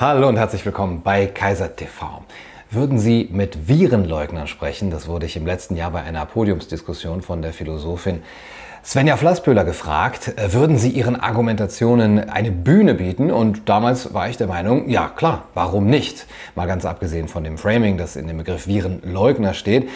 Hallo 0.00 0.30
und 0.30 0.38
herzlich 0.38 0.64
willkommen 0.64 1.02
bei 1.02 1.26
Kaiser 1.26 1.76
TV. 1.76 2.24
Würden 2.70 2.98
Sie 2.98 3.28
mit 3.30 3.68
Virenleugnern 3.68 4.46
sprechen? 4.46 4.90
Das 4.90 5.06
wurde 5.08 5.26
ich 5.26 5.36
im 5.36 5.44
letzten 5.44 5.76
Jahr 5.76 5.90
bei 5.90 6.00
einer 6.00 6.24
Podiumsdiskussion 6.24 7.20
von 7.20 7.42
der 7.42 7.52
Philosophin 7.52 8.22
Svenja 8.82 9.18
Flasspöhler 9.18 9.64
gefragt, 9.64 10.32
äh, 10.38 10.54
würden 10.54 10.78
Sie 10.78 10.88
Ihren 10.88 11.16
Argumentationen 11.16 12.30
eine 12.30 12.50
Bühne 12.50 12.94
bieten? 12.94 13.30
Und 13.30 13.68
damals 13.68 14.14
war 14.14 14.30
ich 14.30 14.38
der 14.38 14.46
Meinung, 14.46 14.88
ja 14.88 15.08
klar, 15.08 15.48
warum 15.52 15.84
nicht? 15.84 16.26
Mal 16.54 16.66
ganz 16.66 16.86
abgesehen 16.86 17.28
von 17.28 17.44
dem 17.44 17.58
Framing, 17.58 17.98
das 17.98 18.16
in 18.16 18.26
dem 18.26 18.38
Begriff 18.38 18.66
Virenleugner 18.66 19.52
steht. 19.52 19.90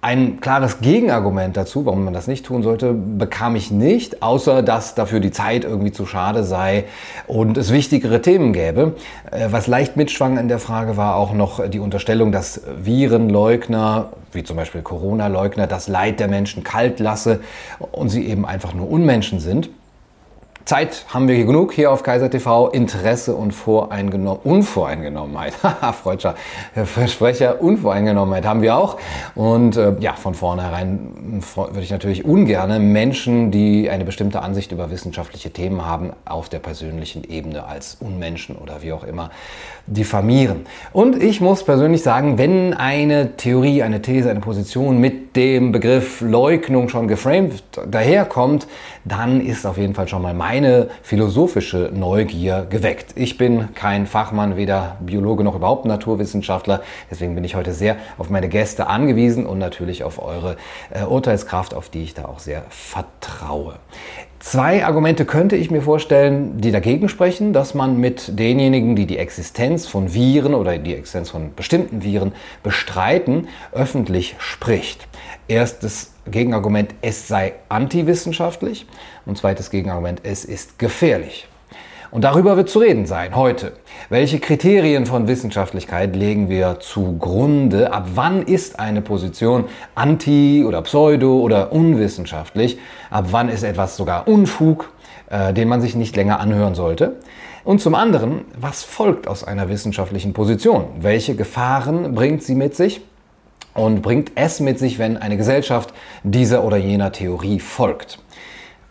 Ein 0.00 0.38
klares 0.40 0.80
Gegenargument 0.80 1.56
dazu, 1.56 1.84
warum 1.84 2.04
man 2.04 2.14
das 2.14 2.28
nicht 2.28 2.46
tun 2.46 2.62
sollte, 2.62 2.92
bekam 2.92 3.56
ich 3.56 3.72
nicht, 3.72 4.22
außer 4.22 4.62
dass 4.62 4.94
dafür 4.94 5.18
die 5.18 5.32
Zeit 5.32 5.64
irgendwie 5.64 5.90
zu 5.90 6.06
schade 6.06 6.44
sei 6.44 6.84
und 7.26 7.58
es 7.58 7.72
wichtigere 7.72 8.22
Themen 8.22 8.52
gäbe. 8.52 8.94
Äh, 9.32 9.48
was 9.50 9.66
leicht 9.66 9.96
mitschwang 9.96 10.38
in 10.38 10.46
der 10.46 10.60
Frage 10.60 10.96
war 10.96 11.16
auch 11.16 11.32
noch 11.32 11.68
die 11.68 11.80
Unterstellung, 11.80 12.30
dass 12.30 12.60
Virenleugner, 12.80 14.10
wie 14.32 14.44
zum 14.44 14.56
Beispiel 14.56 14.82
Corona-Leugner, 14.82 15.66
das 15.66 15.88
Leid 15.88 16.20
der 16.20 16.28
Menschen 16.28 16.62
kalt 16.62 17.00
lasse 17.00 17.40
und 17.90 18.08
sie 18.08 18.24
eben 18.28 18.46
einfach 18.46 18.74
nur 18.74 18.88
Unmenschen 18.88 19.40
sind. 19.40 19.68
Zeit 20.68 21.06
haben 21.08 21.28
wir 21.28 21.46
genug 21.46 21.72
hier 21.72 21.90
auf 21.90 22.02
Kaiser 22.02 22.28
TV. 22.28 22.68
Interesse 22.68 23.34
und 23.34 23.52
Voreingenommen 23.52 24.42
Unvoreingenommenheit. 24.44 25.54
Haha, 25.62 25.94
Freudscher 25.94 26.34
Versprecher. 26.74 27.62
Unvoreingenommenheit 27.62 28.44
haben 28.44 28.60
wir 28.60 28.76
auch. 28.76 28.98
Und 29.34 29.78
äh, 29.78 29.94
ja, 30.00 30.12
von 30.12 30.34
vornherein 30.34 31.40
würde 31.54 31.80
ich 31.80 31.90
natürlich 31.90 32.26
ungerne 32.26 32.80
Menschen, 32.80 33.50
die 33.50 33.88
eine 33.88 34.04
bestimmte 34.04 34.42
Ansicht 34.42 34.70
über 34.70 34.90
wissenschaftliche 34.90 35.50
Themen 35.54 35.86
haben, 35.86 36.12
auf 36.26 36.50
der 36.50 36.58
persönlichen 36.58 37.24
Ebene 37.24 37.64
als 37.64 37.96
Unmenschen 37.98 38.54
oder 38.54 38.82
wie 38.82 38.92
auch 38.92 39.04
immer 39.04 39.30
diffamieren. 39.86 40.66
Und 40.92 41.22
ich 41.22 41.40
muss 41.40 41.64
persönlich 41.64 42.02
sagen, 42.02 42.36
wenn 42.36 42.74
eine 42.74 43.38
Theorie, 43.38 43.82
eine 43.82 44.02
These, 44.02 44.28
eine 44.28 44.40
Position 44.40 44.98
mit 44.98 45.34
dem 45.34 45.72
Begriff 45.72 46.20
Leugnung 46.20 46.90
schon 46.90 47.08
geframed 47.08 47.62
daherkommt, 47.90 48.66
dann 49.04 49.40
ist 49.40 49.66
auf 49.66 49.78
jeden 49.78 49.94
Fall 49.94 50.08
schon 50.08 50.22
mal 50.22 50.34
meine 50.34 50.88
philosophische 51.02 51.90
Neugier 51.92 52.66
geweckt. 52.68 53.12
Ich 53.16 53.38
bin 53.38 53.74
kein 53.74 54.06
Fachmann, 54.06 54.56
weder 54.56 54.96
Biologe 55.00 55.44
noch 55.44 55.54
überhaupt 55.54 55.84
Naturwissenschaftler. 55.84 56.82
Deswegen 57.10 57.34
bin 57.34 57.44
ich 57.44 57.54
heute 57.54 57.72
sehr 57.72 57.96
auf 58.18 58.30
meine 58.30 58.48
Gäste 58.48 58.86
angewiesen 58.86 59.46
und 59.46 59.58
natürlich 59.58 60.04
auf 60.04 60.22
eure 60.22 60.56
äh, 60.90 61.04
Urteilskraft, 61.04 61.74
auf 61.74 61.88
die 61.88 62.02
ich 62.02 62.14
da 62.14 62.26
auch 62.26 62.38
sehr 62.38 62.64
vertraue. 62.68 63.76
Zwei 64.40 64.84
Argumente 64.84 65.24
könnte 65.24 65.56
ich 65.56 65.70
mir 65.70 65.82
vorstellen, 65.82 66.60
die 66.60 66.70
dagegen 66.70 67.08
sprechen, 67.08 67.52
dass 67.52 67.74
man 67.74 67.98
mit 67.98 68.38
denjenigen, 68.38 68.94
die 68.94 69.06
die 69.06 69.18
Existenz 69.18 69.86
von 69.88 70.14
Viren 70.14 70.54
oder 70.54 70.78
die 70.78 70.94
Existenz 70.94 71.30
von 71.30 71.54
bestimmten 71.56 72.04
Viren 72.04 72.32
bestreiten, 72.62 73.48
öffentlich 73.72 74.36
spricht. 74.38 75.08
Erstes 75.48 76.12
Gegenargument, 76.30 76.94
es 77.02 77.26
sei 77.26 77.54
antiwissenschaftlich 77.68 78.86
und 79.26 79.36
zweites 79.36 79.70
Gegenargument, 79.70 80.20
es 80.22 80.44
ist 80.44 80.78
gefährlich. 80.78 81.48
Und 82.10 82.24
darüber 82.24 82.56
wird 82.56 82.70
zu 82.70 82.78
reden 82.78 83.04
sein 83.04 83.36
heute. 83.36 83.72
Welche 84.08 84.40
Kriterien 84.40 85.04
von 85.04 85.28
Wissenschaftlichkeit 85.28 86.16
legen 86.16 86.48
wir 86.48 86.80
zugrunde? 86.80 87.92
Ab 87.92 88.08
wann 88.14 88.42
ist 88.42 88.80
eine 88.80 89.02
Position 89.02 89.66
anti- 89.94 90.64
oder 90.64 90.80
pseudo- 90.82 91.40
oder 91.40 91.70
unwissenschaftlich? 91.70 92.78
Ab 93.10 93.26
wann 93.30 93.50
ist 93.50 93.62
etwas 93.62 93.96
sogar 93.96 94.26
Unfug, 94.26 94.90
äh, 95.28 95.52
den 95.52 95.68
man 95.68 95.82
sich 95.82 95.96
nicht 95.96 96.16
länger 96.16 96.40
anhören 96.40 96.74
sollte? 96.74 97.16
Und 97.62 97.82
zum 97.82 97.94
anderen, 97.94 98.46
was 98.58 98.84
folgt 98.84 99.28
aus 99.28 99.44
einer 99.44 99.68
wissenschaftlichen 99.68 100.32
Position? 100.32 100.86
Welche 101.00 101.34
Gefahren 101.34 102.14
bringt 102.14 102.42
sie 102.42 102.54
mit 102.54 102.74
sich? 102.74 103.02
Und 103.74 104.00
bringt 104.00 104.32
es 104.34 104.60
mit 104.60 104.78
sich, 104.78 104.98
wenn 104.98 105.18
eine 105.18 105.36
Gesellschaft 105.36 105.92
dieser 106.22 106.64
oder 106.64 106.78
jener 106.78 107.12
Theorie 107.12 107.60
folgt? 107.60 108.18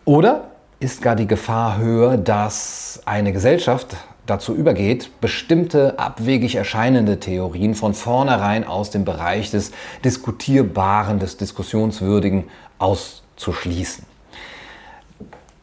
Oder 0.04 0.44
ist 0.80 1.02
gar 1.02 1.16
die 1.16 1.26
Gefahr 1.26 1.78
höher, 1.78 2.16
dass 2.16 3.02
eine 3.04 3.32
Gesellschaft 3.32 3.96
dazu 4.26 4.54
übergeht, 4.54 5.10
bestimmte 5.20 5.98
abwegig 5.98 6.54
erscheinende 6.54 7.18
Theorien 7.18 7.74
von 7.74 7.94
vornherein 7.94 8.64
aus 8.64 8.90
dem 8.90 9.04
Bereich 9.04 9.50
des 9.50 9.72
Diskutierbaren, 10.04 11.18
des 11.18 11.36
Diskussionswürdigen 11.36 12.44
auszuschließen. 12.78 14.04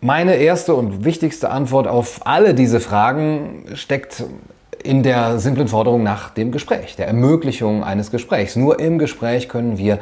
Meine 0.01 0.35
erste 0.35 0.75
und 0.75 1.05
wichtigste 1.05 1.49
Antwort 1.49 1.87
auf 1.87 2.27
alle 2.27 2.53
diese 2.53 2.79
Fragen 2.79 3.65
steckt 3.75 4.23
in 4.83 5.01
der 5.01 5.39
simplen 5.39 5.67
Forderung 5.67 6.03
nach 6.03 6.29
dem 6.29 6.51
Gespräch, 6.51 6.95
der 6.95 7.07
Ermöglichung 7.07 7.83
eines 7.83 8.11
Gesprächs. 8.11 8.55
Nur 8.55 8.79
im 8.79 8.99
Gespräch 8.99 9.49
können 9.49 9.77
wir 9.77 9.99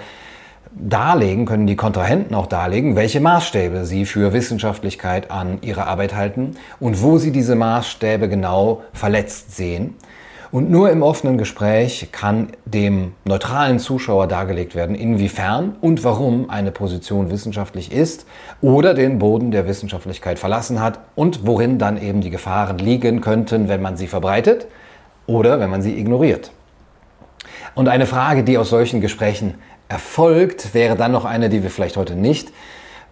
darlegen, 0.76 1.46
können 1.46 1.68
die 1.68 1.76
Kontrahenten 1.76 2.36
auch 2.36 2.48
darlegen, 2.48 2.96
welche 2.96 3.20
Maßstäbe 3.20 3.86
sie 3.86 4.06
für 4.06 4.34
Wissenschaftlichkeit 4.34 5.32
an 5.32 5.60
ihrer 5.62 5.88
Arbeit 5.88 6.16
halten 6.16 6.52
und 6.80 7.02
wo 7.02 7.18
sie 7.18 7.32
diese 7.32 7.56
Maßstäbe 7.56 8.30
genau 8.30 8.82
verletzt 8.94 9.56
sehen. 9.56 9.96
Und 10.52 10.70
nur 10.70 10.92
im 10.92 11.02
offenen 11.02 11.40
Gespräch 11.40 12.10
kann 12.12 12.50
dem 12.66 13.14
neutralen 13.26 13.80
Zuschauer 13.80 14.28
dargelegt 14.28 14.76
werden, 14.76 14.96
inwiefern 14.96 15.76
und 15.82 16.04
warum 16.04 16.52
eine 16.52 16.72
Position 16.72 17.32
wissenschaftlich 17.32 17.92
ist 17.92 18.28
oder 18.62 18.94
den 18.94 19.18
Boden 19.18 19.50
der 19.50 19.68
Wissenschaftlichkeit 19.68 20.38
verlassen 20.38 20.80
hat 20.80 21.00
und 21.16 21.48
worin 21.48 21.80
dann 21.80 22.00
eben 22.00 22.22
die 22.22 22.30
Gefahren 22.30 22.78
liegen 22.78 23.20
könnten, 23.20 23.68
wenn 23.68 23.82
man 23.82 23.98
sie 23.98 24.06
verbreitet 24.06 24.68
oder 25.26 25.60
wenn 25.60 25.72
man 25.72 25.82
sie 25.82 25.98
ignoriert. 25.98 26.52
Und 27.74 27.88
eine 27.88 28.06
Frage, 28.06 28.44
die 28.44 28.60
aus 28.60 28.70
solchen 28.70 29.02
Gesprächen 29.02 29.56
erfolgt, 29.90 30.74
wäre 30.74 30.96
dann 30.96 31.12
noch 31.12 31.26
eine, 31.26 31.50
die 31.50 31.64
wir 31.64 31.70
vielleicht 31.70 31.98
heute 31.98 32.16
nicht 32.16 32.52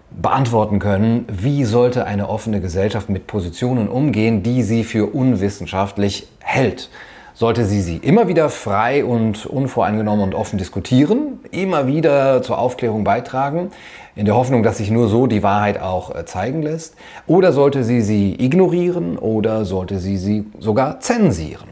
beantworten 0.10 0.80
können. 0.80 1.26
Wie 1.32 1.64
sollte 1.64 2.06
eine 2.06 2.30
offene 2.30 2.62
Gesellschaft 2.62 3.10
mit 3.10 3.28
Positionen 3.28 3.88
umgehen, 3.88 4.44
die 4.44 4.64
sie 4.64 4.84
für 4.84 5.14
unwissenschaftlich 5.14 6.28
hält? 6.40 6.90
Sollte 7.34 7.66
sie 7.66 7.82
sie 7.82 7.98
immer 7.98 8.28
wieder 8.28 8.50
frei 8.50 9.06
und 9.06 9.46
unvoreingenommen 9.46 10.24
und 10.24 10.36
offen 10.36 10.60
diskutieren, 10.60 11.40
immer 11.52 11.88
wieder 11.88 12.44
zur 12.44 12.60
Aufklärung 12.60 13.04
beitragen, 13.04 13.72
in 14.16 14.26
der 14.26 14.36
Hoffnung, 14.36 14.64
dass 14.64 14.78
sich 14.78 14.92
nur 14.92 15.08
so 15.08 15.28
die 15.28 15.42
Wahrheit 15.42 15.82
auch 15.82 16.14
äh, 16.14 16.26
zeigen 16.26 16.62
lässt? 16.62 16.96
Oder 17.28 17.54
sollte 17.54 17.84
sie 17.84 18.02
sie 18.02 18.36
ignorieren 18.38 19.18
oder 19.18 19.64
sollte 19.64 20.00
sie 20.00 20.18
sie 20.18 20.46
sogar 20.60 21.00
zensieren? 21.00 21.70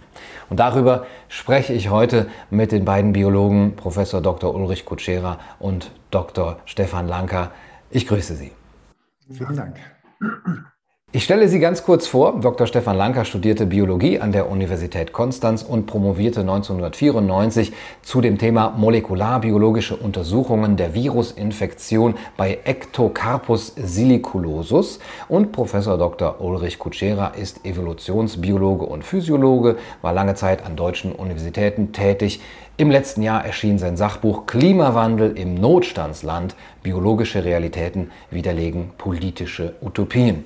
Und 0.49 0.59
darüber 0.59 1.05
spreche 1.27 1.73
ich 1.73 1.89
heute 1.89 2.27
mit 2.49 2.71
den 2.71 2.85
beiden 2.85 3.13
Biologen 3.13 3.75
Professor 3.75 4.21
Dr. 4.21 4.53
Ulrich 4.53 4.85
Kutschera 4.85 5.39
und 5.59 5.91
Dr. 6.11 6.59
Stefan 6.65 7.07
Lanker. 7.07 7.51
Ich 7.89 8.07
grüße 8.07 8.35
Sie. 8.35 8.51
Vielen 9.31 9.55
Dank. 9.55 9.75
Ich 11.11 11.23
stelle 11.23 11.49
Sie 11.49 11.57
ganz 11.57 11.83
kurz 11.83 12.05
vor. 12.05 12.39
Dr. 12.39 12.67
Stefan 12.67 12.95
Lanker 12.95 13.25
studierte 13.25 13.65
Biologie 13.65 14.19
an 14.19 14.31
der 14.31 14.47
Universität 14.47 15.11
Konstanz 15.11 15.63
und 15.63 15.87
promovierte 15.87 16.41
1994 16.41 17.73
zu 18.03 18.21
dem 18.21 18.37
Thema 18.37 18.75
molekularbiologische 18.77 19.95
Untersuchungen 19.95 20.77
der 20.77 20.93
Virusinfektion 20.93 22.13
bei 22.37 22.59
Ectocarpus 22.63 23.73
siliculosus. 23.75 24.99
Und 25.27 25.51
Professor 25.51 25.97
Dr. 25.97 26.41
Ulrich 26.41 26.77
Kutschera 26.77 27.29
ist 27.29 27.65
Evolutionsbiologe 27.65 28.85
und 28.85 29.03
Physiologe, 29.03 29.77
war 30.03 30.13
lange 30.13 30.35
Zeit 30.35 30.63
an 30.63 30.75
deutschen 30.75 31.11
Universitäten 31.11 31.91
tätig. 31.91 32.39
Im 32.77 32.91
letzten 32.91 33.23
Jahr 33.23 33.43
erschien 33.43 33.79
sein 33.79 33.97
Sachbuch 33.97 34.45
Klimawandel 34.45 35.35
im 35.35 35.55
Notstandsland. 35.55 36.55
Biologische 36.83 37.43
Realitäten 37.43 38.11
widerlegen 38.29 38.91
politische 39.00 39.73
Utopien. 39.81 40.45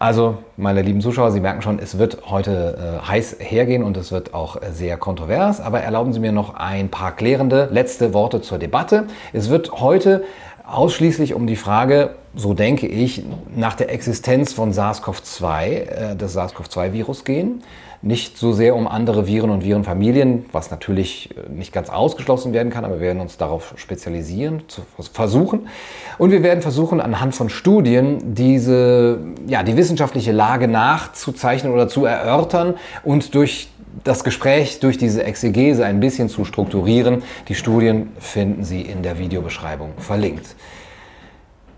Also, 0.00 0.38
meine 0.56 0.80
lieben 0.82 1.00
Zuschauer, 1.00 1.32
Sie 1.32 1.40
merken 1.40 1.60
schon, 1.60 1.80
es 1.80 1.98
wird 1.98 2.30
heute 2.30 3.00
äh, 3.02 3.08
heiß 3.08 3.38
hergehen 3.40 3.82
und 3.82 3.96
es 3.96 4.12
wird 4.12 4.32
auch 4.32 4.62
äh, 4.62 4.70
sehr 4.70 4.96
kontrovers. 4.96 5.60
Aber 5.60 5.80
erlauben 5.80 6.12
Sie 6.12 6.20
mir 6.20 6.30
noch 6.30 6.54
ein 6.54 6.88
paar 6.88 7.16
klärende 7.16 7.68
letzte 7.72 8.14
Worte 8.14 8.40
zur 8.40 8.58
Debatte. 8.58 9.08
Es 9.32 9.50
wird 9.50 9.72
heute 9.80 10.22
ausschließlich 10.64 11.34
um 11.34 11.48
die 11.48 11.56
Frage, 11.56 12.10
so 12.36 12.54
denke 12.54 12.86
ich, 12.86 13.24
nach 13.56 13.74
der 13.74 13.90
Existenz 13.92 14.52
von 14.52 14.72
SARS-CoV-2, 14.72 15.64
äh, 15.64 16.14
des 16.14 16.32
SARS-CoV-2-Virus 16.36 17.24
gehen 17.24 17.64
nicht 18.00 18.38
so 18.38 18.52
sehr 18.52 18.76
um 18.76 18.86
andere 18.86 19.26
Viren 19.26 19.50
und 19.50 19.64
Virenfamilien, 19.64 20.46
was 20.52 20.70
natürlich 20.70 21.30
äh, 21.36 21.50
nicht 21.50 21.72
ganz 21.72 21.90
ausgeschlossen 21.90 22.52
werden 22.52 22.70
kann, 22.70 22.84
aber 22.84 22.94
wir 22.94 23.00
werden 23.00 23.20
uns 23.20 23.36
darauf 23.36 23.74
spezialisieren, 23.76 24.62
zu 24.68 24.82
versuchen. 25.12 25.68
Und 26.16 26.30
wir 26.30 26.42
werden 26.42 26.62
versuchen, 26.62 27.00
anhand 27.00 27.34
von 27.34 27.48
Studien 27.48 28.34
diese, 28.34 29.18
ja, 29.46 29.62
die 29.62 29.76
wissenschaftliche 29.76 30.32
Lage 30.32 30.68
nachzuzeichnen 30.68 31.72
oder 31.72 31.88
zu 31.88 32.04
erörtern 32.04 32.74
und 33.02 33.34
durch 33.34 33.68
das 34.04 34.22
Gespräch 34.22 34.80
durch 34.80 34.96
diese 34.96 35.24
Exegese 35.24 35.84
ein 35.84 35.98
bisschen 35.98 36.28
zu 36.28 36.44
strukturieren. 36.44 37.22
Die 37.48 37.54
Studien 37.54 38.10
finden 38.18 38.62
Sie 38.62 38.82
in 38.82 39.02
der 39.02 39.18
Videobeschreibung 39.18 39.92
verlinkt. 39.98 40.54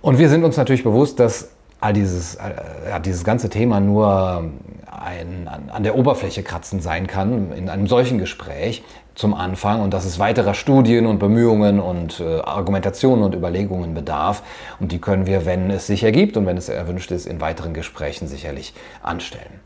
Und 0.03 0.19
wir 0.19 0.29
sind 0.29 0.45
uns 0.45 0.57
natürlich 0.57 0.85
bewusst, 0.85 1.21
dass 1.21 1.51
all 1.81 1.93
dieses, 1.93 2.37
äh, 2.37 2.41
ja, 2.89 2.99
dieses 2.99 3.25
ganze 3.25 3.49
Thema 3.51 3.81
nur 3.81 4.51
ein, 4.87 5.49
an, 5.49 5.71
an 5.71 5.83
der 5.83 5.97
Oberfläche 5.97 6.43
kratzen 6.43 6.81
sein 6.81 7.07
kann 7.07 7.53
in 7.53 7.69
einem 7.69 7.87
solchen 7.87 8.19
Gespräch 8.19 8.83
zum 9.15 9.35
Anfang 9.35 9.81
und 9.83 9.93
dass 9.93 10.05
es 10.05 10.19
weiterer 10.19 10.55
Studien 10.55 11.07
und 11.07 11.19
Bemühungen 11.19 11.81
und 11.81 12.21
äh, 12.21 12.41
Argumentationen 12.41 13.25
und 13.25 13.35
Überlegungen 13.35 13.95
bedarf. 13.95 14.43
Und 14.79 14.93
die 14.93 14.99
können 14.99 15.27
wir, 15.27 15.47
wenn 15.47 15.71
es 15.71 15.87
sich 15.87 16.05
ergibt 16.05 16.37
und 16.37 16.47
wenn 16.47 16.57
es 16.57 16.69
erwünscht 16.69 17.11
ist, 17.11 17.27
in 17.27 17.41
weiteren 17.41 17.75
Gesprächen 17.75 18.29
sicherlich 18.29 18.75
anstellen. 19.03 19.61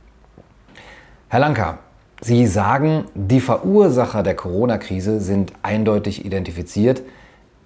Herr 1.28 1.40
Lanka, 1.40 1.78
Sie 2.20 2.46
sagen, 2.46 3.04
die 3.14 3.40
Verursacher 3.40 4.22
der 4.22 4.34
Corona-Krise 4.34 5.20
sind 5.20 5.52
eindeutig 5.62 6.24
identifiziert. 6.24 7.02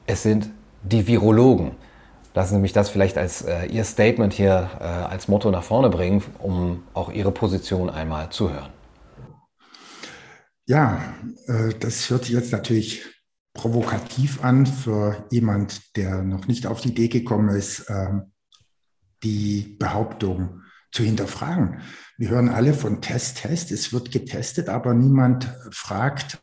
Es 0.07 0.23
sind 0.23 0.51
die 0.83 1.07
Virologen. 1.07 1.73
Lassen 2.39 2.55
Sie 2.55 2.61
mich 2.61 2.73
das 2.73 2.89
vielleicht 2.89 3.19
als 3.19 3.43
äh, 3.43 3.67
Ihr 3.67 3.83
Statement 3.83 4.33
hier 4.33 4.71
äh, 4.79 4.85
als 4.85 5.27
Motto 5.27 5.51
nach 5.51 5.65
vorne 5.65 5.91
bringen, 5.91 6.23
um 6.39 6.85
auch 6.95 7.11
Ihre 7.11 7.33
Position 7.33 7.91
einmal 7.91 8.31
zu 8.31 8.53
hören. 8.53 8.73
Ja, 10.65 11.17
äh, 11.49 11.75
das 11.81 12.09
hört 12.09 12.27
sich 12.27 12.35
jetzt 12.35 12.53
natürlich 12.53 13.05
provokativ 13.55 14.45
an 14.45 14.67
für 14.67 15.27
jemand, 15.33 15.97
der 15.97 16.23
noch 16.23 16.47
nicht 16.47 16.69
auf 16.69 16.81
die 16.81 16.91
Idee 16.91 17.09
gekommen 17.09 17.49
ist, 17.49 17.87
ähm, 17.89 18.31
die 19.25 19.77
Behauptung 19.81 20.63
zu 20.93 21.03
hinterfragen. 21.03 21.81
Wir 22.19 22.29
hören 22.29 22.51
alle 22.51 22.73
von 22.73 23.03
Test, 23.03 23.39
Test, 23.39 23.73
es 23.73 23.93
wird 23.93 24.13
getestet, 24.13 24.69
aber 24.69 24.95
niemand 24.95 25.53
fragt, 25.73 26.39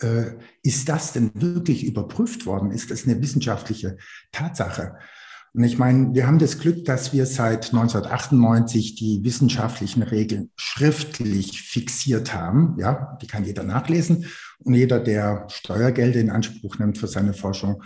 äh, 0.00 0.32
ist 0.62 0.90
das 0.90 1.14
denn 1.14 1.30
wirklich 1.32 1.86
überprüft 1.86 2.44
worden? 2.44 2.72
Ist 2.72 2.90
das 2.90 3.06
eine 3.06 3.22
wissenschaftliche 3.22 3.96
Tatsache? 4.32 4.98
Und 5.52 5.64
ich 5.64 5.78
meine, 5.78 6.14
wir 6.14 6.26
haben 6.26 6.38
das 6.38 6.58
Glück, 6.58 6.84
dass 6.84 7.12
wir 7.12 7.26
seit 7.26 7.72
1998 7.72 8.94
die 8.94 9.24
wissenschaftlichen 9.24 10.02
Regeln 10.02 10.50
schriftlich 10.56 11.62
fixiert 11.62 12.32
haben. 12.32 12.76
Ja, 12.78 13.18
die 13.20 13.26
kann 13.26 13.44
jeder 13.44 13.64
nachlesen. 13.64 14.26
Und 14.60 14.74
jeder, 14.74 15.00
der 15.00 15.46
Steuergelder 15.50 16.20
in 16.20 16.30
Anspruch 16.30 16.78
nimmt 16.78 16.98
für 16.98 17.08
seine 17.08 17.34
Forschung, 17.34 17.82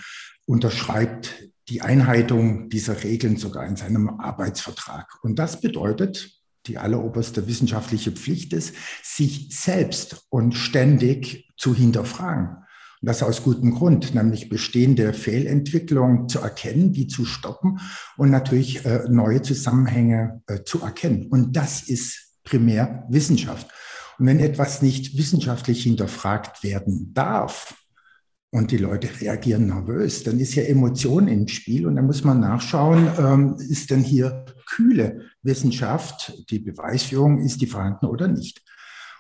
unterschreibt 0.47 1.35
die 1.69 1.81
Einhaltung 1.81 2.69
dieser 2.69 3.03
Regeln 3.03 3.39
sogar 3.39 3.67
in 3.67 3.77
seinem 3.77 4.21
Arbeitsvertrag. 4.21 5.07
Und 5.23 5.39
das 5.39 5.63
bedeutet, 5.63 6.43
die 6.67 6.77
alleroberste 6.77 7.47
wissenschaftliche 7.47 8.13
Pflicht 8.13 8.53
ist, 8.53 8.75
sich 9.03 9.49
selbst 9.59 10.27
und 10.29 10.55
ständig 10.55 11.51
zu 11.57 11.75
hinterfragen. 11.75 12.64
Und 13.05 13.09
das 13.09 13.23
aus 13.23 13.43
gutem 13.43 13.75
Grund, 13.75 14.15
nämlich 14.15 14.49
bestehende 14.49 15.13
Fehlentwicklungen 15.13 16.27
zu 16.27 16.39
erkennen, 16.39 16.95
die 16.95 17.07
zu 17.07 17.27
stoppen 17.27 17.79
und 18.17 18.31
natürlich 18.31 18.87
äh, 18.87 19.03
neue 19.11 19.43
Zusammenhänge 19.43 20.41
äh, 20.47 20.63
zu 20.65 20.81
erkennen. 20.81 21.27
Und 21.27 21.55
das 21.55 21.83
ist 21.83 22.39
primär 22.45 23.05
Wissenschaft. 23.11 23.69
Und 24.19 24.25
wenn 24.25 24.41
etwas 24.41 24.81
nicht 24.81 25.19
wissenschaftlich 25.19 25.83
hinterfragt 25.83 26.65
werden 26.65 27.13
darf, 27.13 27.75
und 28.51 28.71
die 28.71 28.79
Leute 28.79 29.11
reagieren 29.21 29.67
nervös, 29.67 30.23
dann 30.23 30.41
ist 30.41 30.55
ja 30.55 30.63
Emotion 30.63 31.29
im 31.29 31.47
Spiel 31.47 31.87
und 31.87 31.97
dann 31.97 32.07
muss 32.07 32.25
man 32.25 32.41
nachschauen, 32.41 33.07
ähm, 33.19 33.57
ist 33.59 33.91
denn 33.91 34.03
hier 34.03 34.47
kühle 34.67 35.27
Wissenschaft, 35.43 36.33
die 36.49 36.61
Beweisführung, 36.61 37.41
ist 37.41 37.61
die 37.61 37.67
vorhanden 37.67 38.07
oder 38.07 38.29
nicht? 38.29 38.63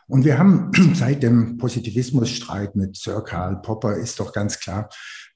Und 0.06 0.24
wir 0.24 0.38
haben 0.38 0.70
seit 0.94 1.22
dem 1.22 1.58
Positivismusstreit 1.58 2.76
mit 2.76 2.96
Sir 2.96 3.22
Karl 3.22 3.60
Popper 3.62 3.96
ist 3.96 4.20
doch 4.20 4.32
ganz 4.32 4.60
klar, 4.60 4.88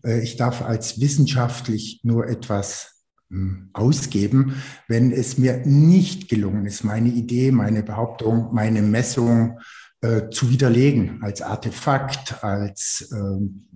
äh, 0.04 0.20
ich 0.20 0.36
darf 0.36 0.62
als 0.62 1.00
wissenschaftlich 1.00 2.00
nur 2.02 2.26
etwas 2.28 3.04
hm, 3.30 3.70
ausgeben, 3.72 4.62
wenn 4.86 5.12
es 5.12 5.38
mir 5.38 5.58
nicht 5.64 6.28
gelungen 6.28 6.66
ist, 6.66 6.84
meine 6.84 7.08
Idee, 7.08 7.50
meine 7.52 7.82
Behauptung, 7.82 8.50
meine 8.52 8.82
Messung, 8.82 9.58
äh, 10.00 10.30
zu 10.30 10.48
widerlegen 10.50 11.22
als 11.22 11.42
Artefakt, 11.42 12.44
als 12.44 13.10
ähm, 13.12 13.66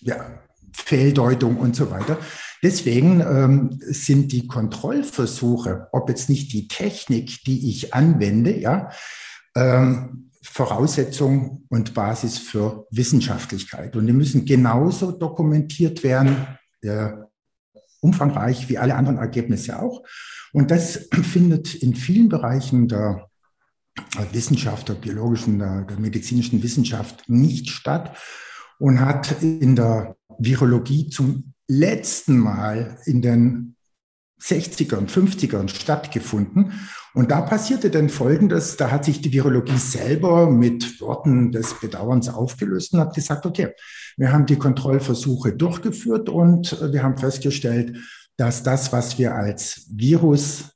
ja, 0.00 0.40
Fehldeutung 0.72 1.58
und 1.58 1.76
so 1.76 1.90
weiter. 1.90 2.18
Deswegen 2.62 3.20
ähm, 3.20 3.78
sind 3.80 4.32
die 4.32 4.46
Kontrollversuche, 4.46 5.88
ob 5.92 6.08
jetzt 6.08 6.30
nicht 6.30 6.54
die 6.54 6.68
Technik, 6.68 7.44
die 7.44 7.68
ich 7.68 7.92
anwende, 7.92 8.58
ja, 8.58 8.90
ähm, 9.56 10.30
Voraussetzung 10.42 11.64
und 11.68 11.92
Basis 11.94 12.38
für 12.38 12.86
Wissenschaftlichkeit. 12.90 13.96
Und 13.96 14.06
die 14.06 14.12
müssen 14.12 14.44
genauso 14.44 15.10
dokumentiert 15.10 16.04
werden, 16.04 16.46
äh, 16.82 17.08
umfangreich 18.00 18.68
wie 18.68 18.78
alle 18.78 18.94
anderen 18.94 19.18
Ergebnisse 19.18 19.80
auch. 19.80 20.02
Und 20.52 20.70
das 20.70 21.08
findet 21.22 21.74
in 21.74 21.94
vielen 21.94 22.28
Bereichen 22.28 22.86
der 22.86 23.28
Wissenschaft, 24.32 24.88
der 24.88 24.94
biologischen, 24.94 25.58
der, 25.58 25.82
der 25.82 25.98
medizinischen 25.98 26.62
Wissenschaft 26.62 27.28
nicht 27.28 27.70
statt 27.70 28.16
und 28.78 29.00
hat 29.00 29.42
in 29.42 29.74
der 29.74 30.16
Virologie 30.38 31.08
zum 31.08 31.54
letzten 31.66 32.38
Mal 32.38 32.98
in 33.06 33.22
den 33.22 33.76
60ern, 34.40 35.08
50ern 35.08 35.68
stattgefunden. 35.68 36.72
Und 37.16 37.30
da 37.30 37.40
passierte 37.40 37.88
dann 37.88 38.10
Folgendes, 38.10 38.76
da 38.76 38.90
hat 38.90 39.06
sich 39.06 39.22
die 39.22 39.32
Virologie 39.32 39.78
selber 39.78 40.50
mit 40.50 41.00
Worten 41.00 41.50
des 41.50 41.72
Bedauerns 41.80 42.28
aufgelöst 42.28 42.92
und 42.92 43.00
hat 43.00 43.14
gesagt, 43.14 43.46
okay, 43.46 43.68
wir 44.18 44.34
haben 44.34 44.44
die 44.44 44.58
Kontrollversuche 44.58 45.54
durchgeführt 45.54 46.28
und 46.28 46.76
wir 46.92 47.02
haben 47.02 47.16
festgestellt, 47.16 47.96
dass 48.36 48.62
das, 48.62 48.92
was 48.92 49.18
wir 49.18 49.34
als 49.34 49.86
Virus 49.90 50.72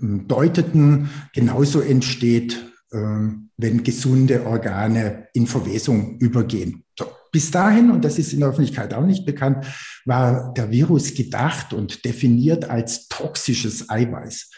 deuteten, 0.00 1.10
genauso 1.34 1.82
entsteht, 1.82 2.72
ähm, 2.94 3.50
wenn 3.58 3.84
gesunde 3.84 4.46
Organe 4.46 5.28
in 5.34 5.46
Verwesung 5.46 6.16
übergehen. 6.20 6.84
Bis 7.30 7.50
dahin, 7.50 7.90
und 7.90 8.02
das 8.02 8.18
ist 8.18 8.32
in 8.32 8.40
der 8.40 8.48
Öffentlichkeit 8.48 8.94
auch 8.94 9.04
nicht 9.04 9.26
bekannt, 9.26 9.66
war 10.06 10.54
der 10.54 10.70
Virus 10.70 11.12
gedacht 11.12 11.74
und 11.74 12.06
definiert 12.06 12.70
als 12.70 13.08
toxisches 13.08 13.90
Eiweiß. 13.90 14.48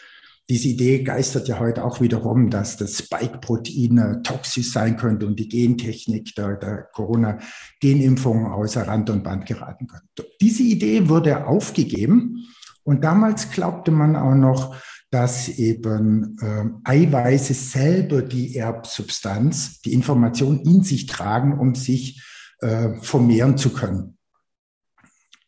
Diese 0.47 0.67
Idee 0.67 1.01
geistert 1.03 1.47
ja 1.47 1.59
heute 1.59 1.83
auch 1.83 2.01
wiederum, 2.01 2.51
dass 2.51 2.77
das 2.77 2.99
Spike-Protein 2.99 4.21
toxisch 4.23 4.71
sein 4.71 4.95
könnte 4.95 5.25
und 5.25 5.39
die 5.39 5.49
Gentechnik 5.49 6.35
der, 6.35 6.57
der 6.57 6.83
Corona-Genimpfung 6.93 8.45
außer 8.51 8.87
Rand 8.87 9.09
und 9.09 9.23
Band 9.23 9.47
geraten 9.47 9.87
könnte. 9.87 10.29
Diese 10.39 10.61
Idee 10.61 11.09
wurde 11.09 11.47
aufgegeben 11.47 12.45
und 12.83 13.03
damals 13.03 13.49
glaubte 13.49 13.89
man 13.89 14.15
auch 14.15 14.35
noch, 14.35 14.75
dass 15.09 15.49
eben 15.49 16.37
äh, 16.41 16.65
Eiweiße 16.83 17.53
selber 17.53 18.21
die 18.21 18.55
Erbsubstanz, 18.55 19.81
die 19.81 19.93
Information 19.93 20.59
in 20.59 20.83
sich 20.83 21.07
tragen, 21.07 21.57
um 21.57 21.73
sich 21.73 22.21
äh, 22.59 22.95
vermehren 23.01 23.57
zu 23.57 23.71
können. 23.71 24.17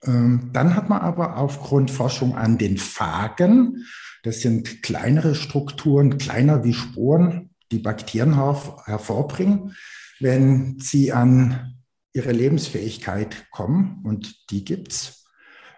Ähm, 0.03 0.49
dann 0.53 0.75
hat 0.75 0.89
man 0.89 1.01
aber 1.01 1.37
aufgrund 1.37 1.91
Forschung 1.91 2.35
an 2.35 2.57
den 2.57 2.77
Phagen, 2.77 3.85
das 4.27 4.41
sind 4.41 4.83
kleinere 4.83 5.35
Strukturen, 5.35 6.17
kleiner 6.17 6.65
wie 6.65 6.73
Sporen, 6.73 7.51
die 7.71 7.79
Bakterien 7.79 8.35
hervorbringen, 8.35 9.73
wenn 10.19 10.79
sie 10.79 11.13
an 11.13 11.75
ihre 12.11 12.33
Lebensfähigkeit 12.33 13.49
kommen, 13.51 14.01
und 14.03 14.49
die 14.51 14.65
gibt 14.65 14.91
es, 14.91 15.25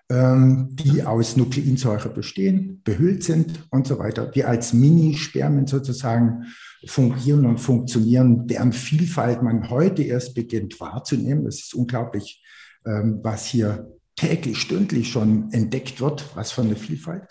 ähm, 0.09 0.69
die 0.71 1.03
aus 1.03 1.37
Nukleinsäure 1.37 2.09
bestehen, 2.09 2.81
behüllt 2.83 3.23
sind 3.23 3.67
und 3.69 3.85
so 3.85 3.99
weiter, 3.99 4.25
die 4.25 4.43
als 4.43 4.73
Mini-Spermien 4.73 5.67
sozusagen 5.67 6.45
fungieren 6.87 7.45
und 7.45 7.59
funktionieren, 7.59 8.47
deren 8.47 8.73
Vielfalt 8.73 9.43
man 9.43 9.69
heute 9.69 10.01
erst 10.01 10.33
beginnt 10.33 10.79
wahrzunehmen. 10.79 11.45
Es 11.45 11.65
ist 11.65 11.75
unglaublich, 11.75 12.43
ähm, 12.83 13.19
was 13.21 13.45
hier 13.45 13.91
täglich, 14.15 14.57
stündlich 14.57 15.11
schon 15.11 15.53
entdeckt 15.53 16.01
wird, 16.01 16.25
was 16.35 16.51
für 16.51 16.61
eine 16.61 16.75
Vielfalt. 16.75 17.27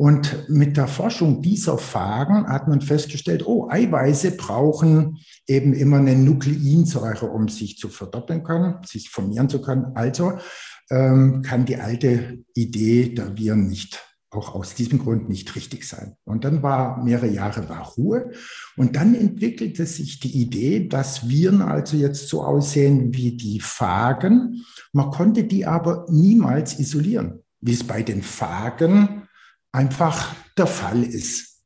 Und 0.00 0.48
mit 0.48 0.78
der 0.78 0.86
Forschung 0.86 1.42
dieser 1.42 1.76
Phagen 1.76 2.48
hat 2.48 2.66
man 2.68 2.80
festgestellt, 2.80 3.46
oh, 3.46 3.68
Eiweiße 3.68 4.30
brauchen 4.30 5.18
eben 5.46 5.74
immer 5.74 5.98
eine 5.98 6.16
Nukleinsäure, 6.16 7.26
um 7.26 7.48
sich 7.48 7.76
zu 7.76 7.90
verdoppeln 7.90 8.42
können, 8.42 8.76
sich 8.86 9.10
formieren 9.10 9.50
zu 9.50 9.60
können. 9.60 9.88
Also 9.96 10.38
ähm, 10.90 11.42
kann 11.42 11.66
die 11.66 11.76
alte 11.76 12.38
Idee 12.54 13.14
der 13.14 13.36
Viren 13.36 13.68
nicht 13.68 14.02
auch 14.30 14.54
aus 14.54 14.74
diesem 14.74 15.00
Grund 15.00 15.28
nicht 15.28 15.54
richtig 15.54 15.86
sein. 15.86 16.16
Und 16.24 16.44
dann 16.46 16.62
war 16.62 17.04
mehrere 17.04 17.28
Jahre 17.28 17.68
war 17.68 17.86
Ruhe. 17.88 18.30
Und 18.78 18.96
dann 18.96 19.14
entwickelte 19.14 19.84
sich 19.84 20.18
die 20.18 20.40
Idee, 20.40 20.88
dass 20.88 21.28
Viren 21.28 21.60
also 21.60 21.98
jetzt 21.98 22.26
so 22.28 22.42
aussehen 22.42 23.12
wie 23.12 23.36
die 23.36 23.60
Phagen. 23.60 24.64
Man 24.94 25.10
konnte 25.10 25.44
die 25.44 25.66
aber 25.66 26.06
niemals 26.08 26.78
isolieren, 26.78 27.42
wie 27.60 27.74
es 27.74 27.84
bei 27.84 28.02
den 28.02 28.22
Phagen 28.22 29.19
einfach 29.72 30.34
der 30.56 30.66
Fall 30.66 31.02
ist. 31.02 31.62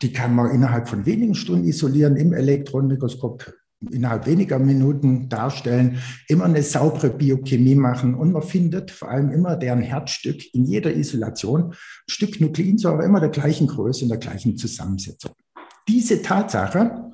Die 0.00 0.12
kann 0.12 0.34
man 0.34 0.50
innerhalb 0.50 0.88
von 0.88 1.06
wenigen 1.06 1.34
Stunden 1.34 1.64
isolieren 1.64 2.16
im 2.16 2.32
Elektronenmikroskop. 2.32 3.52
innerhalb 3.90 4.26
weniger 4.26 4.60
Minuten 4.60 5.28
darstellen, 5.28 5.98
immer 6.28 6.44
eine 6.44 6.62
saubere 6.62 7.10
Biochemie 7.10 7.74
machen 7.74 8.14
und 8.14 8.30
man 8.30 8.42
findet 8.42 8.92
vor 8.92 9.08
allem 9.10 9.32
immer 9.32 9.56
deren 9.56 9.82
Herzstück 9.82 10.54
in 10.54 10.66
jeder 10.66 10.94
Isolation, 10.94 11.74
Stück 12.08 12.40
Nukleinsäure 12.40 13.04
immer 13.04 13.18
der 13.18 13.30
gleichen 13.30 13.66
Größe 13.66 14.04
und 14.04 14.10
der 14.10 14.18
gleichen 14.18 14.56
Zusammensetzung. 14.56 15.32
Diese 15.88 16.22
Tatsache 16.22 17.10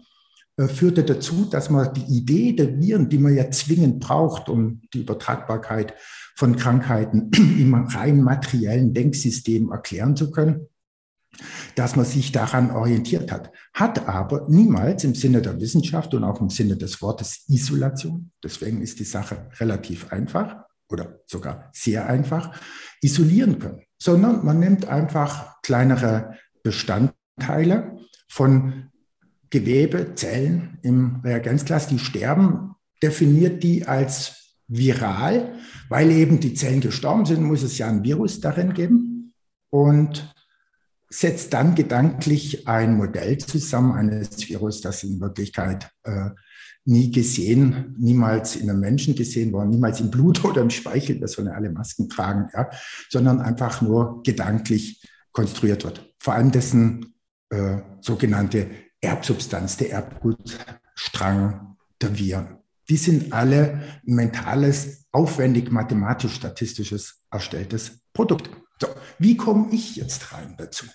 äh, 0.58 0.66
führte 0.66 1.04
dazu, 1.04 1.46
dass 1.50 1.70
man 1.70 1.94
die 1.94 2.18
Idee 2.18 2.52
der 2.52 2.78
Viren, 2.78 3.08
die 3.08 3.18
man 3.18 3.34
ja 3.34 3.50
zwingend 3.50 4.00
braucht, 4.00 4.48
um 4.48 4.82
die 4.92 5.00
Übertragbarkeit 5.00 5.94
von 6.38 6.54
Krankheiten 6.54 7.32
im 7.58 7.74
rein 7.74 8.22
materiellen 8.22 8.94
Denksystem 8.94 9.72
erklären 9.72 10.14
zu 10.14 10.30
können, 10.30 10.68
dass 11.74 11.96
man 11.96 12.04
sich 12.04 12.30
daran 12.30 12.70
orientiert 12.70 13.32
hat, 13.32 13.50
hat 13.74 14.06
aber 14.08 14.46
niemals 14.48 15.02
im 15.02 15.16
Sinne 15.16 15.42
der 15.42 15.60
Wissenschaft 15.60 16.14
und 16.14 16.22
auch 16.22 16.40
im 16.40 16.48
Sinne 16.48 16.76
des 16.76 17.02
Wortes 17.02 17.44
Isolation, 17.48 18.30
deswegen 18.40 18.80
ist 18.82 19.00
die 19.00 19.04
Sache 19.04 19.48
relativ 19.58 20.12
einfach 20.12 20.64
oder 20.88 21.18
sogar 21.26 21.70
sehr 21.72 22.06
einfach, 22.06 22.56
isolieren 23.02 23.58
können, 23.58 23.82
sondern 23.98 24.44
man 24.44 24.60
nimmt 24.60 24.86
einfach 24.86 25.60
kleinere 25.62 26.36
Bestandteile 26.62 27.98
von 28.28 28.90
Gewebe, 29.50 30.14
Zellen 30.14 30.78
im 30.82 31.20
Reagenzglas, 31.24 31.88
die 31.88 31.98
sterben, 31.98 32.76
definiert 33.02 33.64
die 33.64 33.88
als 33.88 34.47
viral, 34.68 35.54
weil 35.88 36.10
eben 36.10 36.40
die 36.40 36.54
Zellen 36.54 36.80
gestorben 36.80 37.26
sind, 37.26 37.42
muss 37.42 37.62
es 37.62 37.78
ja 37.78 37.88
ein 37.88 38.04
Virus 38.04 38.40
darin 38.40 38.74
geben. 38.74 39.34
Und 39.70 40.34
setzt 41.10 41.54
dann 41.54 41.74
gedanklich 41.74 42.68
ein 42.68 42.96
Modell 42.96 43.38
zusammen 43.38 43.92
eines 43.92 44.48
Virus, 44.48 44.80
das 44.80 45.02
in 45.04 45.20
Wirklichkeit 45.20 45.90
äh, 46.04 46.30
nie 46.84 47.10
gesehen, 47.10 47.94
niemals 47.98 48.56
in 48.56 48.68
einem 48.68 48.80
Menschen 48.80 49.14
gesehen 49.14 49.52
worden, 49.52 49.70
niemals 49.70 50.00
im 50.00 50.10
Blut 50.10 50.44
oder 50.44 50.62
im 50.62 50.70
Speichel, 50.70 51.18
das 51.18 51.32
sollen 51.32 51.48
alle 51.48 51.70
Masken 51.70 52.08
tragen, 52.08 52.48
ja, 52.54 52.70
sondern 53.08 53.40
einfach 53.40 53.80
nur 53.80 54.22
gedanklich 54.22 55.02
konstruiert 55.32 55.84
wird. 55.84 56.14
Vor 56.18 56.34
allem 56.34 56.50
dessen 56.50 57.14
äh, 57.50 57.78
sogenannte 58.00 58.68
Erbsubstanz, 59.00 59.76
der 59.76 59.92
Erbgutstrang 59.92 61.76
der 62.00 62.18
Viren. 62.18 62.57
Die 62.90 62.96
sind 62.96 63.32
alle 63.32 63.82
mentales, 64.04 65.06
aufwendig 65.12 65.70
mathematisch-statistisches 65.70 67.22
erstelltes 67.30 68.00
Produkt. 68.12 68.50
So, 68.80 68.88
wie 69.18 69.36
komme 69.36 69.68
ich 69.72 69.96
jetzt 69.96 70.32
rein 70.32 70.54
dazu? 70.56 70.86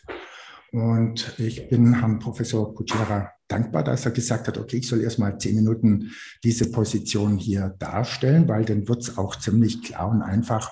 Und 0.71 1.38
ich 1.38 1.69
bin 1.69 2.00
Herrn 2.00 2.17
Professor 2.17 2.73
Kutschera 2.73 3.31
dankbar, 3.47 3.83
dass 3.83 4.05
er 4.05 4.12
gesagt 4.12 4.47
hat, 4.47 4.57
okay, 4.57 4.77
ich 4.77 4.88
soll 4.88 5.01
erst 5.01 5.19
mal 5.19 5.38
zehn 5.38 5.55
Minuten 5.55 6.12
diese 6.43 6.71
Position 6.71 7.38
hier 7.38 7.75
darstellen, 7.77 8.47
weil 8.47 8.65
dann 8.65 8.88
wird 8.88 9.03
es 9.03 9.17
auch 9.17 9.35
ziemlich 9.35 9.83
klar 9.83 10.09
und 10.09 10.23
einfach, 10.23 10.71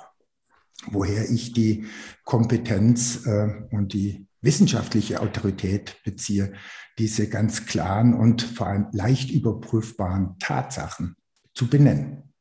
woher 0.88 1.30
ich 1.30 1.54
die 1.54 1.86
Kompetenz 2.26 3.28
äh, 3.28 3.68
und 3.70 3.94
die 3.94 4.26
wissenschaftliche 4.42 5.22
Autorität 5.22 5.98
beziehe, 6.04 6.54
diese 6.98 7.30
ganz 7.30 7.66
klaren 7.66 8.14
und 8.14 8.42
vor 8.42 8.68
allem 8.68 8.88
leicht 8.92 9.32
überprüfbaren 9.32 10.38
Tatsachen 10.40 11.16
zu 11.54 11.68
benennen. 11.68 12.32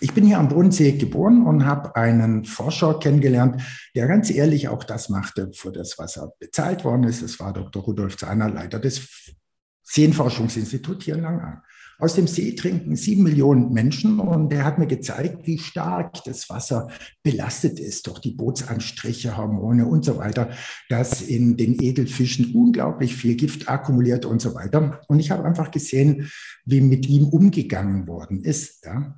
Ich 0.00 0.12
bin 0.12 0.26
hier 0.26 0.38
am 0.38 0.48
Bodensee 0.48 0.92
geboren 0.92 1.46
und 1.46 1.66
habe 1.66 1.94
einen 1.94 2.44
Forscher 2.44 2.98
kennengelernt, 2.98 3.62
der 3.94 4.08
ganz 4.08 4.30
ehrlich 4.30 4.68
auch 4.68 4.82
das 4.82 5.08
machte, 5.08 5.52
für 5.52 5.72
das, 5.72 5.98
was 5.98 6.16
er 6.16 6.32
bezahlt 6.38 6.84
worden 6.84 7.04
ist. 7.04 7.22
Es 7.22 7.38
war 7.38 7.52
Dr. 7.52 7.82
Rudolf 7.82 8.16
Zahner, 8.16 8.48
Leiter 8.48 8.80
des 8.80 9.34
Seenforschungsinstituts 9.82 11.04
hier 11.04 11.16
in 11.16 11.22
Langen. 11.22 11.62
Aus 11.98 12.14
dem 12.14 12.26
See 12.26 12.54
trinken 12.54 12.96
sieben 12.96 13.22
Millionen 13.22 13.72
Menschen 13.72 14.18
und 14.18 14.52
er 14.52 14.64
hat 14.64 14.78
mir 14.78 14.86
gezeigt, 14.86 15.46
wie 15.46 15.58
stark 15.58 16.24
das 16.24 16.50
Wasser 16.50 16.88
belastet 17.22 17.78
ist 17.78 18.06
durch 18.06 18.18
die 18.18 18.32
Bootsanstriche, 18.32 19.36
Hormone 19.36 19.86
und 19.86 20.04
so 20.04 20.18
weiter, 20.18 20.50
dass 20.88 21.22
in 21.22 21.56
den 21.56 21.80
Edelfischen 21.80 22.54
unglaublich 22.54 23.14
viel 23.14 23.36
Gift 23.36 23.68
akkumuliert 23.68 24.24
und 24.24 24.40
so 24.42 24.54
weiter. 24.54 25.00
Und 25.08 25.20
ich 25.20 25.30
habe 25.30 25.44
einfach 25.44 25.70
gesehen, 25.70 26.30
wie 26.64 26.80
mit 26.80 27.08
ihm 27.08 27.28
umgegangen 27.28 28.06
worden 28.08 28.42
ist. 28.42 28.84
Ja. 28.84 29.14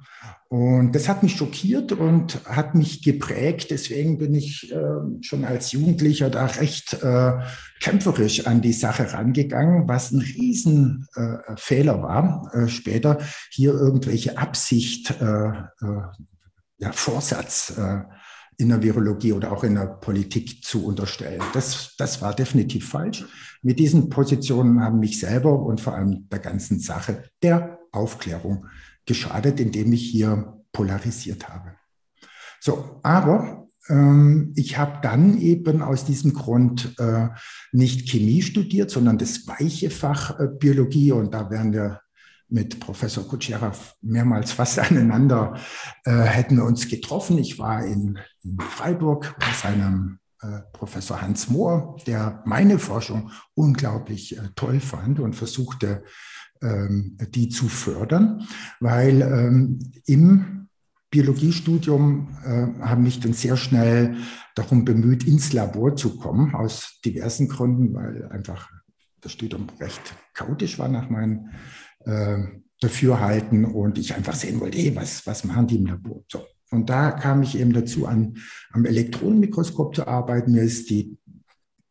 Und 0.49 0.93
das 0.93 1.09
hat 1.09 1.25
mich 1.25 1.37
schockiert 1.37 1.91
und 1.91 2.41
hat 2.45 2.77
mich 2.77 3.03
geprägt. 3.03 3.71
Deswegen 3.71 4.19
bin 4.19 4.35
ich 4.35 4.73
äh, 4.73 4.77
schon 5.21 5.45
als 5.45 5.73
Jugendlicher 5.73 6.31
da 6.31 6.47
recht 6.47 7.03
äh, 7.03 7.33
kämpferisch 7.81 8.47
an 8.47 8.61
die 8.61 8.73
Sache 8.73 9.13
rangegangen, 9.13 9.89
was 9.89 10.13
ein 10.13 10.21
Riesenfehler 10.21 11.99
äh, 11.99 12.03
war. 12.03 12.51
Äh, 12.55 12.69
später 12.69 13.19
hier 13.51 13.73
irgendwelche 13.73 14.39
Absicht, 14.39 15.21
äh, 15.21 15.49
äh, 15.49 16.03
ja, 16.79 16.93
Vorsatz 16.93 17.73
in 18.59 18.69
der 18.69 18.83
Virologie 18.83 19.33
oder 19.33 19.53
auch 19.53 19.65
in 19.65 19.75
der 19.75 19.87
Politik 19.87 20.63
zu 20.63 20.85
unterstellen. 20.85 21.43
Das, 21.55 21.95
das 21.97 22.23
war 22.23 22.35
definitiv 22.35 22.89
falsch. 22.89 23.25
Mit 23.63 23.79
diesen 23.79 24.09
Positionen 24.11 24.83
haben 24.83 24.99
mich 24.99 25.19
selber 25.19 25.59
und 25.59 25.81
vor 25.81 25.95
allem 25.95 26.29
der 26.29 26.39
ganzen 26.39 26.79
Sache 26.79 27.25
der 27.43 27.79
Aufklärung 27.93 28.67
geschadet, 29.07 29.61
indem 29.61 29.93
ich 29.93 30.03
hier 30.03 30.63
polarisiert 30.73 31.49
habe. 31.49 31.77
So, 32.61 33.01
aber 33.03 33.67
ähm, 33.89 34.53
ich 34.57 34.79
habe 34.79 34.99
dann 35.03 35.39
eben 35.39 35.83
aus 35.83 36.05
diesem 36.05 36.33
Grund 36.33 36.95
äh, 36.99 37.29
nicht 37.73 38.09
Chemie 38.09 38.43
studiert, 38.43 38.91
sondern 38.91 39.19
das 39.19 39.47
weiche 39.47 39.91
Fach 39.91 40.39
äh, 40.39 40.49
Biologie 40.49 41.13
und 41.13 41.33
da 41.33 41.51
werden 41.51 41.73
wir 41.73 42.01
mit 42.49 42.79
Professor 42.79 43.27
Kutschera 43.27 43.73
mehrmals 44.03 44.53
fast 44.53 44.79
aneinander 44.91 45.59
äh, 46.05 46.13
hätten 46.13 46.57
wir 46.57 46.65
uns 46.65 46.89
getroffen. 46.89 47.39
Ich 47.39 47.59
war 47.59 47.85
in, 47.85 48.19
in 48.43 48.59
Freiburg 48.61 49.35
bei 49.39 49.53
seinem 49.53 50.19
äh, 50.43 50.61
Professor 50.73 51.23
Hans 51.23 51.49
Mohr, 51.49 51.97
der 52.07 52.43
meine 52.45 52.79
Forschung 52.79 53.31
unglaublich 53.55 54.37
äh, 54.37 54.43
toll 54.55 54.81
fand 54.81 55.19
und 55.19 55.35
versuchte, 55.35 56.05
die 56.61 57.49
zu 57.49 57.69
fördern, 57.69 58.47
weil 58.81 59.23
ähm, 59.23 59.79
im 60.07 60.57
Biologiestudium 61.11 62.29
äh, 62.45 62.85
haben 62.85 63.03
mich 63.03 63.21
dann 63.21 63.33
sehr 63.33 63.57
schnell 63.57 64.17
darum 64.55 64.85
bemüht, 64.85 65.27
ins 65.27 65.53
Labor 65.53 65.97
zu 65.97 66.19
kommen, 66.19 66.55
aus 66.55 67.01
diversen 67.05 67.49
Gründen, 67.49 67.95
weil 67.95 68.27
einfach 68.31 68.71
das 69.21 69.33
Studium 69.33 69.67
recht 69.81 70.15
chaotisch 70.35 70.79
war 70.79 70.89
nach 70.89 71.09
meinem 71.09 71.51
äh, 72.05 72.39
Dafürhalten 72.81 73.65
und 73.65 73.99
ich 73.99 74.15
einfach 74.15 74.35
sehen 74.35 74.61
wollte, 74.61 74.79
hey, 74.79 74.95
was, 74.95 75.27
was 75.27 75.45
machen 75.45 75.67
die 75.67 75.77
im 75.77 75.87
Labor? 75.87 76.23
So. 76.29 76.45
Und 76.71 76.91
da 76.91 77.13
kam 77.13 77.43
ich 77.43 77.59
eben 77.59 77.73
dazu, 77.73 78.07
an, 78.07 78.37
am 78.73 78.85
Elektronenmikroskop 78.85 79.95
zu 79.95 80.07
arbeiten. 80.07 80.53
Mir 80.53 80.63
ist 80.63 80.91
die 80.91 81.17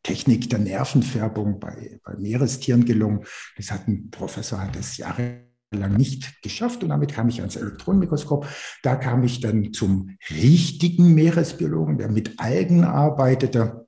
Technik 0.06 0.52
der 0.52 0.60
Nervenfärbung 0.60 1.60
bei, 1.60 2.00
bei 2.04 2.16
Meerestieren 2.18 2.86
gelungen. 2.86 3.26
Das 3.58 3.72
hat 3.72 3.88
ein 3.88 4.12
Professor, 4.12 4.62
hat 4.62 4.76
das 4.76 4.98
jahrelang 4.98 5.96
nicht 5.98 6.44
geschafft 6.44 6.84
und 6.84 6.90
damit 6.90 7.14
kam 7.14 7.28
ich 7.28 7.40
ans 7.40 7.56
Elektronenmikroskop. 7.56 8.48
Da 8.84 8.96
kam 8.96 9.24
ich 9.24 9.42
dann 9.42 9.74
zum 9.74 10.16
richtigen 10.30 11.16
Meeresbiologen, 11.16 11.98
der 11.98 12.12
mit 12.12 12.40
Algen 12.40 12.84
arbeitete 12.84 13.88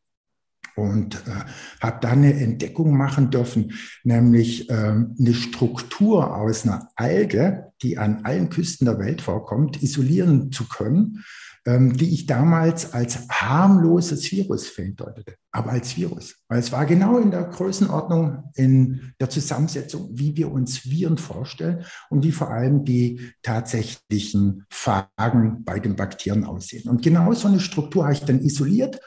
und 0.75 1.15
äh, 1.27 1.43
habe 1.81 1.99
da 2.01 2.09
eine 2.09 2.33
Entdeckung 2.33 2.97
machen 2.97 3.29
dürfen, 3.29 3.73
nämlich 4.03 4.71
ähm, 4.71 5.15
eine 5.19 5.35
Struktur 5.35 6.35
aus 6.35 6.65
einer 6.65 6.89
Alge, 6.95 7.73
die 7.83 7.99
an 7.99 8.25
allen 8.25 8.49
Küsten 8.49 8.85
der 8.85 8.97
Welt 8.97 9.21
vorkommt, 9.21 9.83
isolieren 9.83 10.51
zu 10.51 10.67
können, 10.67 11.23
die 11.67 12.13
ich 12.13 12.25
damals 12.25 12.93
als 12.93 13.27
harmloses 13.29 14.31
Virus 14.31 14.67
verdeutete, 14.67 15.35
aber 15.51 15.71
als 15.71 15.97
Virus, 15.97 16.35
weil 16.47 16.59
es 16.59 16.71
war 16.71 16.85
genau 16.85 17.17
in 17.17 17.29
der 17.29 17.43
Größenordnung, 17.43 18.51
in 18.55 19.13
der 19.19 19.29
Zusammensetzung, 19.29 20.09
wie 20.13 20.37
wir 20.37 20.49
uns 20.49 20.89
Viren 20.89 21.17
vorstellen 21.17 21.83
und 22.09 22.23
wie 22.23 22.31
vor 22.31 22.51
allem 22.51 22.85
die 22.85 23.33
tatsächlichen 23.41 24.65
Phagen 24.69 25.65
bei 25.65 25.79
den 25.79 25.97
Bakterien 25.97 26.45
aussehen. 26.45 26.89
Und 26.89 27.01
genau 27.01 27.33
so 27.33 27.49
eine 27.49 27.59
Struktur 27.59 28.05
habe 28.05 28.13
ich 28.13 28.23
dann 28.23 28.39
isoliert 28.39 29.01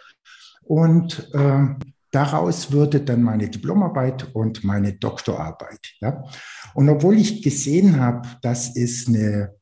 und 0.62 1.30
äh, 1.32 1.66
daraus 2.10 2.72
würde 2.72 3.00
dann 3.00 3.22
meine 3.22 3.48
Diplomarbeit 3.48 4.34
und 4.34 4.64
meine 4.64 4.92
Doktorarbeit. 4.92 5.94
Ja? 6.00 6.24
Und 6.74 6.88
obwohl 6.90 7.16
ich 7.16 7.42
gesehen 7.42 7.98
habe, 7.98 8.28
dass 8.42 8.76
es 8.76 9.08
eine 9.08 9.54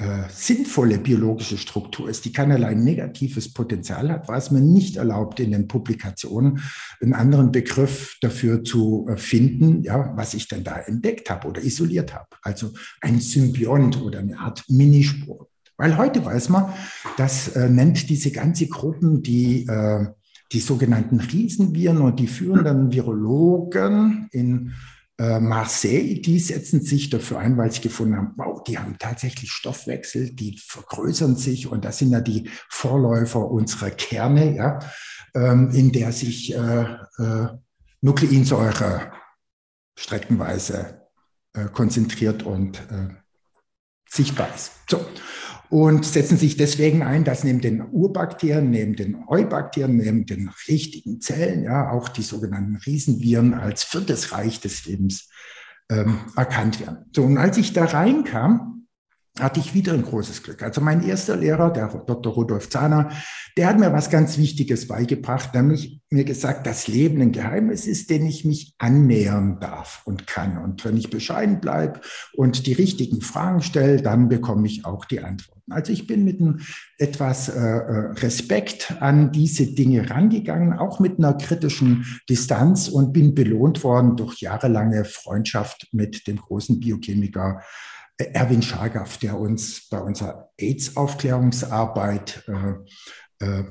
äh, 0.00 0.24
sinnvolle 0.30 0.98
biologische 0.98 1.58
Struktur 1.58 2.08
ist, 2.08 2.24
die 2.24 2.32
keinerlei 2.32 2.72
negatives 2.72 3.52
Potenzial 3.52 4.10
hat, 4.10 4.28
war 4.28 4.38
es 4.38 4.50
mir 4.50 4.62
nicht 4.62 4.96
erlaubt, 4.96 5.40
in 5.40 5.52
den 5.52 5.68
Publikationen 5.68 6.62
einen 7.02 7.12
anderen 7.12 7.52
Begriff 7.52 8.16
dafür 8.22 8.64
zu 8.64 9.06
äh, 9.10 9.18
finden, 9.18 9.82
ja, 9.82 10.14
was 10.16 10.32
ich 10.32 10.48
denn 10.48 10.64
da 10.64 10.78
entdeckt 10.78 11.28
habe 11.28 11.48
oder 11.48 11.62
isoliert 11.62 12.14
habe. 12.14 12.28
Also 12.40 12.72
ein 13.02 13.20
Symbiont 13.20 14.00
oder 14.00 14.20
eine 14.20 14.38
Art 14.38 14.64
Minispur. 14.68 15.50
Weil 15.76 15.98
heute 15.98 16.24
weiß 16.24 16.48
man, 16.48 16.72
das 17.18 17.48
äh, 17.48 17.68
nennt 17.68 18.08
diese 18.08 18.32
ganze 18.32 18.68
Gruppen, 18.68 19.22
die 19.22 19.66
äh, 19.66 20.06
die 20.52 20.60
sogenannten 20.60 21.20
Riesenviren 21.20 21.98
und 21.98 22.18
die 22.18 22.26
führenden 22.26 22.90
Virologen 22.90 24.28
in 24.32 24.72
Marseille, 25.20 26.20
die 26.20 26.38
setzen 26.38 26.80
sich 26.80 27.10
dafür 27.10 27.38
ein, 27.40 27.58
weil 27.58 27.70
sie 27.70 27.82
gefunden 27.82 28.16
haben, 28.16 28.32
wow, 28.36 28.62
die 28.64 28.78
haben 28.78 28.96
tatsächlich 28.98 29.52
Stoffwechsel, 29.52 30.30
die 30.30 30.56
vergrößern 30.58 31.36
sich 31.36 31.66
und 31.66 31.84
das 31.84 31.98
sind 31.98 32.10
ja 32.10 32.20
die 32.20 32.48
Vorläufer 32.70 33.50
unserer 33.50 33.90
Kerne, 33.90 34.56
ja, 34.56 34.78
ähm, 35.34 35.70
in 35.72 35.92
der 35.92 36.12
sich 36.12 36.54
äh, 36.54 36.82
äh, 37.18 37.48
Nukleinsäure 38.00 39.12
streckenweise 39.98 41.02
äh, 41.52 41.66
konzentriert 41.66 42.42
und 42.42 42.78
äh, 42.90 43.08
sichtbar 44.08 44.48
ist. 44.54 44.72
So 44.88 45.04
und 45.70 46.04
setzen 46.04 46.36
sich 46.36 46.56
deswegen 46.56 47.02
ein, 47.02 47.22
dass 47.22 47.44
neben 47.44 47.60
den 47.60 47.80
Urbakterien, 47.92 48.70
neben 48.70 48.96
den 48.96 49.24
Eubakterien, 49.28 49.96
neben 49.96 50.26
den 50.26 50.50
richtigen 50.68 51.20
Zellen, 51.20 51.62
ja, 51.62 51.92
auch 51.92 52.08
die 52.08 52.22
sogenannten 52.22 52.76
Riesenviren 52.76 53.54
als 53.54 53.84
viertes 53.84 54.32
Reich 54.32 54.60
des 54.60 54.84
Lebens 54.86 55.30
ähm, 55.88 56.18
erkannt 56.36 56.80
werden. 56.80 57.06
So, 57.14 57.22
und 57.22 57.38
als 57.38 57.56
ich 57.56 57.72
da 57.72 57.84
reinkam, 57.84 58.79
hatte 59.42 59.60
ich 59.60 59.74
wieder 59.74 59.92
ein 59.92 60.02
großes 60.02 60.42
Glück. 60.42 60.62
Also 60.62 60.80
mein 60.80 61.02
erster 61.02 61.36
Lehrer, 61.36 61.70
der 61.70 61.88
Dr. 61.88 62.32
Rudolf 62.32 62.68
Zahner, 62.68 63.10
der 63.56 63.68
hat 63.68 63.78
mir 63.78 63.92
was 63.92 64.10
ganz 64.10 64.38
Wichtiges 64.38 64.88
beigebracht, 64.88 65.54
nämlich 65.54 66.00
mir 66.10 66.24
gesagt, 66.24 66.66
dass 66.66 66.88
Leben 66.88 67.20
ein 67.20 67.32
Geheimnis 67.32 67.86
ist, 67.86 68.10
den 68.10 68.26
ich 68.26 68.44
mich 68.44 68.74
annähern 68.78 69.58
darf 69.60 70.02
und 70.04 70.26
kann. 70.26 70.58
Und 70.58 70.84
wenn 70.84 70.96
ich 70.96 71.10
bescheiden 71.10 71.60
bleibe 71.60 72.00
und 72.32 72.66
die 72.66 72.72
richtigen 72.72 73.20
Fragen 73.20 73.62
stelle, 73.62 74.02
dann 74.02 74.28
bekomme 74.28 74.66
ich 74.66 74.84
auch 74.84 75.04
die 75.04 75.20
Antworten. 75.20 75.60
Also 75.70 75.92
ich 75.92 76.06
bin 76.06 76.24
mit 76.24 76.40
einem 76.40 76.60
etwas 76.98 77.48
äh, 77.48 77.60
äh, 77.60 78.12
Respekt 78.18 78.96
an 79.00 79.30
diese 79.30 79.66
Dinge 79.66 80.10
rangegangen, 80.10 80.72
auch 80.72 80.98
mit 80.98 81.18
einer 81.18 81.34
kritischen 81.34 82.04
Distanz 82.28 82.88
und 82.88 83.12
bin 83.12 83.34
belohnt 83.34 83.84
worden 83.84 84.16
durch 84.16 84.40
jahrelange 84.40 85.04
Freundschaft 85.04 85.88
mit 85.92 86.26
dem 86.26 86.38
großen 86.38 86.80
Biochemiker 86.80 87.62
Erwin 88.26 88.62
Schargaff, 88.62 89.18
der 89.18 89.38
uns 89.38 89.88
bei 89.88 89.98
unserer 89.98 90.50
AIDS-Aufklärungsarbeit 90.58 92.44
äh, 92.48 93.44
äh, 93.44 93.64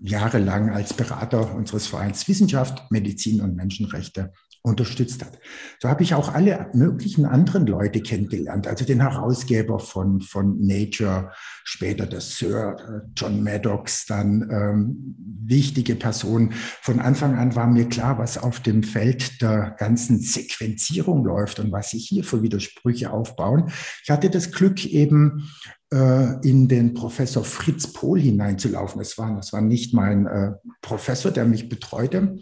jahrelang 0.00 0.70
als 0.70 0.94
Berater 0.94 1.54
unseres 1.54 1.86
Vereins 1.86 2.28
Wissenschaft, 2.28 2.90
Medizin 2.90 3.40
und 3.40 3.56
Menschenrechte 3.56 4.32
unterstützt 4.62 5.24
hat. 5.24 5.38
So 5.80 5.88
habe 5.88 6.02
ich 6.02 6.14
auch 6.14 6.34
alle 6.34 6.68
möglichen 6.74 7.24
anderen 7.24 7.66
Leute 7.66 8.00
kennengelernt, 8.00 8.66
also 8.66 8.84
den 8.84 9.00
Herausgeber 9.00 9.78
von, 9.78 10.20
von 10.20 10.58
Nature, 10.60 11.32
später 11.64 12.06
der 12.06 12.20
Sir 12.20 12.76
äh, 12.78 13.08
John 13.16 13.42
Maddox, 13.42 14.06
dann 14.06 14.48
ähm, 14.50 15.16
wichtige 15.44 15.94
Personen. 15.94 16.52
Von 16.82 17.00
Anfang 17.00 17.36
an 17.36 17.54
war 17.54 17.66
mir 17.66 17.88
klar, 17.88 18.18
was 18.18 18.38
auf 18.38 18.60
dem 18.60 18.82
Feld 18.82 19.40
der 19.40 19.76
ganzen 19.78 20.20
Sequenzierung 20.20 21.24
läuft 21.24 21.60
und 21.60 21.72
was 21.72 21.90
sich 21.90 22.06
hier 22.08 22.24
für 22.24 22.42
Widersprüche 22.42 23.12
aufbauen. 23.12 23.70
Ich 24.02 24.10
hatte 24.10 24.30
das 24.30 24.52
Glück 24.52 24.84
eben 24.84 25.50
in 25.90 26.68
den 26.68 26.92
Professor 26.92 27.44
Fritz 27.44 27.86
Pohl 27.92 28.20
hineinzulaufen. 28.20 28.98
Das 28.98 29.16
war, 29.16 29.34
das 29.34 29.52
war 29.52 29.62
nicht 29.62 29.94
mein 29.94 30.26
äh, 30.26 30.52
Professor, 30.82 31.30
der 31.30 31.46
mich 31.46 31.68
betreute, 31.68 32.38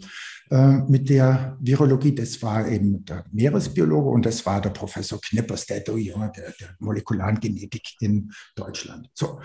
äh, 0.49 0.77
mit 0.87 1.09
der 1.09 1.57
Virologie. 1.59 2.15
Das 2.15 2.41
war 2.41 2.67
eben 2.67 3.03
der 3.03 3.25
Meeresbiologe 3.31 4.09
und 4.09 4.25
das 4.25 4.45
war 4.45 4.61
der 4.61 4.69
Professor 4.69 5.19
Knipperstedt, 5.19 5.87
der, 5.87 5.95
der 5.95 6.75
molekularen 6.79 7.39
Genetik 7.39 7.95
in 7.99 8.31
Deutschland. 8.55 9.09
So. 9.13 9.41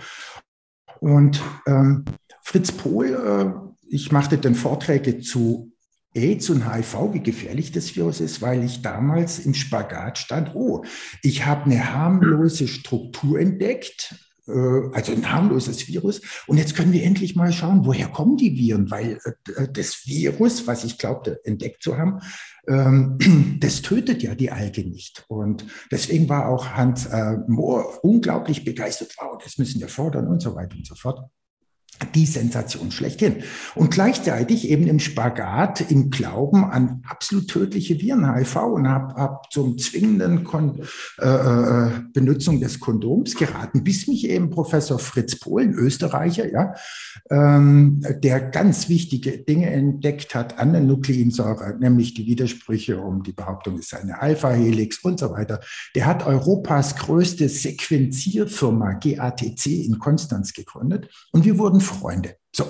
Und 0.99 1.41
ähm, 1.67 2.05
Fritz 2.41 2.71
Pohl, 2.71 3.07
äh, 3.07 3.51
ich 3.89 4.11
machte 4.11 4.37
dann 4.37 4.55
Vorträge 4.55 5.19
zu 5.19 5.72
AIDS 6.15 6.49
und 6.49 6.71
HIV, 6.71 7.13
wie 7.13 7.23
gefährlich 7.23 7.71
das 7.71 7.95
Virus 7.95 8.19
ist, 8.19 8.41
weil 8.41 8.63
ich 8.63 8.81
damals 8.81 9.39
im 9.39 9.53
Spagat 9.53 10.17
stand, 10.17 10.55
oh, 10.55 10.83
ich 11.21 11.45
habe 11.45 11.65
eine 11.65 11.93
harmlose 11.93 12.67
Struktur 12.67 13.39
entdeckt, 13.39 14.15
äh, 14.47 14.51
also 14.93 15.11
ein 15.11 15.31
harmloses 15.31 15.87
Virus. 15.87 16.21
Und 16.47 16.57
jetzt 16.57 16.75
können 16.75 16.93
wir 16.93 17.03
endlich 17.03 17.35
mal 17.35 17.51
schauen, 17.51 17.85
woher 17.85 18.07
kommen 18.07 18.37
die 18.37 18.55
Viren, 18.55 18.91
weil 18.91 19.19
äh, 19.55 19.67
das 19.71 20.05
Virus, 20.05 20.67
was 20.67 20.83
ich 20.83 20.97
glaubte 20.97 21.39
entdeckt 21.45 21.81
zu 21.81 21.97
haben, 21.97 22.19
ähm, 22.67 23.57
das 23.59 23.81
tötet 23.81 24.21
ja 24.21 24.35
die 24.35 24.51
Alge 24.51 24.87
nicht. 24.87 25.25
Und 25.27 25.65
deswegen 25.91 26.29
war 26.29 26.47
auch 26.49 26.67
Hans 26.67 27.05
äh, 27.07 27.37
Mohr 27.47 28.03
unglaublich 28.03 28.63
begeistert, 28.63 29.13
wow, 29.19 29.37
das 29.43 29.57
müssen 29.57 29.81
wir 29.81 29.87
fordern 29.87 30.27
und 30.27 30.41
so 30.41 30.55
weiter 30.55 30.75
und 30.75 30.85
so 30.85 30.95
fort 30.95 31.29
die 32.05 32.25
Sensation 32.25 32.91
schlechthin. 32.91 33.43
Und 33.75 33.91
gleichzeitig 33.91 34.69
eben 34.69 34.87
im 34.87 34.99
Spagat, 34.99 35.81
im 35.91 36.09
Glauben 36.09 36.63
an 36.63 37.03
absolut 37.07 37.47
tödliche 37.47 37.99
Viren, 37.99 38.33
HIV, 38.33 38.55
und 38.57 38.87
habe 38.87 39.13
hab 39.15 39.51
zum 39.51 39.77
zwingenden 39.77 40.43
Kon 40.43 40.81
äh, 41.19 41.27
äh, 41.27 41.91
Benutzung 42.13 42.59
des 42.59 42.79
Kondoms 42.79 43.35
geraten, 43.35 43.83
bis 43.83 44.07
mich 44.07 44.29
eben 44.29 44.49
Professor 44.49 44.99
Fritz 44.99 45.39
Polen, 45.39 45.73
Österreicher, 45.73 46.51
ja, 46.51 46.73
ähm, 47.29 48.01
der 48.23 48.39
ganz 48.39 48.89
wichtige 48.89 49.37
Dinge 49.37 49.69
entdeckt 49.69 50.35
hat 50.35 50.59
an 50.59 50.73
der 50.73 50.81
Nukleinsäure, 50.81 51.77
nämlich 51.79 52.13
die 52.13 52.25
Widersprüche 52.25 52.99
um 52.99 53.23
die 53.23 53.31
Behauptung, 53.31 53.77
es 53.77 53.89
sei 53.89 53.99
eine 53.99 54.21
Alpha-Helix 54.21 54.99
und 55.03 55.19
so 55.19 55.31
weiter. 55.31 55.59
Der 55.95 56.05
hat 56.05 56.25
Europas 56.25 56.95
größte 56.95 57.49
Sequenzierfirma 57.49 58.93
GATC 58.93 59.65
in 59.65 59.99
Konstanz 59.99 60.53
gegründet 60.53 61.09
und 61.31 61.45
wir 61.45 61.57
wurden 61.57 61.81
Freunde. 61.93 62.35
So. 62.55 62.65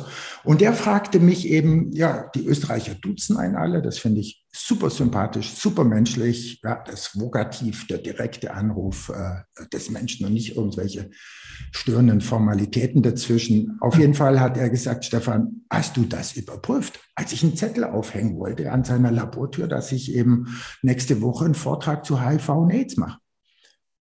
Und 0.45 0.61
der 0.61 0.73
fragte 0.73 1.19
mich 1.19 1.47
eben, 1.49 1.91
ja, 1.91 2.29
die 2.35 2.45
Österreicher 2.45 2.95
duzen 2.95 3.37
einen 3.37 3.55
alle, 3.55 3.81
das 3.81 3.97
finde 3.97 4.21
ich 4.21 4.45
super 4.49 4.89
sympathisch, 4.89 5.53
super 5.55 5.83
menschlich, 5.83 6.61
ja, 6.63 6.81
das 6.85 7.19
Vokativ, 7.19 7.87
der 7.87 7.97
direkte 7.97 8.53
Anruf 8.53 9.09
äh, 9.09 9.67
des 9.73 9.89
Menschen 9.89 10.25
und 10.25 10.33
nicht 10.33 10.55
irgendwelche 10.55 11.09
störenden 11.71 12.21
Formalitäten 12.21 13.01
dazwischen. 13.01 13.77
Auf 13.81 13.97
jeden 13.97 14.13
Fall 14.13 14.39
hat 14.39 14.57
er 14.57 14.69
gesagt, 14.69 15.05
Stefan, 15.05 15.63
hast 15.69 15.97
du 15.97 16.05
das 16.05 16.33
überprüft? 16.33 16.99
Als 17.15 17.33
ich 17.33 17.43
einen 17.43 17.57
Zettel 17.57 17.83
aufhängen 17.83 18.37
wollte 18.37 18.71
an 18.71 18.85
seiner 18.85 19.11
Labortür, 19.11 19.67
dass 19.67 19.91
ich 19.91 20.13
eben 20.13 20.61
nächste 20.81 21.21
Woche 21.21 21.45
einen 21.45 21.55
Vortrag 21.55 22.05
zu 22.05 22.23
HIV 22.23 22.49
und 22.49 22.71
AIDS 22.71 22.95
mache. 22.95 23.22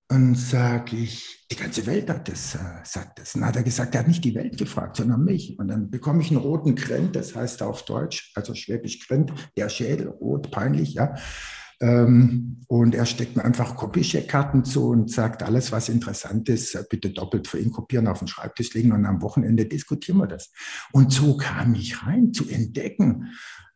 Und 0.09 0.37
sage 0.37 0.97
ich, 0.97 1.47
die 1.51 1.57
ganze 1.57 1.85
Welt 1.87 2.09
hat 2.09 2.29
das, 2.29 2.55
äh, 2.55 2.59
sagt 2.85 3.19
das. 3.19 3.35
Und 3.35 3.41
dann 3.41 3.49
hat 3.49 3.57
er 3.57 3.65
gesagt, 3.65 3.95
er 3.95 4.01
hat 4.01 4.09
nicht 4.09 4.25
die 4.25 4.37
Welt 4.37 4.57
gefragt, 4.57 4.97
sondern 4.97 5.25
mich. 5.25 5.59
Und 5.59 5.69
dann 5.69 5.91
bekomme 5.91 6.23
ich 6.23 6.31
einen 6.31 6.39
roten 6.39 6.77
Grint, 6.77 7.17
das 7.17 7.35
heißt 7.35 7.63
auf 7.63 7.85
Deutsch, 7.85 8.33
also 8.37 8.55
Schwäbisch 8.55 9.07
Grint, 9.07 9.33
der 9.57 9.69
Schädel, 9.69 10.09
rot, 10.09 10.51
peinlich, 10.53 10.95
ja. 10.95 11.17
Ähm, 11.81 12.65
und 12.69 12.95
er 12.95 13.05
steckt 13.05 13.37
mir 13.37 13.45
einfach 13.45 13.77
Kopiecheckkarten 13.77 14.65
zu 14.65 14.89
und 14.89 15.11
sagt, 15.11 15.43
alles, 15.43 15.73
was 15.73 15.89
interessant 15.89 16.49
ist, 16.49 16.75
äh, 16.75 16.85
bitte 16.89 17.11
doppelt 17.11 17.49
für 17.49 17.59
ihn 17.59 17.73
kopieren, 17.73 18.07
auf 18.07 18.21
den 18.21 18.29
Schreibtisch 18.29 18.73
legen 18.75 18.93
und 18.93 19.05
am 19.05 19.21
Wochenende 19.21 19.67
diskutieren 19.67 20.19
wir 20.19 20.27
das. 20.27 20.53
Und 20.93 21.13
so 21.13 21.37
kam 21.37 21.75
ich 21.75 22.07
rein 22.07 22.33
zu 22.33 22.49
entdecken, 22.49 23.33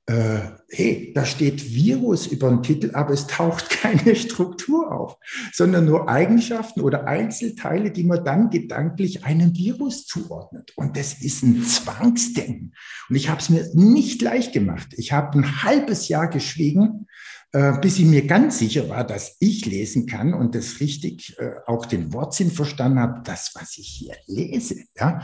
äh, 0.06 0.40
hey, 0.68 1.12
da 1.14 1.24
steht 1.24 1.72
Virus 1.72 2.26
über 2.26 2.48
den 2.48 2.62
Titel, 2.62 2.90
aber 2.94 3.12
es 3.12 3.26
taucht 3.26 3.70
keine 3.80 4.16
Struktur 4.16 4.92
auf, 4.92 5.16
sondern 5.52 5.84
nur 5.86 6.08
Eigenschaften 6.08 6.80
oder 6.80 7.06
Einzelteile, 7.06 7.90
die 7.90 8.04
man 8.04 8.24
dann 8.24 8.50
gedanklich 8.50 9.24
einem 9.24 9.54
Virus 9.56 10.06
zuordnet. 10.06 10.72
Und 10.76 10.96
das 10.96 11.14
ist 11.14 11.42
ein 11.42 11.64
Zwangsdenken. 11.64 12.74
Und 13.08 13.16
ich 13.16 13.28
habe 13.28 13.40
es 13.40 13.50
mir 13.50 13.68
nicht 13.74 14.22
leicht 14.22 14.52
gemacht. 14.52 14.88
Ich 14.96 15.12
habe 15.12 15.38
ein 15.38 15.62
halbes 15.62 16.08
Jahr 16.08 16.28
geschwiegen 16.28 17.06
bis 17.52 17.98
ich 17.98 18.04
mir 18.04 18.26
ganz 18.26 18.58
sicher 18.58 18.88
war, 18.88 19.04
dass 19.04 19.36
ich 19.40 19.66
lesen 19.66 20.06
kann 20.06 20.34
und 20.34 20.54
das 20.54 20.78
richtig 20.78 21.36
äh, 21.38 21.50
auch 21.66 21.84
den 21.84 22.12
Wortsinn 22.12 22.52
verstanden 22.52 23.00
habe, 23.00 23.22
das, 23.24 23.50
was 23.54 23.76
ich 23.76 23.88
hier 23.88 24.14
lese. 24.26 24.84
Ja? 24.96 25.20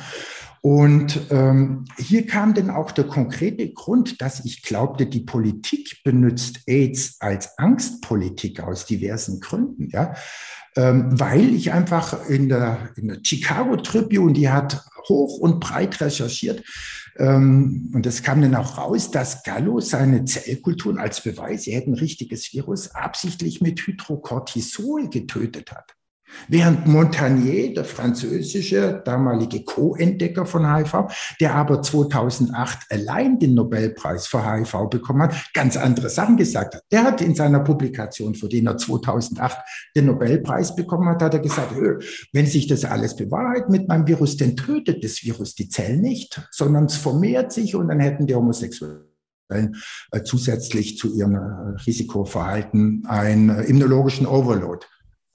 Und 0.61 1.21
ähm, 1.31 1.85
hier 1.99 2.27
kam 2.27 2.55
dann 2.55 2.71
auch 2.71 2.91
der 2.91 3.07
konkrete 3.07 3.73
Grund, 3.73 4.21
dass 4.21 4.45
ich 4.45 4.63
glaubte, 4.63 5.07
die 5.07 5.21
Politik 5.21 6.03
benutzt 6.03 6.63
AIDS 6.67 7.17
als 7.21 7.57
Angstpolitik 7.59 8.59
aus 8.59 8.87
diversen 8.87 9.39
Gründen. 9.39 9.89
Ja? 9.93 10.15
Ähm, 10.75 11.21
weil 11.21 11.55
ich 11.55 11.73
einfach 11.73 12.29
in 12.29 12.49
der, 12.49 12.91
in 12.97 13.07
der 13.07 13.19
Chicago 13.23 13.77
Tribune, 13.77 14.33
die 14.33 14.51
hat 14.51 14.85
hoch 15.09 15.39
und 15.39 15.61
breit 15.61 16.01
recherchiert, 16.01 16.65
und 17.19 18.05
es 18.05 18.23
kam 18.23 18.43
dann 18.43 18.55
auch 18.55 18.79
raus, 18.79 19.11
dass 19.11 19.43
Gallo 19.43 19.81
seine 19.81 20.25
Zellkulturen 20.25 20.99
als 20.99 21.23
Beweis, 21.23 21.67
er 21.67 21.81
hätte 21.81 21.91
ein 21.91 21.95
richtiges 21.95 22.53
Virus, 22.53 22.95
absichtlich 22.95 23.61
mit 23.61 23.81
Hydrocortisol 23.81 25.09
getötet 25.09 25.73
hat. 25.73 25.96
Während 26.49 26.87
Montagnier, 26.87 27.75
der 27.75 27.85
französische 27.85 29.03
damalige 29.05 29.65
Co-Entdecker 29.65 30.45
von 30.47 30.75
HIV, 30.75 31.07
der 31.41 31.55
aber 31.55 31.83
2008 31.83 32.79
allein 32.91 33.39
den 33.39 33.55
Nobelpreis 33.55 34.27
für 34.27 34.45
HIV 34.45 34.89
bekommen 34.91 35.23
hat, 35.23 35.35
ganz 35.55 35.77
andere 35.77 36.09
Sachen 36.09 36.37
gesagt 36.37 36.75
hat. 36.75 36.83
Der 36.91 37.05
hat 37.05 37.21
in 37.21 37.35
seiner 37.35 37.61
Publikation, 37.61 38.35
für 38.35 38.49
den 38.49 38.67
er 38.67 38.77
2008 38.77 39.57
den 39.95 40.07
Nobelpreis 40.07 40.75
bekommen 40.75 41.09
hat, 41.09 41.23
hat 41.23 41.35
er 41.35 41.41
gesagt, 41.41 41.73
wenn 42.33 42.47
sich 42.47 42.67
das 42.67 42.85
alles 42.85 43.17
bewahrheit 43.17 43.69
mit 43.69 43.89
meinem 43.89 44.07
Virus, 44.07 44.37
dann 44.37 44.57
tötet 44.57 45.05
das 45.05 45.23
Virus 45.23 45.55
die 45.55 45.69
Zellen 45.69 46.01
nicht, 46.01 46.47
sondern 46.51 46.87
es 46.87 46.97
vermehrt 46.97 47.53
sich 47.53 47.75
und 47.75 47.89
dann 47.89 48.01
hätten 48.01 48.27
die 48.27 48.35
Homosexuellen 48.35 49.07
äh, 49.49 50.23
zusätzlich 50.25 50.99
zu 50.99 51.15
ihrem 51.15 51.35
äh, 51.35 51.81
Risikoverhalten 51.87 53.05
einen 53.07 53.51
äh, 53.51 53.63
immunologischen 53.63 54.27
Overload. 54.27 54.87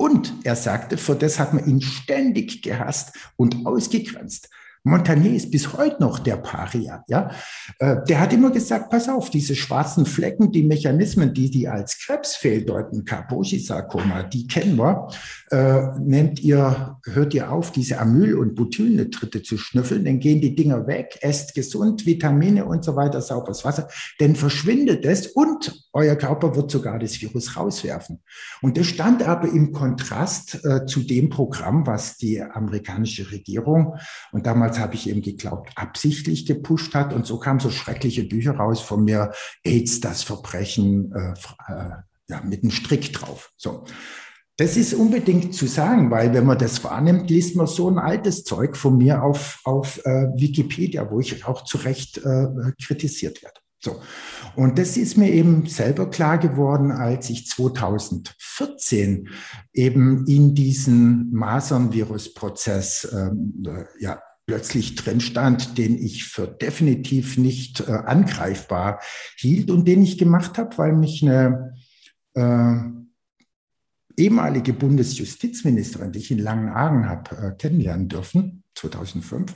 Und 0.01 0.33
er 0.45 0.55
sagte, 0.55 0.97
für 0.97 1.13
das 1.13 1.37
hat 1.37 1.53
man 1.53 1.67
ihn 1.67 1.79
ständig 1.79 2.63
gehasst 2.63 3.13
und 3.35 3.67
ausgegrenzt. 3.67 4.49
Montagnier 4.83 5.35
ist 5.35 5.51
bis 5.51 5.73
heute 5.73 6.01
noch 6.01 6.17
der 6.17 6.37
Paria. 6.37 7.03
Ja? 7.07 7.29
Äh, 7.77 7.97
der 8.07 8.19
hat 8.19 8.33
immer 8.33 8.49
gesagt, 8.49 8.89
pass 8.89 9.07
auf, 9.07 9.29
diese 9.29 9.55
schwarzen 9.55 10.07
Flecken, 10.07 10.51
die 10.51 10.63
Mechanismen, 10.63 11.35
die 11.35 11.51
die 11.51 11.67
als 11.67 11.99
Krebs 11.99 12.35
fehldeuten, 12.35 13.05
Kaposi-Sarkoma, 13.05 14.23
die 14.23 14.47
kennen 14.47 14.75
wir. 14.75 15.07
Äh, 15.51 15.99
nehmt 15.99 16.39
ihr, 16.39 16.97
hört 17.05 17.33
ihr 17.33 17.51
auf, 17.51 17.71
diese 17.71 17.99
Amyl- 17.99 18.37
und 18.37 18.55
Butylnitrite 18.55 19.43
zu 19.43 19.57
schnüffeln, 19.57 20.05
dann 20.05 20.19
gehen 20.19 20.39
die 20.39 20.55
Dinger 20.55 20.87
weg, 20.87 21.19
esst 21.21 21.53
gesund, 21.53 22.05
Vitamine 22.05 22.65
und 22.65 22.85
so 22.85 22.95
weiter, 22.95 23.21
sauberes 23.21 23.65
Wasser, 23.65 23.89
dann 24.19 24.35
verschwindet 24.35 25.05
es 25.05 25.27
und 25.27 25.89
euer 25.91 26.15
Körper 26.15 26.55
wird 26.55 26.71
sogar 26.71 26.99
das 26.99 27.21
Virus 27.21 27.57
rauswerfen. 27.57 28.21
Und 28.61 28.77
das 28.77 28.87
stand 28.87 29.23
aber 29.23 29.49
im 29.49 29.73
Kontrast 29.73 30.63
äh, 30.63 30.85
zu 30.85 31.01
dem 31.01 31.29
Programm, 31.29 31.85
was 31.85 32.15
die 32.15 32.41
amerikanische 32.41 33.29
Regierung 33.31 33.95
und 34.31 34.45
damals 34.45 34.79
habe 34.79 34.95
ich 34.95 35.09
eben 35.09 35.21
geglaubt, 35.21 35.71
absichtlich 35.75 36.45
gepusht 36.45 36.95
hat. 36.95 37.13
Und 37.13 37.25
so 37.25 37.37
kamen 37.39 37.59
so 37.59 37.69
schreckliche 37.69 38.23
Bücher 38.23 38.53
raus 38.53 38.81
von 38.81 39.03
mir, 39.03 39.31
AIDS, 39.63 39.99
das 39.99 40.23
Verbrechen, 40.23 41.11
äh, 41.13 41.33
äh, 41.71 41.89
ja, 42.29 42.41
mit 42.43 42.63
einem 42.63 42.71
Strick 42.71 43.11
drauf. 43.13 43.51
So. 43.57 43.83
Das 44.61 44.77
ist 44.77 44.93
unbedingt 44.93 45.55
zu 45.55 45.65
sagen, 45.65 46.11
weil 46.11 46.35
wenn 46.35 46.45
man 46.45 46.55
das 46.55 46.83
wahrnimmt, 46.83 47.31
liest 47.31 47.55
man 47.55 47.65
so 47.65 47.89
ein 47.89 47.97
altes 47.97 48.43
Zeug 48.43 48.77
von 48.77 48.95
mir 48.95 49.23
auf, 49.23 49.59
auf 49.63 49.97
äh, 50.05 50.27
Wikipedia, 50.35 51.09
wo 51.09 51.19
ich 51.19 51.43
auch 51.45 51.63
zu 51.63 51.79
Recht 51.79 52.19
äh, 52.19 52.45
kritisiert 52.79 53.41
werde. 53.41 53.59
So. 53.79 53.99
Und 54.55 54.77
das 54.77 54.97
ist 54.97 55.17
mir 55.17 55.31
eben 55.31 55.65
selber 55.65 56.11
klar 56.11 56.37
geworden, 56.37 56.91
als 56.91 57.31
ich 57.31 57.47
2014 57.47 59.29
eben 59.73 60.27
in 60.27 60.53
diesen 60.53 61.31
Masern-Virus-Prozess 61.31 63.11
ähm, 63.11 63.63
äh, 63.65 63.85
ja, 63.99 64.21
plötzlich 64.45 64.93
drin 64.93 65.21
stand, 65.21 65.79
den 65.79 65.97
ich 65.97 66.25
für 66.25 66.45
definitiv 66.45 67.35
nicht 67.35 67.79
äh, 67.79 67.93
angreifbar 67.93 69.01
hielt 69.37 69.71
und 69.71 69.87
den 69.87 70.03
ich 70.03 70.19
gemacht 70.19 70.59
habe, 70.59 70.77
weil 70.77 70.93
mich 70.93 71.23
eine 71.23 71.73
äh, 72.35 73.00
ehemalige 74.17 74.73
Bundesjustizministerin, 74.73 76.11
die 76.11 76.19
ich 76.19 76.31
in 76.31 76.39
Langenhagen 76.39 77.07
habe 77.07 77.37
äh, 77.37 77.55
kennenlernen 77.57 78.07
dürfen, 78.07 78.63
2005, 78.75 79.53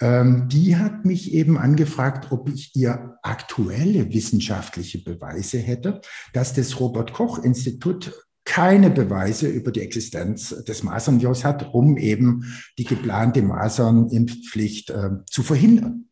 ähm, 0.00 0.48
die 0.48 0.76
hat 0.76 1.04
mich 1.04 1.32
eben 1.32 1.58
angefragt, 1.58 2.32
ob 2.32 2.48
ich 2.48 2.74
ihr 2.74 3.18
aktuelle 3.22 4.12
wissenschaftliche 4.12 5.02
Beweise 5.02 5.58
hätte, 5.58 6.00
dass 6.32 6.54
das 6.54 6.80
Robert 6.80 7.12
Koch 7.12 7.42
Institut 7.42 8.12
keine 8.44 8.88
Beweise 8.88 9.46
über 9.46 9.70
die 9.70 9.82
Existenz 9.82 10.64
des 10.64 10.82
Masernvirus 10.82 11.44
hat, 11.44 11.74
um 11.74 11.98
eben 11.98 12.44
die 12.78 12.84
geplante 12.84 13.42
Masernimpfpflicht 13.42 14.90
äh, 14.90 15.10
zu 15.30 15.42
verhindern. 15.42 16.06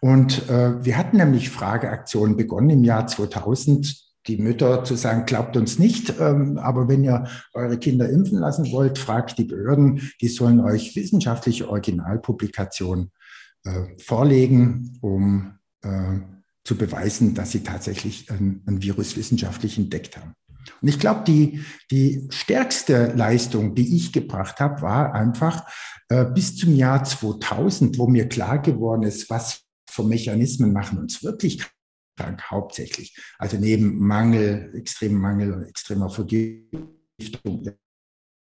Und 0.00 0.48
äh, 0.48 0.82
wir 0.82 0.96
hatten 0.96 1.18
nämlich 1.18 1.50
Frageaktionen 1.50 2.36
begonnen 2.36 2.70
im 2.70 2.84
Jahr 2.84 3.06
2000, 3.06 4.03
die 4.26 4.38
Mütter 4.38 4.84
zu 4.84 4.96
sagen, 4.96 5.26
glaubt 5.26 5.56
uns 5.56 5.78
nicht, 5.78 6.14
ähm, 6.18 6.58
aber 6.58 6.88
wenn 6.88 7.04
ihr 7.04 7.26
eure 7.52 7.78
Kinder 7.78 8.08
impfen 8.08 8.38
lassen 8.38 8.70
wollt, 8.72 8.98
fragt 8.98 9.38
die 9.38 9.44
Behörden, 9.44 10.10
die 10.20 10.28
sollen 10.28 10.60
euch 10.60 10.96
wissenschaftliche 10.96 11.68
Originalpublikationen 11.68 13.10
äh, 13.64 13.98
vorlegen, 13.98 14.98
um 15.00 15.58
äh, 15.82 16.20
zu 16.64 16.76
beweisen, 16.76 17.34
dass 17.34 17.52
sie 17.52 17.62
tatsächlich 17.62 18.30
ein, 18.30 18.62
ein 18.66 18.82
Virus 18.82 19.16
wissenschaftlich 19.16 19.76
entdeckt 19.76 20.16
haben. 20.16 20.34
Und 20.80 20.88
ich 20.88 20.98
glaube, 20.98 21.24
die, 21.26 21.62
die 21.90 22.26
stärkste 22.30 23.12
Leistung, 23.14 23.74
die 23.74 23.96
ich 23.96 24.12
gebracht 24.12 24.60
habe, 24.60 24.80
war 24.80 25.14
einfach 25.14 25.66
äh, 26.08 26.24
bis 26.24 26.56
zum 26.56 26.74
Jahr 26.74 27.04
2000, 27.04 27.98
wo 27.98 28.06
mir 28.06 28.28
klar 28.28 28.58
geworden 28.60 29.02
ist, 29.02 29.28
was 29.28 29.62
für 29.90 30.04
Mechanismen 30.04 30.72
machen 30.72 30.98
uns 30.98 31.22
wirklich 31.22 31.62
krank, 32.16 32.42
hauptsächlich. 32.50 33.16
Also 33.38 33.56
neben 33.56 33.98
Mangel, 33.98 34.72
extremem 34.74 35.20
Mangel 35.20 35.52
und 35.52 35.64
extremer 35.64 36.10
Vergiftung. 36.10 37.74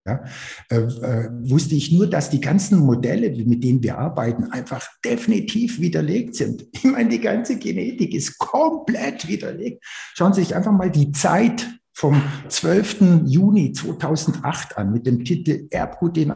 Ja, 0.07 0.25
äh, 0.71 0.77
äh, 0.77 1.31
wusste 1.51 1.75
ich 1.75 1.93
nur, 1.93 2.09
dass 2.09 2.31
die 2.31 2.41
ganzen 2.41 2.79
Modelle, 2.79 3.31
mit 3.45 3.63
denen 3.63 3.83
wir 3.83 3.99
arbeiten, 3.99 4.45
einfach 4.45 4.89
definitiv 5.05 5.81
widerlegt 5.81 6.35
sind. 6.35 6.67
Ich 6.73 6.85
meine, 6.85 7.11
die 7.11 7.21
ganze 7.21 7.59
Genetik 7.59 8.15
ist 8.15 8.39
komplett 8.39 9.29
widerlegt. 9.29 9.85
Schauen 10.15 10.33
Sie 10.33 10.43
sich 10.43 10.55
einfach 10.57 10.73
mal 10.73 10.91
die 10.91 11.13
Zeit 11.13 11.67
vom 11.93 12.23
12. 12.49 13.25
Juni 13.27 13.73
2008 13.73 14.79
an 14.79 14.93
mit 14.93 15.07
dem 15.07 15.25
Titel 15.25 15.67
Erbgut 15.71 16.17
in 16.17 16.33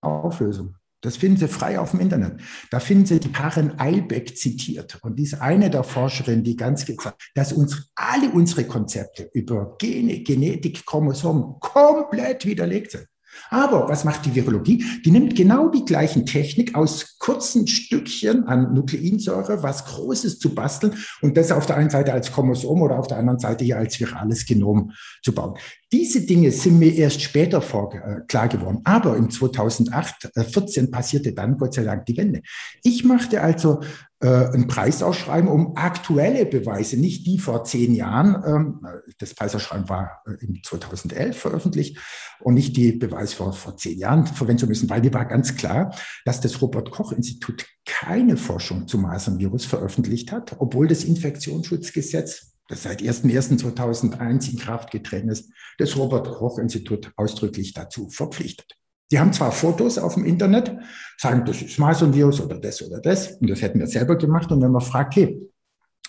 Auflösung. 0.00 0.76
Das 1.00 1.16
finden 1.16 1.38
Sie 1.38 1.48
frei 1.48 1.78
auf 1.78 1.92
dem 1.92 2.00
Internet. 2.00 2.40
Da 2.70 2.80
finden 2.80 3.06
Sie 3.06 3.20
die 3.20 3.30
Karen 3.30 3.78
Eilbeck 3.78 4.36
zitiert. 4.36 4.98
Und 5.02 5.18
die 5.18 5.24
ist 5.24 5.40
eine 5.40 5.70
der 5.70 5.84
Forscherinnen, 5.84 6.42
die 6.42 6.56
ganz 6.56 6.84
gezeigt 6.84 7.30
dass 7.34 7.52
uns 7.52 7.90
alle 7.94 8.30
unsere 8.30 8.64
Konzepte 8.64 9.30
über 9.32 9.76
Gene, 9.78 10.20
Genetik, 10.20 10.84
Chromosomen 10.84 11.60
komplett 11.60 12.44
widerlegt 12.44 12.92
sind. 12.92 13.06
Aber 13.50 13.88
was 13.88 14.04
macht 14.04 14.26
die 14.26 14.34
Virologie? 14.34 14.84
Die 15.04 15.10
nimmt 15.10 15.36
genau 15.36 15.68
die 15.68 15.84
gleichen 15.84 16.26
Technik 16.26 16.74
aus 16.74 17.18
kurzen 17.18 17.66
Stückchen 17.66 18.44
an 18.44 18.74
Nukleinsäure, 18.74 19.62
was 19.62 19.84
Großes 19.84 20.38
zu 20.38 20.54
basteln 20.54 20.94
und 21.22 21.36
das 21.36 21.52
auf 21.52 21.66
der 21.66 21.76
einen 21.76 21.90
Seite 21.90 22.12
als 22.12 22.32
Chromosom 22.32 22.82
oder 22.82 22.98
auf 22.98 23.06
der 23.06 23.18
anderen 23.18 23.38
Seite 23.38 23.64
hier 23.64 23.78
als 23.78 24.00
virales 24.00 24.44
Genom 24.46 24.92
zu 25.22 25.32
bauen. 25.32 25.58
Diese 25.90 26.20
Dinge 26.20 26.52
sind 26.52 26.78
mir 26.78 26.94
erst 26.94 27.22
später 27.22 27.62
vor, 27.62 27.94
äh, 27.94 28.20
klar 28.28 28.48
geworden. 28.48 28.80
Aber 28.84 29.16
im 29.16 29.30
2008, 29.30 30.30
äh, 30.34 30.44
14 30.44 30.90
passierte 30.90 31.32
dann 31.32 31.56
Gott 31.56 31.74
sei 31.74 31.84
Dank 31.84 32.04
die 32.04 32.16
Wende. 32.16 32.42
Ich 32.82 33.04
machte 33.04 33.40
also 33.40 33.80
äh, 34.20 34.26
einen 34.26 34.66
Preisausschreiben 34.66 35.48
um 35.48 35.76
aktuelle 35.76 36.44
Beweise, 36.44 36.98
nicht 36.98 37.24
die 37.26 37.38
vor 37.38 37.64
zehn 37.64 37.94
Jahren. 37.94 38.42
Ähm, 38.44 38.86
das 39.18 39.34
Preisausschreiben 39.34 39.88
war 39.88 40.22
äh, 40.26 40.44
im 40.44 40.60
2011 40.62 41.38
veröffentlicht 41.38 41.98
und 42.40 42.54
nicht 42.54 42.76
die 42.76 42.92
Beweise 42.92 43.36
vor, 43.36 43.52
vor 43.52 43.76
zehn 43.76 43.98
Jahren 43.98 44.26
verwenden 44.26 44.58
zu 44.58 44.66
müssen, 44.66 44.90
weil 44.90 45.00
mir 45.00 45.14
war 45.14 45.24
ganz 45.24 45.56
klar, 45.56 45.94
dass 46.24 46.40
das 46.40 46.60
Robert-Koch-Institut 46.60 47.64
keine 47.86 48.36
Forschung 48.36 48.88
zum 48.88 49.02
Masernvirus 49.02 49.64
veröffentlicht 49.64 50.32
hat, 50.32 50.56
obwohl 50.58 50.88
das 50.88 51.04
Infektionsschutzgesetz 51.04 52.57
das 52.68 52.82
seit 52.82 53.00
01.01.2001 53.00 54.52
in 54.52 54.58
Kraft 54.58 54.90
getreten 54.90 55.30
ist, 55.30 55.50
das 55.78 55.96
Robert-Koch-Institut 55.96 57.10
ausdrücklich 57.16 57.72
dazu 57.72 58.08
verpflichtet. 58.08 58.74
Die 59.10 59.18
haben 59.18 59.32
zwar 59.32 59.52
Fotos 59.52 59.96
auf 59.96 60.14
dem 60.14 60.24
Internet, 60.24 60.76
sagen, 61.16 61.44
das 61.46 61.62
ist 61.62 61.78
Masernvirus 61.78 62.42
oder 62.42 62.60
das 62.60 62.82
oder 62.82 63.00
das, 63.00 63.32
und 63.32 63.48
das 63.48 63.62
hätten 63.62 63.80
wir 63.80 63.86
selber 63.86 64.16
gemacht. 64.16 64.52
Und 64.52 64.60
wenn 64.60 64.70
man 64.70 64.82
fragt, 64.82 65.16
hey, 65.16 65.40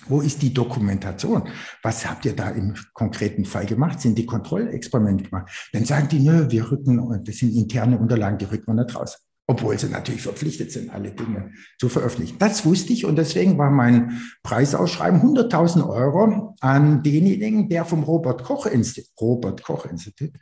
wo 0.08 0.22
ist 0.22 0.42
die 0.42 0.54
Dokumentation? 0.54 1.50
Was 1.82 2.10
habt 2.10 2.26
ihr 2.26 2.36
da 2.36 2.50
im 2.50 2.76
konkreten 2.94 3.46
Fall 3.46 3.66
gemacht? 3.66 4.02
Sind 4.02 4.18
die 4.18 4.26
Kontrollexperimente 4.26 5.26
gemacht? 5.26 5.70
Dann 5.72 5.86
sagen 5.86 6.10
die, 6.10 6.20
nö, 6.20 6.50
wir 6.50 6.70
rücken, 6.70 7.24
das 7.24 7.38
sind 7.38 7.56
interne 7.56 7.98
Unterlagen, 7.98 8.38
die 8.38 8.46
rücken 8.46 8.68
wir 8.68 8.84
nicht 8.84 8.96
raus 8.96 9.29
obwohl 9.50 9.78
sie 9.80 9.90
natürlich 9.90 10.22
verpflichtet 10.22 10.72
sind, 10.72 10.92
alle 10.92 11.10
Dinge 11.10 11.50
zu 11.80 11.90
veröffentlichen. 11.90 12.38
Das 12.38 12.68
wusste 12.68 12.94
ich 12.94 13.06
und 13.06 13.16
deswegen 13.16 13.58
war 13.58 13.72
mein 13.72 14.22
Preisausschreiben 14.44 15.22
100.000 15.22 15.90
Euro 15.90 16.56
an 16.60 17.02
denjenigen, 17.02 17.68
der 17.68 17.84
vom 17.84 18.04
Robert 18.04 18.44
Koch 18.44 18.68
Institut, 18.68 19.10
Robert 19.20 19.64
Koch 19.64 19.88
Institut 19.88 20.34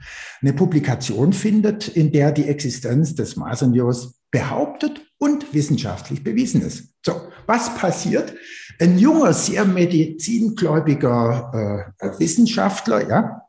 eine 0.41 0.51
Publikation 0.51 1.31
findet, 1.31 1.87
in 1.87 2.11
der 2.11 2.33
die 2.33 2.49
Existenz 2.49 3.15
des 3.15 3.37
Masernvirus 3.37 4.19
behauptet 4.29 4.99
und 5.19 5.53
wissenschaftlich 5.53 6.21
bewiesen 6.21 6.61
ist. 6.61 6.93
So, 7.01 7.13
was 7.45 7.73
passiert? 7.75 8.33
Ein 8.77 8.99
junger, 8.99 9.31
sehr 9.31 9.63
medizingläubiger 9.63 11.93
äh, 11.97 12.09
Wissenschaftler, 12.19 13.07
ja, 13.07 13.46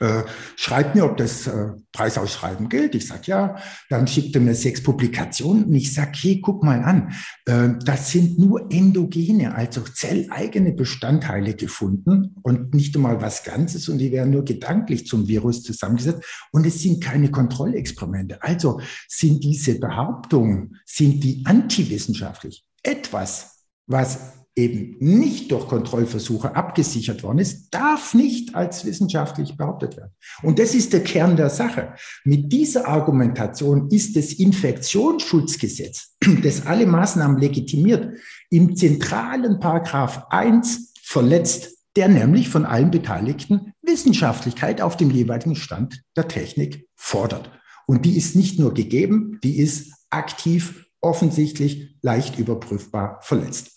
äh, 0.00 0.22
schreibt 0.56 0.94
mir, 0.94 1.04
ob 1.04 1.16
das 1.16 1.46
äh, 1.46 1.68
Preisausschreiben 1.92 2.68
gilt. 2.68 2.94
Ich 2.94 3.06
sage 3.06 3.22
ja. 3.26 3.56
Dann 3.88 4.06
schickt 4.06 4.34
er 4.34 4.40
mir 4.40 4.54
sechs 4.54 4.82
Publikationen 4.82 5.64
und 5.64 5.74
ich 5.74 5.92
sage, 5.92 6.12
hey, 6.14 6.40
guck 6.40 6.62
mal 6.62 6.82
an, 6.82 7.12
äh, 7.46 7.70
das 7.84 8.10
sind 8.10 8.38
nur 8.38 8.70
endogene, 8.70 9.54
also 9.54 9.82
zelleigene 9.82 10.72
Bestandteile 10.72 11.54
gefunden 11.54 12.36
und 12.42 12.74
nicht 12.74 12.94
einmal 12.96 13.20
was 13.20 13.44
Ganzes 13.44 13.88
und 13.88 13.98
die 13.98 14.12
werden 14.12 14.32
nur 14.32 14.44
gedanklich 14.44 15.06
zum 15.06 15.28
Virus 15.28 15.62
zusammengesetzt 15.62 16.24
und 16.52 16.66
es 16.66 16.80
sind 16.80 17.02
keine 17.02 17.30
Kontrollexperimente. 17.30 18.42
Also 18.42 18.80
sind 19.08 19.42
diese 19.44 19.78
Behauptungen, 19.78 20.76
sind 20.84 21.22
die 21.22 21.42
antiwissenschaftlich. 21.46 22.64
Etwas, 22.82 23.64
was 23.86 24.43
eben 24.56 24.96
nicht 25.00 25.50
durch 25.50 25.66
Kontrollversuche 25.66 26.54
abgesichert 26.54 27.22
worden 27.22 27.38
ist, 27.38 27.74
darf 27.74 28.14
nicht 28.14 28.54
als 28.54 28.84
wissenschaftlich 28.84 29.56
behauptet 29.56 29.96
werden. 29.96 30.12
Und 30.42 30.58
das 30.58 30.74
ist 30.74 30.92
der 30.92 31.02
Kern 31.02 31.36
der 31.36 31.50
Sache. 31.50 31.94
Mit 32.24 32.52
dieser 32.52 32.86
Argumentation 32.86 33.88
ist 33.90 34.16
das 34.16 34.32
Infektionsschutzgesetz, 34.34 36.16
das 36.42 36.66
alle 36.66 36.86
Maßnahmen 36.86 37.38
legitimiert, 37.38 38.16
im 38.50 38.76
zentralen 38.76 39.58
Paragraph 39.58 40.26
1 40.30 40.92
verletzt, 41.02 41.76
der 41.96 42.08
nämlich 42.08 42.48
von 42.48 42.64
allen 42.64 42.90
Beteiligten 42.90 43.72
Wissenschaftlichkeit 43.82 44.80
auf 44.80 44.96
dem 44.96 45.10
jeweiligen 45.10 45.56
Stand 45.56 46.02
der 46.16 46.28
Technik 46.28 46.88
fordert. 46.94 47.50
Und 47.86 48.04
die 48.04 48.16
ist 48.16 48.34
nicht 48.36 48.58
nur 48.58 48.72
gegeben, 48.72 49.38
die 49.42 49.58
ist 49.58 49.92
aktiv, 50.10 50.86
offensichtlich, 51.00 51.96
leicht 52.02 52.38
überprüfbar 52.38 53.18
verletzt. 53.20 53.73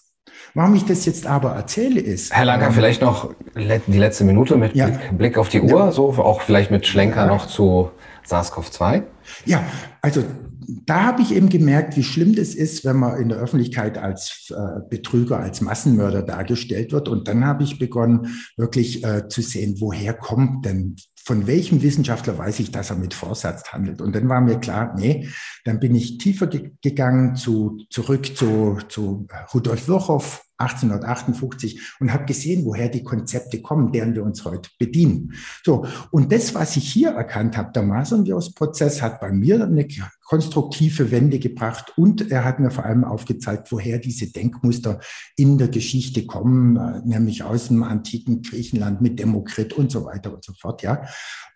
Warum 0.57 0.73
ich 0.73 0.85
das 0.85 1.05
jetzt 1.05 1.27
aber 1.27 1.51
erzähle 1.51 1.99
ist. 1.99 2.33
Herr 2.33 2.45
Lanker, 2.45 2.71
vielleicht 2.71 3.03
noch 3.03 3.31
die 3.55 3.99
letzte 3.99 4.23
Minute 4.23 4.57
mit 4.57 4.73
ja. 4.73 4.87
Blick, 4.87 5.17
Blick, 5.19 5.37
auf 5.37 5.49
die 5.49 5.61
Uhr, 5.61 5.69
ja. 5.69 5.91
so 5.91 6.09
auch 6.13 6.41
vielleicht 6.41 6.71
mit 6.71 6.87
Schlenker 6.87 7.25
ja. 7.25 7.27
noch 7.27 7.45
zu 7.45 7.91
SARS-CoV-2. 8.27 9.03
Ja, 9.45 9.63
also 10.01 10.23
da 10.67 11.03
habe 11.03 11.21
ich 11.21 11.35
eben 11.35 11.49
gemerkt, 11.49 11.95
wie 11.95 12.03
schlimm 12.03 12.33
das 12.33 12.55
ist, 12.55 12.85
wenn 12.85 12.95
man 12.97 13.21
in 13.21 13.29
der 13.29 13.37
Öffentlichkeit 13.37 13.99
als 13.99 14.51
äh, 14.51 14.79
Betrüger, 14.89 15.37
als 15.37 15.61
Massenmörder 15.61 16.23
dargestellt 16.23 16.91
wird. 16.91 17.07
Und 17.07 17.27
dann 17.27 17.45
habe 17.45 17.61
ich 17.61 17.77
begonnen, 17.77 18.41
wirklich 18.57 19.03
äh, 19.03 19.27
zu 19.27 19.43
sehen, 19.43 19.75
woher 19.77 20.15
kommt 20.15 20.65
denn 20.65 20.95
von 21.23 21.45
welchem 21.45 21.83
Wissenschaftler 21.83 22.35
weiß 22.35 22.61
ich, 22.61 22.71
dass 22.71 22.89
er 22.89 22.95
mit 22.95 23.13
Vorsatz 23.13 23.71
handelt? 23.71 24.01
Und 24.01 24.15
dann 24.15 24.27
war 24.27 24.41
mir 24.41 24.57
klar, 24.57 24.95
nee, 24.97 25.27
dann 25.65 25.79
bin 25.79 25.93
ich 25.93 26.17
tiefer 26.17 26.47
ge 26.47 26.71
gegangen 26.81 27.35
zu, 27.35 27.77
zurück 27.91 28.35
zu, 28.35 28.79
zu 28.89 29.27
Rudolf 29.53 29.87
Virchow, 29.87 30.41
1858 30.57 31.97
und 31.99 32.13
habe 32.13 32.25
gesehen, 32.25 32.65
woher 32.65 32.89
die 32.89 33.03
Konzepte 33.03 33.61
kommen, 33.61 33.91
deren 33.91 34.15
wir 34.15 34.23
uns 34.23 34.43
heute 34.45 34.69
bedienen. 34.79 35.33
So, 35.63 35.85
und 36.11 36.31
das, 36.31 36.55
was 36.55 36.77
ich 36.77 36.91
hier 36.91 37.11
erkannt 37.11 37.57
habe, 37.57 37.71
der 37.73 37.83
Masernvirus-Prozess 37.83 39.01
hat 39.01 39.19
bei 39.19 39.31
mir 39.31 39.63
eine 39.63 39.87
konstruktive 40.25 41.11
Wende 41.11 41.39
gebracht 41.39 41.93
und 41.95 42.31
er 42.31 42.43
hat 42.43 42.59
mir 42.59 42.71
vor 42.71 42.85
allem 42.85 43.03
aufgezeigt, 43.03 43.71
woher 43.71 43.97
diese 43.97 44.31
Denkmuster 44.31 44.99
in 45.35 45.57
der 45.57 45.69
Geschichte 45.69 46.25
kommen, 46.25 46.75
äh, 46.75 47.01
nämlich 47.05 47.43
aus 47.43 47.69
dem 47.69 47.83
antiken 47.83 48.41
Griechenland 48.41 49.01
mit 49.01 49.19
Demokrit 49.19 49.73
und 49.73 49.91
so 49.91 50.05
weiter 50.05 50.33
und 50.33 50.43
so 50.43 50.53
fort, 50.53 50.81
ja. 50.81 51.03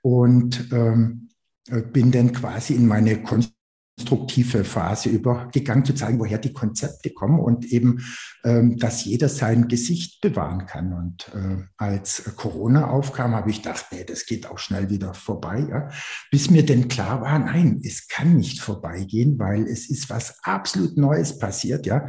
Und 0.02 0.70
ähm, 0.72 1.30
äh, 1.70 1.82
bin 1.82 2.12
dann 2.12 2.32
quasi 2.32 2.74
in 2.74 2.88
meine 2.88 3.22
konstruktive 3.22 4.64
Phase 4.64 5.10
übergegangen, 5.10 5.86
zu 5.86 5.94
zeigen, 5.94 6.20
woher 6.20 6.38
die 6.38 6.54
Konzepte 6.54 7.12
kommen 7.12 7.40
und 7.40 7.66
eben, 7.66 8.00
dass 8.44 9.06
jeder 9.06 9.30
sein 9.30 9.68
Gesicht 9.68 10.22
bewahren 10.22 10.66
kann. 10.66 10.94
Und 10.94 11.30
äh, 11.36 11.64
als 11.78 12.24
Corona 12.36 12.90
aufkam, 12.90 13.36
habe 13.36 13.52
ich 13.52 13.62
gedacht, 13.62 13.86
nee, 13.92 14.04
das 14.04 14.26
geht 14.26 14.48
auch 14.48 14.58
schnell 14.58 14.90
wieder 14.90 15.14
vorbei. 15.14 15.68
Ja? 15.70 15.90
Bis 16.32 16.50
mir 16.50 16.66
denn 16.66 16.88
klar 16.88 17.22
war, 17.22 17.38
nein, 17.38 17.80
es 17.84 18.08
kann 18.08 18.38
nicht 18.38 18.60
vorbeigehen, 18.60 19.38
weil 19.38 19.68
es 19.68 19.90
ist 19.90 20.10
was 20.10 20.40
absolut 20.44 20.98
Neues 20.98 21.38
passiert. 21.38 21.86
Ja? 21.86 22.08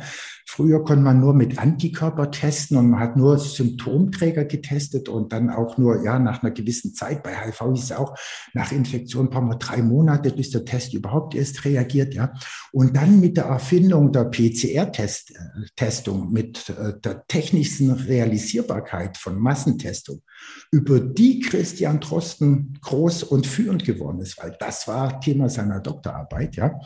Früher 0.49 0.85
konnte 0.85 1.03
man 1.03 1.21
nur 1.21 1.35
mit 1.35 1.59
Antikörper 1.59 2.31
testen 2.31 2.77
und 2.77 2.91
man 2.91 3.01
hat 3.01 3.17
nur 3.17 3.39
Symptomträger 3.39 4.45
getestet 4.45 5.09
und 5.09 5.33
dann 5.33 5.51
auch 5.51 5.79
nur 5.79 6.05
ja 6.05 6.19
nach 6.19 6.43
einer 6.43 6.53
gewissen 6.53 6.95
Zeit. 6.95 7.23
Bei 7.23 7.35
HIV 7.35 7.73
ist 7.73 7.85
es 7.85 7.93
auch, 7.93 8.17
nach 8.53 8.73
Infektion 8.73 9.31
brauchen 9.31 9.49
wir 9.49 9.57
drei 9.57 9.83
Monate, 9.83 10.31
bis 10.31 10.51
der 10.51 10.65
Test 10.65 10.95
überhaupt 10.95 11.35
erst 11.35 11.65
reagiert. 11.65 12.15
Ja. 12.15 12.33
Und 12.71 12.97
dann 12.97 13.21
mit 13.21 13.37
der 13.37 13.45
Erfindung 13.45 14.13
der 14.13 14.25
PCR-Testung, 14.25 16.22
mit 16.31 16.69
äh, 16.71 16.99
der 17.01 17.27
technischen 17.27 17.91
Realisierbarkeit 17.91 19.17
von 19.17 19.39
Massentestung, 19.39 20.23
über 20.71 21.01
die 21.01 21.41
Christian 21.41 22.01
Drosten 22.01 22.79
groß 22.81 23.25
und 23.25 23.47
führend 23.47 23.85
geworden 23.85 24.21
ist, 24.21 24.39
weil 24.39 24.57
das 24.59 24.89
war 24.89 25.21
Thema 25.21 25.49
seiner 25.49 25.81
Doktorarbeit. 25.81 26.57
Ja. 26.57 26.81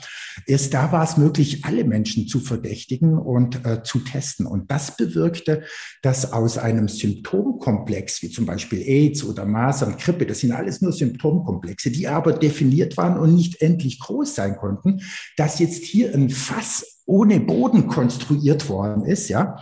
Erst 0.46 0.74
da 0.74 0.90
war 0.92 1.04
es 1.04 1.16
möglich, 1.16 1.64
alle 1.64 1.84
Menschen 1.84 2.26
zu 2.26 2.40
verdächtigen 2.40 3.18
und 3.18 3.64
äh, 3.64 3.82
zu 3.82 4.00
testen. 4.00 4.46
Und 4.46 4.70
das 4.70 4.96
bewirkte, 4.96 5.62
dass 6.02 6.32
aus 6.32 6.58
einem 6.58 6.88
Symptomkomplex, 6.88 8.22
wie 8.22 8.30
zum 8.30 8.46
Beispiel 8.46 8.82
AIDS 8.82 9.24
oder 9.24 9.44
Masern, 9.44 9.96
Grippe, 9.96 10.26
das 10.26 10.40
sind 10.40 10.52
alles 10.52 10.80
nur 10.80 10.92
Symptomkomplexe, 10.92 11.90
die 11.90 12.08
aber 12.08 12.32
definiert 12.32 12.96
waren 12.96 13.18
und 13.18 13.34
nicht 13.34 13.62
endlich 13.62 14.00
groß 14.00 14.34
sein 14.34 14.56
konnten, 14.56 15.00
dass 15.36 15.58
jetzt 15.58 15.84
hier 15.84 16.14
ein 16.14 16.30
Fass 16.30 16.95
ohne 17.06 17.40
Boden 17.40 17.86
konstruiert 17.86 18.68
worden 18.68 19.04
ist, 19.04 19.28
ja, 19.28 19.60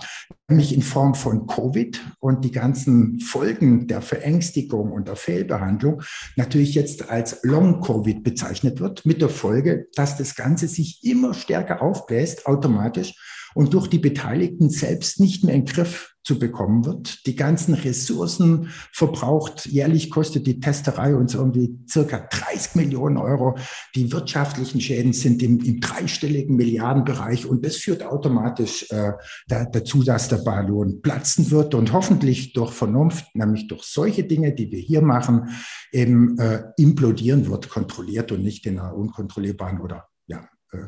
nämlich 0.49 0.75
in 0.75 0.83
Form 0.83 1.15
von 1.15 1.47
Covid 1.47 2.01
und 2.19 2.45
die 2.45 2.51
ganzen 2.51 3.21
Folgen 3.21 3.87
der 3.87 4.01
Verängstigung 4.01 4.93
und 4.93 5.09
der 5.09 5.17
Fehlbehandlung 5.17 6.03
natürlich 6.37 6.75
jetzt 6.75 7.11
als 7.11 7.41
Long-Covid 7.43 8.25
bezeichnet 8.25 8.81
wird, 8.81 9.07
mit 9.07 9.21
der 9.21 9.29
Folge, 9.29 9.89
dass 9.95 10.17
das 10.17 10.35
Ganze 10.35 10.69
sich 10.69 11.01
immer 11.05 11.35
stärker 11.35 11.83
aufbläst, 11.83 12.47
automatisch 12.47 13.15
und 13.55 13.75
durch 13.75 13.89
die 13.89 13.99
Beteiligten 13.99 14.71
selbst 14.71 15.21
nicht 15.21 15.45
mehr 15.45 15.55
in 15.55 15.65
den 15.65 15.73
Griff 15.73 16.15
zu 16.25 16.39
bekommen 16.39 16.87
wird. 16.87 17.27
Die 17.27 17.37
ganzen 17.37 17.75
Ressourcen 17.75 18.71
verbraucht. 18.93 19.67
Jährlich 19.67 20.11
kostet 20.11 20.47
die 20.47 20.59
Testerei 20.59 21.15
uns 21.15 21.35
irgendwie 21.35 21.79
circa 21.89 22.19
30 22.19 22.77
Millionen 22.77 23.19
Euro. 23.19 23.57
Die 23.95 24.11
wirtschaftlichen 24.11 24.81
Schäden 24.81 25.13
sind 25.13 25.43
im, 25.43 25.61
im 25.61 25.81
dreistelligen 25.81 26.57
Milliardenbereich 26.57 27.45
und 27.45 27.65
das 27.65 27.77
führt 27.77 28.03
automatisch 28.03 28.91
äh, 28.91 29.13
da, 29.49 29.67
dazu, 29.67 30.03
dass 30.03 30.29
der 30.29 30.39
Ballon 30.39 31.03
platzen 31.03 31.51
wird 31.51 31.75
und 31.75 31.93
hoffentlich 31.93 32.55
durch 32.55 32.73
Vernunft, 32.73 33.27
nämlich 33.35 33.69
durch 33.69 33.85
solche 33.85 34.25
Dinge, 34.25 34.55
die 34.55 34.73
wir 34.73 34.81
hier 34.81 35.03
machen, 35.03 35.51
eben 35.93 36.39
äh, 36.39 36.63
implodieren 36.79 37.47
wird, 37.49 37.69
kontrolliert 37.69 38.33
und 38.33 38.43
nicht 38.43 38.65
in 38.65 38.79
einer 38.79 38.95
unkontrollierbaren 38.95 39.81
oder 39.83 40.09
ja, 40.27 40.49
äh, 40.73 40.79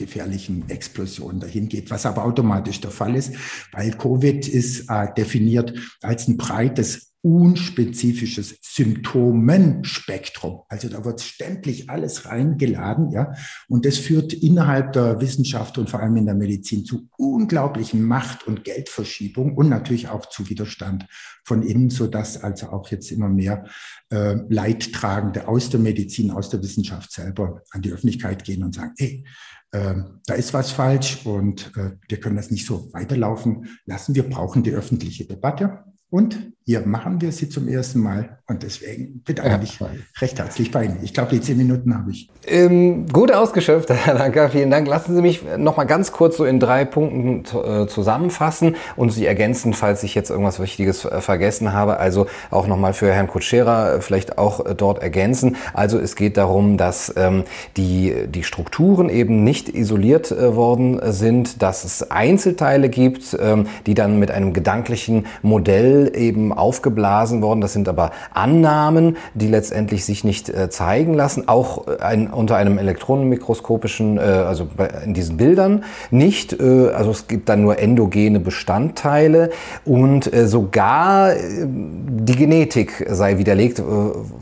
gefährlichen 0.00 0.68
Explosionen 0.68 1.40
dahin 1.40 1.68
geht, 1.68 1.90
was 1.90 2.06
aber 2.06 2.24
automatisch 2.24 2.80
der 2.80 2.90
Fall 2.90 3.14
ist, 3.14 3.34
weil 3.72 3.92
Covid 3.92 4.48
ist 4.48 4.88
äh, 4.88 5.08
definiert 5.14 5.74
als 6.02 6.26
ein 6.26 6.36
breites 6.36 7.10
unspezifisches 7.22 8.56
Symptomenspektrum. 8.62 10.62
Also 10.68 10.88
da 10.88 11.04
wird 11.04 11.20
ständig 11.20 11.90
alles 11.90 12.24
reingeladen, 12.24 13.10
ja. 13.10 13.34
Und 13.68 13.84
das 13.84 13.98
führt 13.98 14.32
innerhalb 14.32 14.94
der 14.94 15.20
Wissenschaft 15.20 15.76
und 15.76 15.90
vor 15.90 16.00
allem 16.00 16.16
in 16.16 16.24
der 16.24 16.34
Medizin 16.34 16.86
zu 16.86 17.08
unglaublichen 17.18 18.02
Macht- 18.02 18.46
und 18.46 18.64
Geldverschiebung 18.64 19.54
und 19.54 19.68
natürlich 19.68 20.08
auch 20.08 20.26
zu 20.26 20.48
Widerstand 20.48 21.06
von 21.44 21.62
innen, 21.62 21.90
so 21.90 22.06
dass 22.06 22.42
also 22.42 22.68
auch 22.68 22.88
jetzt 22.88 23.12
immer 23.12 23.28
mehr 23.28 23.66
äh, 24.10 24.36
Leidtragende 24.48 25.46
aus 25.46 25.68
der 25.68 25.80
Medizin, 25.80 26.30
aus 26.30 26.48
der 26.48 26.62
Wissenschaft 26.62 27.12
selber 27.12 27.62
an 27.70 27.82
die 27.82 27.92
Öffentlichkeit 27.92 28.44
gehen 28.44 28.64
und 28.64 28.74
sagen, 28.74 28.94
ey, 28.96 29.26
da 29.72 30.34
ist 30.34 30.52
was 30.52 30.72
falsch 30.72 31.24
und 31.24 31.72
äh, 31.76 31.92
wir 32.08 32.20
können 32.20 32.36
das 32.36 32.50
nicht 32.50 32.66
so 32.66 32.92
weiterlaufen 32.92 33.68
lassen. 33.86 34.14
Wir 34.14 34.28
brauchen 34.28 34.62
die 34.62 34.72
öffentliche 34.72 35.26
Debatte. 35.26 35.84
Und 36.10 36.52
hier 36.70 36.86
machen 36.86 37.20
wir 37.20 37.32
sie 37.32 37.48
zum 37.48 37.66
ersten 37.66 37.98
Mal 37.98 38.38
und 38.46 38.62
deswegen 38.62 39.22
bedanke 39.24 39.64
ich 39.64 39.80
mich 39.80 39.90
recht 40.20 40.38
herzlich 40.38 40.70
bei 40.70 40.84
Ihnen. 40.84 40.98
Ich 41.02 41.12
glaube, 41.14 41.30
die 41.30 41.40
zehn 41.40 41.56
Minuten 41.56 41.92
habe 41.96 42.12
ich. 42.12 42.28
Ähm, 42.46 43.06
gut 43.06 43.32
ausgeschöpft, 43.32 43.90
Herr 43.92 44.14
Lanker, 44.14 44.50
vielen 44.50 44.70
Dank. 44.70 44.86
Lassen 44.86 45.16
Sie 45.16 45.20
mich 45.20 45.42
noch 45.56 45.76
mal 45.76 45.84
ganz 45.84 46.12
kurz 46.12 46.36
so 46.36 46.44
in 46.44 46.60
drei 46.60 46.84
Punkten 46.84 47.44
äh, 47.58 47.88
zusammenfassen 47.88 48.76
und 48.94 49.10
Sie 49.10 49.26
ergänzen, 49.26 49.74
falls 49.74 50.04
ich 50.04 50.14
jetzt 50.14 50.30
irgendwas 50.30 50.60
Wichtiges 50.60 51.04
äh, 51.04 51.20
vergessen 51.20 51.72
habe. 51.72 51.98
Also 51.98 52.26
auch 52.52 52.68
noch 52.68 52.76
mal 52.76 52.92
für 52.92 53.12
Herrn 53.12 53.26
Kutschera 53.26 53.94
äh, 53.94 54.00
vielleicht 54.00 54.38
auch 54.38 54.64
äh, 54.64 54.76
dort 54.76 55.02
ergänzen. 55.02 55.56
Also 55.74 55.98
es 55.98 56.14
geht 56.14 56.36
darum, 56.36 56.76
dass 56.76 57.12
ähm, 57.16 57.42
die, 57.76 58.28
die 58.28 58.44
Strukturen 58.44 59.08
eben 59.08 59.42
nicht 59.42 59.68
isoliert 59.68 60.30
äh, 60.30 60.54
worden 60.54 61.00
sind, 61.12 61.62
dass 61.62 61.82
es 61.82 62.12
Einzelteile 62.12 62.90
gibt, 62.90 63.36
ähm, 63.40 63.66
die 63.86 63.94
dann 63.94 64.20
mit 64.20 64.30
einem 64.30 64.52
gedanklichen 64.52 65.26
Modell 65.42 66.12
eben 66.14 66.52
aufgeblasen 66.60 67.42
worden. 67.42 67.60
Das 67.60 67.72
sind 67.72 67.88
aber 67.88 68.10
Annahmen, 68.32 69.16
die 69.34 69.48
letztendlich 69.48 70.04
sich 70.04 70.24
nicht 70.24 70.48
äh, 70.48 70.70
zeigen 70.70 71.14
lassen, 71.14 71.48
auch 71.48 71.88
äh, 71.88 72.00
ein, 72.00 72.28
unter 72.30 72.56
einem 72.56 72.78
elektronenmikroskopischen, 72.78 74.18
äh, 74.18 74.20
also 74.20 74.66
bei, 74.76 74.88
in 75.04 75.14
diesen 75.14 75.36
Bildern 75.36 75.84
nicht. 76.10 76.52
Äh, 76.52 76.90
also 76.90 77.10
es 77.10 77.26
gibt 77.26 77.48
dann 77.48 77.62
nur 77.62 77.78
endogene 77.78 78.40
Bestandteile 78.40 79.50
und 79.84 80.32
äh, 80.32 80.46
sogar 80.46 81.32
äh, 81.32 81.38
die 81.66 82.36
Genetik 82.36 83.06
sei 83.10 83.38
widerlegt, 83.38 83.82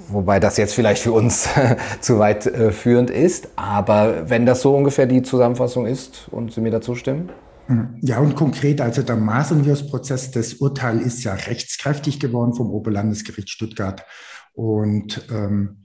wobei 0.08 0.40
das 0.40 0.56
jetzt 0.56 0.74
vielleicht 0.74 1.02
für 1.02 1.12
uns 1.12 1.48
zu 2.00 2.18
weit 2.18 2.50
führend 2.70 3.10
ist. 3.10 3.48
Aber 3.56 4.28
wenn 4.28 4.46
das 4.46 4.62
so 4.62 4.74
ungefähr 4.74 5.06
die 5.06 5.22
Zusammenfassung 5.22 5.86
ist 5.86 6.28
und 6.30 6.52
Sie 6.52 6.60
mir 6.60 6.70
dazu 6.70 6.94
stimmen? 6.94 7.30
Ja, 8.00 8.20
und 8.20 8.34
konkret, 8.34 8.80
also 8.80 9.02
der 9.02 9.16
Masernvirus-Prozess, 9.16 10.30
das 10.30 10.54
Urteil 10.54 11.00
ist 11.00 11.22
ja 11.24 11.34
rechtskräftig 11.34 12.18
geworden 12.18 12.54
vom 12.54 12.70
Oberlandesgericht 12.70 13.50
Stuttgart. 13.50 14.04
Und 14.54 15.26
ähm, 15.30 15.82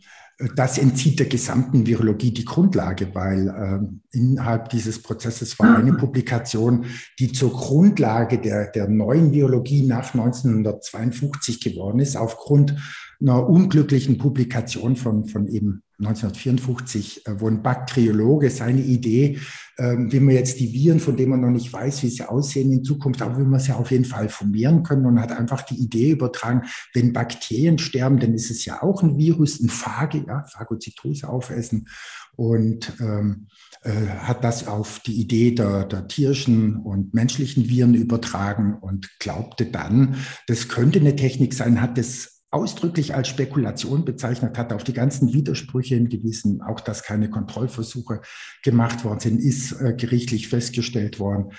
das 0.56 0.78
entzieht 0.78 1.19
der 1.19 1.28
gesamten 1.28 1.86
Virologie 1.86 2.32
die 2.32 2.46
Grundlage, 2.46 3.13
weil 3.13 3.48
äh, 3.50 4.17
innerhalb 4.17 4.69
dieses 4.69 5.02
Prozesses 5.02 5.60
war 5.60 5.78
eine 5.78 5.93
Publikation, 5.98 6.86
die 7.19 7.32
zur 7.32 7.52
Grundlage 7.52 8.39
der, 8.39 8.72
der 8.72 8.88
neuen 8.88 9.32
Virologie 9.32 9.86
nach 9.86 10.13
1952 10.13 11.62
geworden 11.62 12.00
ist, 12.00 12.15
aufgrund 12.15 12.76
einer 13.22 13.48
unglücklichen 13.48 14.17
Publikation 14.17 14.96
von, 14.96 15.26
von 15.26 15.48
eben 15.48 15.84
1954, 15.99 17.27
äh, 17.27 17.39
wo 17.39 17.47
ein 17.47 17.62
Bakteriologe 17.62 18.49
seine 18.49 18.82
Idee, 18.82 19.39
ähm, 19.77 20.12
wie 20.12 20.19
man 20.19 20.36
jetzt 20.36 20.60
die 20.60 20.71
Viren, 20.73 20.99
von 20.99 21.15
denen 21.15 21.32
man 21.32 21.41
noch 21.41 21.49
nicht 21.49 21.71
weiß, 21.71 22.03
wie 22.03 22.10
sie 22.10 22.27
aussehen 22.27 22.71
in 22.71 22.84
Zukunft, 22.84 23.21
aber 23.21 23.38
wie 23.39 23.45
man 23.45 23.60
sie 23.60 23.71
auf 23.71 23.91
jeden 23.91 24.06
Fall 24.06 24.29
formieren 24.29 24.84
können 24.84 25.06
und 25.06 25.19
hat 25.19 25.32
einfach 25.32 25.62
die 25.62 25.77
Idee 25.77 26.12
übertragen, 26.12 26.63
wenn 26.93 27.13
Bakterien 27.13 27.77
sterben, 27.77 28.19
dann 28.19 28.34
ist 28.34 28.51
es 28.51 28.65
ja 28.65 28.82
auch 28.84 29.03
ein 29.03 29.17
Virus, 29.17 29.60
ein 29.60 29.69
Phage, 29.69 30.25
ja, 30.27 30.43
Phagozytose 30.51 31.27
aufessen 31.29 31.88
und 32.36 32.93
ähm, 32.99 33.47
äh, 33.84 33.91
hat 33.91 34.43
das 34.43 34.67
auf 34.67 34.99
die 34.99 35.19
Idee 35.19 35.51
der, 35.51 35.86
der 35.86 36.08
tierischen 36.08 36.77
und 36.77 37.13
menschlichen 37.13 37.69
Viren 37.69 37.93
übertragen 37.93 38.75
und 38.79 39.10
glaubte 39.19 39.65
dann, 39.65 40.15
das 40.47 40.67
könnte 40.67 40.99
eine 40.99 41.15
Technik 41.15 41.53
sein, 41.53 41.82
hat 41.82 41.97
das 41.97 42.33
ausdrücklich 42.53 43.15
als 43.15 43.27
Spekulation 43.29 44.05
bezeichnet 44.05 44.57
hat, 44.57 44.71
auf 44.73 44.83
die 44.83 44.93
ganzen 44.93 45.33
Widersprüche 45.33 45.95
hingewiesen, 45.95 46.61
auch 46.61 46.79
dass 46.79 47.03
keine 47.03 47.29
Kontrollversuche 47.29 48.21
gemacht 48.63 49.03
worden 49.03 49.19
sind, 49.19 49.39
ist 49.39 49.71
äh, 49.81 49.93
gerichtlich 49.97 50.47
festgestellt 50.47 51.19
worden. 51.19 51.51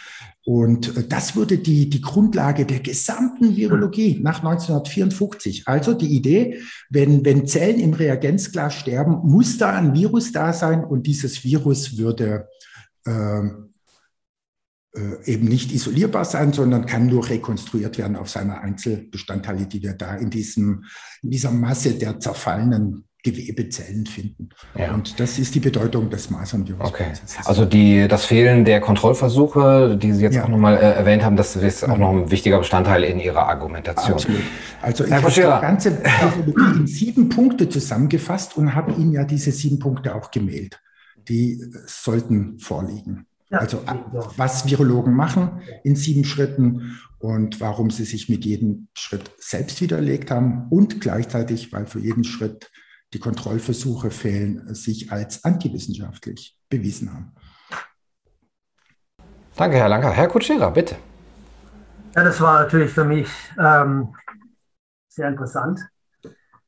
Und 0.45 0.97
äh, 0.97 1.07
das 1.09 1.35
wurde 1.35 1.59
die, 1.59 1.91
die 1.91 2.01
Grundlage 2.01 2.65
der 2.65 2.81
gesamten 2.81 3.57
Virologie 3.57 4.21
nach 4.23 4.39
1954. 4.39 5.67
Also 5.67 5.95
die 5.95 6.15
Idee, 6.15 6.61
wenn, 6.91 7.25
wenn 7.25 7.47
Zellen 7.47 7.81
im 7.81 7.95
Reagenzglas 7.95 8.75
sterben, 8.75 9.29
muss 9.29 9.59
da 9.59 9.77
ein 9.77 9.95
Virus 9.95 10.31
da 10.31 10.53
sein 10.53 10.85
und 10.85 11.07
dieses 11.07 11.43
Virus 11.43 11.99
würde 11.99 12.49
äh, 13.05 13.43
eben 15.25 15.49
nicht 15.49 15.73
isolierbar 15.73 16.25
sein, 16.25 16.53
sondern 16.53 16.87
kann 16.87 17.07
nur 17.07 17.29
rekonstruiert 17.29 17.99
werden 17.99 18.17
auf 18.17 18.31
seine 18.31 18.61
Einzelbestandteile, 18.61 19.67
die 19.67 19.83
wir 19.83 19.95
da 19.95 20.15
in, 20.15 20.31
diesem, 20.31 20.85
in 21.23 21.31
dieser 21.31 21.51
Masse 21.51 21.95
der 21.95 22.21
zerfallenen 22.21 23.05
Gewebezellen 23.25 24.05
finden. 24.05 24.51
Ja. 24.79 24.93
Und 24.93 25.19
das 25.19 25.39
ist 25.39 25.55
die 25.55 25.61
Bedeutung 25.61 26.11
des 26.11 26.31
Masernvirus. 26.31 26.87
Okay. 26.87 27.07
Also 27.47 27.65
die, 27.65 28.07
das 28.07 28.27
Fehlen 28.27 28.67
der 28.67 28.83
Kontrollversuche, 28.83 29.97
die 30.01 30.13
Sie 30.13 30.23
jetzt 30.23 30.37
ja. 30.37 30.45
auch 30.45 30.49
nochmal 30.49 30.77
äh, 30.77 30.93
erwähnt 30.93 31.25
haben, 31.25 31.35
das 31.35 31.57
ist 31.57 31.89
auch 31.89 31.97
noch 31.97 32.11
ein 32.11 32.31
wichtiger 32.31 32.59
Bestandteil 32.59 33.03
in 33.03 33.19
Ihrer 33.19 33.49
Argumentation. 33.49 34.13
Absolut. 34.13 34.43
Also 34.83 35.05
ich 35.07 35.13
habe 35.13 35.31
die 35.31 35.41
ganze 35.41 36.03
Technologie 36.03 36.79
in 36.81 36.87
sieben 36.87 37.29
Punkte 37.31 37.69
zusammengefasst 37.71 38.59
und 38.59 38.75
habe 38.75 38.93
Ihnen 38.93 39.13
ja 39.13 39.25
diese 39.25 39.53
sieben 39.53 39.79
Punkte 39.79 40.15
auch 40.15 40.31
gemeldet. 40.31 40.79
Die 41.27 41.59
sollten 41.87 42.59
vorliegen. 42.59 43.27
Ja. 43.55 43.61
Also 43.61 43.83
was 44.37 44.69
Virologen 44.69 45.15
machen 45.15 45.63
in 45.85 45.95
sieben 45.95 46.25
Schritten 46.25 46.99
und 47.21 47.61
warum 47.61 47.91
sie 47.91 48.05
sich 48.05 48.29
mit 48.29 48.45
jedem 48.45 48.89
Schritt 48.95 49.31
selbst 49.39 49.81
widerlegt 49.81 50.33
haben 50.33 50.67
und 50.71 51.01
gleichzeitig, 51.01 51.73
weil 51.73 51.87
für 51.87 52.01
jeden 52.01 52.25
Schritt 52.25 52.71
die 53.13 53.21
Kontrollversuche 53.21 54.11
fehlen, 54.11 54.75
sich 54.75 55.13
als 55.13 55.45
antiwissenschaftlich 55.45 56.59
bewiesen 56.69 57.15
haben. 57.15 57.33
Danke, 59.57 59.77
Herr 59.77 59.89
Lanker. 59.89 60.11
Herr 60.11 60.27
Kutschera, 60.27 60.71
bitte. 60.71 60.97
Ja, 62.17 62.25
das 62.25 62.41
war 62.41 62.63
natürlich 62.65 62.91
für 62.91 63.05
mich 63.05 63.29
ähm, 63.57 64.15
sehr 65.09 65.29
interessant, 65.29 65.81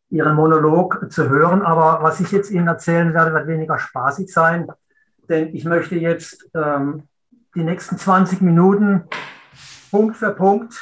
Ihren 0.08 0.36
Monolog 0.36 1.08
zu 1.10 1.28
hören. 1.28 1.62
Aber 1.62 2.04
was 2.04 2.20
ich 2.20 2.30
jetzt 2.30 2.52
Ihnen 2.52 2.68
erzählen 2.68 3.12
werde, 3.12 3.34
wird 3.34 3.48
weniger 3.48 3.76
spaßig 3.76 4.32
sein 4.32 4.68
denn 5.28 5.54
ich 5.54 5.64
möchte 5.64 5.96
jetzt 5.96 6.48
ähm, 6.54 7.04
die 7.54 7.62
nächsten 7.62 7.98
20 7.98 8.40
Minuten 8.40 9.04
Punkt 9.90 10.16
für 10.16 10.32
Punkt 10.32 10.74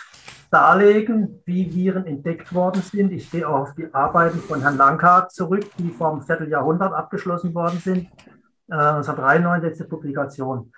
darlegen, 0.51 1.43
wie 1.47 1.73
Viren 1.75 2.07
entdeckt 2.07 2.55
worden 2.55 2.83
sind. 2.83 3.13
Ich 3.13 3.31
gehe 3.31 3.49
auch 3.49 3.61
auf 3.61 3.75
die 3.75 3.93
Arbeiten 3.93 4.39
von 4.39 4.61
Herrn 4.61 4.77
Lankart 4.77 5.33
zurück, 5.33 5.65
die 5.79 5.95
einem 6.01 6.23
Vierteljahrhundert 6.23 6.93
abgeschlossen 6.93 7.55
worden 7.55 7.79
sind. 7.79 8.07
Äh, 8.71 8.75
1993 8.75 9.69
letzte 9.69 9.85
Publikation. 9.85 10.73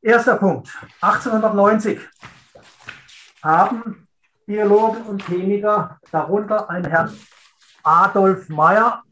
Erster 0.00 0.36
Punkt. 0.36 0.68
1890 1.00 2.00
haben 3.42 4.06
Biologen 4.46 5.02
und 5.02 5.26
Chemiker, 5.26 5.98
darunter 6.10 6.70
ein 6.70 6.84
Herr 6.84 7.10
Adolf 7.82 8.48
Meyer, 8.48 9.02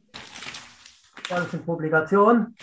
das 1.28 1.46
ist 1.46 1.54
eine 1.54 1.62
Publikation, 1.62 2.54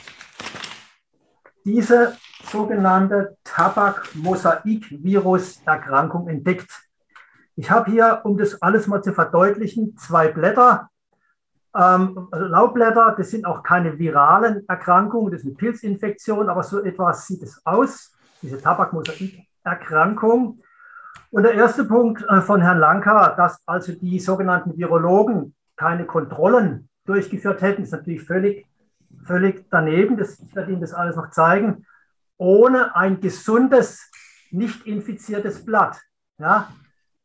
diese 1.65 2.15
sogenannte 2.43 3.37
Tabak-Mosaik-Virus-Erkrankung 3.43 6.27
entdeckt. 6.27 6.71
Ich 7.55 7.69
habe 7.69 7.91
hier, 7.91 8.21
um 8.23 8.37
das 8.37 8.59
alles 8.61 8.87
mal 8.87 9.03
zu 9.03 9.11
verdeutlichen, 9.13 9.97
zwei 9.97 10.29
Blätter. 10.29 10.89
Ähm, 11.75 12.29
also 12.31 12.47
Laubblätter, 12.47 13.13
das 13.17 13.29
sind 13.29 13.45
auch 13.45 13.61
keine 13.63 13.99
viralen 13.99 14.67
Erkrankungen, 14.67 15.31
das 15.31 15.41
ist 15.41 15.47
eine 15.47 15.55
Pilzinfektion, 15.55 16.49
aber 16.49 16.63
so 16.63 16.83
etwas 16.83 17.27
sieht 17.27 17.43
es 17.43 17.61
aus, 17.65 18.13
diese 18.41 18.61
Tabak-Mosaik-Erkrankung. 18.61 20.61
Und 21.29 21.43
der 21.43 21.53
erste 21.53 21.85
Punkt 21.85 22.25
äh, 22.27 22.41
von 22.41 22.61
Herrn 22.61 22.79
Lanka, 22.79 23.35
dass 23.35 23.61
also 23.65 23.93
die 23.93 24.19
sogenannten 24.19 24.77
Virologen 24.77 25.55
keine 25.77 26.05
Kontrollen 26.05 26.89
durchgeführt 27.05 27.61
hätten, 27.61 27.83
ist 27.83 27.91
natürlich 27.91 28.23
völlig 28.23 28.65
völlig 29.25 29.69
daneben, 29.69 30.17
das, 30.17 30.39
ich 30.39 30.55
werde 30.55 30.71
Ihnen 30.71 30.81
das 30.81 30.93
alles 30.93 31.15
noch 31.15 31.29
zeigen, 31.29 31.85
ohne 32.37 32.95
ein 32.95 33.19
gesundes, 33.21 34.09
nicht 34.51 34.85
infiziertes 34.85 35.63
Blatt 35.63 36.01
ja, 36.37 36.71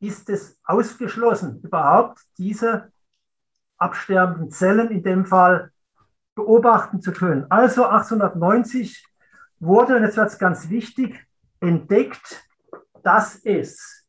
ist 0.01 0.29
es 0.29 0.59
ausgeschlossen, 0.64 1.61
überhaupt 1.62 2.20
diese 2.38 2.92
absterbenden 3.79 4.51
Zellen 4.51 4.90
in 4.90 5.03
dem 5.03 5.25
Fall 5.25 5.72
beobachten 6.35 7.01
zu 7.01 7.12
können. 7.12 7.46
Also 7.51 7.87
1890 7.87 9.05
wurde, 9.59 9.96
und 9.96 10.03
jetzt 10.03 10.16
wird 10.16 10.29
es 10.29 10.38
ganz 10.38 10.68
wichtig, 10.68 11.27
entdeckt, 11.61 12.44
dass 13.03 13.37
es 13.44 14.07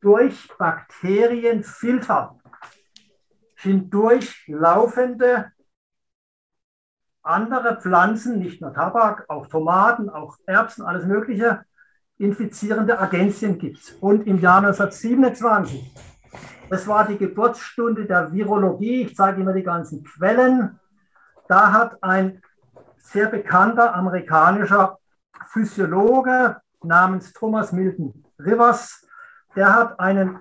durch 0.00 0.48
Bakterienfilter 0.58 2.38
hindurch 3.56 4.44
laufende 4.48 5.52
andere 7.22 7.80
Pflanzen, 7.80 8.38
nicht 8.38 8.60
nur 8.60 8.72
Tabak, 8.72 9.24
auch 9.28 9.46
Tomaten, 9.46 10.08
auch 10.08 10.36
Erbsen, 10.46 10.84
alles 10.84 11.04
Mögliche, 11.04 11.64
infizierende 12.18 12.98
Agenzien 12.98 13.58
gibt. 13.58 13.96
Und 14.00 14.26
im 14.26 14.40
Jahr 14.40 14.58
1927, 14.58 15.94
das 16.68 16.86
war 16.86 17.06
die 17.06 17.18
Geburtsstunde 17.18 18.06
der 18.06 18.32
Virologie, 18.32 19.02
ich 19.02 19.16
zeige 19.16 19.40
immer 19.40 19.52
die 19.52 19.62
ganzen 19.62 20.04
Quellen, 20.04 20.78
da 21.48 21.72
hat 21.72 22.02
ein 22.02 22.42
sehr 22.98 23.26
bekannter 23.26 23.94
amerikanischer 23.94 24.98
Physiologe 25.48 26.56
namens 26.82 27.32
Thomas 27.32 27.72
Milton 27.72 28.24
Rivers, 28.38 29.06
der 29.56 29.74
hat 29.74 29.98
einen 29.98 30.38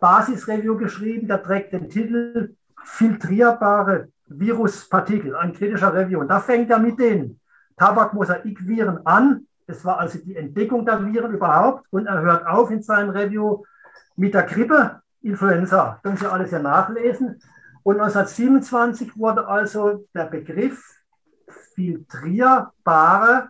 Basisreview 0.00 0.76
geschrieben, 0.76 1.28
der 1.28 1.42
trägt 1.42 1.72
den 1.72 1.88
Titel 1.88 2.56
Filtrierbare 2.82 4.08
Viruspartikel, 4.26 5.36
ein 5.36 5.52
kritischer 5.52 5.94
Review. 5.94 6.20
Und 6.20 6.28
da 6.28 6.40
fängt 6.40 6.70
er 6.70 6.78
mit 6.78 6.98
den 6.98 7.40
Tabakmosaikviren 7.76 9.06
an. 9.06 9.46
Das 9.66 9.84
war 9.84 9.98
also 9.98 10.18
die 10.18 10.36
Entdeckung 10.36 10.84
der 10.84 11.04
Viren 11.04 11.32
überhaupt. 11.32 11.86
Und 11.90 12.06
er 12.06 12.20
hört 12.20 12.46
auf 12.46 12.70
in 12.70 12.82
seinem 12.82 13.10
Review 13.10 13.64
mit 14.16 14.34
der 14.34 14.44
Grippe, 14.44 15.00
Influenza. 15.22 15.98
Können 16.02 16.16
Sie 16.16 16.30
alles 16.30 16.50
ja 16.50 16.60
nachlesen. 16.60 17.40
Und 17.82 18.00
1927 18.00 19.16
wurde 19.16 19.46
also 19.46 20.06
der 20.14 20.24
Begriff 20.24 20.82
filtrierbare 21.74 23.48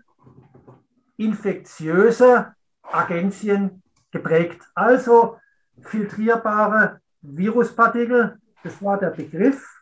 infektiöse 1.16 2.54
Agenzien 2.82 3.82
geprägt. 4.10 4.62
Also 4.74 5.38
filtrierbare 5.80 7.00
Viruspartikel, 7.22 8.38
das 8.62 8.82
war 8.82 8.98
der 8.98 9.10
Begriff. 9.10 9.75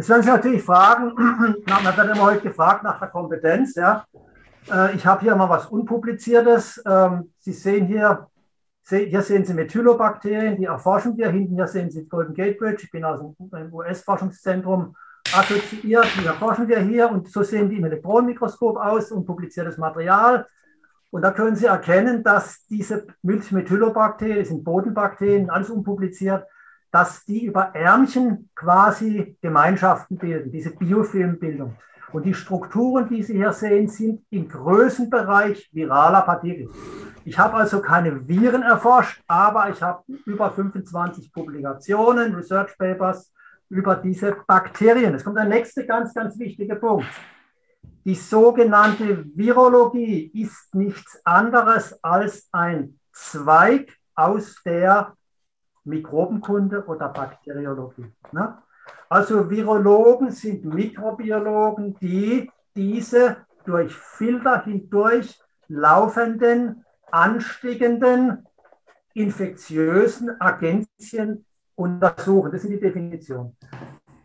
Jetzt 0.00 0.08
werden 0.08 0.22
Sie 0.22 0.30
natürlich 0.30 0.62
fragen, 0.62 1.12
man 1.66 1.84
wird 1.84 2.16
immer 2.16 2.22
heute 2.22 2.40
gefragt 2.40 2.82
nach 2.82 2.98
der 2.98 3.08
Kompetenz. 3.08 3.74
Ja. 3.74 4.06
Äh, 4.72 4.96
ich 4.96 5.04
habe 5.04 5.20
hier 5.20 5.36
mal 5.36 5.50
was 5.50 5.66
Unpubliziertes. 5.66 6.82
Ähm, 6.86 7.34
Sie 7.38 7.52
sehen 7.52 7.84
hier, 7.84 8.26
hier 8.88 9.20
sehen 9.20 9.44
Sie 9.44 9.52
Methylobakterien, 9.52 10.56
die 10.56 10.64
erforschen 10.64 11.18
wir. 11.18 11.28
Hinten 11.28 11.54
hier 11.54 11.66
sehen 11.66 11.90
Sie 11.90 12.08
Golden 12.08 12.32
Gate 12.32 12.58
Bridge. 12.58 12.84
Ich 12.84 12.90
bin 12.90 13.04
aus 13.04 13.20
dem 13.20 13.74
US-Forschungszentrum 13.74 14.96
assoziiert. 15.34 16.06
Die 16.18 16.24
erforschen 16.24 16.66
wir 16.66 16.80
hier 16.80 17.10
und 17.10 17.30
so 17.30 17.42
sehen 17.42 17.68
die 17.68 17.76
im 17.76 17.84
Elektronenmikroskop 17.84 18.78
aus, 18.78 19.12
unpubliziertes 19.12 19.76
Material. 19.76 20.46
Und 21.10 21.20
da 21.20 21.30
können 21.30 21.56
Sie 21.56 21.66
erkennen, 21.66 22.22
dass 22.22 22.64
diese 22.68 23.06
Methylobakterien, 23.20 24.38
das 24.38 24.48
sind 24.48 24.64
Bodenbakterien, 24.64 25.50
alles 25.50 25.68
unpubliziert, 25.68 26.46
dass 26.90 27.24
die 27.24 27.46
über 27.46 27.74
Ärmchen 27.74 28.50
quasi 28.54 29.36
Gemeinschaften 29.40 30.16
bilden, 30.16 30.50
diese 30.50 30.70
Biofilmbildung. 30.70 31.76
Und 32.12 32.24
die 32.24 32.34
Strukturen, 32.34 33.08
die 33.08 33.22
Sie 33.22 33.34
hier 33.34 33.52
sehen, 33.52 33.88
sind 33.88 34.24
im 34.30 34.48
Größenbereich 34.48 35.70
viraler 35.72 36.22
Partikel. 36.22 36.68
Ich 37.24 37.38
habe 37.38 37.54
also 37.54 37.80
keine 37.80 38.26
Viren 38.26 38.62
erforscht, 38.62 39.22
aber 39.28 39.70
ich 39.70 39.80
habe 39.80 40.02
über 40.26 40.50
25 40.50 41.32
Publikationen, 41.32 42.34
Research 42.34 42.76
Papers 42.76 43.32
über 43.68 43.94
diese 43.94 44.36
Bakterien. 44.46 45.14
Es 45.14 45.22
kommt 45.22 45.36
der 45.36 45.44
nächste 45.44 45.86
ganz, 45.86 46.12
ganz 46.12 46.38
wichtige 46.38 46.74
Punkt. 46.76 47.06
Die 48.04 48.14
sogenannte 48.14 49.24
Virologie 49.36 50.30
ist 50.34 50.74
nichts 50.74 51.20
anderes 51.24 52.02
als 52.02 52.48
ein 52.50 52.98
Zweig 53.12 53.92
aus 54.14 54.56
der 54.64 55.14
Mikrobenkunde 55.84 56.84
oder 56.86 57.08
Bakteriologie. 57.08 58.12
Ne? 58.32 58.58
Also 59.08 59.50
Virologen 59.50 60.30
sind 60.30 60.64
Mikrobiologen, 60.64 61.96
die 62.00 62.50
diese 62.76 63.38
durch 63.64 63.94
Filter 63.94 64.64
hindurch 64.64 65.40
laufenden, 65.68 66.84
ansteckenden, 67.10 68.46
infektiösen 69.14 70.40
Agenzien 70.40 71.44
untersuchen. 71.74 72.52
Das 72.52 72.62
sind 72.62 72.72
die 72.72 72.80
Definitionen. 72.80 73.56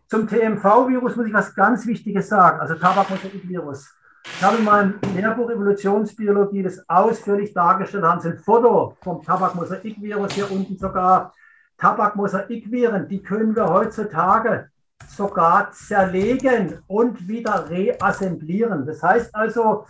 Zum 0.07 0.27
TMV-Virus 0.27 1.15
muss 1.15 1.25
ich 1.25 1.33
was 1.33 1.55
ganz 1.55 1.85
Wichtiges 1.87 2.29
sagen, 2.29 2.59
also 2.59 2.75
Tabakmosaikvirus. 2.75 3.91
Ich 4.23 4.43
habe 4.43 4.57
in 4.57 4.63
meinem 4.63 4.99
Lehrbuch 5.15 5.49
Evolutionsbiologie 5.49 6.63
das 6.63 6.87
ausführlich 6.87 7.53
dargestellt, 7.53 8.03
da 8.03 8.11
haben 8.11 8.21
Sie 8.21 8.29
ein 8.29 8.39
Foto 8.39 8.97
vom 9.01 9.21
Tabakmosaikvirus 9.21 10.33
hier 10.33 10.51
unten 10.51 10.77
sogar. 10.77 11.33
Tabakmosaikviren, 11.77 13.07
die 13.07 13.21
können 13.21 13.55
wir 13.55 13.67
heutzutage 13.67 14.69
sogar 15.07 15.71
zerlegen 15.71 16.79
und 16.87 17.27
wieder 17.27 17.69
reassemblieren. 17.69 18.85
Das 18.85 19.03
heißt 19.03 19.35
also, 19.35 19.85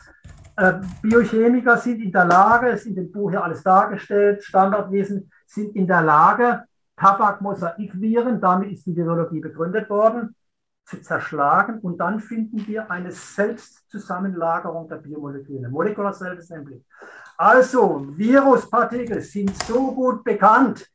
äh, 0.58 0.74
Biochemiker 1.02 1.78
sind 1.78 2.02
in 2.02 2.12
der 2.12 2.26
Lage, 2.26 2.70
es 2.70 2.82
ist 2.82 2.88
in 2.88 2.96
dem 2.96 3.12
Buch 3.12 3.30
hier 3.30 3.44
alles 3.44 3.62
dargestellt, 3.64 4.44
Standardwesen 4.44 5.30
sind 5.46 5.76
in 5.76 5.88
der 5.88 6.02
Lage, 6.02 6.64
Tabakmosaikviren, 6.98 8.40
damit 8.40 8.72
ist 8.72 8.86
die 8.86 8.96
Virologie 8.96 9.42
begründet 9.42 9.90
worden, 9.90 10.36
zu 10.86 11.02
zerschlagen 11.02 11.80
und 11.80 11.98
dann 11.98 12.20
finden 12.20 12.66
wir 12.68 12.90
eine 12.92 13.12
Selbstzusammenlagerung 13.12 14.88
der 14.88 14.98
Biomoleküle, 14.98 15.68
Molecular 15.68 16.14
Self-Assembly. 16.14 16.84
Also 17.38 18.06
Viruspartikel 18.16 19.20
sind 19.22 19.52
so 19.64 19.94
gut 19.94 20.24
bekannt, 20.24 20.88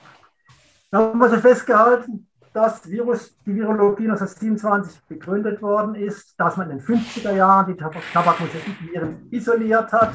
Da 0.89 0.99
haben 0.99 1.19
wir 1.19 1.29
so 1.29 1.37
festgehalten, 1.37 2.27
dass 2.55 2.89
Virus, 2.89 3.37
die 3.45 3.53
Virologie 3.53 4.03
1927 4.03 5.01
begründet 5.09 5.61
worden 5.61 5.93
ist, 5.95 6.39
dass 6.39 6.55
man 6.55 6.71
in 6.71 6.77
den 6.77 6.85
50er 6.85 7.33
Jahren 7.33 7.67
die 7.67 7.75
Tabakmosaikviren 7.75 9.27
isoliert 9.29 9.91
hat, 9.91 10.13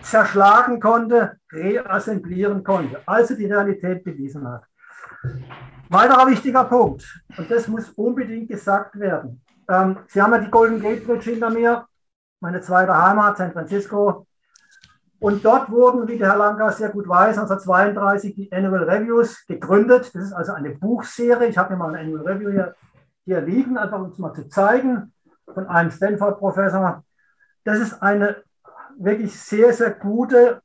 zerschlagen 0.00 0.80
konnte, 0.80 1.36
reassemblieren 1.52 2.64
konnte, 2.64 3.00
also 3.04 3.36
die 3.36 3.44
Realität 3.44 4.02
bewiesen 4.04 4.48
hat. 4.48 4.62
Weiterer 5.90 6.26
wichtiger 6.28 6.64
Punkt, 6.64 7.22
und 7.36 7.50
das 7.50 7.68
muss 7.68 7.90
unbedingt 7.90 8.48
gesagt 8.48 8.98
werden. 8.98 9.42
Ähm, 9.68 9.98
Sie 10.06 10.22
haben 10.22 10.32
ja 10.32 10.38
die 10.38 10.50
Golden 10.50 10.80
Gate 10.80 11.06
Bridge 11.06 11.30
hinter 11.30 11.50
mir, 11.50 11.86
meine 12.40 12.62
zweite 12.62 12.96
Heimat, 12.96 13.36
San 13.36 13.52
Francisco. 13.52 14.26
Und 15.22 15.44
dort 15.44 15.70
wurden, 15.70 16.08
wie 16.08 16.18
der 16.18 16.30
Herr 16.30 16.36
Lanka 16.36 16.72
sehr 16.72 16.88
gut 16.88 17.06
weiß, 17.06 17.38
1932 17.38 18.34
die 18.34 18.50
Annual 18.50 18.90
Reviews 18.90 19.46
gegründet. 19.46 20.10
Das 20.12 20.24
ist 20.24 20.32
also 20.32 20.52
eine 20.52 20.70
Buchserie. 20.70 21.46
Ich 21.46 21.56
habe 21.56 21.72
mir 21.72 21.76
mal 21.76 21.94
ein 21.94 22.06
Annual 22.06 22.26
Review 22.26 22.50
hier, 22.50 22.74
hier 23.24 23.40
liegen, 23.40 23.78
einfach 23.78 24.00
um 24.00 24.10
es 24.10 24.18
mal 24.18 24.34
zu 24.34 24.48
zeigen, 24.48 25.12
von 25.54 25.68
einem 25.68 25.92
Stanford-Professor. 25.92 27.04
Das 27.62 27.78
ist 27.78 28.02
eine 28.02 28.42
wirklich 28.98 29.38
sehr, 29.38 29.72
sehr 29.72 29.92
gute 29.92 30.60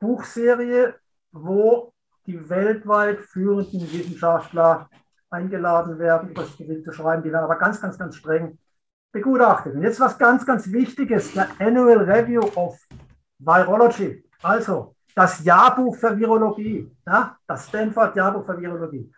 Buchserie, 0.00 0.96
wo 1.30 1.92
die 2.26 2.50
weltweit 2.50 3.20
führenden 3.20 3.82
Wissenschaftler 3.82 4.90
eingeladen 5.30 6.00
werden, 6.00 6.30
über 6.30 6.42
das 6.42 6.56
Gewicht 6.56 6.84
zu 6.84 6.90
schreiben. 6.90 7.22
Die 7.22 7.30
werden 7.30 7.44
aber 7.44 7.56
ganz, 7.56 7.80
ganz, 7.80 7.96
ganz 7.96 8.16
streng 8.16 8.58
begutachtet. 9.12 9.76
Und 9.76 9.82
jetzt 9.82 10.00
was 10.00 10.18
ganz, 10.18 10.44
ganz 10.44 10.72
Wichtiges, 10.72 11.34
der 11.34 11.46
Annual 11.60 11.98
Review 11.98 12.40
of 12.56 12.76
Virology, 13.38 14.24
also 14.42 14.94
das 15.14 15.42
Jahrbuch 15.44 15.96
für 15.96 16.16
Virologie, 16.16 16.90
ja, 17.06 17.36
das 17.46 17.68
Stanford 17.68 18.16
Jahrbuch 18.16 18.44
für 18.44 18.60
Virologie. 18.60 19.10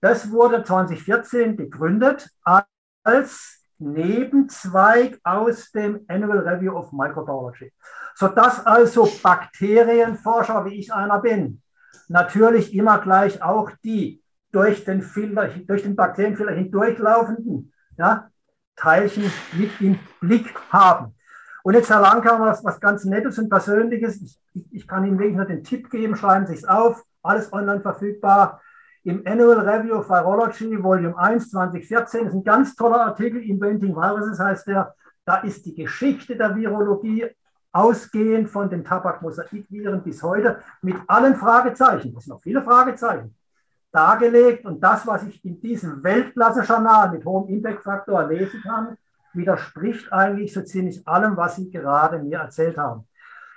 Das 0.00 0.30
wurde 0.30 0.62
2014 0.62 1.56
gegründet 1.56 2.30
als 3.02 3.64
Nebenzweig 3.78 5.18
aus 5.22 5.70
dem 5.72 6.04
Annual 6.08 6.46
Review 6.46 6.76
of 6.76 6.92
Microbiology, 6.92 7.72
sodass 8.14 8.64
also 8.66 9.08
Bakterienforscher, 9.22 10.64
wie 10.64 10.80
ich 10.80 10.92
einer 10.92 11.20
bin, 11.20 11.62
natürlich 12.08 12.74
immer 12.74 12.98
gleich 12.98 13.42
auch 13.42 13.70
die 13.84 14.22
durch 14.50 14.84
den, 14.84 15.02
Filter, 15.02 15.48
durch 15.66 15.82
den 15.82 15.94
Bakterienfilter 15.94 16.54
hindurchlaufenden 16.54 17.72
ja, 17.96 18.30
Teilchen 18.76 19.30
mit 19.52 19.80
im 19.80 19.98
Blick 20.20 20.54
haben. 20.70 21.14
Und 21.68 21.74
jetzt, 21.74 21.90
Herr 21.90 22.00
Langkammer, 22.00 22.46
was, 22.46 22.64
was 22.64 22.80
ganz 22.80 23.04
Nettes 23.04 23.38
und 23.38 23.50
Persönliches. 23.50 24.22
Ich, 24.22 24.40
ich, 24.54 24.72
ich 24.72 24.88
kann 24.88 25.04
Ihnen 25.04 25.18
wirklich 25.18 25.36
nur 25.36 25.44
den 25.44 25.62
Tipp 25.62 25.90
geben, 25.90 26.16
schreiben 26.16 26.46
Sie 26.46 26.54
es 26.54 26.64
auf. 26.64 27.04
Alles 27.22 27.52
online 27.52 27.82
verfügbar. 27.82 28.62
Im 29.04 29.22
Annual 29.26 29.68
Review 29.68 29.96
of 29.96 30.08
Virology, 30.08 30.82
Volume 30.82 31.18
1, 31.18 31.50
2014, 31.50 32.26
ist 32.28 32.32
ein 32.32 32.42
ganz 32.42 32.74
toller 32.74 33.02
Artikel, 33.02 33.42
Inventing 33.42 33.94
Viruses 33.94 34.40
heißt 34.40 34.66
der. 34.66 34.94
Da 35.26 35.40
ist 35.40 35.66
die 35.66 35.74
Geschichte 35.74 36.36
der 36.36 36.56
Virologie 36.56 37.26
ausgehend 37.70 38.48
von 38.48 38.70
den 38.70 38.82
Tabakmosaikviren 38.82 40.02
bis 40.02 40.22
heute 40.22 40.60
mit 40.80 40.96
allen 41.06 41.36
Fragezeichen, 41.36 42.14
es 42.16 42.24
sind 42.24 42.32
noch 42.32 42.40
viele 42.40 42.62
Fragezeichen, 42.62 43.36
dargelegt. 43.92 44.64
Und 44.64 44.82
das, 44.82 45.06
was 45.06 45.22
ich 45.24 45.44
in 45.44 45.60
diesem 45.60 46.02
Weltklasse-Journal 46.02 47.10
mit 47.10 47.26
hohem 47.26 47.46
Impact-Faktor 47.50 48.26
lesen 48.26 48.62
kann, 48.62 48.96
widerspricht 49.32 50.12
eigentlich 50.12 50.52
so 50.52 50.62
ziemlich 50.62 51.06
allem, 51.06 51.36
was 51.36 51.56
Sie 51.56 51.70
gerade 51.70 52.18
mir 52.18 52.38
erzählt 52.38 52.76
haben. 52.78 53.06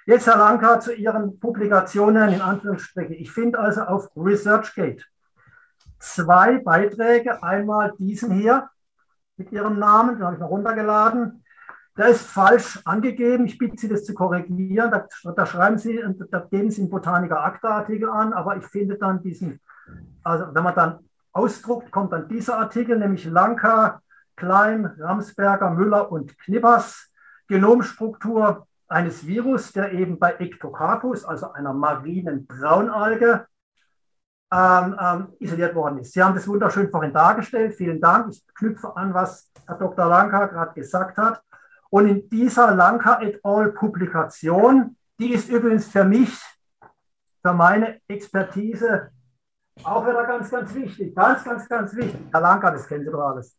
Jetzt, 0.05 0.27
Herr 0.27 0.37
Lanka, 0.37 0.79
zu 0.79 0.93
Ihren 0.93 1.39
Publikationen 1.39 2.33
in 2.33 2.41
Anführungsstrichen. 2.41 3.15
Ich 3.15 3.31
finde 3.31 3.59
also 3.59 3.81
auf 3.81 4.09
ResearchGate 4.15 5.03
zwei 5.99 6.57
Beiträge. 6.57 7.41
Einmal 7.43 7.93
diesen 7.97 8.31
hier 8.31 8.69
mit 9.37 9.51
Ihrem 9.51 9.79
Namen, 9.79 10.15
den 10.15 10.25
habe 10.25 10.35
ich 10.35 10.39
mal 10.39 10.47
runtergeladen. 10.47 11.43
Der 11.97 12.07
ist 12.07 12.25
falsch 12.25 12.79
angegeben. 12.85 13.45
Ich 13.45 13.57
bitte 13.57 13.77
Sie, 13.77 13.89
das 13.89 14.05
zu 14.05 14.13
korrigieren. 14.13 14.91
Da, 14.91 15.07
da 15.31 15.45
schreiben 15.45 15.77
Sie, 15.77 16.01
da 16.31 16.39
geben 16.39 16.71
Sie 16.71 16.81
einen 16.81 16.89
Botaniker 16.89 17.43
Akta-Artikel 17.43 18.09
an, 18.09 18.33
aber 18.33 18.57
ich 18.57 18.65
finde 18.65 18.97
dann 18.97 19.21
diesen, 19.21 19.59
also 20.23 20.47
wenn 20.53 20.63
man 20.63 20.75
dann 20.75 20.99
ausdruckt, 21.33 21.91
kommt 21.91 22.13
dann 22.13 22.27
dieser 22.27 22.57
Artikel, 22.57 22.97
nämlich 22.97 23.25
Lanka, 23.25 24.01
Klein, 24.35 24.85
Ramsberger, 24.99 25.69
Müller 25.71 26.11
und 26.11 26.37
Knippers, 26.39 27.11
Genomstruktur 27.47 28.67
eines 28.87 29.25
Virus, 29.25 29.71
der 29.71 29.93
eben 29.93 30.19
bei 30.19 30.33
Ectocarpus, 30.33 31.23
also 31.25 31.51
einer 31.53 31.73
marinen 31.73 32.45
Braunalge, 32.45 33.45
ähm, 34.53 34.97
ähm, 34.99 35.33
isoliert 35.39 35.73
worden 35.75 35.99
ist. 35.99 36.11
Sie 36.11 36.21
haben 36.21 36.35
das 36.35 36.47
wunderschön 36.47 36.89
vorhin 36.89 37.13
dargestellt. 37.13 37.73
Vielen 37.75 38.01
Dank. 38.01 38.33
Ich 38.33 38.45
knüpfe 38.53 38.95
an, 38.97 39.13
was 39.13 39.49
Herr 39.65 39.77
Dr. 39.77 40.05
Lanka 40.07 40.47
gerade 40.47 40.73
gesagt 40.73 41.17
hat. 41.17 41.41
Und 41.89 42.07
in 42.07 42.29
dieser 42.29 42.75
Lanka 42.75 43.21
et 43.21 43.39
al. 43.43 43.71
Publikation, 43.71 44.97
die 45.19 45.33
ist 45.33 45.49
übrigens 45.49 45.87
für 45.87 46.03
mich, 46.03 46.37
für 47.41 47.53
meine 47.53 48.01
Expertise 48.07 49.11
auch 49.83 50.05
wieder 50.05 50.25
ganz, 50.25 50.51
ganz 50.51 50.73
wichtig. 50.75 51.15
Ganz, 51.15 51.43
ganz, 51.43 51.67
ganz 51.67 51.95
wichtig. 51.95 52.19
Herr 52.31 52.41
Lanka, 52.41 52.71
das 52.71 52.87
kennen 52.87 53.05
Sie 53.05 53.11
doch 53.11 53.21
alles. 53.21 53.57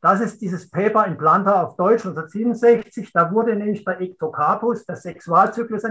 Das 0.00 0.20
ist 0.20 0.40
dieses 0.40 0.70
Paper 0.70 1.06
in 1.06 1.18
Planta 1.18 1.62
auf 1.62 1.76
Deutsch 1.76 2.06
1967. 2.06 3.12
Da 3.12 3.30
wurde 3.30 3.54
nämlich 3.54 3.84
bei 3.84 3.96
Ectocarpus 3.96 4.86
der 4.86 4.96
Sexualzyklus 4.96 5.82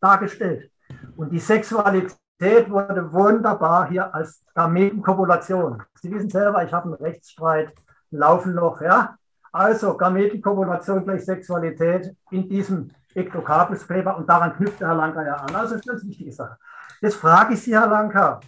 dargestellt. 0.00 0.70
Und 1.16 1.30
die 1.30 1.40
Sexualität 1.40 2.70
wurde 2.70 3.12
wunderbar 3.12 3.88
hier 3.88 4.14
als 4.14 4.44
Gametenkopulation. 4.54 5.82
Sie 6.00 6.10
wissen 6.12 6.30
selber, 6.30 6.64
ich 6.64 6.72
habe 6.72 6.86
einen 6.86 6.94
Rechtsstreit 6.94 7.72
laufen 8.10 8.54
noch. 8.54 8.80
Ja? 8.80 9.16
Also 9.50 9.96
Gametenkopulation 9.96 11.04
gleich 11.04 11.24
Sexualität 11.24 12.14
in 12.30 12.48
diesem 12.48 12.90
Ectocarpus-Paper 13.14 14.16
und 14.16 14.28
daran 14.28 14.54
knüpft 14.54 14.80
Herr 14.80 14.94
Lanka 14.94 15.24
ja 15.24 15.34
an. 15.34 15.54
Also 15.54 15.74
das 15.74 15.82
ist 15.82 15.88
eine 15.88 15.98
ganz 15.98 16.08
wichtige 16.08 16.32
Sache. 16.32 16.56
Jetzt 17.00 17.16
frage 17.16 17.54
ich 17.54 17.62
Sie, 17.62 17.76
Herr 17.76 17.88
Lanka, 17.88 18.40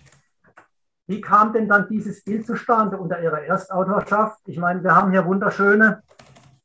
wie 1.06 1.20
kam 1.20 1.52
denn 1.52 1.68
dann 1.68 1.88
dieses 1.88 2.24
Bild 2.24 2.46
zustande 2.46 2.96
unter 2.96 3.20
Ihrer 3.20 3.42
Erstautorschaft? 3.42 4.40
Ich 4.46 4.58
meine, 4.58 4.82
wir 4.82 4.94
haben 4.94 5.10
hier 5.10 5.24
wunderschöne 5.24 6.02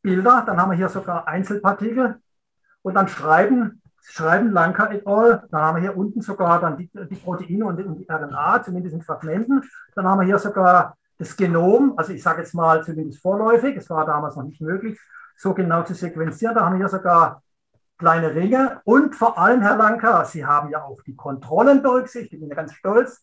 Bilder, 0.02 0.44
dann 0.46 0.60
haben 0.62 0.72
wir 0.72 0.78
hier 0.78 0.90
sogar 0.90 1.28
Einzelpartikel 1.28 2.20
und 2.82 2.94
dann 2.94 3.08
schreiben, 3.08 3.82
schreiben 4.02 4.52
Lanka 4.52 4.92
et 4.92 5.06
al., 5.06 5.44
dann 5.52 5.62
haben 5.62 5.76
wir 5.76 5.82
hier 5.82 5.98
unten 5.98 6.22
sogar 6.22 6.62
dann 6.62 6.78
die, 6.78 6.90
die 6.94 7.16
Proteine 7.16 7.66
und 7.66 7.78
die, 7.78 8.10
RNA, 8.10 8.64
zumindest 8.64 8.96
in 8.96 9.02
Fragmenten, 9.02 9.64
dann 9.96 10.08
haben 10.08 10.20
wir 10.20 10.26
hier 10.26 10.40
sogar 10.40 10.96
das 11.18 11.36
Genom, 11.36 11.94
also 11.98 12.14
ich 12.14 12.24
sage 12.24 12.42
jetzt 12.42 12.54
mal 12.54 12.82
zumindest 12.84 13.22
vorläufig, 13.22 13.76
es 13.76 13.90
war 13.90 14.06
damals 14.06 14.38
noch 14.38 14.44
nicht 14.44 14.62
möglich, 14.62 14.98
so 15.36 15.54
genau 15.54 15.84
zu 15.84 15.94
sequenzieren, 15.94 16.56
da 16.56 16.66
haben 16.66 16.76
wir 16.76 16.88
hier 16.88 16.90
sogar 16.90 17.44
kleine 17.98 18.34
Ringe 18.34 18.80
und 18.86 19.16
vor 19.16 19.38
allem, 19.38 19.62
Herr 19.62 19.76
Lanka, 19.76 20.24
Sie 20.24 20.46
haben 20.46 20.70
ja 20.70 20.82
auch 20.82 21.02
die 21.06 21.16
Kontrollen 21.18 21.82
berücksichtigt, 21.82 22.34
ich 22.34 22.40
bin 22.40 22.48
ja 22.48 22.56
ganz 22.56 22.74
stolz, 22.74 23.22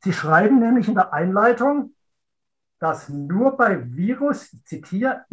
Sie 0.00 0.12
schreiben 0.12 0.58
nämlich 0.60 0.88
in 0.88 0.94
der 0.94 1.12
Einleitung, 1.12 1.94
dass 2.78 3.08
nur 3.08 3.56
bei 3.56 3.84
Virus, 3.96 4.52
ich 4.52 4.64
zitiere, 4.64 5.24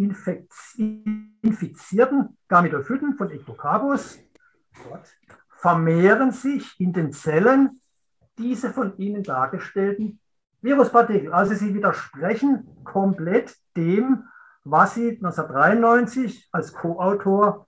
infizierten 1.41 2.37
Gametophyten 2.47 3.15
von 3.15 3.29
Ectocarpus 3.29 4.19
vermehren 5.49 6.31
sich 6.31 6.79
in 6.79 6.93
den 6.93 7.11
Zellen 7.11 7.81
diese 8.37 8.71
von 8.71 8.97
Ihnen 8.97 9.23
dargestellten 9.23 10.19
Viruspartikel. 10.61 11.31
Also 11.31 11.53
Sie 11.53 11.73
widersprechen 11.73 12.83
komplett 12.83 13.55
dem, 13.77 14.25
was 14.63 14.95
Sie 14.95 15.11
1993 15.11 16.49
als 16.51 16.73
Co-Autor 16.73 17.67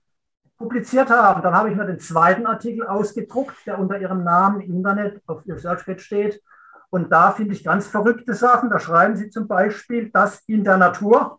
publiziert 0.58 1.08
haben. 1.08 1.40
Dann 1.42 1.54
habe 1.54 1.70
ich 1.70 1.76
mir 1.76 1.86
den 1.86 2.00
zweiten 2.00 2.46
Artikel 2.46 2.86
ausgedruckt, 2.86 3.54
der 3.66 3.78
unter 3.78 4.00
Ihrem 4.00 4.24
Namen 4.24 4.60
im 4.60 4.76
Internet 4.76 5.22
auf 5.26 5.46
Ihr 5.46 5.56
Searchpad 5.56 6.00
steht. 6.00 6.42
Und 6.90 7.10
da 7.10 7.32
finde 7.32 7.54
ich 7.54 7.64
ganz 7.64 7.86
verrückte 7.86 8.34
Sachen. 8.34 8.70
Da 8.70 8.78
schreiben 8.78 9.16
Sie 9.16 9.30
zum 9.30 9.46
Beispiel, 9.46 10.10
dass 10.10 10.40
in 10.46 10.64
der 10.64 10.76
Natur 10.76 11.38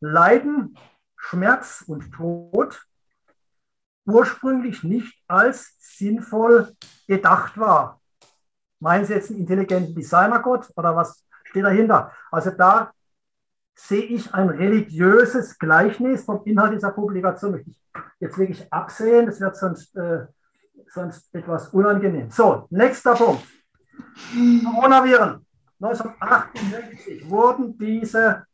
Leiden, 0.00 0.76
Schmerz 1.16 1.84
und 1.86 2.12
Tod 2.12 2.86
ursprünglich 4.06 4.84
nicht 4.84 5.22
als 5.28 5.76
sinnvoll 5.78 6.74
gedacht 7.06 7.58
war. 7.58 8.00
Meinen 8.80 9.04
Sie 9.04 9.14
jetzt 9.14 9.30
einen 9.30 9.40
intelligenten 9.40 9.94
Designergott 9.94 10.70
oder 10.76 10.94
was 10.94 11.24
steht 11.44 11.64
dahinter? 11.64 12.12
Also 12.30 12.50
da 12.50 12.92
sehe 13.74 14.04
ich 14.04 14.32
ein 14.34 14.50
religiöses 14.50 15.58
Gleichnis 15.58 16.24
vom 16.24 16.42
Inhalt 16.44 16.74
dieser 16.74 16.92
Publikation. 16.92 17.60
Ich 17.60 17.80
jetzt 18.20 18.38
wirklich 18.38 18.72
absehen, 18.72 19.26
das 19.26 19.40
wird 19.40 19.56
sonst, 19.56 19.96
äh, 19.96 20.26
sonst 20.88 21.34
etwas 21.34 21.68
unangenehm. 21.68 22.30
So, 22.30 22.66
nächster 22.70 23.14
Punkt. 23.14 23.44
Coronaviren. 24.64 25.44
1968 25.80 27.28
wurden 27.28 27.76
diese 27.78 28.46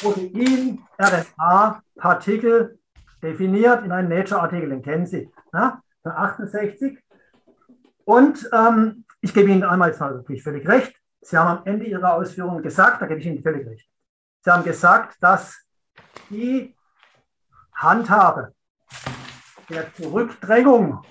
Protein-RNA-Partikel 0.00 2.78
definiert 3.22 3.84
in 3.84 3.92
einem 3.92 4.08
Nature-Artikel, 4.08 4.70
den 4.70 4.80
kennen 4.82 5.06
Sie, 5.06 5.30
ne? 5.52 5.80
68. 6.02 6.98
Und 8.04 8.48
ähm, 8.52 9.04
ich 9.20 9.34
gebe 9.34 9.50
Ihnen 9.50 9.64
einmal 9.64 9.90
jetzt 9.90 10.00
natürlich 10.00 10.42
völlig 10.42 10.66
recht. 10.66 10.96
Sie 11.20 11.36
haben 11.36 11.58
am 11.58 11.66
Ende 11.66 11.84
Ihrer 11.84 12.14
Ausführungen 12.14 12.62
gesagt, 12.62 13.02
da 13.02 13.06
gebe 13.06 13.20
ich 13.20 13.26
Ihnen 13.26 13.42
völlig 13.42 13.66
recht. 13.66 13.86
Sie 14.42 14.50
haben 14.50 14.64
gesagt, 14.64 15.18
dass 15.20 15.60
die 16.30 16.74
Handhabe 17.74 18.54
der 19.68 19.92
Zurückdrängung 19.94 21.04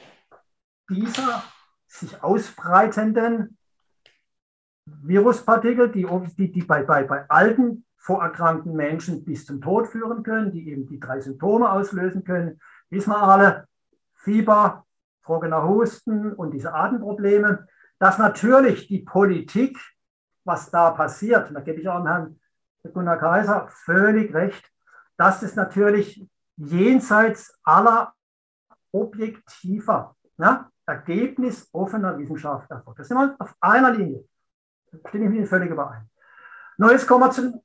dieser 0.90 1.44
sich 2.00 2.24
ausbreitenden 2.24 3.58
Viruspartikel, 4.86 5.92
die, 5.92 6.08
die, 6.38 6.52
die 6.52 6.64
bei, 6.64 6.84
bei, 6.84 7.04
bei 7.04 7.30
alten 7.30 7.86
vorerkrankten 7.98 8.76
Menschen 8.76 9.24
bis 9.24 9.46
zum 9.46 9.62
Tod 9.62 9.88
führen 9.88 10.24
können, 10.24 10.52
die 10.52 10.70
eben 10.70 10.88
die 10.88 11.00
drei 11.00 11.20
Symptome 11.20 11.72
auslösen 11.72 12.24
können, 12.24 12.60
wissen 12.90 13.12
wir 13.12 13.22
alle, 13.22 13.68
Fieber, 14.16 14.86
trockener 15.24 15.68
Husten 15.68 16.34
und 16.34 16.52
diese 16.52 16.74
Atemprobleme, 16.74 17.68
dass 18.00 18.18
natürlich 18.18 18.88
die 18.88 19.00
Politik, 19.00 19.78
was 20.44 20.72
da 20.72 20.92
passiert, 20.92 21.52
da 21.54 21.60
gebe 21.60 21.82
ich 21.82 21.88
auch 21.88 22.04
Herrn 22.06 22.40
Gunnar 22.94 23.18
Kaiser 23.18 23.68
völlig 23.68 24.34
recht, 24.34 24.72
dass 25.18 25.44
es 25.44 25.56
natürlich 25.56 26.28
jenseits 26.56 27.60
aller 27.64 28.14
objektiver, 28.92 30.16
ja, 30.38 30.70
ergebnisoffener 30.90 32.18
Wissenschaft 32.18 32.70
erfolgt. 32.72 33.00
Das 33.00 33.08
sind 33.08 33.16
wir 33.18 33.36
auf 33.40 33.56
einer 33.62 33.92
Linie. 33.92 34.28
Da 34.92 34.98
stimme 35.08 35.24
ich 35.26 35.30
mit 35.30 35.38
Ihnen 35.40 35.48
völlig 35.48 35.70
überein. 35.70 36.10
Nun, 36.78 36.90
jetzt 36.92 37.08
kommen 37.08 37.26
wir 37.26 37.32
zum 37.32 37.62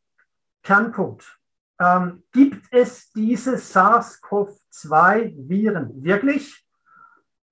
Kernpunkt. 0.63 1.39
Ähm, 1.81 2.23
gibt 2.33 2.73
es 2.73 3.13
diese 3.13 3.57
SARS-CoV-2-Viren 3.57 6.03
wirklich? 6.03 6.67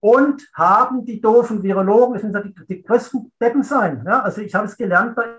Und 0.01 0.49
haben 0.55 1.05
die 1.05 1.21
doofen 1.21 1.63
Virologen, 1.63 2.15
das 2.15 2.25
müssen 2.25 2.43
die, 2.43 2.55
die 2.67 2.83
größten 2.83 3.31
Deppen 3.41 3.63
sein. 3.63 4.03
Ja? 4.05 4.23
Also 4.23 4.41
ich 4.41 4.53
habe 4.55 4.67
es 4.67 4.77
gelernt 4.77 5.15
bei 5.15 5.37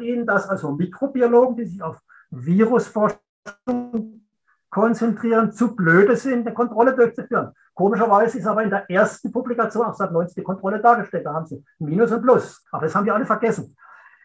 Ihnen, 0.00 0.26
dass 0.26 0.48
also 0.48 0.72
Mikrobiologen, 0.72 1.56
die 1.56 1.66
sich 1.66 1.82
auf 1.82 2.00
Virusforschung 2.30 4.15
konzentrieren, 4.76 5.52
zu 5.52 5.74
blöde 5.74 6.16
sind, 6.16 6.46
eine 6.46 6.52
Kontrolle 6.52 6.94
durchzuführen. 6.94 7.50
Komischerweise 7.72 8.36
ist 8.36 8.46
aber 8.46 8.62
in 8.62 8.68
der 8.68 8.84
ersten 8.90 9.32
Publikation 9.32 9.86
auch 9.86 9.94
seit 9.94 10.12
90 10.12 10.34
die 10.34 10.42
Kontrolle 10.42 10.80
dargestellt. 10.80 11.24
Da 11.24 11.32
haben 11.32 11.46
sie 11.46 11.64
Minus 11.78 12.12
und 12.12 12.20
Plus. 12.20 12.62
Aber 12.70 12.84
das 12.84 12.94
haben 12.94 13.06
die 13.06 13.10
alle 13.10 13.24
vergessen. 13.24 13.74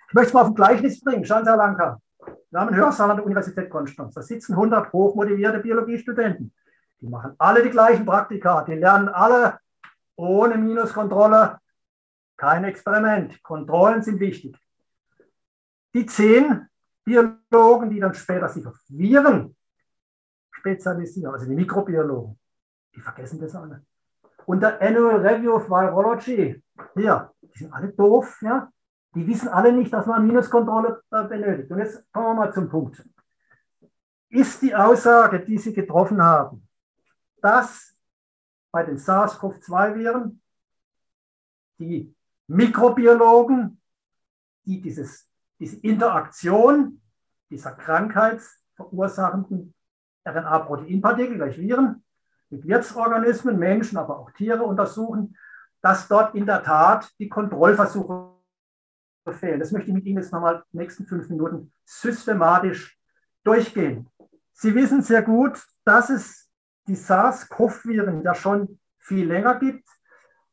Ich 0.10 0.14
möchte 0.14 0.28
es 0.28 0.34
mal 0.34 0.42
auf 0.42 0.48
ein 0.48 0.56
Gleichnis 0.56 1.02
bringen. 1.02 1.24
Schauen 1.24 1.46
Sie, 1.46 1.50
Herr 1.50 1.56
Lanka. 1.56 2.02
Wir 2.50 2.60
haben 2.60 2.68
einen 2.68 2.76
Hörsaal 2.76 3.12
an 3.12 3.16
der 3.16 3.26
Universität 3.26 3.70
Konstanz. 3.70 4.14
Da 4.14 4.22
sitzen 4.22 4.52
100 4.52 4.92
hochmotivierte 4.92 5.60
Biologiestudenten. 5.60 6.54
Die 7.00 7.08
machen 7.08 7.34
alle 7.38 7.64
die 7.64 7.70
gleichen 7.70 8.06
Praktika. 8.06 8.64
Die 8.64 8.74
lernen 8.74 9.08
alle 9.08 9.58
ohne 10.18 10.58
Minuskontrolle. 10.58 11.60
Kein 12.36 12.66
Experiment. 12.66 13.42
Kontrollen 13.42 14.04
sind 14.04 14.20
wichtig. 14.20 14.58
Die 15.94 16.06
zehn 16.06 16.68
Biologen, 17.06 17.90
die 17.90 18.02
dann 18.02 18.14
später 18.14 18.50
sich 18.50 18.68
auf 18.68 18.76
Viren 18.90 19.56
spezialisieren, 20.62 21.34
also 21.34 21.46
die 21.48 21.56
Mikrobiologen, 21.56 22.40
die 22.96 23.02
vergessen 23.02 23.40
das 23.40 23.56
alle. 23.56 23.84
Und 24.46 24.62
der 24.62 24.82
Annual 24.82 25.26
Review 25.26 25.54
of 25.54 25.70
Virology, 25.70 26.64
hier, 26.96 27.32
die 27.42 27.58
sind 27.58 27.74
alle 27.74 27.90
doof, 27.90 28.42
ja. 28.42 28.72
Die 29.14 29.28
wissen 29.28 29.50
alle 29.50 29.74
nicht, 29.74 29.92
dass 29.92 30.06
man 30.06 30.26
Minuskontrolle 30.26 31.02
äh, 31.12 31.24
benötigt. 31.26 31.70
Und 31.70 31.80
jetzt 31.80 32.10
kommen 32.14 32.28
wir 32.28 32.46
mal 32.46 32.54
zum 32.54 32.70
Punkt. 32.70 33.06
Ist 34.30 34.62
die 34.62 34.74
Aussage, 34.74 35.42
die 35.42 35.58
Sie 35.58 35.74
getroffen 35.74 36.22
haben, 36.24 36.66
dass 37.42 37.94
bei 38.72 38.84
den 38.84 38.98
SARS-CoV-2-Viren 38.98 40.42
die 41.78 42.16
Mikrobiologen, 42.48 43.82
die 44.64 44.82
dieses, 44.82 45.30
diese 45.60 45.78
Interaktion 45.82 47.02
dieser 47.50 47.74
Krankheits- 47.74 48.62
verursachenden 48.76 49.74
RNA-Proteinpartikel, 50.26 51.36
gleich 51.38 51.58
Viren, 51.58 52.04
mit 52.50 52.68
Wirtsorganismen, 52.68 53.58
Menschen, 53.58 53.98
aber 53.98 54.20
auch 54.20 54.32
Tiere 54.32 54.64
untersuchen, 54.64 55.36
dass 55.82 56.08
dort 56.08 56.36
in 56.36 56.46
der 56.46 56.64
Tat 56.64 57.10
die 57.20 57.30
Kontrollversuche 57.30 58.32
fehlen. 59.30 59.60
Das 59.60 59.72
möchte 59.72 59.90
ich 59.90 59.96
mit 59.96 60.06
Ihnen 60.06 60.18
jetzt 60.18 60.32
nochmal 60.32 60.64
die 60.72 60.78
nächsten 60.78 61.06
fünf 61.06 61.30
Minuten 61.30 61.72
systematisch 61.86 62.98
durchgehen. 63.44 64.08
Sie 64.54 64.76
wissen 64.76 65.02
sehr 65.02 65.22
gut, 65.22 65.64
dass 65.86 66.10
es 66.10 66.50
die 66.88 66.96
SARS-CoV-Viren 66.96 68.24
ja 68.24 68.36
schon 68.36 68.80
viel 69.00 69.28
länger 69.28 69.56
gibt. 69.56 69.88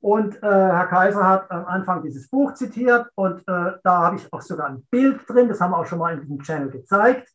Und 0.01 0.37
äh, 0.37 0.47
Herr 0.47 0.87
Kaiser 0.87 1.27
hat 1.27 1.51
am 1.51 1.67
Anfang 1.67 2.03
dieses 2.03 2.31
Buch 2.31 2.55
zitiert 2.55 3.09
und 3.17 3.41
äh, 3.41 3.73
da 3.83 4.03
habe 4.03 4.17
ich 4.17 4.33
auch 4.33 4.41
sogar 4.41 4.69
ein 4.69 4.87
Bild 4.91 5.29
drin, 5.29 5.49
das 5.49 5.61
haben 5.61 5.73
wir 5.73 5.79
auch 5.79 5.87
schon 5.87 5.99
mal 5.99 6.15
in 6.15 6.21
diesem 6.21 6.39
Channel 6.41 6.71
gezeigt. 6.71 7.29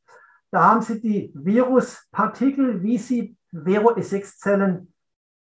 Da 0.54 0.66
haben 0.66 0.84
Sie 0.84 1.02
die 1.02 1.32
Viruspartikel, 1.34 2.84
wie 2.84 3.00
sie 3.00 3.36
Vero-E6-Zellen 3.52 4.94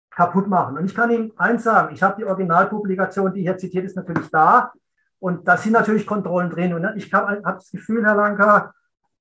kaputt 0.09 0.47
machen. 0.47 0.79
Und 0.79 0.85
ich 0.85 0.95
kann 0.95 1.11
Ihnen 1.11 1.33
eins 1.37 1.65
sagen, 1.65 1.93
ich 1.93 2.05
habe 2.05 2.15
die 2.19 2.25
Originalpublikation, 2.25 3.35
die 3.35 3.43
hier 3.43 3.59
zitiert 3.59 3.85
ist, 3.85 3.97
natürlich 3.97 4.31
da. 4.31 4.73
Und 5.19 5.49
da 5.49 5.57
sind 5.57 5.73
natürlich 5.73 6.07
Kontrollen 6.07 6.51
drin. 6.51 6.73
Und 6.73 6.97
ich 6.97 7.13
habe 7.13 7.43
hab 7.45 7.59
das 7.59 7.73
Gefühl, 7.73 8.05
Herr 8.05 8.15
Lanka, 8.15 8.73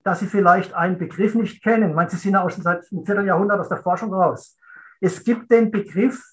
dass 0.03 0.19
Sie 0.19 0.27
vielleicht 0.27 0.71
einen 0.75 0.99
Begriff 0.99 1.34
nicht 1.34 1.63
kennen. 1.63 1.97
Sie 2.09 2.17
sind 2.17 2.34
ja 2.34 2.43
auch 2.43 2.51
schon 2.51 2.61
seit 2.61 2.84
einem 2.91 3.03
Vierteljahrhundert 3.03 3.59
aus 3.59 3.69
der 3.69 3.82
Forschung 3.82 4.13
raus. 4.13 4.59
Es 4.99 5.23
gibt 5.23 5.51
den 5.51 5.71
Begriff 5.71 6.23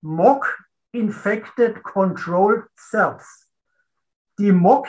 Mock 0.00 0.62
Infected 0.92 1.82
Controlled 1.82 2.66
Cells. 2.78 3.48
Die 4.38 4.52
Mock 4.52 4.86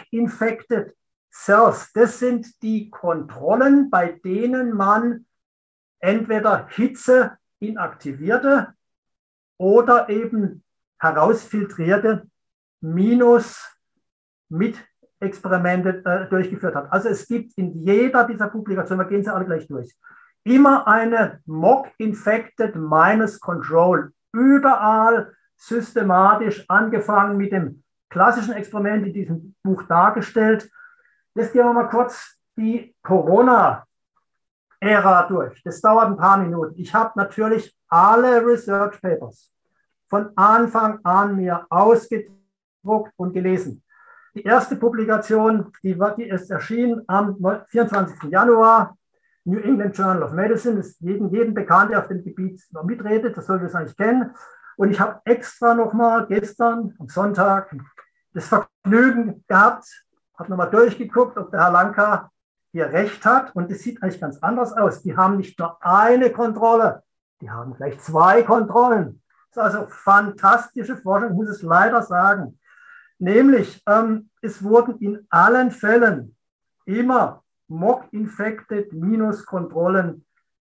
Cells, 1.43 1.91
das 1.93 2.19
sind 2.19 2.61
die 2.61 2.89
Kontrollen, 2.89 3.89
bei 3.89 4.19
denen 4.23 4.73
man 4.73 5.25
entweder 5.99 6.67
Hitze 6.69 7.37
inaktivierte 7.59 8.73
oder 9.57 10.09
eben 10.09 10.63
herausfiltrierte 10.99 12.27
Minus 12.81 13.77
mit 14.49 14.77
Experimente 15.19 16.03
äh, 16.05 16.29
durchgeführt 16.29 16.75
hat. 16.75 16.91
Also 16.91 17.09
es 17.09 17.27
gibt 17.27 17.57
in 17.57 17.73
jeder 17.81 18.23
dieser 18.25 18.47
Publikationen, 18.47 19.05
wir 19.05 19.09
gehen 19.09 19.23
sie 19.23 19.33
alle 19.33 19.45
gleich 19.45 19.67
durch, 19.67 19.95
immer 20.43 20.87
eine 20.87 21.41
Mock-Infected 21.45 22.75
Minus 22.75 23.39
Control. 23.39 24.11
Überall 24.31 25.33
systematisch 25.57 26.63
angefangen 26.69 27.37
mit 27.37 27.51
dem 27.51 27.83
klassischen 28.09 28.53
Experiment 28.53 29.07
in 29.07 29.13
diesem 29.13 29.55
Buch 29.63 29.83
dargestellt. 29.83 30.69
Jetzt 31.37 31.53
gehen 31.53 31.65
wir 31.65 31.73
mal 31.73 31.87
kurz 31.87 32.35
die 32.57 32.95
Corona-Ära 33.03 33.85
durch. 35.27 35.61
Das 35.63 35.79
dauert 35.81 36.07
ein 36.07 36.17
paar 36.17 36.37
Minuten. 36.37 36.73
Ich 36.79 36.91
habe 36.95 37.11
natürlich 37.15 37.77
alle 37.89 38.43
Research 38.43 38.99
Papers 38.99 39.53
von 40.09 40.31
Anfang 40.35 40.97
an 41.03 41.35
mir 41.35 41.67
ausgedruckt 41.69 43.13
und 43.17 43.33
gelesen. 43.33 43.83
Die 44.33 44.41
erste 44.41 44.77
Publikation, 44.77 45.71
die, 45.83 45.95
die 46.17 46.23
ist 46.23 46.49
erschienen 46.49 47.03
am 47.05 47.37
24. 47.67 48.31
Januar, 48.31 48.97
New 49.45 49.59
England 49.59 49.95
Journal 49.95 50.23
of 50.23 50.31
Medicine, 50.31 50.79
ist 50.79 50.99
jedem, 51.01 51.29
jedem 51.29 51.53
bekannt, 51.53 51.91
der 51.91 51.99
auf 51.99 52.07
dem 52.07 52.23
Gebiet 52.23 52.63
noch 52.71 52.83
mitredet, 52.83 53.37
das 53.37 53.45
sollte 53.45 53.65
es 53.65 53.75
eigentlich 53.75 53.95
kennen. 53.95 54.35
Und 54.75 54.89
ich 54.89 54.99
habe 54.99 55.21
extra 55.25 55.75
nochmal 55.75 56.25
gestern 56.25 56.95
am 56.97 57.07
Sonntag 57.07 57.75
das 58.33 58.47
Vergnügen 58.47 59.43
gehabt, 59.47 60.06
habe 60.37 60.49
nochmal 60.49 60.69
durchgeguckt, 60.69 61.37
ob 61.37 61.51
der 61.51 61.61
Herr 61.61 61.71
Lanka 61.71 62.31
hier 62.71 62.87
recht 62.87 63.25
hat. 63.25 63.55
Und 63.55 63.71
es 63.71 63.81
sieht 63.81 64.01
eigentlich 64.01 64.21
ganz 64.21 64.37
anders 64.39 64.73
aus. 64.73 65.01
Die 65.01 65.15
haben 65.15 65.37
nicht 65.37 65.57
nur 65.59 65.77
eine 65.83 66.31
Kontrolle, 66.31 67.03
die 67.41 67.49
haben 67.49 67.75
gleich 67.75 67.99
zwei 67.99 68.43
Kontrollen. 68.43 69.21
Das 69.51 69.73
ist 69.73 69.75
also 69.75 69.87
fantastische 69.89 70.97
Forschung, 70.97 71.33
muss 71.33 71.47
es 71.47 71.61
leider 71.61 72.03
sagen. 72.03 72.59
Nämlich, 73.19 73.81
ähm, 73.87 74.29
es 74.41 74.63
wurden 74.63 74.97
in 74.99 75.25
allen 75.29 75.71
Fällen 75.71 76.35
immer 76.85 77.43
Mock-Infected 77.67 78.93
Minus-Kontrollen 78.93 80.25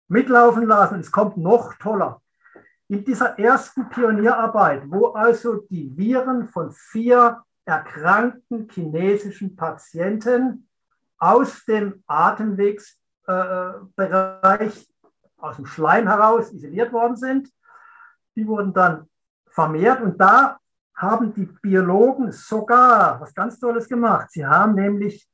mitlaufen 0.09 0.67
lassen. 0.67 1.01
Es 1.01 1.11
kommt 1.11 1.37
noch 1.37 1.75
toller. 1.75 2.21
In 2.89 3.05
dieser 3.05 3.39
ersten 3.39 3.89
Pionierarbeit, 3.89 4.83
wo 4.87 5.09
also 5.09 5.65
die 5.71 5.97
Viren 5.97 6.49
von 6.49 6.73
vier 6.73 7.43
erkrankten 7.65 8.69
chinesischen 8.69 9.57
Patienten 9.57 10.69
aus 11.19 11.65
dem 11.65 12.03
Atemwegsbereich, 12.07 14.89
aus 15.37 15.57
dem 15.57 15.67
Schleim 15.67 16.09
heraus 16.09 16.53
isoliert 16.53 16.93
worden 16.93 17.17
sind, 17.17 17.53
die 18.35 18.47
wurden 18.47 18.73
dann 18.73 19.09
vermehrt 19.47 20.01
und 20.01 20.21
da 20.21 20.59
haben 20.95 21.35
die 21.35 21.47
Biologen 21.47 22.33
sogar 22.33 23.21
was 23.21 23.35
ganz 23.35 23.59
Tolles 23.59 23.89
gemacht. 23.89 24.31
Sie 24.31 24.47
haben 24.47 24.75
nämlich 24.75 25.29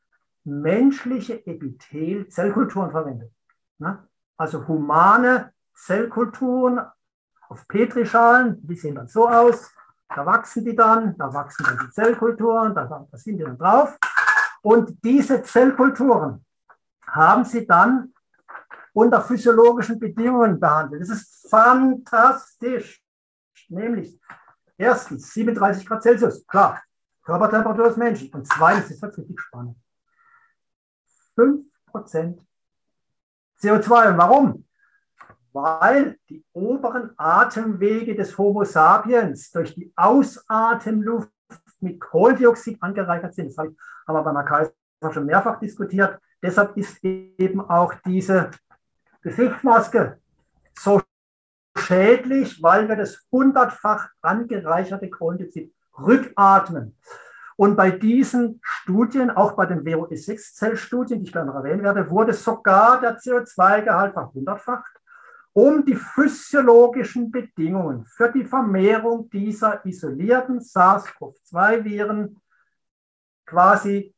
menschliche 0.44 1.46
Epithel-Zellkulturen 1.46 2.90
verwendet. 2.90 3.32
Ne? 3.78 4.06
Also 4.36 4.66
humane 4.66 5.52
Zellkulturen 5.74 6.80
auf 7.48 7.66
Petrischalen, 7.68 8.66
die 8.66 8.76
sehen 8.76 8.94
dann 8.94 9.08
so 9.08 9.28
aus. 9.28 9.70
Da 10.08 10.24
wachsen 10.24 10.64
die 10.64 10.74
dann, 10.74 11.16
da 11.16 11.32
wachsen 11.32 11.64
dann 11.64 11.78
die 11.78 11.90
Zellkulturen, 11.90 12.74
da, 12.74 12.84
da 12.84 13.18
sind 13.18 13.38
die 13.38 13.44
dann 13.44 13.58
drauf. 13.58 13.98
Und 14.62 15.02
diese 15.04 15.42
Zellkulturen 15.42 16.44
haben 17.06 17.44
sie 17.44 17.66
dann 17.66 18.12
unter 18.92 19.20
physiologischen 19.20 19.98
Bedingungen 19.98 20.58
behandelt. 20.58 21.02
Das 21.02 21.10
ist 21.10 21.48
fantastisch. 21.50 23.02
Nämlich 23.68 24.18
Erstens 24.78 25.34
37 25.34 25.84
Grad 25.84 26.02
Celsius, 26.02 26.46
klar, 26.46 26.80
Körpertemperatur 27.24 27.88
des 27.88 27.96
Menschen. 27.96 28.32
Und 28.32 28.46
zweitens, 28.46 28.88
das 28.88 29.02
wird 29.02 29.18
richtig 29.18 29.40
spannend, 29.40 29.76
5% 31.36 32.40
CO2. 33.60 34.10
Und 34.10 34.18
warum? 34.18 34.67
Weil 35.52 36.18
die 36.28 36.44
oberen 36.52 37.10
Atemwege 37.16 38.14
des 38.14 38.36
Homo 38.36 38.64
sapiens 38.64 39.50
durch 39.50 39.74
die 39.74 39.92
Ausatemluft 39.96 41.30
mit 41.80 42.00
Kohlendioxid 42.00 42.82
angereichert 42.82 43.34
sind. 43.34 43.48
Das 43.48 43.58
haben 43.58 43.74
wir 44.06 44.22
bei 44.22 44.42
Kaiser 44.42 44.72
schon 45.12 45.26
mehrfach 45.26 45.58
diskutiert. 45.58 46.18
Deshalb 46.42 46.76
ist 46.76 47.02
eben 47.02 47.60
auch 47.60 47.94
diese 48.04 48.50
Gesichtsmaske 49.22 50.18
so 50.78 51.00
schädlich, 51.76 52.62
weil 52.62 52.88
wir 52.88 52.96
das 52.96 53.26
hundertfach 53.32 54.10
angereicherte 54.20 55.10
Kohlendioxid 55.10 55.72
rückatmen. 55.98 56.96
Und 57.56 57.74
bei 57.76 57.90
diesen 57.90 58.60
Studien, 58.62 59.30
auch 59.30 59.52
bei 59.52 59.66
den 59.66 59.84
WOE6-Zellstudien, 59.84 61.18
die 61.18 61.24
ich 61.26 61.32
gleich 61.32 61.44
noch 61.44 61.56
erwähnen 61.56 61.82
werde, 61.82 62.08
wurde 62.08 62.32
sogar 62.32 63.00
der 63.00 63.18
CO2-Gehalt 63.18 64.12
verhundertfacht, 64.12 64.97
um 65.58 65.84
die 65.84 65.96
physiologischen 65.96 67.32
Bedingungen 67.32 68.04
für 68.04 68.30
die 68.30 68.44
Vermehrung 68.44 69.28
dieser 69.28 69.84
isolierten 69.84 70.60
SARS-CoV-2-Viren 70.60 72.36
quasi 73.44 74.14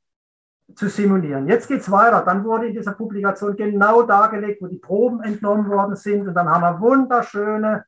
zu 0.75 0.89
simulieren. 0.89 1.49
Jetzt 1.49 1.67
geht 1.67 1.81
es 1.81 1.91
weiter. 1.91 2.23
Dann 2.27 2.45
wurde 2.45 2.67
in 2.67 2.75
dieser 2.75 2.93
Publikation 2.93 3.57
genau 3.57 4.03
dargelegt, 4.03 4.61
wo 4.61 4.67
die 4.67 4.77
Proben 4.77 5.23
entnommen 5.23 5.71
worden 5.71 5.97
sind. 5.97 6.29
Und 6.29 6.35
dann 6.35 6.47
haben 6.47 6.61
wir 6.61 6.79
wunderschöne 6.79 7.87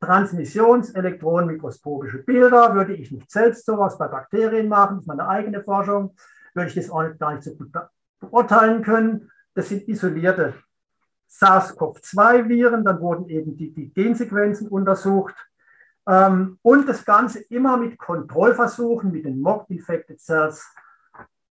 transmissionselektronenmikroskopische 0.00 2.22
Bilder. 2.22 2.74
Würde 2.74 2.94
ich 2.94 3.12
nicht 3.12 3.30
selbst 3.30 3.66
sowas 3.66 3.98
bei 3.98 4.08
Bakterien 4.08 4.66
machen, 4.66 4.96
das 4.96 5.02
ist 5.02 5.08
meine 5.08 5.28
eigene 5.28 5.62
Forschung, 5.62 6.16
würde 6.54 6.68
ich 6.68 6.74
das 6.74 6.88
auch 6.88 7.02
nicht, 7.02 7.18
gar 7.18 7.34
nicht 7.34 7.42
so 7.42 7.54
gut 7.54 7.70
beurteilen 8.18 8.82
können. 8.82 9.30
Das 9.54 9.68
sind 9.68 9.86
isolierte 9.86 10.54
SARS-CoV-2-Viren. 11.28 12.84
Dann 12.84 13.00
wurden 13.00 13.28
eben 13.28 13.56
die, 13.56 13.72
die 13.72 13.92
Gensequenzen 13.92 14.68
untersucht. 14.68 15.34
Ähm, 16.06 16.58
und 16.62 16.88
das 16.88 17.04
Ganze 17.04 17.40
immer 17.50 17.76
mit 17.76 17.98
Kontrollversuchen, 17.98 19.12
mit 19.12 19.24
den 19.24 19.40
Mock-Infected 19.40 20.20
Cells 20.20 20.66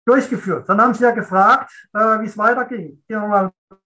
durchgeführt. 0.05 0.69
Dann 0.69 0.81
haben 0.81 0.93
sie 0.93 1.03
ja 1.03 1.11
gefragt, 1.11 1.71
äh, 1.93 2.19
wie 2.21 2.25
es 2.25 2.37
weiterging. 2.37 3.03
Gehen 3.07 3.21
wir 3.21 3.27
mal 3.27 3.45
ein 3.69 3.77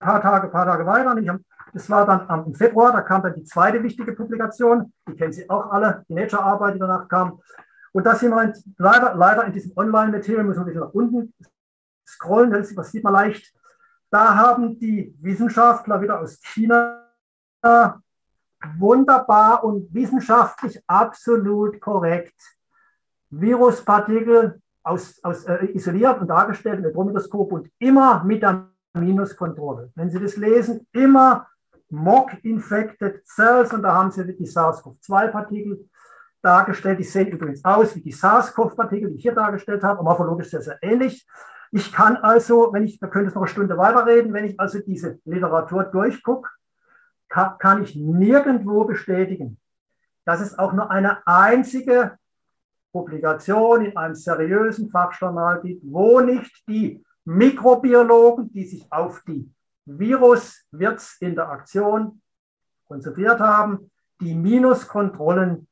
paar 0.00 0.20
Tage, 0.20 0.48
paar 0.48 0.66
Tage 0.66 0.86
weiter. 0.86 1.16
Ich, 1.18 1.30
das 1.72 1.88
war 1.88 2.04
dann 2.04 2.28
am, 2.28 2.46
im 2.46 2.54
Februar, 2.54 2.92
da 2.92 3.02
kam 3.02 3.22
dann 3.22 3.34
die 3.34 3.44
zweite 3.44 3.82
wichtige 3.82 4.12
Publikation. 4.12 4.92
Die 5.08 5.14
kennen 5.14 5.32
Sie 5.32 5.48
auch 5.48 5.70
alle, 5.70 6.04
die 6.08 6.14
Nature-Arbeit, 6.14 6.74
die 6.74 6.80
danach 6.80 7.06
kam. 7.06 7.40
Und 7.92 8.04
das 8.04 8.20
sind 8.20 8.30
wir 8.30 8.52
leider, 8.78 9.14
leider 9.14 9.44
in 9.44 9.52
diesem 9.52 9.72
Online-Material, 9.76 10.44
müssen 10.44 10.60
wir 10.60 10.62
ein 10.62 10.66
bisschen 10.66 10.80
nach 10.80 10.94
unten 10.94 11.34
scrollen, 12.06 12.50
das 12.50 12.90
sieht 12.90 13.04
man 13.04 13.12
leicht. 13.12 13.54
Da 14.10 14.34
haben 14.34 14.78
die 14.78 15.16
Wissenschaftler 15.20 16.00
wieder 16.02 16.20
aus 16.20 16.40
China 16.42 17.06
wunderbar 18.78 19.64
und 19.64 19.92
wissenschaftlich 19.94 20.82
absolut 20.86 21.80
korrekt 21.80 22.34
Viruspartikel 23.30 24.60
aus, 24.82 25.22
aus, 25.22 25.44
äh, 25.44 25.66
isoliert 25.72 26.20
und 26.20 26.28
dargestellt 26.28 26.78
im 26.78 26.84
Elektromikroskop 26.84 27.52
und 27.52 27.70
immer 27.78 28.24
mit 28.24 28.42
der 28.42 28.68
Minuskontrolle. 28.94 29.92
Wenn 29.94 30.10
Sie 30.10 30.18
das 30.18 30.36
lesen, 30.36 30.86
immer 30.92 31.46
Mock-Infected 31.90 33.24
Cells 33.26 33.72
und 33.72 33.82
da 33.82 33.94
haben 33.94 34.10
Sie 34.10 34.24
die 34.36 34.46
SARS-CoV-2-Partikel 34.46 35.88
dargestellt. 36.42 36.98
Die 36.98 37.04
sehen 37.04 37.28
übrigens 37.28 37.64
aus 37.64 37.94
wie 37.94 38.00
die 38.00 38.12
SARS-CoV-Partikel, 38.12 39.10
die 39.10 39.16
ich 39.16 39.22
hier 39.22 39.34
dargestellt 39.34 39.82
habe, 39.84 40.02
morphologisch 40.02 40.50
sehr, 40.50 40.62
sehr 40.62 40.78
ähnlich. 40.82 41.26
Ich 41.72 41.92
kann 41.92 42.16
also, 42.16 42.72
wenn 42.72 42.82
ich, 42.84 42.98
da 42.98 43.06
könnte 43.06 43.28
es 43.28 43.34
noch 43.34 43.42
eine 43.42 43.50
Stunde 43.50 43.78
weiterreden, 43.78 44.32
wenn 44.32 44.44
ich 44.44 44.58
also 44.58 44.80
diese 44.80 45.20
Literatur 45.24 45.84
durchgucke, 45.84 46.50
kann, 47.28 47.58
kann 47.58 47.80
ich 47.82 47.94
nirgendwo 47.94 48.84
bestätigen, 48.84 49.56
dass 50.24 50.40
es 50.40 50.58
auch 50.58 50.72
nur 50.72 50.90
eine 50.90 51.24
einzige 51.26 52.18
Publikation 52.92 53.84
in 53.84 53.96
einem 53.96 54.16
seriösen 54.16 54.90
Fachjournal 54.90 55.60
gibt, 55.62 55.84
wo 55.84 56.18
nicht 56.20 56.68
die 56.68 57.04
Mikrobiologen, 57.24 58.52
die 58.52 58.64
sich 58.64 58.84
auf 58.90 59.22
die 59.26 59.48
Virus-Wirts-Interaktion 59.86 62.20
konzentriert 62.88 63.38
haben, 63.38 63.92
die 64.20 64.34
Minuskontrollen 64.34 65.68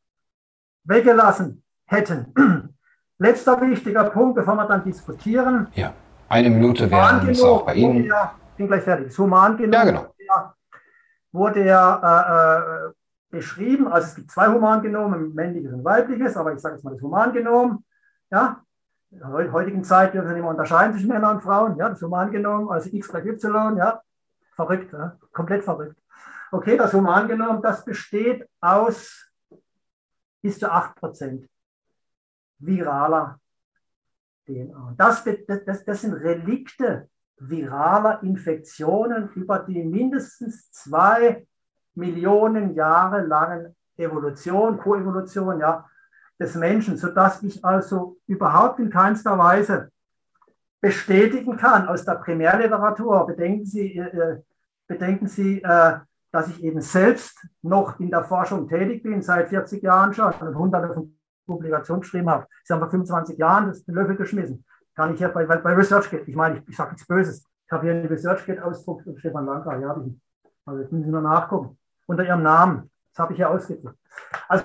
weggelassen 0.84 1.64
hätten. 1.86 2.77
Letzter 3.18 3.60
wichtiger 3.60 4.04
Punkt, 4.04 4.36
bevor 4.36 4.54
wir 4.54 4.66
dann 4.66 4.84
diskutieren. 4.84 5.66
Ja, 5.74 5.92
eine 6.28 6.50
Minute 6.50 6.88
wäre 6.90 7.30
es 7.30 7.42
auch 7.42 7.66
bei 7.66 7.74
Ihnen. 7.74 8.04
Ja, 8.04 8.34
bin 8.56 8.68
gleich 8.68 8.82
fertig. 8.82 9.08
Das 9.08 9.18
Humangenom 9.18 9.72
ja, 9.72 9.84
genau. 9.84 10.06
wurde 11.32 11.64
ja 11.64 11.96
äh, 12.02 12.88
äh, 12.88 12.92
beschrieben. 13.30 13.88
Also 13.88 14.08
es 14.08 14.14
gibt 14.14 14.30
zwei 14.30 14.46
Humangenome, 14.48 15.18
männliches 15.18 15.72
und 15.72 15.84
weibliches, 15.84 16.36
aber 16.36 16.52
ich 16.52 16.60
sage 16.60 16.76
jetzt 16.76 16.84
mal 16.84 16.92
das 16.92 17.02
Humangenom. 17.02 17.84
Ja, 18.30 18.62
in 19.10 19.18
der 19.18 19.52
heutigen 19.52 19.82
Zeit 19.82 20.14
dürfen 20.14 20.28
wir 20.28 20.34
nicht 20.34 20.42
mehr 20.42 20.50
unterscheiden 20.50 20.92
zwischen 20.92 21.08
Männern 21.08 21.36
und 21.36 21.42
Frauen. 21.42 21.76
Ja, 21.76 21.88
das 21.88 22.00
Humangenom, 22.00 22.68
also 22.68 22.88
X 22.92 23.08
gleich 23.08 23.24
Y, 23.24 23.76
ja, 23.78 24.00
verrückt, 24.54 24.92
ja? 24.92 25.16
komplett 25.32 25.64
verrückt. 25.64 25.96
Okay, 26.52 26.76
das 26.76 26.92
Humangenom, 26.92 27.62
das 27.62 27.84
besteht 27.84 28.48
aus 28.60 29.28
bis 30.40 30.58
zu 30.58 30.70
8 30.70 30.94
Prozent 30.94 31.48
viraler 32.58 33.38
DNA. 34.46 34.94
Das, 34.96 35.24
das, 35.46 35.84
das 35.84 36.00
sind 36.00 36.14
Relikte 36.14 37.08
viraler 37.38 38.22
Infektionen 38.22 39.28
über 39.34 39.60
die 39.60 39.84
mindestens 39.84 40.70
zwei 40.72 41.46
Millionen 41.94 42.74
Jahre 42.74 43.22
langen 43.22 43.76
Evolution, 43.96 44.78
Koevolution 44.78 45.60
ja, 45.60 45.88
des 46.38 46.54
Menschen, 46.54 46.96
sodass 46.96 47.42
ich 47.42 47.64
also 47.64 48.18
überhaupt 48.26 48.78
in 48.78 48.90
keinster 48.90 49.36
Weise 49.38 49.90
bestätigen 50.80 51.56
kann 51.56 51.88
aus 51.88 52.04
der 52.04 52.14
Primärliteratur. 52.14 53.26
Bedenken 53.26 53.64
Sie, 53.64 53.96
äh, 53.96 54.16
äh 54.16 54.42
bedenken 54.86 55.26
Sie 55.26 55.62
äh, 55.62 55.98
dass 56.30 56.48
ich 56.48 56.62
eben 56.62 56.80
selbst 56.80 57.46
noch 57.62 57.98
in 58.00 58.10
der 58.10 58.24
Forschung 58.24 58.68
tätig 58.68 59.02
bin, 59.02 59.22
seit 59.22 59.48
40 59.48 59.82
Jahren 59.82 60.12
schon 60.12 60.32
und 60.32 60.56
hunderte 60.56 60.94
von 60.94 61.17
Publikationen 61.48 62.02
geschrieben 62.02 62.30
habe. 62.30 62.46
Sie 62.62 62.72
haben 62.72 62.80
vor 62.80 62.90
25 62.90 63.38
Jahren 63.38 63.68
das 63.68 63.84
den 63.84 63.94
Löffel 63.94 64.16
geschmissen. 64.16 64.64
Kann 64.94 65.12
ich 65.12 65.18
hier 65.18 65.28
bei, 65.28 65.44
bei 65.44 65.74
ResearchGate, 65.74 66.28
ich 66.28 66.36
meine, 66.36 66.58
ich, 66.58 66.68
ich 66.68 66.76
sage 66.76 66.90
nichts 66.90 67.06
Böses. 67.06 67.44
Ich 67.66 67.72
habe 67.72 67.84
hier 67.84 67.94
einen 67.94 68.06
ResearchGate-Ausdruck 68.06 69.02
von 69.02 69.18
Stefan 69.18 69.46
Lanka, 69.46 69.76
ja, 69.78 69.88
habe 69.88 70.06
ich. 70.06 70.20
Also 70.64 70.80
jetzt 70.80 70.92
müssen 70.92 71.04
Sie 71.04 71.10
nur 71.10 71.22
nachgucken. 71.22 71.78
Unter 72.06 72.24
Ihrem 72.24 72.42
Namen. 72.42 72.90
Das 73.12 73.24
habe 73.24 73.32
ich 73.32 73.38
hier 73.38 73.50
ausgedruckt. 73.50 73.98
Also, 74.48 74.64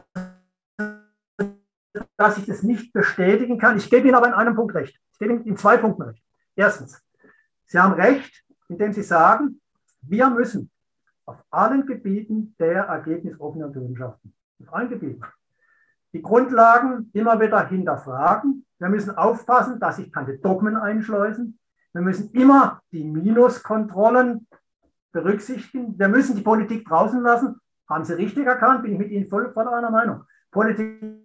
dass 2.17 2.37
ich 2.37 2.45
das 2.45 2.63
nicht 2.63 2.93
bestätigen 2.93 3.57
kann. 3.57 3.77
Ich 3.77 3.89
gebe 3.89 4.07
Ihnen 4.07 4.15
aber 4.15 4.27
in 4.27 4.33
einem 4.33 4.55
Punkt 4.55 4.75
recht. 4.75 4.99
Ich 5.13 5.19
gebe 5.19 5.33
Ihnen 5.33 5.45
in 5.45 5.57
zwei 5.57 5.77
Punkten 5.77 6.03
recht. 6.03 6.23
Erstens, 6.55 7.01
Sie 7.65 7.79
haben 7.79 7.93
recht, 7.93 8.43
indem 8.67 8.93
Sie 8.93 9.03
sagen, 9.03 9.61
wir 10.01 10.29
müssen 10.29 10.69
auf 11.25 11.43
allen 11.49 11.85
Gebieten 11.85 12.55
der 12.59 12.83
ergebnisoffenen 12.83 13.67
Naturwissenschaften. 13.67 14.33
Auf 14.61 14.73
allen 14.73 14.89
Gebieten. 14.89 15.21
Die 16.13 16.21
Grundlagen 16.21 17.09
immer 17.13 17.39
wieder 17.39 17.65
hinterfragen. 17.67 18.65
Wir 18.79 18.89
müssen 18.89 19.17
aufpassen, 19.17 19.79
dass 19.79 19.97
sich 19.97 20.11
keine 20.11 20.37
Dogmen 20.37 20.77
einschleusen. 20.77 21.59
Wir 21.91 22.01
müssen 22.01 22.31
immer 22.31 22.81
die 22.91 23.03
Minuskontrollen 23.03 24.47
berücksichtigen. 25.11 25.97
Wir 25.97 26.07
müssen 26.07 26.35
die 26.35 26.41
Politik 26.41 26.87
draußen 26.87 27.21
lassen. 27.21 27.59
Haben 27.89 28.05
Sie 28.05 28.13
richtig 28.13 28.45
erkannt? 28.45 28.83
Bin 28.83 28.93
ich 28.93 28.99
mit 28.99 29.11
Ihnen 29.11 29.27
voll, 29.27 29.51
voll 29.53 29.67
einer 29.67 29.91
Meinung. 29.91 30.23
Politik 30.51 31.23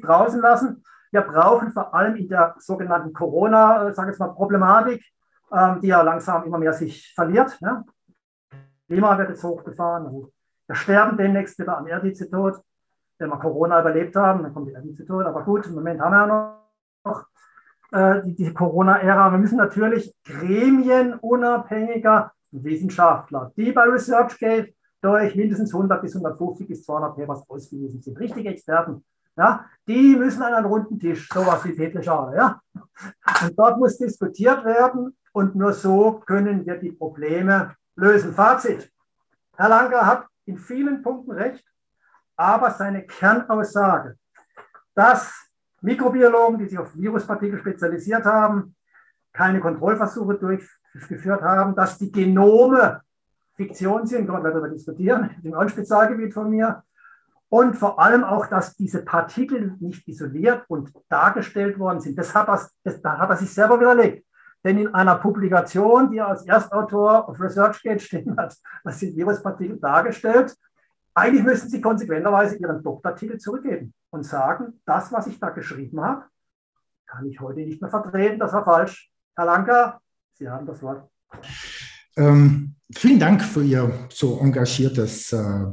draußen 0.00 0.40
lassen. 0.40 0.82
Wir 1.10 1.22
brauchen 1.22 1.72
vor 1.72 1.94
allem 1.94 2.16
in 2.16 2.28
der 2.28 2.56
sogenannten 2.58 3.12
Corona, 3.12 3.88
äh, 3.88 3.94
sage 3.94 4.12
ich 4.12 4.18
mal, 4.18 4.34
Problematik, 4.34 5.04
ähm, 5.52 5.80
die 5.80 5.88
ja 5.88 6.02
langsam 6.02 6.44
immer 6.44 6.58
mehr 6.58 6.72
sich 6.72 7.12
verliert. 7.14 7.56
Ja? 7.60 7.84
Klima 8.88 9.16
wird 9.16 9.30
jetzt 9.30 9.44
hochgefahren. 9.44 10.26
Wir 10.66 10.74
sterben 10.74 11.16
demnächst 11.16 11.58
wieder 11.58 11.78
am 11.78 11.86
Erdhitzetod. 11.86 12.60
Wenn 13.18 13.30
wir 13.30 13.38
Corona 13.38 13.80
überlebt 13.80 14.14
haben, 14.16 14.42
dann 14.42 14.52
kommt 14.52 14.68
die 14.68 14.72
Erdhitzetod. 14.72 15.24
Aber 15.26 15.42
gut, 15.42 15.66
im 15.66 15.74
Moment 15.74 16.00
haben 16.00 16.12
wir 16.12 16.26
ja 16.26 16.58
noch 17.04 17.26
äh, 17.92 18.22
die, 18.24 18.34
die 18.34 18.52
Corona-Ära. 18.52 19.30
Wir 19.30 19.38
müssen 19.38 19.58
natürlich 19.58 20.12
gremienunabhängiger 20.24 22.32
Wissenschaftler, 22.50 23.52
die 23.56 23.70
bei 23.72 23.84
ResearchGate 23.84 24.74
durch 25.00 25.36
mindestens 25.36 25.72
100 25.74 26.00
bis 26.00 26.14
150 26.14 26.66
bis 26.66 26.84
200 26.84 27.16
Papers 27.16 27.44
ausgewiesen 27.48 28.00
sind, 28.00 28.18
richtige 28.18 28.48
Experten, 28.48 29.04
ja, 29.36 29.66
die 29.86 30.16
müssen 30.16 30.42
an 30.42 30.54
einen 30.54 30.66
runden 30.66 30.98
Tisch, 30.98 31.28
sowas 31.28 31.64
wie 31.64 31.72
Peter 31.72 32.02
Schade, 32.02 32.36
ja. 32.36 32.60
Und 33.42 33.58
dort 33.58 33.78
muss 33.78 33.98
diskutiert 33.98 34.64
werden 34.64 35.16
und 35.32 35.56
nur 35.56 35.72
so 35.72 36.22
können 36.24 36.64
wir 36.64 36.76
die 36.76 36.92
Probleme 36.92 37.74
lösen. 37.96 38.32
Fazit. 38.32 38.90
Herr 39.56 39.68
Langer 39.68 40.06
hat 40.06 40.26
in 40.46 40.56
vielen 40.56 41.02
Punkten 41.02 41.32
recht, 41.32 41.64
aber 42.36 42.70
seine 42.70 43.04
Kernaussage, 43.06 44.16
dass 44.94 45.32
Mikrobiologen, 45.80 46.58
die 46.58 46.66
sich 46.66 46.78
auf 46.78 46.96
Viruspartikel 46.96 47.58
spezialisiert 47.58 48.24
haben, 48.24 48.74
keine 49.32 49.60
Kontrollversuche 49.60 50.38
durchgeführt 50.38 51.42
haben, 51.42 51.74
dass 51.74 51.98
die 51.98 52.10
Genome 52.10 53.02
Fiktion 53.56 54.06
sind, 54.06 54.26
können 54.26 54.42
wir 54.42 54.50
darüber 54.50 54.68
diskutieren, 54.68 55.30
im 55.42 55.54
ein 55.54 55.68
Spezialgebiet 55.68 56.32
von 56.32 56.50
mir. 56.50 56.82
Und 57.48 57.76
vor 57.76 58.00
allem 58.00 58.24
auch, 58.24 58.46
dass 58.46 58.74
diese 58.74 59.04
Partikel 59.04 59.76
nicht 59.78 60.08
isoliert 60.08 60.64
und 60.68 60.90
dargestellt 61.08 61.78
worden 61.78 62.00
sind. 62.00 62.18
Das 62.18 62.34
hat, 62.34 62.48
er, 62.48 62.68
das, 62.82 63.00
da 63.00 63.18
hat 63.18 63.30
er 63.30 63.36
sich 63.36 63.52
selber 63.52 63.78
widerlegt. 63.78 64.26
Denn 64.64 64.78
in 64.78 64.94
einer 64.94 65.16
Publikation, 65.16 66.10
die 66.10 66.18
er 66.18 66.28
als 66.28 66.46
Erstautor 66.46 67.28
auf 67.28 67.38
ResearchGate 67.38 68.00
stehen 68.00 68.36
hat, 68.36 68.56
was 68.82 68.98
sind 68.98 69.14
Viruspartikel 69.14 69.78
dargestellt, 69.78 70.56
eigentlich 71.14 71.44
müssten 71.44 71.68
Sie 71.68 71.80
konsequenterweise 71.80 72.56
Ihren 72.56 72.82
Doktortitel 72.82 73.38
zurückgeben 73.38 73.94
und 74.10 74.24
sagen, 74.24 74.80
das, 74.84 75.12
was 75.12 75.26
ich 75.28 75.38
da 75.38 75.50
geschrieben 75.50 76.00
habe, 76.00 76.24
kann 77.06 77.26
ich 77.26 77.40
heute 77.40 77.60
nicht 77.60 77.80
mehr 77.80 77.90
vertreten, 77.90 78.38
das 78.38 78.52
war 78.52 78.64
falsch. 78.64 79.10
Herr 79.36 79.44
Lanker, 79.46 80.00
Sie 80.34 80.48
haben 80.48 80.66
das 80.66 80.82
Wort. 80.82 81.08
Ähm, 82.16 82.74
vielen 82.94 83.20
Dank 83.20 83.42
für 83.42 83.62
Ihr 83.62 84.08
so 84.10 84.38
engagiertes 84.40 85.32
äh, 85.32 85.70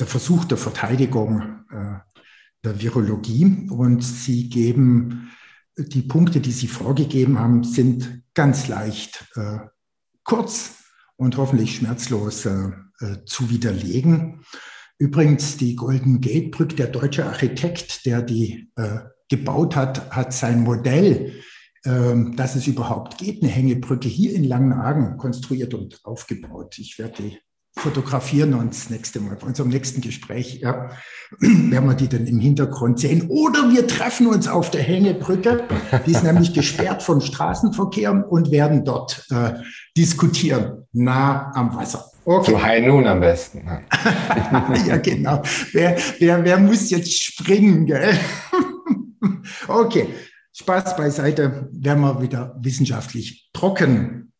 Versuch 0.00 0.44
der 0.44 0.58
Verteidigung 0.58 1.64
äh, 1.70 1.98
der 2.64 2.80
Virologie 2.80 3.68
und 3.70 4.02
Sie 4.02 4.48
geben 4.48 5.30
die 5.76 6.02
Punkte, 6.02 6.40
die 6.40 6.52
Sie 6.52 6.68
vorgegeben 6.68 7.38
haben, 7.38 7.64
sind 7.64 8.22
ganz 8.34 8.68
leicht 8.68 9.26
äh, 9.36 9.58
kurz 10.24 10.82
und 11.16 11.36
hoffentlich 11.36 11.76
schmerzlos 11.76 12.46
äh, 13.00 13.24
zu 13.24 13.50
widerlegen. 13.50 14.44
Übrigens, 14.98 15.56
die 15.56 15.76
Golden 15.76 16.20
Gate 16.20 16.50
Brücke, 16.50 16.74
der 16.74 16.88
deutsche 16.88 17.26
Architekt, 17.26 18.04
der 18.04 18.22
die 18.22 18.70
äh, 18.76 18.98
gebaut 19.28 19.76
hat, 19.76 20.10
hat 20.10 20.32
sein 20.32 20.62
Modell, 20.62 21.40
ähm, 21.84 22.34
dass 22.36 22.56
es 22.56 22.66
überhaupt 22.66 23.18
geht, 23.18 23.42
eine 23.42 23.52
Hängebrücke 23.52 24.08
hier 24.08 24.34
in 24.34 24.44
Langenhagen 24.44 25.16
konstruiert 25.16 25.74
und 25.74 26.00
aufgebaut. 26.04 26.76
Ich 26.78 26.98
werde 26.98 27.22
die 27.22 27.38
fotografieren 27.78 28.54
uns 28.54 28.90
nächste 28.90 29.20
Mal, 29.20 29.36
bei 29.36 29.46
unserem 29.46 29.68
nächsten 29.68 30.00
Gespräch, 30.00 30.60
ja, 30.60 30.90
werden 31.38 31.88
wir 31.88 31.94
die 31.94 32.08
dann 32.08 32.26
im 32.26 32.40
Hintergrund 32.40 32.98
sehen. 32.98 33.28
Oder 33.28 33.70
wir 33.70 33.86
treffen 33.86 34.26
uns 34.26 34.48
auf 34.48 34.70
der 34.70 34.82
Hängebrücke, 34.82 35.64
die 36.06 36.10
ist 36.10 36.24
nämlich 36.24 36.52
gesperrt 36.52 37.02
vom 37.02 37.20
Straßenverkehr 37.20 38.26
und 38.28 38.50
werden 38.50 38.84
dort 38.84 39.24
äh, 39.30 39.54
diskutieren, 39.96 40.86
nah 40.92 41.52
am 41.54 41.74
Wasser. 41.76 42.10
Okay. 42.28 42.50
Zu 42.52 42.62
High 42.62 42.86
Noon 42.86 43.06
am 43.06 43.20
besten. 43.20 43.66
ja, 44.86 44.98
genau. 44.98 45.42
Wer, 45.72 45.96
wer, 46.18 46.44
wer 46.44 46.58
muss 46.58 46.90
jetzt 46.90 47.24
springen, 47.24 47.86
gell? 47.86 48.18
okay, 49.68 50.08
Spaß 50.52 50.94
beiseite, 50.98 51.70
werden 51.72 52.02
wir 52.02 52.20
wieder 52.20 52.54
wissenschaftlich 52.60 53.48
trocken. 53.54 54.34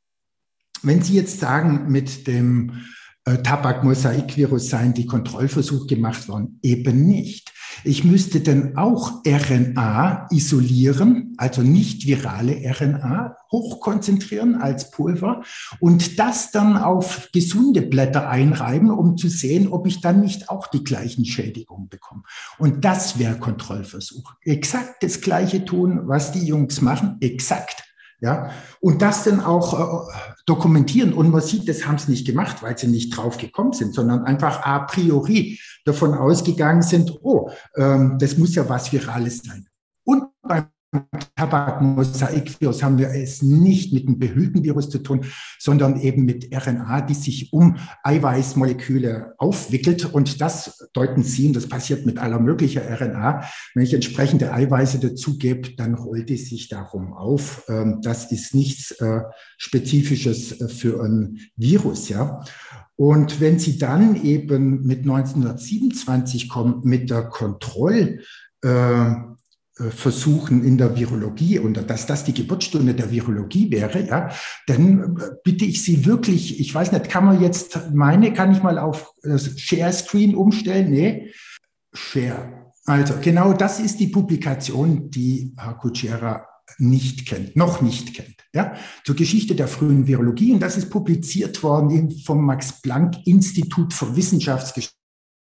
Wenn 0.82 1.00
Sie 1.00 1.14
jetzt 1.14 1.40
sagen, 1.40 1.86
mit 1.88 2.26
dem 2.26 2.84
äh, 3.24 3.38
Tabakmosaikvirus 3.38 4.68
sein, 4.68 4.92
die 4.92 5.06
Kontrollversuche 5.06 5.86
gemacht 5.86 6.28
worden? 6.28 6.58
Eben 6.62 7.06
nicht. 7.06 7.54
Ich 7.84 8.04
müsste 8.04 8.40
dann 8.40 8.76
auch 8.76 9.22
RNA 9.26 10.28
isolieren, 10.30 11.34
also 11.36 11.62
nicht 11.62 12.06
virale 12.06 12.56
RNA, 12.64 13.36
hochkonzentrieren 13.52 14.56
als 14.56 14.90
Pulver 14.90 15.42
und 15.80 16.18
das 16.18 16.50
dann 16.50 16.76
auf 16.76 17.28
gesunde 17.32 17.82
Blätter 17.82 18.28
einreiben, 18.28 18.90
um 18.90 19.16
zu 19.16 19.28
sehen, 19.28 19.68
ob 19.68 19.86
ich 19.86 20.00
dann 20.00 20.20
nicht 20.20 20.50
auch 20.50 20.66
die 20.66 20.84
gleichen 20.84 21.24
Schädigungen 21.24 21.88
bekomme. 21.88 22.22
Und 22.58 22.84
das 22.84 23.18
wäre 23.18 23.38
Kontrollversuch. 23.38 24.34
Exakt 24.42 25.02
das 25.02 25.20
Gleiche 25.20 25.64
tun, 25.64 26.08
was 26.08 26.32
die 26.32 26.44
Jungs 26.44 26.80
machen, 26.80 27.16
exakt. 27.20 27.84
Ja, 28.20 28.50
und 28.80 29.00
das 29.00 29.22
dann 29.22 29.40
auch 29.40 30.08
äh, 30.08 30.12
dokumentieren. 30.48 31.12
Und 31.12 31.30
man 31.30 31.40
sieht, 31.40 31.68
das 31.68 31.86
haben 31.86 31.98
sie 31.98 32.10
nicht 32.10 32.26
gemacht, 32.26 32.62
weil 32.62 32.76
sie 32.78 32.88
nicht 32.88 33.16
drauf 33.16 33.36
gekommen 33.36 33.72
sind, 33.72 33.94
sondern 33.94 34.24
einfach 34.24 34.62
a 34.62 34.80
priori 34.80 35.60
davon 35.84 36.14
ausgegangen 36.14 36.82
sind, 36.82 37.18
oh, 37.22 37.50
ähm, 37.76 38.16
das 38.18 38.38
muss 38.38 38.54
ja 38.54 38.68
was 38.68 38.92
Virales 38.92 39.38
sein. 39.38 39.66
Und 40.04 40.24
beim 40.42 40.68
Tabakmosaikvirus 41.36 42.82
haben 42.82 42.98
wir 42.98 43.10
es 43.10 43.42
nicht 43.42 43.92
mit 43.92 44.06
einem 44.06 44.18
behüllten 44.18 44.64
Virus 44.64 44.88
zu 44.88 44.98
tun, 44.98 45.26
sondern 45.58 46.00
eben 46.00 46.24
mit 46.24 46.48
RNA, 46.54 47.02
die 47.02 47.14
sich 47.14 47.52
um 47.52 47.76
Eiweißmoleküle 48.02 49.34
aufwickelt. 49.38 50.06
Und 50.06 50.40
das 50.40 50.88
deuten 50.94 51.22
Sie, 51.22 51.48
und 51.48 51.56
das 51.56 51.68
passiert 51.68 52.06
mit 52.06 52.18
aller 52.18 52.40
möglicher 52.40 52.82
RNA. 52.82 53.44
Wenn 53.74 53.84
ich 53.84 53.92
entsprechende 53.92 54.52
Eiweiße 54.52 54.98
dazugebe, 54.98 55.74
dann 55.76 55.94
rollt 55.94 56.30
es 56.30 56.48
sich 56.48 56.68
darum 56.68 57.12
auf. 57.12 57.64
Ähm, 57.68 58.00
das 58.02 58.32
ist 58.32 58.54
nichts 58.54 58.92
äh, 58.92 59.20
Spezifisches 59.58 60.60
äh, 60.60 60.68
für 60.68 61.02
ein 61.04 61.38
Virus, 61.56 62.08
ja. 62.08 62.42
Und 62.96 63.40
wenn 63.40 63.58
Sie 63.58 63.78
dann 63.78 64.16
eben 64.24 64.84
mit 64.84 65.00
1927 65.00 66.48
kommen, 66.48 66.80
mit 66.82 67.10
der 67.10 67.28
Kontroll, 67.28 68.22
äh, 68.62 69.14
versuchen 69.90 70.64
in 70.64 70.76
der 70.76 70.96
Virologie 70.96 71.58
und 71.58 71.74
dass 71.88 72.06
das 72.06 72.24
die 72.24 72.34
Geburtsstunde 72.34 72.94
der 72.94 73.10
Virologie 73.10 73.70
wäre, 73.70 74.06
ja, 74.06 74.30
dann 74.66 75.16
äh, 75.16 75.30
bitte 75.44 75.64
ich 75.64 75.82
Sie 75.82 76.04
wirklich, 76.04 76.60
ich 76.60 76.74
weiß 76.74 76.92
nicht, 76.92 77.08
kann 77.08 77.24
man 77.24 77.40
jetzt 77.40 77.78
meine, 77.92 78.32
kann 78.32 78.52
ich 78.52 78.62
mal 78.62 78.78
auf 78.78 79.12
äh, 79.22 79.38
Share 79.38 79.92
Screen 79.92 80.34
umstellen? 80.34 80.90
Nee, 80.90 81.32
Share. 81.92 82.72
Also 82.86 83.14
genau 83.20 83.52
das 83.52 83.80
ist 83.80 84.00
die 84.00 84.08
Publikation, 84.08 85.10
die 85.10 85.54
Herr 85.56 85.74
Kutschera 85.74 86.46
nicht 86.78 87.26
kennt, 87.26 87.54
noch 87.56 87.80
nicht 87.80 88.14
kennt, 88.14 88.36
ja, 88.52 88.74
zur 89.04 89.14
Geschichte 89.14 89.54
der 89.54 89.68
frühen 89.68 90.06
Virologie. 90.06 90.52
Und 90.52 90.60
das 90.60 90.76
ist 90.76 90.90
publiziert 90.90 91.62
worden 91.62 92.10
vom 92.24 92.44
Max 92.44 92.80
Planck 92.82 93.14
Institut 93.26 93.92
für 93.92 94.16
Wissenschaftsgeschichte 94.16 94.96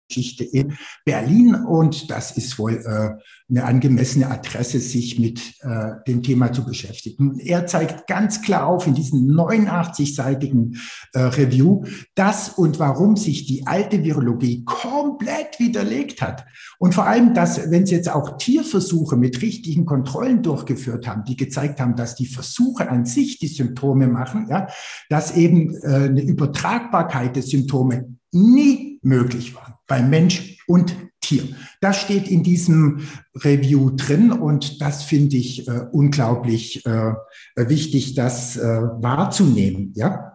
Geschichte 0.08 0.44
in 0.44 0.74
Berlin 1.04 1.54
und 1.54 2.10
das 2.10 2.36
ist 2.36 2.58
wohl 2.58 2.74
äh, 2.84 3.20
eine 3.48 3.64
angemessene 3.64 4.30
Adresse, 4.30 4.80
sich 4.80 5.18
mit 5.18 5.40
äh, 5.60 5.92
dem 6.06 6.22
Thema 6.22 6.52
zu 6.52 6.64
beschäftigen. 6.64 7.38
Er 7.38 7.66
zeigt 7.66 8.06
ganz 8.06 8.42
klar 8.42 8.66
auf 8.66 8.86
in 8.86 8.94
diesem 8.94 9.30
89-seitigen 9.30 10.80
äh, 11.12 11.20
Review, 11.20 11.84
dass 12.14 12.48
und 12.48 12.78
warum 12.78 13.16
sich 13.16 13.46
die 13.46 13.66
alte 13.66 14.02
Virologie 14.02 14.64
komplett 14.64 15.58
widerlegt 15.58 16.22
hat. 16.22 16.44
Und 16.78 16.94
vor 16.94 17.06
allem, 17.06 17.34
dass, 17.34 17.70
wenn 17.70 17.86
Sie 17.86 17.94
jetzt 17.94 18.10
auch 18.10 18.38
Tierversuche 18.38 19.16
mit 19.16 19.42
richtigen 19.42 19.84
Kontrollen 19.84 20.42
durchgeführt 20.42 21.06
haben, 21.06 21.24
die 21.24 21.36
gezeigt 21.36 21.80
haben, 21.80 21.96
dass 21.96 22.14
die 22.14 22.26
Versuche 22.26 22.88
an 22.88 23.04
sich 23.04 23.38
die 23.38 23.48
Symptome 23.48 24.06
machen, 24.06 24.46
ja, 24.48 24.68
dass 25.10 25.36
eben 25.36 25.74
äh, 25.82 26.04
eine 26.04 26.22
Übertragbarkeit 26.22 27.36
der 27.36 27.42
Symptome 27.42 28.16
nie 28.32 28.98
möglich 29.02 29.54
war 29.54 29.73
bei 29.86 30.02
Mensch 30.02 30.58
und 30.66 30.94
Tier. 31.20 31.48
Das 31.80 32.00
steht 32.00 32.28
in 32.28 32.42
diesem 32.42 33.08
Review 33.36 33.90
drin 33.90 34.30
und 34.30 34.82
das 34.82 35.04
finde 35.04 35.36
ich 35.36 35.66
äh, 35.66 35.86
unglaublich 35.90 36.84
äh, 36.84 37.14
wichtig, 37.56 38.14
das 38.14 38.56
äh, 38.56 38.62
wahrzunehmen. 38.62 39.92
Ja. 39.94 40.33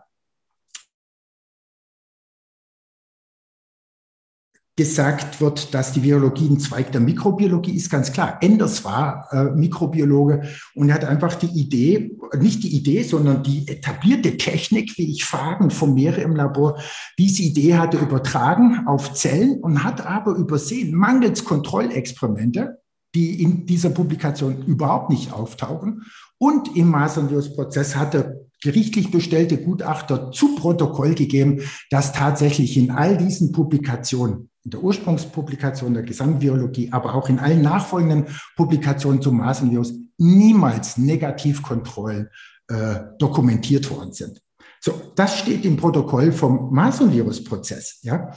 Gesagt 4.79 5.41
wird, 5.41 5.73
dass 5.73 5.91
die 5.91 6.03
Virologie 6.03 6.49
ein 6.49 6.57
Zweig 6.57 6.93
der 6.93 7.01
Mikrobiologie 7.01 7.75
ist, 7.75 7.89
ganz 7.89 8.13
klar. 8.13 8.37
Enders 8.39 8.85
war 8.85 9.27
äh, 9.33 9.51
Mikrobiologe 9.53 10.43
und 10.73 10.87
er 10.87 10.95
hat 10.95 11.03
einfach 11.03 11.35
die 11.35 11.47
Idee, 11.47 12.17
nicht 12.39 12.63
die 12.63 12.73
Idee, 12.73 13.03
sondern 13.03 13.43
die 13.43 13.67
etablierte 13.67 14.37
Technik, 14.37 14.97
wie 14.97 15.11
ich 15.11 15.25
Phagen 15.25 15.69
vermehre 15.69 16.21
im 16.21 16.33
Labor, 16.33 16.79
diese 17.17 17.43
Idee 17.43 17.75
hatte 17.75 17.97
übertragen 17.97 18.87
auf 18.87 19.13
Zellen 19.15 19.59
und 19.59 19.83
hat 19.83 20.05
aber 20.05 20.31
übersehen, 20.35 20.95
mangels 20.95 21.43
Kontrollexperimente, 21.43 22.79
die 23.13 23.43
in 23.43 23.65
dieser 23.65 23.89
Publikation 23.89 24.63
überhaupt 24.65 25.09
nicht 25.09 25.33
auftauchen. 25.33 26.03
Und 26.37 26.77
im 26.77 26.87
Masernvirus-Prozess 26.87 27.97
hatte 27.97 28.47
gerichtlich 28.61 29.11
bestellte 29.11 29.57
Gutachter 29.57 30.31
zu 30.31 30.55
Protokoll 30.55 31.15
gegeben, 31.15 31.63
dass 31.89 32.13
tatsächlich 32.13 32.77
in 32.77 32.91
all 32.91 33.17
diesen 33.17 33.51
Publikationen 33.51 34.48
in 34.63 34.71
der 34.71 34.83
Ursprungspublikation 34.83 35.93
der 35.93 36.03
Gesamtvirologie, 36.03 36.91
aber 36.91 37.15
auch 37.15 37.29
in 37.29 37.39
allen 37.39 37.61
nachfolgenden 37.61 38.27
Publikationen 38.55 39.21
zum 39.21 39.37
Masernvirus 39.37 39.93
niemals 40.17 40.97
Negativkontrollen 40.97 42.29
äh, 42.67 42.99
dokumentiert 43.17 43.89
worden 43.89 44.13
sind. 44.13 44.41
So, 44.81 45.13
das 45.15 45.37
steht 45.37 45.65
im 45.65 45.77
Protokoll 45.77 46.31
vom 46.31 46.73
Masernvirus-Prozess. 46.73 47.99
Ja, 48.01 48.31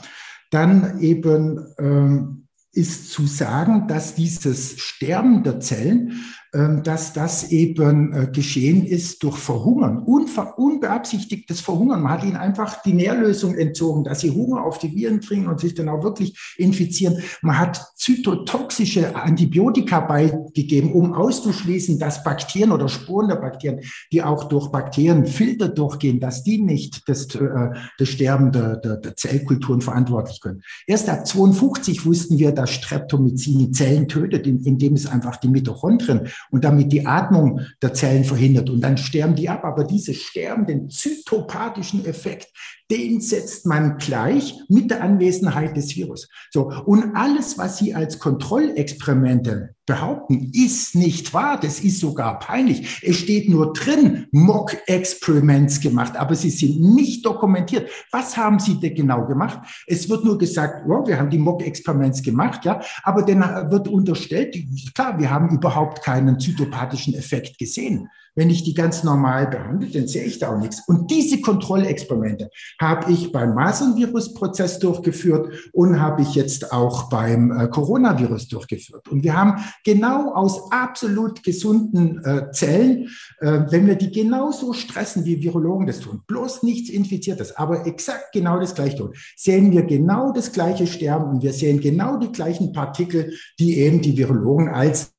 dann 0.49 0.99
eben 0.99 1.65
ähm, 1.79 2.47
ist 2.71 3.11
zu 3.11 3.27
sagen, 3.27 3.87
dass 3.87 4.15
dieses 4.15 4.79
Sterben 4.79 5.43
der 5.43 5.59
Zellen 5.59 6.23
dass 6.53 7.13
das 7.13 7.51
eben 7.51 8.13
äh, 8.13 8.27
geschehen 8.31 8.85
ist 8.85 9.23
durch 9.23 9.37
Verhungern, 9.37 10.03
unver 10.03 10.59
unbeabsichtigtes 10.59 11.61
Verhungern. 11.61 12.03
Man 12.03 12.11
hat 12.11 12.23
ihnen 12.23 12.35
einfach 12.35 12.83
die 12.83 12.93
Nährlösung 12.93 13.55
entzogen, 13.55 14.03
dass 14.03 14.19
sie 14.19 14.29
Hunger 14.29 14.63
auf 14.63 14.77
die 14.77 14.93
Viren 14.95 15.19
trinken 15.19 15.47
und 15.47 15.59
sich 15.59 15.73
dann 15.73 15.89
auch 15.89 16.03
wirklich 16.03 16.37
infizieren. 16.57 17.17
Man 17.41 17.57
hat 17.57 17.83
zytotoxische 17.95 19.15
Antibiotika 19.15 20.01
beigegeben, 20.01 20.93
um 20.93 21.13
auszuschließen, 21.13 21.97
dass 21.97 22.23
Bakterien 22.23 22.71
oder 22.71 22.87
Sporen 22.87 23.29
der 23.29 23.37
Bakterien, 23.37 23.81
die 24.11 24.21
auch 24.21 24.43
durch 24.43 24.67
Bakterienfilter 24.67 25.69
durchgehen, 25.69 26.19
dass 26.19 26.43
die 26.43 26.61
nicht 26.61 27.09
das, 27.09 27.33
äh, 27.33 27.69
das 27.97 28.09
Sterben 28.09 28.51
der, 28.51 28.77
der, 28.77 28.97
der 28.97 29.15
Zellkulturen 29.15 29.81
verantwortlich 29.81 30.39
können. 30.39 30.61
Erst 30.85 31.09
ab 31.09 31.25
52 31.25 32.05
wussten 32.05 32.37
wir, 32.37 32.51
dass 32.51 32.69
Streptomycin 32.69 33.73
Zellen 33.73 34.07
tötet, 34.07 34.45
indem 34.45 34.93
es 34.93 35.07
einfach 35.07 35.37
die 35.37 35.47
Mitochondrien 35.47 36.27
und 36.51 36.63
damit 36.63 36.91
die 36.91 37.05
Atmung 37.05 37.61
der 37.81 37.93
Zellen 37.93 38.23
verhindert. 38.23 38.69
Und 38.69 38.81
dann 38.81 38.97
sterben 38.97 39.35
die 39.35 39.49
ab. 39.49 39.63
Aber 39.63 39.83
diese 39.83 40.13
Sterben, 40.13 40.65
den 40.65 40.89
zytopathischen 40.89 42.05
Effekt, 42.05 42.49
den 42.93 43.21
setzt 43.21 43.65
man 43.65 43.97
gleich 43.97 44.53
mit 44.69 44.91
der 44.91 45.01
Anwesenheit 45.01 45.75
des 45.75 45.95
Virus. 45.95 46.29
So. 46.51 46.71
Und 46.85 47.15
alles, 47.15 47.57
was 47.57 47.79
Sie 47.79 47.95
als 47.95 48.19
Kontrollexperimente 48.19 49.73
behaupten, 49.87 50.51
ist 50.53 50.93
nicht 50.93 51.33
wahr. 51.33 51.59
Das 51.59 51.79
ist 51.79 51.99
sogar 51.99 52.37
peinlich. 52.37 53.01
Es 53.01 53.17
steht 53.17 53.49
nur 53.49 53.73
drin, 53.73 54.27
Mock-Experiments 54.31 55.81
gemacht, 55.81 56.15
aber 56.15 56.35
sie 56.35 56.51
sind 56.51 56.79
nicht 56.79 57.25
dokumentiert. 57.25 57.89
Was 58.11 58.37
haben 58.37 58.59
Sie 58.59 58.79
denn 58.79 58.93
genau 58.93 59.25
gemacht? 59.25 59.59
Es 59.87 60.07
wird 60.07 60.23
nur 60.23 60.37
gesagt, 60.37 60.85
oh, 60.87 61.05
wir 61.07 61.17
haben 61.17 61.31
die 61.31 61.39
Mock-Experiments 61.39 62.21
gemacht, 62.21 62.63
ja, 62.63 62.79
aber 63.01 63.23
dann 63.23 63.71
wird 63.71 63.87
unterstellt, 63.87 64.55
klar, 64.93 65.17
wir 65.19 65.31
haben 65.31 65.49
überhaupt 65.49 66.03
keinen 66.03 66.39
zytopathischen 66.39 67.15
Effekt 67.15 67.57
gesehen. 67.57 68.07
Wenn 68.35 68.49
ich 68.49 68.63
die 68.63 68.73
ganz 68.73 69.03
normal 69.03 69.47
behandle, 69.47 69.89
dann 69.89 70.07
sehe 70.07 70.23
ich 70.23 70.39
da 70.39 70.53
auch 70.53 70.59
nichts. 70.59 70.81
Und 70.87 71.11
diese 71.11 71.41
Kontrollexperimente 71.41 72.49
habe 72.79 73.11
ich 73.11 73.31
beim 73.31 73.53
Masernvirus-Prozess 73.53 74.79
durchgeführt 74.79 75.71
und 75.71 75.99
habe 75.99 76.23
ich 76.23 76.35
jetzt 76.35 76.71
auch 76.71 77.09
beim 77.09 77.51
äh, 77.51 77.67
Coronavirus 77.67 78.47
durchgeführt. 78.47 79.07
Und 79.09 79.23
wir 79.23 79.35
haben 79.35 79.63
genau 79.83 80.33
aus 80.33 80.71
absolut 80.71 81.43
gesunden 81.43 82.23
äh, 82.25 82.51
Zellen, 82.51 83.09
äh, 83.39 83.61
wenn 83.69 83.87
wir 83.87 83.95
die 83.95 84.11
genauso 84.11 84.73
stressen, 84.73 85.25
wie 85.25 85.41
Virologen 85.41 85.87
das 85.87 85.99
tun, 85.99 86.21
bloß 86.27 86.63
nichts 86.63 86.89
Infiziertes, 86.89 87.55
aber 87.55 87.85
exakt 87.85 88.31
genau 88.33 88.59
das 88.59 88.73
gleiche 88.75 88.97
tun, 88.97 89.13
sehen 89.35 89.71
wir 89.71 89.83
genau 89.83 90.31
das 90.31 90.51
gleiche 90.51 90.87
Sterben 90.87 91.29
und 91.29 91.43
wir 91.43 91.53
sehen 91.53 91.79
genau 91.79 92.17
die 92.17 92.31
gleichen 92.31 92.73
Partikel, 92.73 93.33
die 93.59 93.77
eben 93.77 94.01
die 94.01 94.17
Virologen 94.17 94.69
als 94.69 95.12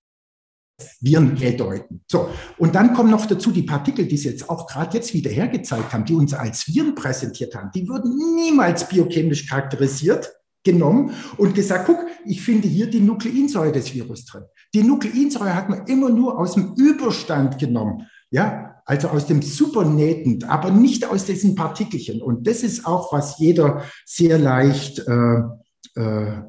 Viren 1.00 1.36
deuten. 1.56 2.02
So, 2.10 2.28
und 2.58 2.74
dann 2.74 2.94
kommen 2.94 3.10
noch 3.10 3.26
dazu 3.26 3.50
die 3.52 3.62
Partikel, 3.62 4.06
die 4.06 4.16
Sie 4.16 4.28
jetzt 4.28 4.48
auch 4.48 4.66
gerade 4.66 4.96
jetzt 4.96 5.14
wieder 5.14 5.30
hergezeigt 5.30 5.92
haben, 5.92 6.04
die 6.04 6.14
uns 6.14 6.34
als 6.34 6.66
Viren 6.66 6.94
präsentiert 6.94 7.54
haben. 7.54 7.70
Die 7.74 7.88
wurden 7.88 8.34
niemals 8.34 8.88
biochemisch 8.88 9.48
charakterisiert, 9.48 10.32
genommen 10.64 11.12
und 11.36 11.54
gesagt, 11.54 11.86
guck, 11.86 12.06
ich 12.24 12.40
finde 12.40 12.66
hier 12.66 12.88
die 12.88 13.00
Nukleinsäure 13.00 13.70
des 13.70 13.94
Virus 13.94 14.24
drin. 14.24 14.44
Die 14.72 14.82
Nukleinsäure 14.82 15.54
hat 15.54 15.68
man 15.68 15.86
immer 15.86 16.08
nur 16.08 16.38
aus 16.38 16.54
dem 16.54 16.74
Überstand 16.74 17.58
genommen. 17.58 18.08
Ja, 18.30 18.80
also 18.86 19.08
aus 19.08 19.26
dem 19.26 19.42
Supernähten, 19.42 20.44
aber 20.44 20.70
nicht 20.70 21.06
aus 21.06 21.26
diesen 21.26 21.54
Partikelchen. 21.54 22.20
Und 22.20 22.46
das 22.46 22.62
ist 22.62 22.86
auch, 22.86 23.12
was 23.12 23.38
jeder 23.38 23.84
sehr 24.04 24.38
leicht 24.38 24.98
äh, 25.06 26.00
äh, 26.00 26.42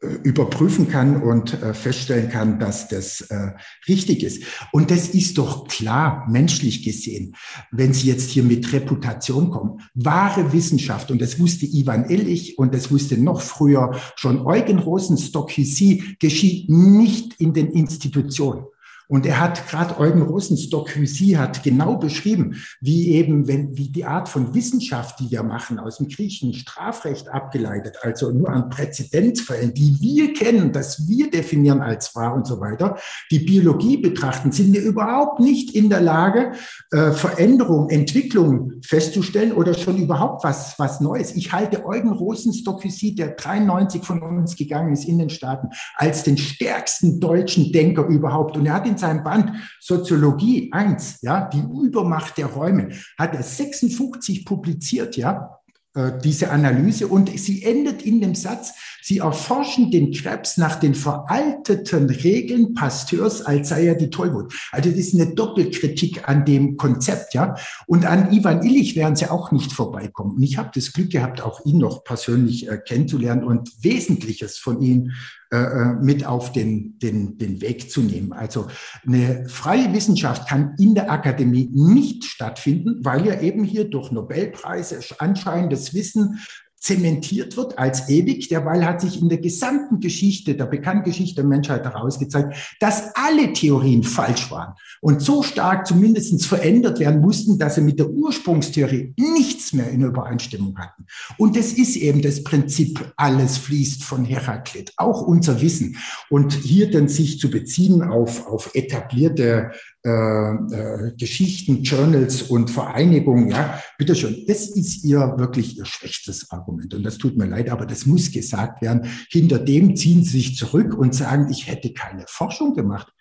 überprüfen 0.00 0.88
kann 0.88 1.22
und 1.22 1.62
äh, 1.62 1.74
feststellen 1.74 2.30
kann, 2.30 2.58
dass 2.58 2.88
das 2.88 3.20
äh, 3.22 3.52
richtig 3.86 4.22
ist. 4.22 4.42
Und 4.72 4.90
das 4.90 5.08
ist 5.08 5.36
doch 5.36 5.68
klar, 5.68 6.26
menschlich 6.28 6.82
gesehen, 6.82 7.36
wenn 7.70 7.92
Sie 7.92 8.08
jetzt 8.08 8.30
hier 8.30 8.42
mit 8.42 8.72
Reputation 8.72 9.50
kommen. 9.50 9.80
Wahre 9.94 10.54
Wissenschaft, 10.54 11.10
und 11.10 11.20
das 11.20 11.38
wusste 11.38 11.66
Ivan 11.66 12.08
Illich 12.08 12.58
und 12.58 12.74
das 12.74 12.90
wusste 12.90 13.18
noch 13.18 13.42
früher 13.42 13.94
schon 14.16 14.46
Eugen 14.46 14.78
Rosenstock-Hussy, 14.78 16.16
geschieht 16.18 16.70
nicht 16.70 17.38
in 17.38 17.52
den 17.52 17.70
Institutionen. 17.70 18.64
Und 19.10 19.26
er 19.26 19.40
hat 19.40 19.66
gerade 19.68 19.98
Eugen 19.98 20.22
Rosenstock 20.22 20.94
Hussy 20.94 21.30
hat 21.30 21.64
genau 21.64 21.96
beschrieben, 21.96 22.62
wie 22.80 23.08
eben, 23.08 23.48
wenn, 23.48 23.76
wie 23.76 23.90
die 23.90 24.04
Art 24.04 24.28
von 24.28 24.54
Wissenschaft, 24.54 25.18
die 25.18 25.32
wir 25.32 25.42
machen, 25.42 25.80
aus 25.80 25.98
dem 25.98 26.06
griechischen 26.06 26.54
Strafrecht 26.54 27.28
abgeleitet, 27.28 27.96
also 28.02 28.30
nur 28.30 28.50
an 28.50 28.70
Präzedenzfällen, 28.70 29.74
die 29.74 29.96
wir 30.00 30.32
kennen, 30.32 30.70
dass 30.70 31.08
wir 31.08 31.28
definieren 31.28 31.80
als 31.80 32.14
wahr 32.14 32.34
und 32.34 32.46
so 32.46 32.60
weiter, 32.60 32.98
die 33.32 33.40
Biologie 33.40 33.96
betrachten, 33.96 34.52
sind 34.52 34.72
wir 34.72 34.82
überhaupt 34.82 35.40
nicht 35.40 35.74
in 35.74 35.90
der 35.90 36.02
Lage, 36.02 36.52
äh, 36.92 37.10
Veränderung, 37.10 37.88
Entwicklung 37.88 38.74
festzustellen 38.86 39.50
oder 39.50 39.74
schon 39.74 39.96
überhaupt 39.96 40.44
was, 40.44 40.78
was 40.78 41.00
Neues. 41.00 41.34
Ich 41.34 41.52
halte 41.52 41.84
Eugen 41.84 42.12
Rosenstock 42.12 42.84
Hussy, 42.84 43.16
der 43.16 43.30
93 43.30 44.04
von 44.04 44.22
uns 44.22 44.54
gegangen 44.54 44.92
ist 44.92 45.04
in 45.06 45.18
den 45.18 45.30
Staaten, 45.30 45.70
als 45.96 46.22
den 46.22 46.38
stärksten 46.38 47.18
deutschen 47.18 47.72
Denker 47.72 48.06
überhaupt. 48.06 48.56
Und 48.56 48.66
er 48.66 48.74
hat 48.74 48.86
in 48.86 48.99
seinem 49.00 49.24
Band 49.24 49.52
Soziologie 49.80 50.72
1, 50.72 51.22
ja, 51.22 51.48
die 51.48 51.58
Übermacht 51.60 52.38
der 52.38 52.46
Räume, 52.46 52.90
hat 53.18 53.34
er 53.34 53.42
56 53.42 54.44
publiziert, 54.44 55.16
ja, 55.16 55.60
äh, 55.94 56.12
diese 56.22 56.50
Analyse. 56.50 57.08
Und 57.08 57.36
sie 57.36 57.64
endet 57.64 58.02
in 58.02 58.20
dem 58.20 58.36
Satz, 58.36 58.72
sie 59.02 59.18
erforschen 59.18 59.90
den 59.90 60.12
Krebs 60.12 60.56
nach 60.56 60.76
den 60.76 60.94
veralteten 60.94 62.10
Regeln 62.10 62.74
Pasteurs, 62.74 63.42
als 63.42 63.70
sei 63.70 63.86
er 63.86 63.94
die 63.94 64.10
Tollwut. 64.10 64.52
Also 64.72 64.90
das 64.90 64.98
ist 64.98 65.14
eine 65.14 65.34
Doppelkritik 65.34 66.28
an 66.28 66.44
dem 66.44 66.76
Konzept, 66.76 67.34
ja. 67.34 67.54
Und 67.86 68.06
an 68.06 68.32
Ivan 68.32 68.62
Illich 68.62 68.96
werden 68.96 69.16
sie 69.16 69.30
auch 69.30 69.52
nicht 69.52 69.72
vorbeikommen. 69.72 70.36
Und 70.36 70.42
ich 70.42 70.58
habe 70.58 70.70
das 70.74 70.92
Glück 70.92 71.10
gehabt, 71.10 71.42
auch 71.42 71.64
ihn 71.64 71.78
noch 71.78 72.04
persönlich 72.04 72.68
äh, 72.68 72.78
kennenzulernen 72.78 73.44
und 73.44 73.70
Wesentliches 73.82 74.58
von 74.58 74.80
ihm 74.80 75.12
äh, 75.52 75.56
äh, 75.56 75.94
mit 76.00 76.24
auf 76.24 76.52
den, 76.52 76.96
den, 77.00 77.36
den 77.36 77.60
Weg 77.60 77.90
zu 77.90 78.02
nehmen. 78.02 78.32
Also 78.32 78.68
eine 79.04 79.48
freie 79.48 79.92
Wissenschaft 79.92 80.48
kann 80.48 80.76
in 80.78 80.94
der 80.94 81.10
Akademie 81.10 81.68
nicht 81.72 82.24
stattfinden, 82.24 83.04
weil 83.04 83.26
ja 83.26 83.40
eben 83.40 83.64
hier 83.64 83.90
durch 83.90 84.12
Nobelpreise 84.12 85.00
anscheinendes 85.18 85.92
Wissen 85.92 86.38
zementiert 86.80 87.58
wird 87.58 87.78
als 87.78 88.08
ewig. 88.08 88.48
Derweil 88.48 88.84
hat 88.84 89.02
sich 89.02 89.20
in 89.20 89.28
der 89.28 89.38
gesamten 89.38 90.00
Geschichte, 90.00 90.54
der 90.54 90.64
bekannten 90.64 91.04
Geschichte 91.04 91.36
der 91.36 91.44
Menschheit 91.44 91.84
herausgezeigt, 91.84 92.76
dass 92.80 93.14
alle 93.14 93.52
Theorien 93.52 94.02
falsch 94.02 94.50
waren 94.50 94.74
und 95.02 95.20
so 95.20 95.42
stark 95.42 95.86
zumindest 95.86 96.46
verändert 96.46 96.98
werden 96.98 97.20
mussten, 97.20 97.58
dass 97.58 97.74
sie 97.74 97.82
mit 97.82 97.98
der 97.98 98.08
Ursprungstheorie 98.08 99.14
nichts 99.16 99.74
mehr 99.74 99.90
in 99.90 100.02
Übereinstimmung 100.02 100.78
hatten. 100.78 101.04
Und 101.36 101.54
das 101.54 101.72
ist 101.72 101.96
eben 101.96 102.22
das 102.22 102.42
Prinzip, 102.44 103.12
alles 103.16 103.58
fließt 103.58 104.02
von 104.02 104.24
Heraklit, 104.24 104.92
auch 104.96 105.20
unser 105.20 105.60
Wissen. 105.60 105.98
Und 106.30 106.54
hier 106.54 106.90
dann 106.90 107.08
sich 107.08 107.38
zu 107.38 107.50
beziehen 107.50 108.02
auf, 108.02 108.46
auf 108.46 108.74
etablierte 108.74 109.72
äh, 110.02 110.10
äh, 110.10 111.12
Geschichten, 111.18 111.82
Journals 111.82 112.42
und 112.42 112.70
Vereinigungen, 112.70 113.50
ja, 113.50 113.82
bitteschön, 113.98 114.44
das 114.46 114.68
ist 114.68 115.04
ihr 115.04 115.34
wirklich 115.36 115.76
ihr 115.76 115.84
schwächstes 115.84 116.50
Argument. 116.50 116.94
Und 116.94 117.02
das 117.02 117.18
tut 117.18 117.36
mir 117.36 117.44
leid, 117.44 117.68
aber 117.68 117.84
das 117.84 118.06
muss 118.06 118.32
gesagt 118.32 118.80
werden. 118.80 119.10
Hinter 119.28 119.58
dem 119.58 119.96
ziehen 119.96 120.24
sie 120.24 120.38
sich 120.38 120.56
zurück 120.56 120.96
und 120.96 121.14
sagen, 121.14 121.48
ich 121.50 121.66
hätte 121.66 121.92
keine 121.92 122.24
Forschung 122.26 122.74
gemacht. 122.74 123.12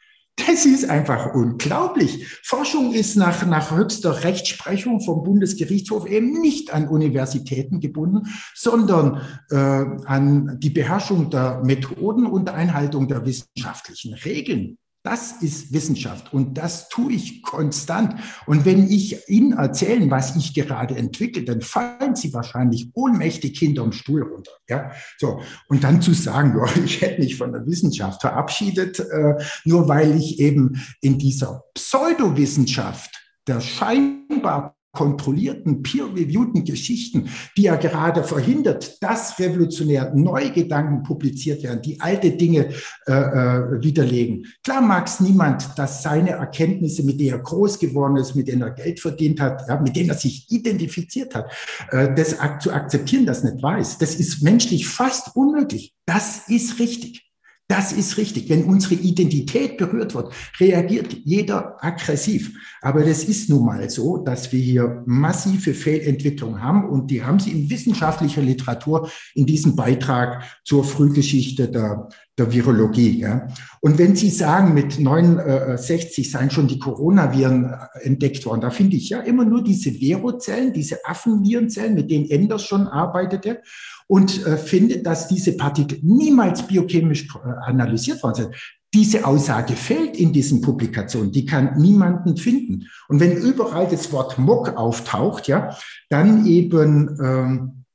Das 0.48 0.66
ist 0.66 0.90
einfach 0.90 1.34
unglaublich. 1.34 2.26
Forschung 2.44 2.94
ist 2.94 3.18
nach, 3.18 3.46
nach 3.46 3.72
höchster 3.72 4.24
Rechtsprechung 4.24 5.02
vom 5.02 5.24
Bundesgerichtshof 5.24 6.08
eben 6.08 6.40
nicht 6.40 6.74
an 6.74 6.88
Universitäten 6.88 7.82
gebunden, 7.82 8.28
sondern 8.56 9.22
äh, 9.52 9.56
an 9.58 10.58
die 10.62 10.70
Beherrschung 10.70 11.30
der 11.30 11.62
Methoden 11.66 12.26
und 12.26 12.50
Einhaltung 12.50 13.10
der 13.10 13.26
wissenschaftlichen 13.26 14.14
Regeln. 14.14 14.78
Das 15.10 15.32
ist 15.42 15.74
Wissenschaft 15.74 16.32
und 16.34 16.60
das 16.60 16.88
tue 16.88 17.14
ich 17.14 17.42
konstant. 17.42 18.14
Und 18.46 18.64
wenn 18.66 18.92
ich 18.92 19.28
Ihnen 19.28 19.54
erzählen, 19.54 20.12
was 20.12 20.36
ich 20.36 20.54
gerade 20.54 20.96
entwickle, 20.96 21.42
dann 21.46 21.62
fallen 21.62 22.16
Sie 22.16 22.32
wahrscheinlich 22.32 22.92
ohnmächtig 22.94 23.58
hinterm 23.58 23.92
Stuhl 23.92 24.22
runter. 24.22 24.52
Ja, 24.68 24.92
so. 25.18 25.42
Und 25.68 25.84
dann 25.84 26.04
zu 26.04 26.14
sagen, 26.14 26.56
ja, 26.60 26.84
ich 26.84 27.02
hätte 27.02 27.22
mich 27.22 27.38
von 27.38 27.52
der 27.52 27.66
Wissenschaft 27.66 28.22
verabschiedet, 28.22 29.00
äh, 29.00 29.34
nur 29.66 29.88
weil 29.88 30.16
ich 30.16 30.40
eben 30.40 30.80
in 31.02 31.18
dieser 31.18 31.64
Pseudowissenschaft 31.74 33.10
der 33.48 33.62
scheinbar 33.62 34.76
kontrollierten, 34.92 35.84
peer-reviewten 35.84 36.66
Geschichten, 36.66 37.30
die 37.56 37.64
ja 37.64 37.76
gerade 37.76 38.24
verhindert, 38.24 39.02
dass 39.04 39.38
revolutionär 39.40 40.14
neue 40.16 40.52
Gedanken 40.52 41.04
publiziert 41.04 41.64
werden, 41.64 41.82
die 41.82 42.02
alte 42.02 42.32
Dinge 42.32 42.70
äh, 43.06 43.12
äh, 43.12 43.82
widerlegen. 43.84 44.48
Klar 44.64 44.82
mag 44.82 45.08
es 45.08 45.20
niemand, 45.20 45.78
dass 45.78 46.02
seine 46.02 46.32
Erkenntnisse, 46.32 47.04
mit 47.04 47.20
denen 47.20 47.34
er 47.34 47.40
groß 47.40 47.78
geworden 47.80 48.18
ist, 48.18 48.36
mit 48.36 48.48
denen 48.48 48.64
er 48.64 48.72
Geld 48.72 49.00
verdient 49.00 49.40
hat, 49.40 49.64
ja, 49.68 49.80
mit 49.80 49.96
denen 49.96 50.10
er 50.10 50.16
sich 50.16 50.52
identifiziert 50.52 51.36
hat, 51.36 51.52
äh, 51.92 52.14
das 52.16 52.38
zu 52.60 52.74
akzeptieren, 52.74 53.26
das 53.26 53.44
nicht 53.44 53.62
weiß. 53.62 54.00
Das 54.00 54.16
ist 54.16 54.42
menschlich 54.42 54.88
fast 54.88 55.36
unmöglich. 55.36 55.96
Das 56.06 56.48
ist 56.48 56.80
richtig. 56.80 57.29
Das 57.70 57.94
ist 57.94 58.18
richtig. 58.18 58.50
Wenn 58.50 58.64
unsere 58.64 58.96
Identität 58.96 59.78
berührt 59.78 60.16
wird, 60.16 60.34
reagiert 60.60 61.14
jeder 61.24 61.78
aggressiv. 61.86 62.52
Aber 62.82 63.04
das 63.04 63.24
ist 63.24 63.48
nun 63.48 63.64
mal 63.64 63.88
so, 63.92 64.18
dass 64.18 64.52
wir 64.52 64.60
hier 64.60 65.04
massive 65.06 65.76
Fehlentwicklung 65.76 66.64
haben 66.64 66.90
und 66.90 67.12
die 67.12 67.24
haben 67.24 67.40
Sie 67.40 67.52
in 67.52 67.70
wissenschaftlicher 67.70 68.42
Literatur 68.42 69.12
in 69.36 69.46
diesem 69.46 69.76
Beitrag 69.76 70.44
zur 70.64 70.84
Frühgeschichte 70.84 71.70
der, 71.70 72.10
der 72.40 72.52
Virologie. 72.52 73.20
Ja. 73.20 73.48
Und 73.82 74.00
wenn 74.00 74.16
Sie 74.16 74.32
sagen, 74.32 74.74
mit 74.74 75.00
69 75.00 76.32
seien 76.32 76.50
schon 76.50 76.68
die 76.68 76.80
Coronaviren 76.80 77.76
entdeckt 78.02 78.48
worden, 78.48 78.62
da 78.62 78.72
finde 78.72 78.98
ich 78.98 79.10
ja 79.10 79.20
immer 79.20 79.46
nur 79.46 79.64
diese 79.64 79.92
Verozellen, 79.92 80.74
diese 80.74 81.06
Affenvirenzellen, 81.06 81.94
mit 81.94 82.10
denen 82.10 82.32
Enders 82.32 82.64
schon 82.64 82.88
arbeitete 82.88 83.62
und 84.10 84.44
äh, 84.46 84.58
finde, 84.58 85.00
dass 85.00 85.28
diese 85.28 85.56
Partikel 85.56 86.00
niemals 86.02 86.64
biochemisch 86.64 87.28
äh, 87.36 87.70
analysiert 87.70 88.24
worden 88.24 88.36
sind. 88.36 88.56
Diese 88.92 89.26
Aussage 89.26 89.74
fehlt 89.74 90.18
in 90.18 90.34
diesen 90.34 90.62
Publikationen, 90.62 91.32
die 91.32 91.46
kann 91.46 91.78
niemanden 91.78 92.36
finden. 92.36 92.88
Und 93.08 93.20
wenn 93.20 93.38
überall 93.38 93.88
das 93.88 94.12
Wort 94.12 94.40
Mock 94.40 94.76
auftaucht, 94.76 95.48
ja, 95.48 95.78
dann 96.10 96.48
eben 96.48 97.20
ähm, 97.22 97.86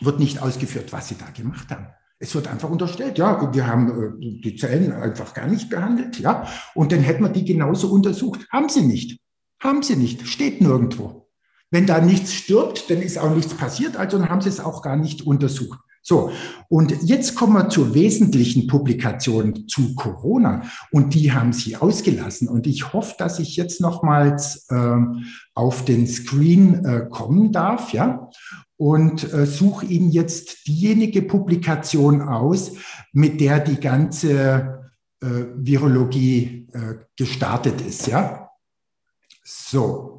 wird 0.00 0.20
nicht 0.20 0.42
ausgeführt, 0.42 0.92
was 0.92 1.08
sie 1.08 1.16
da 1.16 1.30
gemacht 1.30 1.70
haben. 1.70 1.86
Es 2.18 2.34
wird 2.34 2.46
einfach 2.46 2.68
unterstellt, 2.68 3.16
ja, 3.16 3.54
wir 3.54 3.66
haben 3.66 4.20
äh, 4.20 4.40
die 4.42 4.56
Zellen 4.56 4.92
einfach 4.92 5.32
gar 5.32 5.46
nicht 5.46 5.70
behandelt, 5.70 6.20
ja, 6.20 6.46
und 6.74 6.92
dann 6.92 7.00
hätten 7.00 7.22
wir 7.22 7.30
die 7.30 7.46
genauso 7.46 7.90
untersucht. 7.90 8.46
Haben 8.52 8.68
sie 8.68 8.82
nicht. 8.82 9.18
Haben 9.62 9.82
sie 9.82 9.96
nicht. 9.96 10.28
Steht 10.28 10.60
nirgendwo. 10.60 11.23
Wenn 11.74 11.86
da 11.86 12.00
nichts 12.00 12.32
stirbt, 12.32 12.88
dann 12.88 13.02
ist 13.02 13.18
auch 13.18 13.34
nichts 13.34 13.52
passiert, 13.52 13.96
also 13.96 14.24
haben 14.28 14.40
sie 14.40 14.48
es 14.48 14.60
auch 14.60 14.80
gar 14.80 14.94
nicht 14.94 15.26
untersucht. 15.26 15.80
So, 16.02 16.30
und 16.68 17.02
jetzt 17.02 17.34
kommen 17.34 17.54
wir 17.54 17.68
zur 17.68 17.94
wesentlichen 17.94 18.68
Publikation 18.68 19.66
zu 19.66 19.96
Corona 19.96 20.62
und 20.92 21.14
die 21.14 21.32
haben 21.32 21.52
Sie 21.52 21.74
ausgelassen. 21.74 22.46
Und 22.46 22.68
ich 22.68 22.92
hoffe, 22.92 23.16
dass 23.18 23.40
ich 23.40 23.56
jetzt 23.56 23.80
nochmals 23.80 24.68
äh, 24.68 24.96
auf 25.54 25.84
den 25.84 26.06
Screen 26.06 26.84
äh, 26.84 27.08
kommen 27.10 27.50
darf, 27.50 27.92
ja, 27.92 28.30
und 28.76 29.32
äh, 29.32 29.44
suche 29.44 29.86
Ihnen 29.86 30.12
jetzt 30.12 30.68
diejenige 30.68 31.22
Publikation 31.22 32.22
aus, 32.22 32.74
mit 33.12 33.40
der 33.40 33.58
die 33.58 33.80
ganze 33.80 34.92
äh, 35.20 35.26
Virologie 35.56 36.68
äh, 36.72 37.04
gestartet 37.16 37.80
ist, 37.80 38.06
ja. 38.06 38.48
So, 39.42 40.13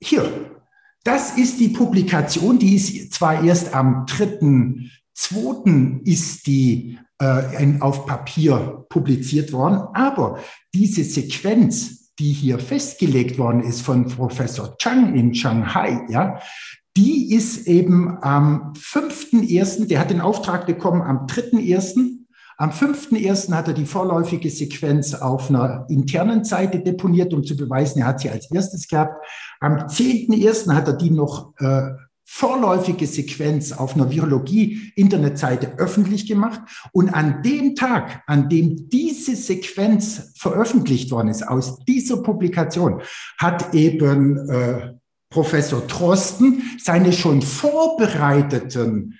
Hier, 0.00 0.58
das 1.04 1.36
ist 1.36 1.58
die 1.58 1.68
Publikation, 1.68 2.58
die 2.58 2.76
ist 2.76 3.12
zwar 3.12 3.42
erst 3.42 3.74
am 3.74 4.06
3.2. 4.06 6.02
ist 6.04 6.46
die 6.46 6.98
äh, 7.18 7.80
auf 7.80 8.06
Papier 8.06 8.86
publiziert 8.88 9.52
worden, 9.52 9.80
aber 9.94 10.38
diese 10.74 11.04
Sequenz, 11.04 12.12
die 12.18 12.32
hier 12.32 12.58
festgelegt 12.58 13.38
worden 13.38 13.62
ist 13.62 13.82
von 13.82 14.06
Professor 14.06 14.76
Chang 14.78 15.14
in 15.14 15.34
Shanghai, 15.34 16.00
ja, 16.08 16.40
die 16.96 17.32
ist 17.32 17.66
eben 17.66 18.22
am 18.22 18.72
5.1., 18.74 19.86
der 19.86 20.00
hat 20.00 20.10
den 20.10 20.20
Auftrag 20.20 20.66
bekommen 20.66 21.02
am 21.02 21.26
3.1., 21.26 22.18
am 22.58 22.70
5.1. 22.70 23.52
hat 23.52 23.68
er 23.68 23.74
die 23.74 23.86
vorläufige 23.86 24.50
Sequenz 24.50 25.14
auf 25.14 25.48
einer 25.48 25.86
internen 25.88 26.44
Seite 26.44 26.80
deponiert, 26.80 27.32
um 27.32 27.44
zu 27.44 27.56
beweisen, 27.56 28.00
er 28.00 28.08
hat 28.08 28.20
sie 28.20 28.30
als 28.30 28.50
erstes 28.50 28.88
gehabt. 28.88 29.24
Am 29.60 29.76
10.1. 29.76 30.74
hat 30.74 30.88
er 30.88 30.94
die 30.94 31.10
noch 31.10 31.54
äh, 31.60 31.90
vorläufige 32.24 33.06
Sequenz 33.06 33.70
auf 33.70 33.94
einer 33.94 34.10
Virologie-Internetseite 34.10 35.78
öffentlich 35.78 36.26
gemacht. 36.26 36.60
Und 36.90 37.10
an 37.10 37.42
dem 37.44 37.76
Tag, 37.76 38.24
an 38.26 38.48
dem 38.48 38.88
diese 38.90 39.36
Sequenz 39.36 40.32
veröffentlicht 40.36 41.12
worden 41.12 41.28
ist, 41.28 41.46
aus 41.46 41.78
dieser 41.84 42.18
Publikation, 42.22 43.02
hat 43.38 43.72
eben 43.72 44.48
äh, 44.50 44.94
Professor 45.30 45.86
Trosten 45.86 46.62
seine 46.78 47.12
schon 47.12 47.40
vorbereiteten 47.40 49.14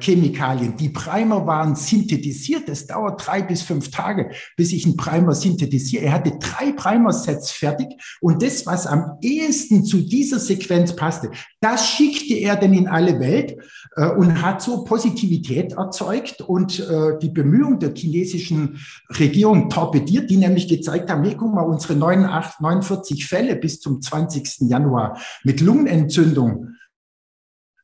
Chemikalien. 0.00 0.76
Die 0.76 0.90
Primer 0.90 1.46
waren 1.46 1.74
synthetisiert. 1.74 2.68
Es 2.68 2.86
dauert 2.86 3.26
drei 3.26 3.42
bis 3.42 3.62
fünf 3.62 3.90
Tage, 3.90 4.30
bis 4.56 4.72
ich 4.72 4.84
einen 4.84 4.96
Primer 4.96 5.34
synthetisiere. 5.34 6.04
Er 6.04 6.12
hatte 6.12 6.32
drei 6.38 6.72
Primer-Sets 6.72 7.50
fertig 7.52 7.88
und 8.20 8.42
das, 8.42 8.66
was 8.66 8.86
am 8.86 9.18
ehesten 9.22 9.84
zu 9.84 10.02
dieser 10.02 10.38
Sequenz 10.38 10.94
passte, 10.94 11.30
das 11.60 11.88
schickte 11.88 12.34
er 12.34 12.56
dann 12.56 12.74
in 12.74 12.86
alle 12.88 13.18
Welt 13.18 13.56
äh, 13.96 14.08
und 14.10 14.42
hat 14.42 14.60
so 14.60 14.84
Positivität 14.84 15.72
erzeugt 15.72 16.42
und 16.42 16.80
äh, 16.80 17.18
die 17.20 17.30
Bemühungen 17.30 17.78
der 17.78 17.94
chinesischen 17.94 18.78
Regierung 19.18 19.70
torpediert, 19.70 20.28
die 20.28 20.36
nämlich 20.36 20.68
gezeigt 20.68 21.10
haben, 21.10 21.24
hey, 21.24 21.34
guck 21.36 21.54
mal, 21.54 21.62
unsere 21.62 21.94
89, 21.94 22.60
49 22.60 23.26
Fälle 23.26 23.56
bis 23.56 23.80
zum 23.80 24.02
20. 24.02 24.68
Januar 24.68 25.18
mit 25.44 25.60
Lungenentzündung 25.60 26.66
äh, 26.66 26.81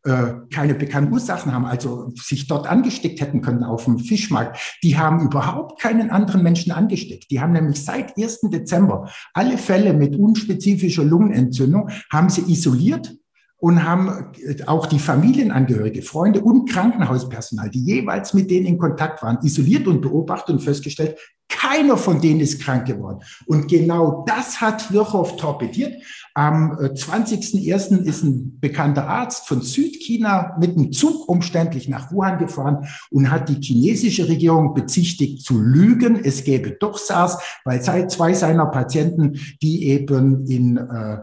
keine 0.02 0.74
bekannten 0.74 1.12
Ursachen 1.12 1.52
haben, 1.52 1.66
also 1.66 2.12
sich 2.14 2.46
dort 2.46 2.66
angesteckt 2.68 3.20
hätten 3.20 3.42
können 3.42 3.64
auf 3.64 3.84
dem 3.84 3.98
Fischmarkt, 3.98 4.78
die 4.82 4.96
haben 4.96 5.20
überhaupt 5.20 5.80
keinen 5.80 6.10
anderen 6.10 6.42
Menschen 6.42 6.72
angesteckt. 6.72 7.30
Die 7.30 7.40
haben 7.40 7.52
nämlich 7.52 7.84
seit 7.84 8.16
1. 8.16 8.42
Dezember 8.42 9.10
alle 9.34 9.58
Fälle 9.58 9.92
mit 9.92 10.16
unspezifischer 10.16 11.04
Lungenentzündung, 11.04 11.90
haben 12.10 12.30
sie 12.30 12.50
isoliert 12.50 13.16
und 13.58 13.84
haben 13.84 14.32
äh, 14.40 14.64
auch 14.66 14.86
die 14.86 14.98
Familienangehörige, 14.98 16.02
Freunde 16.02 16.40
und 16.40 16.70
Krankenhauspersonal, 16.70 17.70
die 17.70 17.84
jeweils 17.84 18.34
mit 18.34 18.50
denen 18.50 18.66
in 18.66 18.78
Kontakt 18.78 19.22
waren, 19.22 19.38
isoliert 19.42 19.86
und 19.86 20.00
beobachtet 20.00 20.54
und 20.56 20.62
festgestellt, 20.62 21.16
keiner 21.48 21.96
von 21.96 22.20
denen 22.20 22.40
ist 22.40 22.60
krank 22.60 22.86
geworden. 22.86 23.20
Und 23.46 23.68
genau 23.68 24.24
das 24.26 24.60
hat 24.60 24.92
Virchow 24.92 25.36
torpediert. 25.36 26.02
Am 26.34 26.72
20.01. 26.72 28.04
Äh, 28.04 28.08
ist 28.08 28.22
ein 28.22 28.60
bekannter 28.60 29.08
Arzt 29.08 29.48
von 29.48 29.62
Südchina 29.62 30.56
mit 30.60 30.76
dem 30.76 30.92
Zug 30.92 31.28
umständlich 31.28 31.88
nach 31.88 32.12
Wuhan 32.12 32.38
gefahren 32.38 32.86
und 33.10 33.30
hat 33.30 33.48
die 33.48 33.60
chinesische 33.60 34.28
Regierung 34.28 34.74
bezichtigt 34.74 35.44
zu 35.44 35.58
lügen. 35.58 36.20
Es 36.22 36.44
gäbe 36.44 36.72
doch 36.78 36.98
SARS, 36.98 37.38
weil 37.64 37.82
zwei 37.82 38.34
seiner 38.34 38.66
Patienten, 38.66 39.40
die 39.62 39.88
eben 39.88 40.46
in 40.46 40.76
äh, 40.76 41.18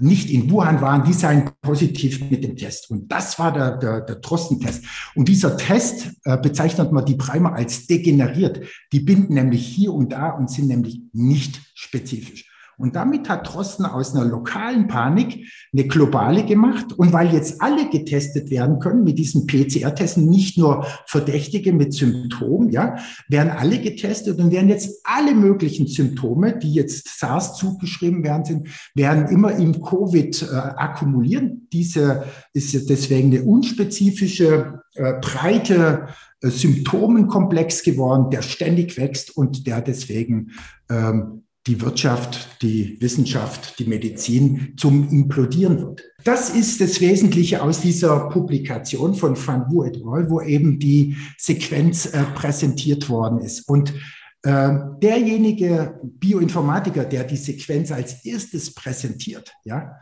nicht 0.00 0.30
in 0.30 0.50
Wuhan 0.50 0.80
waren, 0.80 1.04
die 1.04 1.12
seien 1.12 1.50
positiv 1.60 2.28
mit 2.28 2.42
dem 2.42 2.56
Test. 2.56 2.90
Und 2.90 3.10
das 3.10 3.38
war 3.38 3.52
der, 3.52 3.76
der, 3.76 4.00
der 4.00 4.16
Drosten-Test. 4.16 4.84
Und 5.14 5.28
dieser 5.28 5.56
Test 5.56 6.10
äh, 6.24 6.36
bezeichnet 6.36 6.90
man 6.90 7.04
die 7.04 7.14
Primer 7.14 7.54
als 7.54 7.86
degeneriert. 7.86 8.66
Die 8.92 9.00
binden 9.00 9.34
nämlich 9.34 9.64
hier 9.64 9.92
und 9.92 10.12
da 10.12 10.30
und 10.30 10.50
sind 10.50 10.66
nämlich 10.66 11.02
nicht 11.12 11.60
spezifisch. 11.74 12.51
Und 12.78 12.96
damit 12.96 13.28
hat 13.28 13.52
Drosten 13.52 13.86
aus 13.86 14.14
einer 14.14 14.24
lokalen 14.24 14.88
Panik 14.88 15.46
eine 15.72 15.86
globale 15.86 16.44
gemacht. 16.44 16.92
Und 16.96 17.12
weil 17.12 17.32
jetzt 17.32 17.60
alle 17.60 17.88
getestet 17.90 18.50
werden 18.50 18.78
können 18.78 19.04
mit 19.04 19.18
diesen 19.18 19.46
PCR-Testen, 19.46 20.28
nicht 20.28 20.58
nur 20.58 20.86
Verdächtige 21.06 21.72
mit 21.72 21.92
Symptomen, 21.94 22.70
ja, 22.70 22.96
werden 23.28 23.50
alle 23.50 23.78
getestet 23.80 24.38
und 24.38 24.50
werden 24.50 24.68
jetzt 24.68 25.00
alle 25.04 25.34
möglichen 25.34 25.86
Symptome, 25.86 26.58
die 26.58 26.74
jetzt 26.74 27.18
SARS 27.18 27.56
zugeschrieben 27.56 28.24
werden 28.24 28.44
sind, 28.44 28.68
werden 28.94 29.28
immer 29.28 29.52
im 29.52 29.82
Covid 29.82 30.42
äh, 30.42 30.54
akkumulieren. 30.54 31.68
Diese 31.72 32.24
ist 32.52 32.88
deswegen 32.90 33.34
eine 33.34 33.44
unspezifische, 33.44 34.82
äh, 34.94 35.14
breite 35.20 36.08
äh, 36.40 36.50
Symptomenkomplex 36.50 37.82
geworden, 37.82 38.30
der 38.30 38.42
ständig 38.42 38.96
wächst 38.96 39.36
und 39.36 39.66
der 39.66 39.80
deswegen 39.80 40.50
ähm, 40.90 41.41
die 41.66 41.80
Wirtschaft, 41.80 42.60
die 42.62 43.00
Wissenschaft, 43.00 43.78
die 43.78 43.84
Medizin 43.84 44.74
zum 44.76 45.08
Implodieren 45.10 45.78
wird. 45.78 46.02
Das 46.24 46.50
ist 46.50 46.80
das 46.80 47.00
Wesentliche 47.00 47.62
aus 47.62 47.80
dieser 47.80 48.28
Publikation 48.28 49.14
von 49.14 49.36
Van 49.36 49.66
Wu 49.70 49.84
et 49.84 49.96
al., 50.04 50.28
wo 50.28 50.40
eben 50.40 50.78
die 50.78 51.16
Sequenz 51.38 52.06
äh, 52.06 52.24
präsentiert 52.34 53.08
worden 53.08 53.38
ist. 53.38 53.68
Und 53.68 53.94
äh, 54.42 54.72
derjenige 55.00 56.00
Bioinformatiker, 56.02 57.04
der 57.04 57.24
die 57.24 57.36
Sequenz 57.36 57.92
als 57.92 58.24
erstes 58.24 58.74
präsentiert, 58.74 59.52
ja, 59.64 60.00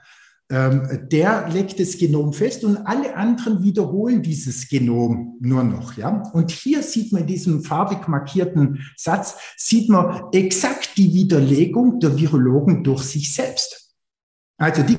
der 0.51 1.49
legt 1.49 1.79
das 1.79 1.97
Genom 1.97 2.33
fest 2.33 2.65
und 2.65 2.79
alle 2.79 3.17
anderen 3.17 3.63
wiederholen 3.63 4.21
dieses 4.21 4.69
Genom 4.69 5.37
nur 5.41 5.63
noch. 5.63 5.97
Ja? 5.97 6.25
Und 6.33 6.51
hier 6.51 6.83
sieht 6.83 7.13
man 7.13 7.23
in 7.23 7.29
diesem 7.29 7.63
farbig 7.63 8.09
markierten 8.09 8.81
Satz, 8.97 9.37
sieht 9.57 9.89
man 9.89 10.25
exakt 10.33 10.97
die 10.97 11.15
Widerlegung 11.15 12.01
der 12.01 12.19
Virologen 12.19 12.83
durch 12.83 13.05
sich 13.05 13.33
selbst. 13.33 13.95
Also 14.59 14.83
die 14.83 14.99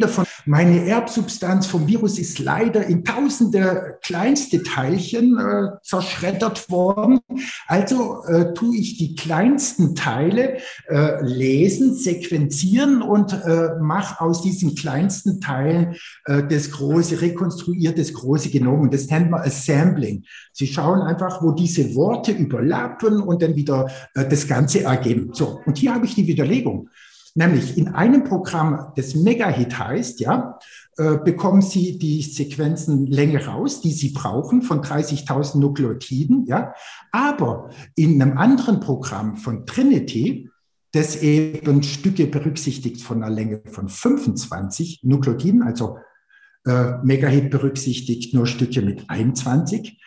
davon, 0.00 0.24
meine 0.44 0.86
Erbsubstanz 0.86 1.66
vom 1.66 1.86
Virus 1.86 2.18
ist 2.18 2.38
leider 2.38 2.86
in 2.86 3.04
tausende 3.04 3.98
kleinste 4.02 4.62
Teilchen 4.62 5.38
äh, 5.38 5.76
zerschreddert 5.82 6.70
worden. 6.70 7.20
Also 7.66 8.24
äh, 8.24 8.54
tue 8.54 8.76
ich 8.76 8.98
die 8.98 9.14
kleinsten 9.14 9.94
Teile 9.94 10.58
äh, 10.88 11.22
lesen, 11.22 11.94
sequenzieren 11.94 13.02
und 13.02 13.32
äh, 13.32 13.70
mache 13.80 14.20
aus 14.20 14.42
diesen 14.42 14.74
kleinsten 14.74 15.40
Teilen 15.40 15.96
äh, 16.26 16.42
das 16.48 16.70
große, 16.70 17.20
rekonstruiert 17.20 17.98
das 17.98 18.12
große 18.12 18.50
Genom. 18.50 18.90
Das 18.90 19.08
nennt 19.08 19.30
man 19.30 19.42
Assembling. 19.42 20.24
Sie 20.52 20.66
schauen 20.66 21.00
einfach, 21.00 21.42
wo 21.42 21.52
diese 21.52 21.94
Worte 21.94 22.32
überlappen 22.32 23.20
und 23.20 23.42
dann 23.42 23.56
wieder 23.56 23.90
äh, 24.14 24.28
das 24.28 24.46
Ganze 24.46 24.84
ergeben. 24.84 25.30
So, 25.32 25.60
und 25.66 25.78
hier 25.78 25.94
habe 25.94 26.06
ich 26.06 26.14
die 26.14 26.26
Widerlegung. 26.26 26.88
Nämlich 27.36 27.76
in 27.76 27.88
einem 27.88 28.24
Programm, 28.24 28.92
das 28.96 29.14
Megahit 29.14 29.78
heißt, 29.78 30.20
ja, 30.20 30.58
äh, 30.96 31.18
bekommen 31.18 31.60
Sie 31.60 31.98
die 31.98 32.22
Sequenzenlänge 32.22 33.44
raus, 33.44 33.82
die 33.82 33.92
Sie 33.92 34.08
brauchen 34.08 34.62
von 34.62 34.80
30.000 34.80 35.58
Nukleotiden, 35.58 36.46
ja. 36.46 36.72
Aber 37.12 37.68
in 37.94 38.20
einem 38.22 38.38
anderen 38.38 38.80
Programm 38.80 39.36
von 39.36 39.66
Trinity, 39.66 40.48
das 40.92 41.20
eben 41.22 41.82
Stücke 41.82 42.26
berücksichtigt 42.26 43.02
von 43.02 43.22
einer 43.22 43.34
Länge 43.34 43.60
von 43.66 43.90
25 43.90 45.00
Nukleotiden, 45.02 45.62
also 45.62 45.98
äh, 46.64 46.94
Megahit 47.02 47.50
berücksichtigt 47.50 48.32
nur 48.32 48.46
Stücke 48.46 48.80
mit 48.80 49.10
21, 49.10 49.90
äh, 49.90 50.05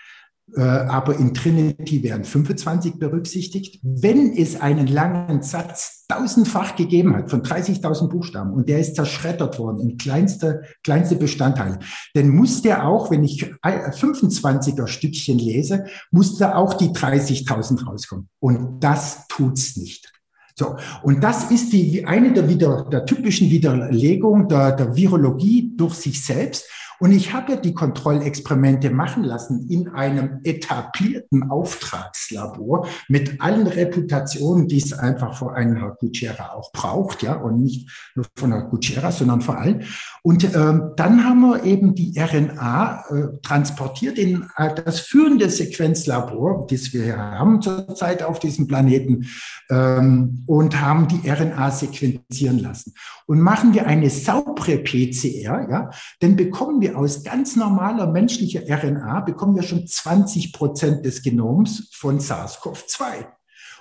aber 0.57 1.17
in 1.17 1.33
Trinity 1.33 2.03
werden 2.03 2.23
25 2.23 2.99
berücksichtigt. 2.99 3.79
Wenn 3.83 4.33
es 4.35 4.59
einen 4.59 4.87
langen 4.87 5.41
Satz 5.41 6.05
tausendfach 6.07 6.75
gegeben 6.75 7.15
hat, 7.15 7.29
von 7.29 7.43
30.000 7.43 8.09
Buchstaben, 8.09 8.53
und 8.53 8.67
der 8.67 8.79
ist 8.79 8.95
zerschreddert 8.95 9.59
worden 9.59 9.79
in 9.81 9.97
kleinste, 9.97 10.63
kleinste 10.83 11.15
Bestandteile, 11.15 11.79
dann 12.13 12.29
muss 12.29 12.61
der 12.61 12.87
auch, 12.87 13.11
wenn 13.11 13.23
ich 13.23 13.45
25er 13.63 14.87
Stückchen 14.87 15.37
lese, 15.37 15.85
muss 16.11 16.37
da 16.37 16.55
auch 16.55 16.73
die 16.73 16.89
30.000 16.89 17.85
rauskommen. 17.85 18.29
Und 18.39 18.83
das 18.83 19.27
tut's 19.27 19.77
nicht. 19.77 20.11
So, 20.59 20.75
und 21.03 21.23
das 21.23 21.51
ist 21.51 21.71
die, 21.71 22.05
eine 22.05 22.33
der, 22.33 22.49
wieder, 22.49 22.85
der 22.91 23.05
typischen 23.05 23.49
Widerlegung 23.49 24.49
der, 24.49 24.73
der 24.73 24.93
Virologie 24.93 25.71
durch 25.77 25.93
sich 25.93 26.21
selbst. 26.21 26.65
Und 26.99 27.13
ich 27.13 27.33
habe 27.33 27.57
die 27.57 27.73
Kontrollexperimente 27.73 28.89
machen 28.89 29.23
lassen 29.23 29.69
in 29.69 29.89
einem 29.89 30.41
etablierten 30.43 31.49
Auftragslabor 31.49 32.87
mit 33.07 33.41
allen 33.41 33.67
Reputationen, 33.67 34.67
die 34.67 34.77
es 34.77 34.93
einfach 34.93 35.37
vor 35.37 35.55
einem 35.55 35.77
Herr 35.77 35.95
Gutschera 35.99 36.53
auch 36.53 36.71
braucht, 36.71 37.23
ja, 37.23 37.35
und 37.35 37.61
nicht 37.61 37.89
nur 38.15 38.25
von 38.35 38.51
Herr 38.51 38.63
Gutschera, 38.63 39.11
sondern 39.11 39.41
vor 39.41 39.57
allem. 39.57 39.81
Und 40.21 40.43
ähm, 40.55 40.91
dann 40.97 41.23
haben 41.23 41.41
wir 41.41 41.63
eben 41.63 41.95
die 41.95 42.13
RNA 42.19 43.05
äh, 43.09 43.37
transportiert 43.41 44.17
in 44.17 44.45
äh, 44.57 44.73
das 44.83 44.99
führende 44.99 45.49
Sequenzlabor, 45.49 46.67
das 46.69 46.93
wir 46.93 47.17
haben 47.17 47.61
zurzeit 47.61 48.23
auf 48.23 48.39
diesem 48.39 48.67
Planeten, 48.67 49.27
ähm, 49.69 50.43
und 50.45 50.81
haben 50.81 51.07
die 51.07 51.29
RNA 51.29 51.71
sequenzieren 51.71 52.59
lassen. 52.59 52.93
Und 53.27 53.39
machen 53.39 53.73
wir 53.73 53.87
eine 53.87 54.09
saubere 54.09 54.79
PCR, 54.79 55.67
ja, 55.69 55.89
dann 56.19 56.35
bekommen 56.35 56.81
wir 56.81 56.97
aus 56.97 57.23
ganz 57.23 57.55
normaler 57.55 58.07
menschlicher 58.07 58.61
RNA 58.67 59.21
bekommen 59.21 59.55
wir 59.55 59.63
schon 59.63 59.87
20 59.87 60.53
Prozent 60.53 61.05
des 61.05 61.21
Genoms 61.21 61.89
von 61.93 62.19
SARS-CoV-2. 62.19 63.25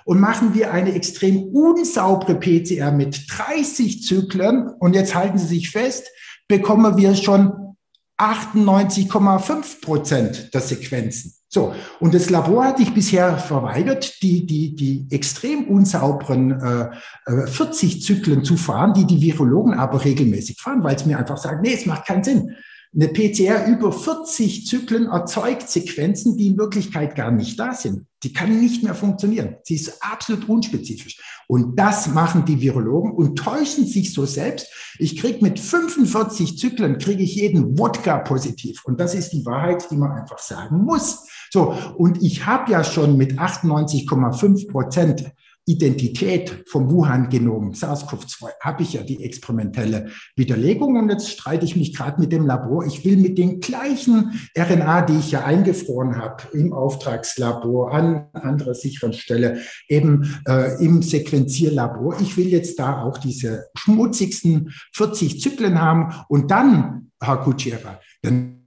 Und 0.05 0.19
machen 0.19 0.53
wir 0.53 0.71
eine 0.71 0.93
extrem 0.93 1.43
unsaubere 1.53 2.35
PCR 2.35 2.91
mit 2.91 3.25
30 3.29 4.03
Zyklen, 4.03 4.69
und 4.79 4.95
jetzt 4.95 5.13
halten 5.13 5.37
Sie 5.37 5.45
sich 5.45 5.69
fest, 5.69 6.09
bekommen 6.49 6.97
wir 6.97 7.15
schon 7.15 7.77
98,5 8.17 9.81
Prozent 9.81 10.53
der 10.53 10.59
Sequenzen. 10.59 11.33
So, 11.47 11.73
und 11.99 12.13
das 12.13 12.29
Labor 12.29 12.65
hatte 12.65 12.83
ich 12.83 12.93
bisher 12.93 13.37
verweigert, 13.37 14.21
die, 14.21 14.45
die, 14.45 14.75
die 14.75 15.07
extrem 15.09 15.67
unsauberen 15.67 16.51
äh, 16.61 17.47
40 17.47 17.95
äh, 17.95 17.99
Zyklen 18.01 18.43
zu 18.43 18.57
fahren, 18.57 18.93
die 18.93 19.05
die 19.05 19.21
Virologen 19.21 19.73
aber 19.73 20.03
regelmäßig 20.03 20.61
fahren, 20.61 20.83
weil 20.83 20.95
es 20.95 21.05
mir 21.05 21.17
einfach 21.17 21.37
sagen, 21.37 21.61
nee, 21.63 21.73
es 21.73 21.87
macht 21.87 22.05
keinen 22.05 22.23
Sinn. 22.23 22.55
Eine 22.93 23.07
PCR 23.07 23.65
über 23.67 23.91
40 23.91 24.67
Zyklen 24.67 25.07
erzeugt 25.07 25.69
Sequenzen, 25.69 26.37
die 26.37 26.47
in 26.47 26.57
Wirklichkeit 26.57 27.15
gar 27.15 27.31
nicht 27.31 27.59
da 27.59 27.73
sind. 27.73 28.05
Die 28.23 28.33
kann 28.33 28.59
nicht 28.59 28.83
mehr 28.83 28.95
funktionieren. 28.95 29.55
Sie 29.63 29.75
ist 29.75 30.03
absolut 30.03 30.49
unspezifisch. 30.49 31.17
Und 31.51 31.79
das 31.79 32.07
machen 32.07 32.45
die 32.45 32.61
Virologen 32.61 33.11
und 33.11 33.39
täuschen 33.39 33.87
sich 33.87 34.13
so 34.13 34.27
selbst. 34.27 34.67
Ich 34.99 35.17
kriege 35.19 35.43
mit 35.43 35.59
45 35.59 36.59
Zyklen, 36.59 36.99
kriege 36.99 37.23
ich 37.23 37.37
jeden 37.37 37.79
Wodka 37.79 38.19
positiv. 38.19 38.85
Und 38.85 38.99
das 38.99 39.15
ist 39.15 39.31
die 39.31 39.43
Wahrheit, 39.47 39.89
die 39.89 39.97
man 39.97 40.11
einfach 40.11 40.37
sagen 40.37 40.83
muss. 40.83 41.27
So, 41.49 41.73
und 41.97 42.21
ich 42.21 42.45
habe 42.45 42.71
ja 42.71 42.83
schon 42.83 43.17
mit 43.17 43.39
98,5 43.39 44.69
Prozent 44.69 45.31
Identität 45.69 46.63
vom 46.67 46.89
Wuhan-Genom 46.89 47.73
SARS-CoV-2 47.73 48.49
habe 48.59 48.81
ich 48.81 48.93
ja 48.93 49.03
die 49.03 49.23
experimentelle 49.23 50.09
Widerlegung 50.35 50.97
und 50.97 51.09
jetzt 51.09 51.29
streite 51.29 51.65
ich 51.65 51.75
mich 51.75 51.95
gerade 51.95 52.19
mit 52.19 52.31
dem 52.31 52.47
Labor. 52.47 52.85
Ich 52.85 53.05
will 53.05 53.17
mit 53.17 53.37
den 53.37 53.59
gleichen 53.59 54.33
RNA, 54.57 55.03
die 55.03 55.19
ich 55.19 55.31
ja 55.31 55.45
eingefroren 55.45 56.17
habe 56.17 56.43
im 56.53 56.73
Auftragslabor 56.73 57.93
an 57.93 58.27
anderer 58.33 58.73
sicheren 58.73 59.13
Stelle, 59.13 59.59
eben 59.87 60.39
äh, 60.47 60.83
im 60.83 61.03
Sequenzierlabor, 61.03 62.19
ich 62.19 62.35
will 62.35 62.47
jetzt 62.47 62.79
da 62.79 63.03
auch 63.03 63.19
diese 63.19 63.67
schmutzigsten 63.77 64.73
40 64.95 65.39
Zyklen 65.39 65.79
haben 65.79 66.13
und 66.29 66.49
dann, 66.49 67.11
Herr 67.21 67.37
Kutschera, 67.37 67.99
dann 68.23 68.59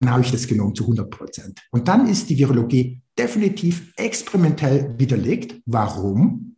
dann 0.00 0.12
habe 0.12 0.22
ich 0.22 0.32
das 0.32 0.46
Genom 0.46 0.74
zu 0.74 0.84
100 0.84 1.10
Prozent. 1.10 1.60
Und 1.70 1.86
dann 1.86 2.08
ist 2.08 2.30
die 2.30 2.38
Virologie 2.38 3.02
definitiv 3.18 3.92
experimentell 3.96 4.94
widerlegt. 4.98 5.60
Warum? 5.66 6.49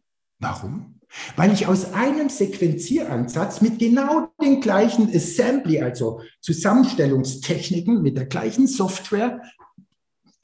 Warum? 0.42 0.96
Weil 1.36 1.52
ich 1.52 1.66
aus 1.66 1.92
einem 1.92 2.28
Sequenzieransatz 2.28 3.60
mit 3.60 3.78
genau 3.78 4.28
den 4.42 4.60
gleichen 4.60 5.14
Assembly, 5.14 5.80
also 5.80 6.20
Zusammenstellungstechniken, 6.40 8.02
mit 8.02 8.16
der 8.16 8.26
gleichen 8.26 8.66
Software, 8.66 9.40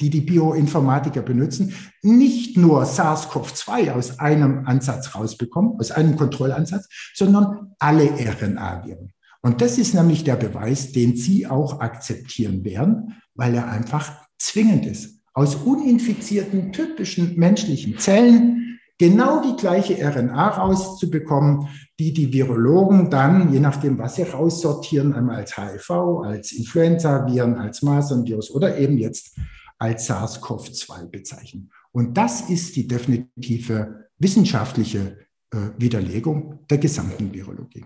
die 0.00 0.10
die 0.10 0.20
Bioinformatiker 0.20 1.22
benutzen, 1.22 1.74
nicht 2.02 2.56
nur 2.56 2.84
SARS-CoV-2 2.84 3.92
aus 3.92 4.20
einem 4.20 4.66
Ansatz 4.66 5.14
rausbekommen, 5.14 5.78
aus 5.80 5.90
einem 5.90 6.16
Kontrollansatz, 6.16 6.88
sondern 7.14 7.74
alle 7.78 8.04
RNA-Viren. 8.04 9.12
Und 9.40 9.60
das 9.60 9.78
ist 9.78 9.94
nämlich 9.94 10.22
der 10.22 10.36
Beweis, 10.36 10.92
den 10.92 11.16
Sie 11.16 11.46
auch 11.46 11.80
akzeptieren 11.80 12.64
werden, 12.64 13.16
weil 13.34 13.54
er 13.54 13.68
einfach 13.68 14.12
zwingend 14.38 14.86
ist. 14.86 15.20
Aus 15.32 15.56
uninfizierten, 15.56 16.72
typischen 16.72 17.36
menschlichen 17.36 17.98
Zellen 17.98 18.57
genau 18.98 19.42
die 19.42 19.56
gleiche 19.56 19.94
RNA 19.94 20.48
rauszubekommen, 20.48 21.68
die 21.98 22.12
die 22.12 22.32
Virologen 22.32 23.10
dann, 23.10 23.52
je 23.52 23.60
nachdem, 23.60 23.98
was 23.98 24.16
sie 24.16 24.22
raussortieren, 24.22 25.14
einmal 25.14 25.36
als 25.36 25.56
HIV, 25.56 25.90
als 26.22 26.52
Influenza-Viren, 26.52 27.56
als 27.56 27.82
Masernvirus 27.82 28.50
oder 28.50 28.76
eben 28.76 28.98
jetzt 28.98 29.38
als 29.78 30.10
SARS-CoV-2 30.10 31.06
bezeichnen. 31.06 31.70
Und 31.92 32.16
das 32.16 32.50
ist 32.50 32.76
die 32.76 32.86
definitive 32.86 34.08
wissenschaftliche 34.18 35.18
äh, 35.50 35.56
Widerlegung 35.78 36.66
der 36.68 36.78
gesamten 36.78 37.32
Virologie. 37.32 37.84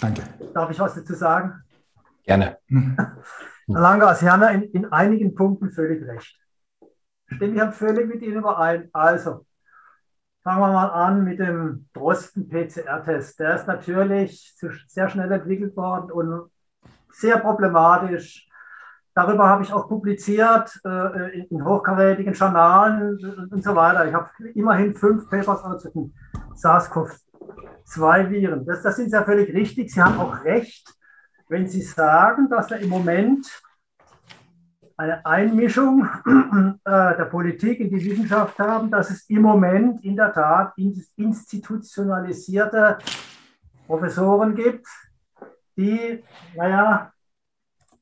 Danke. 0.00 0.22
Darf 0.52 0.70
ich 0.70 0.78
was 0.78 0.94
dazu 0.94 1.14
sagen? 1.14 1.62
Gerne. 2.24 2.58
Herr 2.68 3.16
Langer, 3.66 4.14
Sie 4.14 4.28
haben 4.28 4.42
ja 4.42 4.48
in, 4.48 4.62
in 4.64 4.84
einigen 4.86 5.34
Punkten 5.34 5.70
völlig 5.70 6.06
recht. 6.06 6.38
Stimmt, 7.26 7.56
ich 7.56 7.74
völlig 7.74 8.06
mit 8.06 8.22
Ihnen 8.22 8.38
überein. 8.38 8.88
Also, 8.92 9.46
fangen 10.44 10.60
wir 10.60 10.72
mal 10.72 10.90
an 10.90 11.24
mit 11.24 11.40
dem 11.40 11.88
Drosten-PCR-Test. 11.94 13.40
Der 13.40 13.56
ist 13.56 13.66
natürlich 13.66 14.54
sehr 14.86 15.08
schnell 15.08 15.32
entwickelt 15.32 15.74
worden 15.76 16.12
und 16.12 16.50
sehr 17.10 17.38
problematisch. 17.38 18.46
Darüber 19.14 19.48
habe 19.48 19.62
ich 19.62 19.72
auch 19.72 19.88
publiziert 19.88 20.78
äh, 20.84 21.38
in, 21.38 21.44
in 21.46 21.64
hochkarätigen 21.64 22.34
Journalen 22.34 23.48
und 23.50 23.64
so 23.64 23.74
weiter. 23.74 24.06
Ich 24.06 24.12
habe 24.12 24.28
immerhin 24.54 24.94
fünf 24.94 25.30
Papers 25.30 25.80
zu 25.80 25.90
den 25.90 26.14
SARS-CoV 26.54 27.16
zwei 27.84 28.28
Viren. 28.30 28.66
Das, 28.66 28.82
das 28.82 28.96
sind 28.96 29.12
ja 29.12 29.22
völlig 29.24 29.54
richtig. 29.54 29.92
Sie 29.92 30.02
haben 30.02 30.18
auch 30.18 30.44
recht, 30.44 30.92
wenn 31.48 31.66
Sie 31.68 31.82
sagen, 31.82 32.48
dass 32.50 32.70
wir 32.70 32.78
im 32.78 32.88
Moment 32.88 33.46
eine 34.96 35.24
Einmischung 35.26 36.08
äh, 36.84 37.16
der 37.16 37.28
Politik 37.30 37.80
in 37.80 37.90
die 37.90 38.04
Wissenschaft 38.04 38.58
haben, 38.58 38.90
dass 38.90 39.10
es 39.10 39.28
im 39.28 39.42
Moment 39.42 40.04
in 40.04 40.16
der 40.16 40.32
Tat 40.32 40.72
institutionalisierte 41.16 42.98
Professoren 43.86 44.54
gibt, 44.54 44.86
die, 45.76 46.22
naja, 46.56 47.12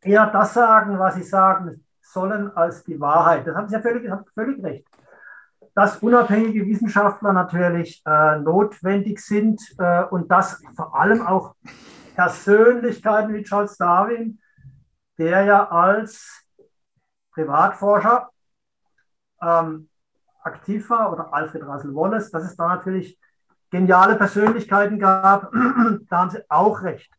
eher 0.00 0.26
das 0.26 0.54
sagen, 0.54 0.98
was 0.98 1.14
sie 1.14 1.22
sagen 1.22 1.84
sollen, 2.00 2.54
als 2.56 2.84
die 2.84 3.00
Wahrheit. 3.00 3.46
Das 3.46 3.56
haben 3.56 3.68
Sie 3.68 3.74
ja 3.74 3.80
völlig, 3.80 4.10
völlig 4.34 4.62
recht 4.62 4.86
dass 5.74 5.98
unabhängige 5.98 6.66
Wissenschaftler 6.66 7.32
natürlich 7.32 8.02
äh, 8.04 8.38
notwendig 8.38 9.20
sind 9.20 9.60
äh, 9.78 10.04
und 10.04 10.30
dass 10.30 10.62
vor 10.76 10.94
allem 10.94 11.22
auch 11.22 11.54
Persönlichkeiten 12.14 13.32
wie 13.32 13.42
Charles 13.42 13.76
Darwin, 13.78 14.38
der 15.18 15.44
ja 15.44 15.68
als 15.70 16.41
Privatforscher 17.32 18.30
ähm, 19.40 19.88
aktiv 20.42 20.88
war, 20.90 21.12
oder 21.12 21.32
Alfred 21.32 21.64
Russel 21.64 21.94
Wallace, 21.94 22.30
dass 22.30 22.44
es 22.44 22.56
da 22.56 22.68
natürlich 22.68 23.18
geniale 23.70 24.16
Persönlichkeiten 24.16 24.98
gab, 24.98 25.50
da 26.08 26.18
haben 26.18 26.30
Sie 26.30 26.44
auch 26.48 26.82
recht. 26.82 27.12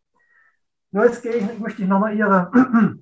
Nur 0.92 1.06
jetzt 1.06 1.24
gehe 1.24 1.34
ich, 1.34 1.60
möchte 1.60 1.82
ich 1.82 1.88
nochmal 1.88 2.16
Ihre 2.16 2.52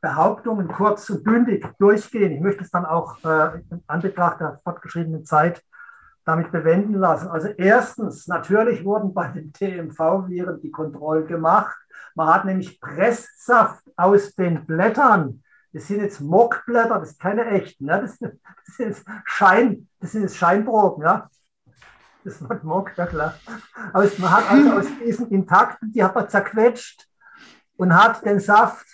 Behauptungen 0.00 0.68
kurz 0.68 1.08
und 1.10 1.22
bündig 1.22 1.66
durchgehen. 1.78 2.32
Ich 2.32 2.40
möchte 2.40 2.64
es 2.64 2.70
dann 2.70 2.86
auch 2.86 3.22
äh, 3.24 3.60
in 3.70 3.82
Anbetracht 3.86 4.40
der 4.40 4.60
fortgeschrittenen 4.64 5.24
Zeit 5.24 5.62
damit 6.24 6.52
bewenden 6.52 6.94
lassen. 6.94 7.28
Also 7.28 7.48
erstens, 7.48 8.26
natürlich 8.26 8.84
wurden 8.84 9.14
bei 9.14 9.28
den 9.28 9.52
TMV-Viren 9.52 10.60
die 10.60 10.70
Kontrollen 10.70 11.26
gemacht. 11.26 11.76
Man 12.14 12.28
hat 12.28 12.44
nämlich 12.44 12.80
Presssaft 12.80 13.84
aus 13.96 14.34
den 14.34 14.66
Blättern. 14.66 15.42
Das 15.72 15.86
sind 15.86 16.00
jetzt 16.00 16.20
Mockblätter, 16.20 16.98
das 16.98 17.12
ist 17.12 17.20
keine 17.20 17.44
echten. 17.46 17.86
Ne? 17.86 18.00
Das, 18.00 18.18
das, 18.18 18.76
sind 18.76 18.96
Schein, 19.24 19.88
das 20.00 20.12
sind 20.12 20.22
jetzt 20.22 20.36
Scheinproben. 20.36 21.04
Ja? 21.04 21.30
Das 22.24 22.46
wird 22.46 22.64
Mock, 22.64 22.96
ja 22.96 23.06
klar. 23.06 23.34
Aber 23.92 24.08
man 24.18 24.30
hat 24.30 24.50
also 24.50 24.72
aus 24.72 24.86
diesen 25.04 25.30
intakten, 25.30 25.92
die 25.92 26.02
hat 26.02 26.14
man 26.14 26.28
zerquetscht 26.28 27.08
und 27.76 27.94
hat 27.94 28.24
den 28.24 28.40
Saft 28.40 28.86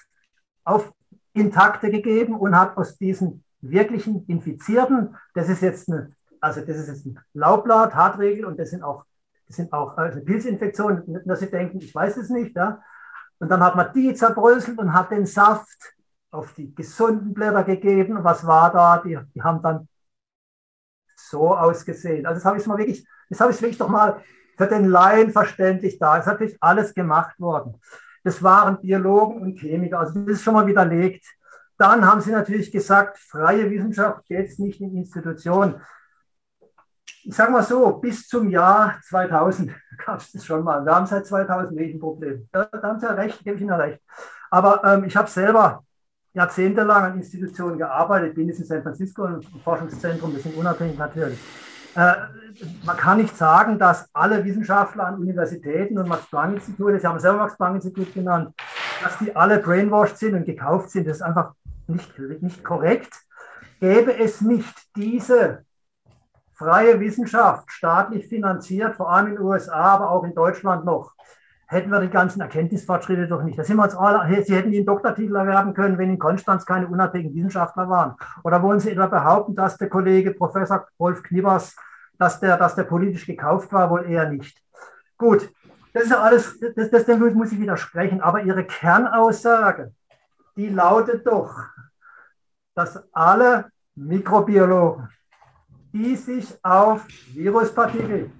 auf 0.64 0.92
intakte 1.32 1.90
gegeben 1.90 2.36
und 2.36 2.56
hat 2.56 2.76
aus 2.76 2.96
diesen 2.96 3.44
wirklichen 3.60 4.24
Infizierten, 4.26 5.16
das 5.34 5.48
ist 5.48 5.60
jetzt 5.60 5.88
eine, 5.90 6.12
also 6.40 6.60
das 6.60 6.76
ist 6.76 6.88
jetzt 6.88 7.06
ein 7.06 7.18
Laubblatt, 7.34 7.94
Hartregel 7.94 8.44
und 8.44 8.58
das 8.58 8.70
sind 8.70 8.82
auch, 8.82 9.04
das 9.46 9.56
sind 9.56 9.72
auch 9.72 9.96
also 9.96 10.20
Pilzinfektionen, 10.20 11.22
nur 11.24 11.36
Sie 11.36 11.50
denken, 11.50 11.78
ich 11.78 11.94
weiß 11.94 12.16
es 12.16 12.30
nicht, 12.30 12.54
ja. 12.56 12.82
Und 13.38 13.50
dann 13.50 13.62
hat 13.62 13.76
man 13.76 13.92
die 13.92 14.14
zerbröselt 14.14 14.78
und 14.78 14.94
hat 14.94 15.10
den 15.10 15.26
Saft 15.26 15.95
auf 16.36 16.52
die 16.54 16.74
gesunden 16.74 17.34
Blätter 17.34 17.64
gegeben. 17.64 18.22
Was 18.22 18.46
war 18.46 18.72
da? 18.72 18.98
Die, 18.98 19.18
die 19.34 19.42
haben 19.42 19.62
dann 19.62 19.88
so 21.16 21.56
ausgesehen. 21.56 22.26
Also 22.26 22.38
das 22.38 22.44
habe 22.44 22.58
ich 22.58 22.66
mal 22.66 22.78
wirklich, 22.78 23.06
das 23.28 23.40
habe 23.40 23.52
ich 23.52 23.60
wirklich 23.60 23.78
doch 23.78 23.88
mal 23.88 24.22
für 24.56 24.66
den 24.66 24.86
Laien 24.86 25.30
verständlich 25.30 25.98
da. 25.98 26.18
Es 26.18 26.26
ist 26.26 26.32
natürlich 26.32 26.56
alles 26.60 26.94
gemacht 26.94 27.38
worden. 27.40 27.80
Das 28.22 28.42
waren 28.42 28.80
Biologen 28.80 29.40
und 29.40 29.58
Chemiker. 29.58 30.00
Also 30.00 30.20
das 30.20 30.38
ist 30.38 30.42
schon 30.42 30.54
mal 30.54 30.66
widerlegt. 30.66 31.24
Dann 31.78 32.06
haben 32.06 32.20
sie 32.20 32.32
natürlich 32.32 32.72
gesagt, 32.72 33.18
freie 33.18 33.70
Wissenschaft 33.70 34.24
geht 34.26 34.58
nicht 34.58 34.80
in 34.80 34.96
Institutionen. 34.96 35.80
Ich 37.24 37.34
sage 37.34 37.52
mal 37.52 37.62
so, 37.62 37.92
bis 37.94 38.28
zum 38.28 38.48
Jahr 38.48 39.00
2000 39.08 39.72
gab 40.04 40.20
es 40.20 40.32
das 40.32 40.44
schon 40.44 40.62
mal. 40.62 40.84
Wir 40.84 40.94
haben 40.94 41.06
seit 41.06 41.26
2000 41.26 41.78
ein 41.78 41.98
Problem. 41.98 42.48
Da, 42.52 42.64
da 42.64 42.82
haben 42.82 43.00
Sie 43.00 43.06
ja 43.06 43.12
recht, 43.12 43.42
gebe 43.42 43.56
ich 43.56 43.62
Ihnen 43.62 43.72
recht. 43.72 44.00
Aber 44.50 44.82
ähm, 44.84 45.04
ich 45.04 45.16
habe 45.16 45.28
selber 45.28 45.85
jahrzehntelang 46.36 47.04
an 47.04 47.16
Institutionen 47.16 47.78
gearbeitet, 47.78 48.34
bin 48.34 48.48
jetzt 48.48 48.58
in 48.58 48.66
San 48.66 48.82
Francisco 48.82 49.24
im 49.24 49.40
Forschungszentrum, 49.64 50.34
wir 50.34 50.40
sind 50.40 50.54
unabhängig 50.54 50.98
natürlich. 50.98 51.38
Äh, 51.94 52.12
man 52.84 52.96
kann 52.98 53.16
nicht 53.16 53.34
sagen, 53.34 53.78
dass 53.78 54.06
alle 54.12 54.44
Wissenschaftler 54.44 55.06
an 55.06 55.14
Universitäten 55.14 55.98
und 55.98 56.08
Max-Planck-Institute, 56.08 57.00
Sie 57.00 57.06
haben 57.06 57.18
selber 57.18 57.38
Max-Planck-Institut 57.38 58.12
genannt, 58.12 58.54
dass 59.02 59.16
die 59.18 59.34
alle 59.34 59.58
brainwashed 59.60 60.18
sind 60.18 60.34
und 60.34 60.44
gekauft 60.44 60.90
sind. 60.90 61.08
Das 61.08 61.16
ist 61.16 61.22
einfach 61.22 61.54
nicht, 61.86 62.18
nicht 62.18 62.62
korrekt. 62.62 63.14
Gäbe 63.80 64.18
es 64.18 64.42
nicht 64.42 64.74
diese 64.94 65.64
freie 66.52 67.00
Wissenschaft, 67.00 67.70
staatlich 67.70 68.26
finanziert, 68.26 68.94
vor 68.96 69.10
allem 69.10 69.28
in 69.28 69.34
den 69.36 69.42
USA, 69.42 69.94
aber 69.94 70.10
auch 70.10 70.24
in 70.24 70.34
Deutschland 70.34 70.84
noch, 70.84 71.14
hätten 71.66 71.90
wir 71.90 72.00
die 72.00 72.10
ganzen 72.10 72.40
Erkenntnisfortschritte 72.40 73.26
doch 73.26 73.42
nicht. 73.42 73.58
Da 73.58 73.64
sind 73.64 73.76
wir 73.76 73.84
uns 73.84 73.94
alle, 73.94 74.44
Sie 74.44 74.54
hätten 74.54 74.70
den 74.70 74.86
Doktortitel 74.86 75.34
erwerben 75.34 75.74
können, 75.74 75.98
wenn 75.98 76.10
in 76.10 76.18
Konstanz 76.18 76.64
keine 76.64 76.86
unabhängigen 76.86 77.34
Wissenschaftler 77.34 77.88
waren. 77.88 78.14
Oder 78.44 78.62
wollen 78.62 78.80
Sie 78.80 78.90
etwa 78.90 79.06
behaupten, 79.06 79.54
dass 79.54 79.76
der 79.76 79.88
Kollege 79.88 80.32
Professor 80.32 80.86
Wolf 80.98 81.22
Knibbers, 81.22 81.74
dass 82.18 82.40
der, 82.40 82.56
dass 82.56 82.74
der 82.76 82.84
politisch 82.84 83.26
gekauft 83.26 83.72
war? 83.72 83.90
Wohl 83.90 84.08
eher 84.08 84.28
nicht. 84.28 84.62
Gut, 85.18 85.50
das 85.92 86.04
ist 86.04 86.10
ja 86.10 86.20
alles, 86.20 86.60
das, 86.76 86.90
das, 86.90 87.04
dem 87.04 87.34
muss 87.34 87.52
ich 87.52 87.60
widersprechen. 87.60 88.20
Aber 88.20 88.42
Ihre 88.42 88.64
Kernaussage, 88.64 89.92
die 90.56 90.68
lautet 90.68 91.26
doch, 91.26 91.52
dass 92.74 93.02
alle 93.12 93.70
Mikrobiologen, 93.94 95.08
die 95.92 96.14
sich 96.14 96.54
auf 96.62 97.06
Viruspartikel 97.32 98.30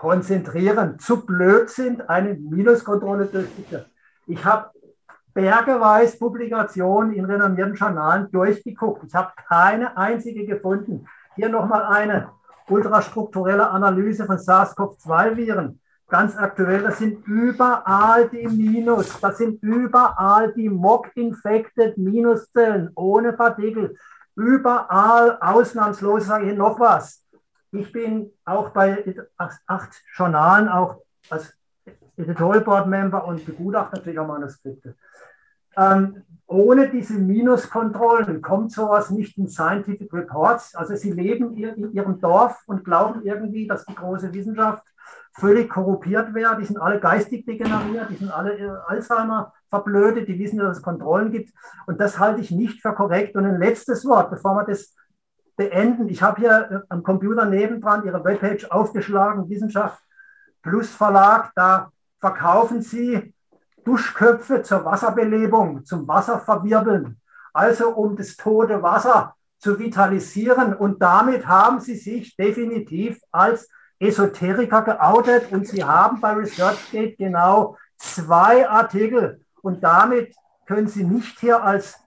konzentrieren, 0.00 0.98
zu 0.98 1.26
blöd 1.26 1.68
sind, 1.68 2.08
eine 2.08 2.32
Minuskontrolle 2.32 3.26
durchzuführen. 3.26 3.84
Ich 4.26 4.42
habe 4.46 4.70
bergeweise 5.34 6.16
Publikationen 6.16 7.12
in 7.12 7.26
renommierten 7.26 7.74
Journalen 7.74 8.30
durchgeguckt. 8.32 9.04
Ich 9.06 9.14
habe 9.14 9.30
keine 9.46 9.94
einzige 9.98 10.46
gefunden. 10.46 11.06
Hier 11.36 11.50
nochmal 11.50 11.82
eine 11.82 12.30
ultrastrukturelle 12.70 13.68
Analyse 13.68 14.24
von 14.24 14.38
SARS-CoV-2-Viren. 14.38 15.78
Ganz 16.08 16.34
aktuell, 16.34 16.82
das 16.82 16.96
sind 16.96 17.26
überall 17.26 18.26
die 18.30 18.48
Minus, 18.48 19.20
das 19.20 19.36
sind 19.36 19.62
überall 19.62 20.50
die 20.54 20.70
Mock-infected 20.70 21.98
Minuszellen 21.98 22.90
ohne 22.94 23.34
Partikel. 23.34 23.94
Überall 24.34 25.36
ausnahmslos 25.42 26.24
sage 26.24 26.52
ich 26.52 26.56
noch 26.56 26.80
was. 26.80 27.22
Ich 27.72 27.92
bin 27.92 28.30
auch 28.44 28.70
bei 28.70 29.04
acht 29.36 30.02
Journalen, 30.14 30.68
auch 30.68 31.02
als 31.28 31.54
Editorial 32.16 32.62
Board 32.62 32.88
Member 32.88 33.24
und 33.24 33.44
begutachte 33.44 33.96
natürlich 33.96 34.18
auch 34.18 34.26
Manuskripte. 34.26 34.96
Ähm, 35.76 36.22
ohne 36.46 36.90
diese 36.90 37.14
Minuskontrollen 37.14 38.42
kommt 38.42 38.72
sowas 38.72 39.10
nicht 39.10 39.38
in 39.38 39.48
Scientific 39.48 40.12
Reports. 40.12 40.74
Also 40.74 40.96
sie 40.96 41.12
leben 41.12 41.54
in 41.54 41.92
ihrem 41.92 42.20
Dorf 42.20 42.64
und 42.66 42.84
glauben 42.84 43.22
irgendwie, 43.22 43.68
dass 43.68 43.84
die 43.84 43.94
große 43.94 44.34
Wissenschaft 44.34 44.84
völlig 45.32 45.70
korruptiert 45.70 46.34
wäre. 46.34 46.56
Die 46.58 46.64
sind 46.64 46.78
alle 46.78 46.98
geistig 46.98 47.46
degeneriert, 47.46 48.10
die 48.10 48.16
sind 48.16 48.32
alle 48.32 48.58
äh, 48.58 48.70
Alzheimer 48.88 49.52
verblödet, 49.68 50.26
die 50.26 50.40
wissen, 50.40 50.58
dass 50.58 50.78
es 50.78 50.82
Kontrollen 50.82 51.30
gibt. 51.30 51.54
Und 51.86 52.00
das 52.00 52.18
halte 52.18 52.40
ich 52.40 52.50
nicht 52.50 52.82
für 52.82 52.94
korrekt. 52.94 53.36
Und 53.36 53.46
ein 53.46 53.60
letztes 53.60 54.04
Wort, 54.04 54.30
bevor 54.30 54.56
wir 54.56 54.64
das 54.64 54.96
beenden. 55.60 56.08
Ich 56.08 56.22
habe 56.22 56.40
hier 56.40 56.70
äh, 56.70 56.78
am 56.88 57.02
Computer 57.02 57.44
nebendran 57.44 58.02
Ihre 58.06 58.24
Webpage 58.24 58.64
aufgeschlagen, 58.70 59.50
Wissenschaft 59.50 60.02
Plus 60.62 60.88
Verlag. 60.88 61.52
Da 61.54 61.92
verkaufen 62.18 62.80
Sie 62.80 63.34
Duschköpfe 63.84 64.62
zur 64.62 64.86
Wasserbelebung, 64.86 65.84
zum 65.84 66.08
Wasserverwirbeln. 66.08 67.20
Also 67.52 67.90
um 67.90 68.16
das 68.16 68.36
tote 68.36 68.82
Wasser 68.82 69.34
zu 69.58 69.78
vitalisieren. 69.78 70.72
Und 70.72 71.02
damit 71.02 71.46
haben 71.46 71.78
Sie 71.78 71.96
sich 71.96 72.34
definitiv 72.36 73.20
als 73.30 73.68
Esoteriker 73.98 74.80
geoutet. 74.80 75.52
Und 75.52 75.68
Sie 75.68 75.84
haben 75.84 76.22
bei 76.22 76.32
ResearchGate 76.32 77.16
genau 77.18 77.76
zwei 77.98 78.66
Artikel. 78.66 79.44
Und 79.60 79.84
damit 79.84 80.34
können 80.64 80.88
Sie 80.88 81.04
nicht 81.04 81.38
hier 81.38 81.62
als 81.62 81.98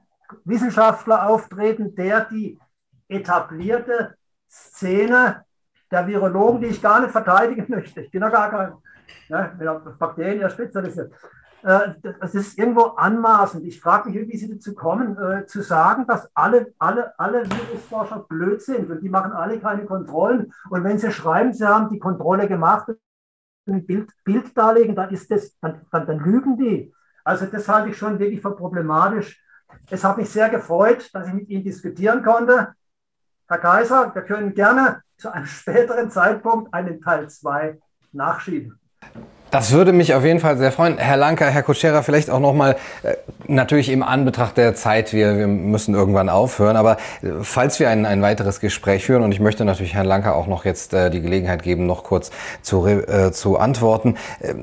Wissenschaftler 0.44 1.28
auftreten, 1.28 1.94
der 1.94 2.22
die 2.22 2.58
etablierte 3.08 4.16
Szene 4.50 5.46
der 5.92 6.08
Virologen, 6.08 6.62
die 6.62 6.68
ich 6.68 6.82
gar 6.82 7.00
nicht 7.00 7.12
verteidigen 7.12 7.66
möchte. 7.68 8.02
Ich 8.02 8.12
bin 8.12 8.22
ja 8.22 8.30
gar 8.30 8.50
kein 8.50 8.74
ne, 9.30 9.96
Bakterien 9.98 10.42
ja 10.42 10.50
spezialisiert. 10.50 11.14
Äh, 11.64 11.94
das 12.20 12.36
ist 12.36 12.58
irgendwo 12.58 12.82
anmaßend. 12.98 13.64
Ich 13.66 13.80
frage 13.80 14.10
mich, 14.10 14.28
wie 14.28 14.38
Sie 14.38 14.54
dazu 14.54 14.76
kommen, 14.76 15.18
äh, 15.18 15.46
zu 15.46 15.62
sagen, 15.62 16.06
dass 16.06 16.30
alle, 16.34 16.74
alle, 16.78 17.18
alle 17.18 17.46
Virusforscher 17.46 18.26
blöd 18.28 18.62
sind 18.62 18.90
und 18.92 19.02
die 19.02 19.10
machen 19.10 19.32
alle 19.32 19.60
keine 19.60 19.86
Kontrollen. 19.86 20.52
Und 20.70 20.84
wenn 20.84 20.98
Sie 20.98 21.12
schreiben, 21.12 21.54
Sie 21.54 21.66
haben 21.66 21.90
die 21.90 22.00
Kontrolle 22.00 22.48
gemacht 22.48 22.90
und 22.90 22.98
ein 23.74 23.86
Bild, 23.86 24.12
Bild 24.26 24.58
darlegen, 24.58 24.96
dann 24.96 25.10
ist 25.12 25.32
das, 25.32 25.58
dann, 25.62 25.82
dann, 25.92 26.06
dann 26.06 26.20
lügen 26.20 26.58
die. 26.58 26.94
Also 27.24 27.46
das 27.46 27.70
halte 27.70 27.90
ich 27.90 27.98
schon 27.98 28.20
wirklich 28.20 28.42
für 28.42 28.56
problematisch. 28.56 29.42
Es 29.90 30.04
hat 30.04 30.18
mich 30.18 30.30
sehr 30.30 30.50
gefreut, 30.50 31.10
dass 31.14 31.28
ich 31.28 31.34
mit 31.34 31.50
Ihnen 31.50 31.64
diskutieren 31.64 32.24
konnte. 32.24 32.74
Herr 33.48 33.58
Kaiser, 33.58 34.16
wir 34.16 34.22
können 34.22 34.54
gerne 34.54 35.02
zu 35.18 35.30
einem 35.30 35.46
späteren 35.46 36.10
Zeitpunkt 36.10 36.74
einen 36.74 37.02
Teil 37.02 37.30
2 37.30 37.78
nachschieben. 38.14 38.80
Das 39.54 39.72
würde 39.72 39.94
mich 39.94 40.16
auf 40.16 40.26
jeden 40.26 40.40
Fall 40.40 40.58
sehr 40.58 40.72
freuen. 40.72 40.98
Herr 40.98 41.16
Lanker, 41.16 41.46
Herr 41.46 41.62
Kutschera, 41.62 42.02
vielleicht 42.02 42.32
auch 42.32 42.40
nochmal, 42.40 42.76
äh, 43.04 43.14
natürlich 43.46 43.90
im 43.90 44.02
Anbetracht 44.02 44.58
der 44.58 44.74
Zeit, 44.74 45.14
wir, 45.14 45.38
wir 45.38 45.46
müssen 45.46 45.94
irgendwann 45.94 46.28
aufhören, 46.28 46.76
aber 46.76 46.98
äh, 47.22 47.28
falls 47.44 47.80
wir 47.80 47.92
ein, 47.92 48.08
ein 48.08 48.24
weiteres 48.24 48.62
Gespräch 48.62 49.06
führen, 49.06 49.22
und 49.22 49.32
ich 49.32 49.40
möchte 49.40 49.64
natürlich 49.64 49.94
Herrn 49.94 50.08
Lanker 50.08 50.34
auch 50.34 50.48
noch 50.48 50.66
jetzt 50.66 50.96
äh, 50.96 51.12
die 51.12 51.22
Gelegenheit 51.22 51.62
geben, 51.62 51.86
noch 51.86 52.04
kurz 52.04 52.32
zu, 52.64 52.88
äh, 52.88 53.32
zu 53.32 53.60
antworten, 53.60 54.16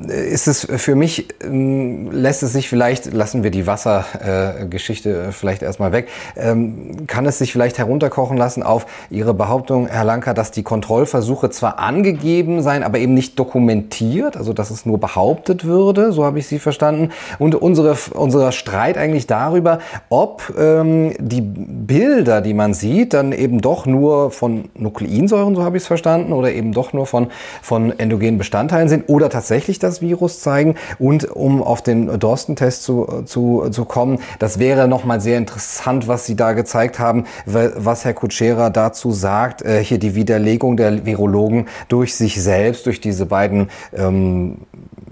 ist 0.09 0.49
es 0.49 0.67
für 0.69 0.97
mich, 0.97 1.29
ähm, 1.45 2.11
lässt 2.11 2.43
es 2.43 2.53
sich 2.53 2.69
vielleicht, 2.69 3.12
lassen 3.12 3.45
wir 3.45 3.53
die 3.53 3.69
Wassergeschichte 3.69 5.31
vielleicht 5.31 5.62
erstmal 5.62 5.93
weg, 5.93 6.09
ähm, 6.37 7.07
kann 7.07 7.27
es 7.27 7.39
sich 7.39 7.53
vielleicht 7.53 7.79
herunterkochen 7.79 8.37
lassen 8.37 8.65
auf 8.65 8.87
Ihre 9.09 9.35
Behauptung, 9.35 9.87
Herr 9.87 10.03
Lanker, 10.03 10.35
dass 10.35 10.51
die 10.51 10.65
Kontrollversuche 10.65 11.49
zwar 11.51 11.79
angegeben 11.79 12.61
seien, 12.61 12.83
aber 12.83 12.99
eben 12.99 13.15
nicht 13.15 13.39
dokumentiert, 13.39 14.37
also 14.37 14.53
dass 14.53 14.71
es 14.71 14.80
es 14.81 14.86
nur 14.86 14.98
behauptet 14.98 15.65
würde, 15.65 16.12
so 16.12 16.24
habe 16.24 16.39
ich 16.39 16.47
Sie 16.47 16.59
verstanden. 16.59 17.11
Und 17.39 17.55
unsere, 17.55 17.97
unser 18.15 18.52
Streit 18.52 18.97
eigentlich 18.98 19.27
darüber, 19.27 19.78
ob 20.09 20.52
ähm, 20.59 21.15
die 21.19 21.40
Bilder, 21.40 22.40
die 22.40 22.55
man 22.55 22.74
sieht, 22.74 23.15
dann 23.15 23.32
eben 23.32 23.61
doch 23.61 23.86
nur 23.86 24.31
von 24.31 24.70
Nukleinsäuren, 24.74 25.55
so 25.55 25.62
habe 25.62 25.77
ich 25.77 25.82
es 25.82 25.86
verstanden, 25.86 26.32
oder 26.32 26.52
eben 26.52 26.73
doch 26.73 26.93
nur 26.93 27.07
von, 27.07 27.28
von 27.62 27.98
endogenen 27.98 28.39
Bestandteilen 28.39 28.89
sind 28.89 29.09
oder 29.09 29.28
tatsächlich 29.28 29.78
das 29.78 30.01
Virus 30.01 30.40
zeigen. 30.40 30.74
Und 30.98 31.24
um 31.31 31.62
auf 31.62 31.82
den 31.82 32.19
Dorsten-Test 32.19 32.82
zu, 32.82 33.23
zu, 33.24 33.69
zu 33.70 33.85
kommen, 33.85 34.19
das 34.39 34.59
wäre 34.59 34.89
nochmal 34.89 35.20
sehr 35.20 35.39
interessant, 35.39 36.09
was 36.09 36.27
Sie 36.27 36.36
da 36.36 36.52
gezeigt 36.52 36.98
haben, 36.98 37.24
was 37.44 38.05
Herr 38.05 38.15
Kutschera 38.15 38.70
dazu 38.70 39.12
sagt. 39.12 39.62
Äh, 39.62 39.85
hier 39.85 39.98
die 39.98 40.15
Widerlegung 40.15 40.77
der 40.77 41.05
Virologen 41.05 41.66
durch 41.89 42.15
sich 42.15 42.40
selbst, 42.43 42.86
durch 42.86 43.01
diese 43.01 43.27
beiden 43.27 43.69
ähm, 43.97 44.59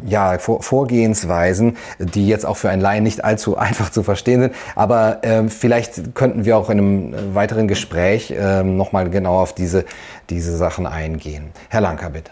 ja, 0.08 0.38
Vor 0.38 0.62
Vorgehensweisen, 0.62 1.76
die 1.98 2.26
jetzt 2.26 2.46
auch 2.46 2.56
für 2.56 2.70
einen 2.70 2.82
Laien 2.82 3.04
nicht 3.04 3.24
allzu 3.24 3.56
einfach 3.58 3.90
zu 3.90 4.02
verstehen 4.02 4.42
sind. 4.42 4.54
Aber 4.74 5.24
äh, 5.24 5.48
vielleicht 5.48 6.14
könnten 6.14 6.44
wir 6.44 6.56
auch 6.56 6.70
in 6.70 6.78
einem 6.78 7.34
weiteren 7.34 7.68
Gespräch 7.68 8.30
äh, 8.30 8.62
nochmal 8.62 9.10
genau 9.10 9.40
auf 9.40 9.54
diese, 9.54 9.84
diese 10.30 10.56
Sachen 10.56 10.86
eingehen. 10.86 11.50
Herr 11.68 11.80
Lanker, 11.80 12.10
bitte. 12.10 12.30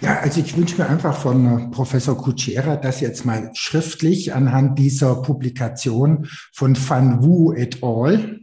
Ja, 0.00 0.18
also 0.20 0.40
ich 0.40 0.56
wünsche 0.56 0.80
mir 0.80 0.88
einfach 0.88 1.16
von 1.16 1.46
äh, 1.46 1.70
Professor 1.70 2.16
Kutschera, 2.16 2.76
dass 2.76 3.00
jetzt 3.00 3.24
mal 3.24 3.50
schriftlich 3.54 4.34
anhand 4.34 4.78
dieser 4.78 5.16
Publikation 5.22 6.28
von 6.52 6.76
Van 6.76 7.22
Wu 7.22 7.52
et 7.52 7.82
al., 7.82 8.40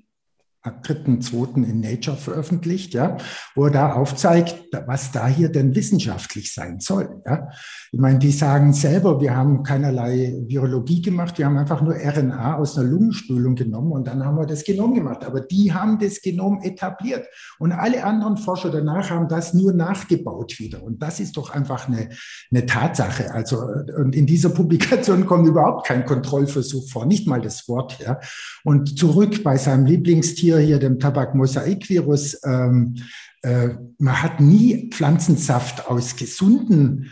3.2. 0.63 1.55
in 1.65 1.81
Nature 1.81 2.15
veröffentlicht, 2.15 2.93
ja, 2.93 3.17
wo 3.53 3.65
er 3.65 3.71
da 3.71 3.93
aufzeigt, 3.93 4.55
was 4.85 5.11
da 5.11 5.27
hier 5.27 5.49
denn 5.49 5.75
wissenschaftlich 5.75 6.53
sein 6.53 6.79
soll. 6.79 7.21
Ja. 7.25 7.49
Ich 7.93 7.99
meine, 7.99 8.17
die 8.17 8.31
sagen 8.31 8.73
selber, 8.73 9.21
wir 9.21 9.35
haben 9.35 9.61
keinerlei 9.61 10.33
Virologie 10.47 10.99
gemacht, 10.99 11.37
wir 11.37 11.45
haben 11.45 11.59
einfach 11.59 11.79
nur 11.79 11.93
RNA 11.93 12.55
aus 12.55 12.75
einer 12.75 12.89
Lungenspülung 12.89 13.53
genommen 13.53 13.91
und 13.91 14.07
dann 14.07 14.25
haben 14.25 14.35
wir 14.35 14.47
das 14.47 14.63
Genom 14.63 14.95
gemacht. 14.95 15.23
Aber 15.23 15.41
die 15.41 15.71
haben 15.71 15.99
das 15.99 16.19
Genom 16.19 16.59
etabliert 16.63 17.27
und 17.59 17.71
alle 17.71 18.03
anderen 18.03 18.37
Forscher 18.37 18.71
danach 18.71 19.11
haben 19.11 19.27
das 19.27 19.53
nur 19.53 19.73
nachgebaut 19.73 20.55
wieder. 20.57 20.81
Und 20.81 21.03
das 21.03 21.19
ist 21.19 21.37
doch 21.37 21.51
einfach 21.51 21.87
eine, 21.87 22.09
eine 22.49 22.65
Tatsache. 22.65 23.31
Also, 23.31 23.61
und 23.95 24.15
in 24.15 24.25
dieser 24.25 24.49
Publikation 24.49 25.25
kommt 25.27 25.47
überhaupt 25.47 25.85
kein 25.85 26.03
Kontrollversuch 26.03 26.89
vor, 26.89 27.05
nicht 27.05 27.27
mal 27.27 27.41
das 27.41 27.67
Wort. 27.67 27.99
Ja. 27.99 28.19
Und 28.63 28.97
zurück 28.97 29.43
bei 29.43 29.57
seinem 29.57 29.85
Lieblingstier, 29.85 30.57
hier, 30.57 30.79
dem 30.79 30.97
Tabakmosaikvirus, 30.97 32.39
ähm, 32.43 32.95
äh, 33.43 33.69
man 33.99 34.23
hat 34.23 34.39
nie 34.39 34.89
Pflanzensaft 34.89 35.87
aus 35.87 36.15
gesunden 36.15 37.11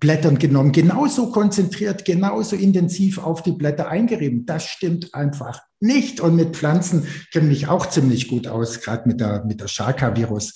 Blättern 0.00 0.38
genommen, 0.38 0.72
genauso 0.72 1.30
konzentriert, 1.30 2.06
genauso 2.06 2.56
intensiv 2.56 3.18
auf 3.18 3.42
die 3.42 3.52
Blätter 3.52 3.88
eingerieben. 3.88 4.46
Das 4.46 4.64
stimmt 4.64 5.14
einfach 5.14 5.60
nicht. 5.80 6.20
Und 6.20 6.34
mit 6.34 6.56
Pflanzen 6.56 7.06
kenne 7.30 7.52
ich 7.52 7.68
auch 7.68 7.86
ziemlich 7.86 8.28
gut 8.28 8.46
aus, 8.46 8.80
gerade 8.80 9.06
mit 9.06 9.20
der, 9.20 9.44
mit 9.44 9.60
der 9.60 9.68
Shaka-Virus. 9.68 10.54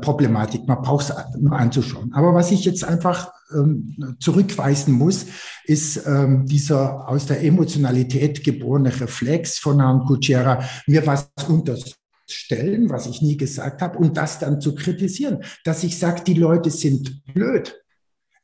Problematik. 0.00 0.66
Man 0.66 0.80
braucht 0.80 1.10
es 1.10 1.14
nur 1.38 1.56
anzuschauen. 1.56 2.12
Aber 2.14 2.34
was 2.34 2.50
ich 2.50 2.64
jetzt 2.64 2.84
einfach 2.84 3.32
ähm, 3.54 4.16
zurückweisen 4.18 4.94
muss, 4.94 5.26
ist 5.64 6.06
ähm, 6.06 6.46
dieser 6.46 7.06
aus 7.06 7.26
der 7.26 7.42
Emotionalität 7.42 8.42
geborene 8.42 8.98
Reflex 8.98 9.58
von 9.58 9.80
Herrn 9.80 10.06
Kutschera, 10.06 10.64
mir 10.86 11.06
was 11.06 11.28
unterstellen, 11.48 12.88
was 12.88 13.06
ich 13.06 13.20
nie 13.20 13.36
gesagt 13.36 13.82
habe, 13.82 13.98
und 13.98 14.16
das 14.16 14.38
dann 14.38 14.60
zu 14.60 14.74
kritisieren, 14.74 15.44
dass 15.64 15.84
ich 15.84 15.98
sage, 15.98 16.22
die 16.26 16.34
Leute 16.34 16.70
sind 16.70 17.22
blöd. 17.34 17.83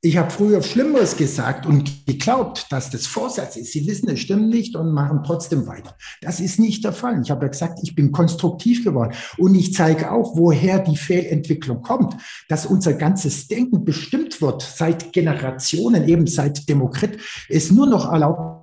Ich 0.02 0.16
habe 0.16 0.30
früher 0.30 0.62
Schlimmeres 0.62 1.18
gesagt 1.18 1.66
und 1.66 2.06
geglaubt, 2.06 2.68
dass 2.70 2.88
das 2.88 3.06
Vorsatz 3.06 3.56
ist. 3.56 3.72
Sie 3.72 3.86
wissen, 3.86 4.08
es 4.08 4.20
stimmt 4.20 4.48
nicht 4.48 4.74
und 4.74 4.94
machen 4.94 5.20
trotzdem 5.26 5.66
weiter. 5.66 5.94
Das 6.22 6.40
ist 6.40 6.58
nicht 6.58 6.82
der 6.84 6.94
Fall. 6.94 7.20
Ich 7.22 7.30
habe 7.30 7.44
ja 7.44 7.50
gesagt, 7.50 7.80
ich 7.82 7.94
bin 7.94 8.10
konstruktiv 8.10 8.82
geworden 8.82 9.12
und 9.36 9.54
ich 9.54 9.74
zeige 9.74 10.10
auch, 10.10 10.36
woher 10.36 10.78
die 10.78 10.96
Fehlentwicklung 10.96 11.82
kommt, 11.82 12.16
dass 12.48 12.64
unser 12.64 12.94
ganzes 12.94 13.46
Denken 13.48 13.84
bestimmt 13.84 14.40
wird 14.40 14.62
seit 14.62 15.12
Generationen, 15.12 16.08
eben 16.08 16.26
seit 16.26 16.66
Demokrit, 16.66 17.18
es 17.50 17.70
nur 17.70 17.86
noch 17.86 18.10
erlaubt 18.10 18.59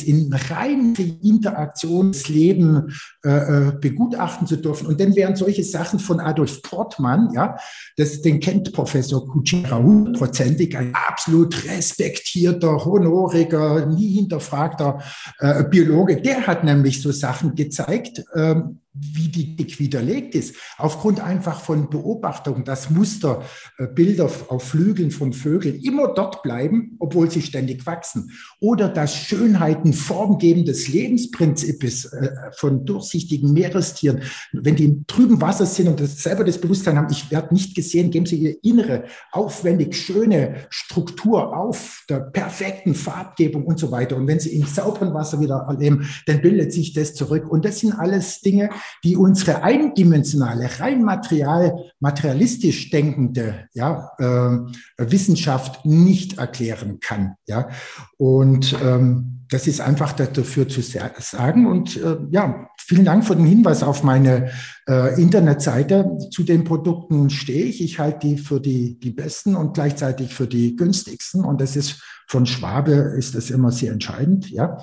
in 0.00 0.32
rein 0.32 0.94
Interaktionsleben 1.22 2.94
äh, 3.24 3.30
äh, 3.30 3.72
begutachten 3.80 4.46
zu 4.46 4.56
dürfen. 4.56 4.86
Und 4.86 5.00
dann 5.00 5.16
wären 5.16 5.36
solche 5.36 5.64
Sachen 5.64 5.98
von 5.98 6.20
Adolf 6.20 6.62
Portmann, 6.62 7.30
ja, 7.34 7.56
das, 7.96 8.22
den 8.22 8.40
kennt 8.40 8.72
Professor 8.72 9.26
Kuchera 9.26 9.78
hundertprozentig, 9.78 10.76
ein 10.76 10.94
absolut 10.94 11.64
respektierter, 11.66 12.84
honoriger, 12.84 13.86
nie 13.86 14.14
hinterfragter 14.16 15.00
äh, 15.38 15.64
Biologe. 15.64 16.20
Der 16.20 16.46
hat 16.46 16.64
nämlich 16.64 17.00
so 17.00 17.12
Sachen 17.12 17.54
gezeigt, 17.54 18.22
ähm, 18.34 18.81
wie 18.94 19.28
die 19.28 19.56
dick 19.56 19.78
widerlegt 19.78 20.34
ist, 20.34 20.54
aufgrund 20.76 21.20
einfach 21.20 21.60
von 21.60 21.88
Beobachtung, 21.88 22.64
dass 22.64 22.90
Musterbilder 22.90 24.26
äh, 24.26 24.48
auf 24.48 24.62
Flügeln 24.62 25.10
von 25.10 25.32
Vögeln 25.32 25.80
immer 25.80 26.12
dort 26.12 26.42
bleiben, 26.42 26.96
obwohl 26.98 27.30
sie 27.30 27.40
ständig 27.40 27.86
wachsen. 27.86 28.30
Oder 28.60 28.88
dass 28.88 29.16
Schönheiten 29.16 29.94
Formgeben 29.94 30.66
des 30.66 30.88
Lebensprinzips 30.88 32.04
äh, 32.04 32.30
von 32.54 32.84
durchsichtigen 32.84 33.52
Meerestieren, 33.54 34.22
wenn 34.52 34.76
die 34.76 34.84
in 34.84 35.06
trüben 35.06 35.40
Wasser 35.40 35.64
sind 35.64 35.88
und 35.88 35.98
das 35.98 36.22
selber 36.22 36.44
das 36.44 36.58
Bewusstsein 36.58 36.98
haben, 36.98 37.10
ich 37.10 37.30
werde 37.30 37.54
nicht 37.54 37.74
gesehen, 37.74 38.10
geben 38.10 38.26
sie 38.26 38.36
ihre 38.36 38.56
innere, 38.62 39.04
aufwendig 39.30 39.96
schöne 39.96 40.66
Struktur 40.68 41.56
auf, 41.56 42.04
der 42.10 42.20
perfekten 42.20 42.94
Farbgebung 42.94 43.64
und 43.64 43.78
so 43.78 43.90
weiter. 43.90 44.16
Und 44.16 44.26
wenn 44.26 44.40
sie 44.40 44.54
im 44.54 44.66
sauberen 44.66 45.14
Wasser 45.14 45.40
wieder 45.40 45.64
erleben, 45.66 46.06
dann 46.26 46.42
bildet 46.42 46.72
sich 46.72 46.92
das 46.92 47.14
zurück. 47.14 47.50
Und 47.50 47.64
das 47.64 47.80
sind 47.80 47.92
alles 47.92 48.40
Dinge, 48.40 48.68
die 49.04 49.16
unsere 49.16 49.62
eindimensionale, 49.62 50.68
rein 50.78 51.02
material, 51.02 51.84
materialistisch 52.00 52.90
denkende 52.90 53.68
ja, 53.74 54.10
äh, 54.18 54.58
Wissenschaft 54.98 55.84
nicht 55.84 56.38
erklären 56.38 56.98
kann. 57.00 57.34
Ja? 57.46 57.68
Und 58.16 58.76
ähm, 58.82 59.42
das 59.52 59.66
ist 59.66 59.80
einfach 59.82 60.12
dafür 60.12 60.66
zu 60.66 60.80
sagen. 60.80 61.66
Und 61.66 61.96
äh, 61.96 62.16
ja, 62.30 62.68
vielen 62.78 63.04
Dank 63.04 63.26
für 63.26 63.36
den 63.36 63.44
Hinweis 63.44 63.82
auf 63.82 64.02
meine 64.02 64.50
äh, 64.88 65.20
Internetseite. 65.20 66.16
Zu 66.30 66.42
den 66.42 66.64
Produkten 66.64 67.28
stehe 67.28 67.66
ich. 67.66 67.82
Ich 67.82 67.98
halte 67.98 68.26
die 68.26 68.38
für 68.38 68.60
die, 68.60 68.98
die 68.98 69.10
besten 69.10 69.54
und 69.54 69.74
gleichzeitig 69.74 70.34
für 70.34 70.46
die 70.46 70.74
günstigsten. 70.74 71.44
Und 71.44 71.60
das 71.60 71.76
ist 71.76 72.02
von 72.26 72.46
Schwabe 72.46 72.92
ist 72.92 73.34
das 73.34 73.50
immer 73.50 73.72
sehr 73.72 73.92
entscheidend. 73.92 74.50
Ja. 74.50 74.78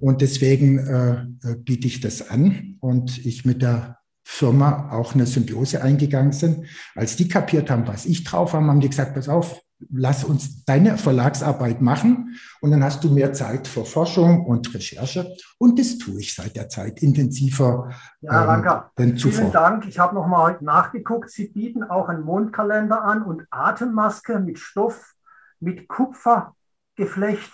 Und 0.00 0.22
deswegen 0.22 0.78
äh, 0.78 1.56
biete 1.56 1.86
ich 1.86 2.00
das 2.00 2.30
an 2.30 2.76
und 2.80 3.24
ich 3.24 3.44
mit 3.44 3.62
der 3.62 3.98
Firma 4.24 4.90
auch 4.92 5.14
eine 5.14 5.26
Symbiose 5.26 5.82
eingegangen 5.82 6.32
sind. 6.32 6.66
Als 6.94 7.16
die 7.16 7.28
kapiert 7.28 7.70
haben, 7.70 7.86
was 7.86 8.06
ich 8.06 8.24
drauf 8.24 8.52
habe, 8.52 8.66
haben 8.66 8.80
die 8.80 8.88
gesagt, 8.88 9.14
pass 9.14 9.28
auf, 9.28 9.60
lass 9.90 10.24
uns 10.24 10.64
deine 10.64 10.98
Verlagsarbeit 10.98 11.80
machen 11.80 12.38
und 12.60 12.70
dann 12.70 12.84
hast 12.84 13.02
du 13.02 13.10
mehr 13.10 13.32
Zeit 13.32 13.66
für 13.66 13.84
Forschung 13.84 14.46
und 14.46 14.72
Recherche. 14.74 15.34
Und 15.58 15.78
das 15.78 15.98
tue 15.98 16.20
ich 16.20 16.34
seit 16.34 16.56
der 16.56 16.68
Zeit 16.68 17.02
intensiver. 17.02 17.90
Ja, 18.20 18.44
Ranka, 18.44 18.92
ähm, 18.98 19.16
vielen 19.16 19.52
Dank. 19.52 19.86
Ich 19.86 19.98
habe 19.98 20.14
nochmal 20.14 20.58
nachgeguckt. 20.60 21.30
Sie 21.30 21.48
bieten 21.48 21.82
auch 21.82 22.08
einen 22.08 22.22
Mondkalender 22.22 23.02
an 23.02 23.22
und 23.22 23.46
Atemmaske 23.50 24.38
mit 24.38 24.58
Stoff, 24.58 25.14
mit 25.60 25.88
Kupfergeflecht 25.88 27.52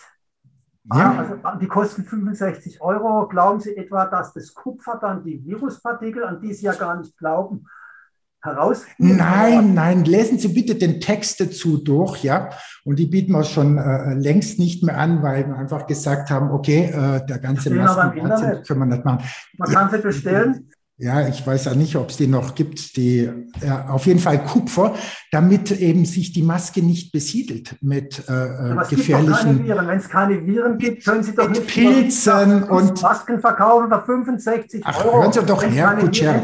ja. 0.92 1.18
Also 1.18 1.58
die 1.60 1.66
kosten 1.66 2.04
65 2.04 2.80
Euro. 2.80 3.26
Glauben 3.28 3.60
Sie 3.60 3.76
etwa, 3.76 4.06
dass 4.06 4.32
das 4.32 4.54
Kupfer 4.54 4.98
dann 5.00 5.24
die 5.24 5.44
Viruspartikel, 5.44 6.24
an 6.24 6.40
die 6.40 6.54
Sie 6.54 6.66
ja 6.66 6.74
gar 6.74 6.96
nicht 6.96 7.16
glauben, 7.18 7.66
heraus? 8.40 8.84
Nein, 8.98 9.74
nein, 9.74 10.04
lesen 10.04 10.38
Sie 10.38 10.48
bitte 10.48 10.76
den 10.76 11.00
Text 11.00 11.40
dazu 11.40 11.78
durch, 11.78 12.22
ja. 12.22 12.50
Und 12.84 12.98
die 12.98 13.06
bieten 13.06 13.32
wir 13.32 13.44
schon 13.44 13.78
äh, 13.78 14.14
längst 14.14 14.58
nicht 14.58 14.84
mehr 14.84 14.98
an, 14.98 15.22
weil 15.22 15.48
wir 15.48 15.56
einfach 15.56 15.86
gesagt 15.86 16.30
haben, 16.30 16.50
okay, 16.50 16.84
äh, 16.84 17.26
der 17.26 17.38
ganze 17.38 17.70
Masken 17.70 18.12
können 18.12 18.80
wir 18.80 18.86
nicht 18.86 19.04
machen. 19.04 19.24
Man 19.58 19.70
kann 19.70 19.90
sie 19.90 19.98
bestellen. 19.98 20.70
Ja, 20.98 21.28
ich 21.28 21.46
weiß 21.46 21.66
ja 21.66 21.74
nicht, 21.74 21.94
ob 21.96 22.08
es 22.08 22.16
die 22.16 22.26
noch 22.26 22.54
gibt, 22.54 22.96
die 22.96 23.28
ja, 23.62 23.88
auf 23.88 24.06
jeden 24.06 24.18
Fall 24.18 24.42
Kupfer, 24.42 24.94
damit 25.30 25.70
eben 25.70 26.06
sich 26.06 26.32
die 26.32 26.40
Maske 26.40 26.80
nicht 26.80 27.12
besiedelt 27.12 27.76
mit 27.82 28.26
äh, 28.30 28.32
äh, 28.32 28.76
gefährlichen. 28.88 29.68
Wenn 29.68 29.98
es 29.98 30.08
keine 30.08 30.46
Viren 30.46 30.78
gibt, 30.78 31.04
können 31.04 31.22
Sie 31.22 31.34
doch 31.34 31.50
nicht 31.50 31.66
Pilzen 31.66 32.62
und 32.62 33.02
Masken 33.02 33.40
verkaufen 33.40 33.90
für 33.90 34.02
65 34.06 34.82
Ach, 34.86 35.04
Euro. 35.04 35.20
Hören 35.20 35.32
Sie 35.34 35.42
doch 35.42 35.62
her, 35.62 35.98
Kutschera. 36.00 36.40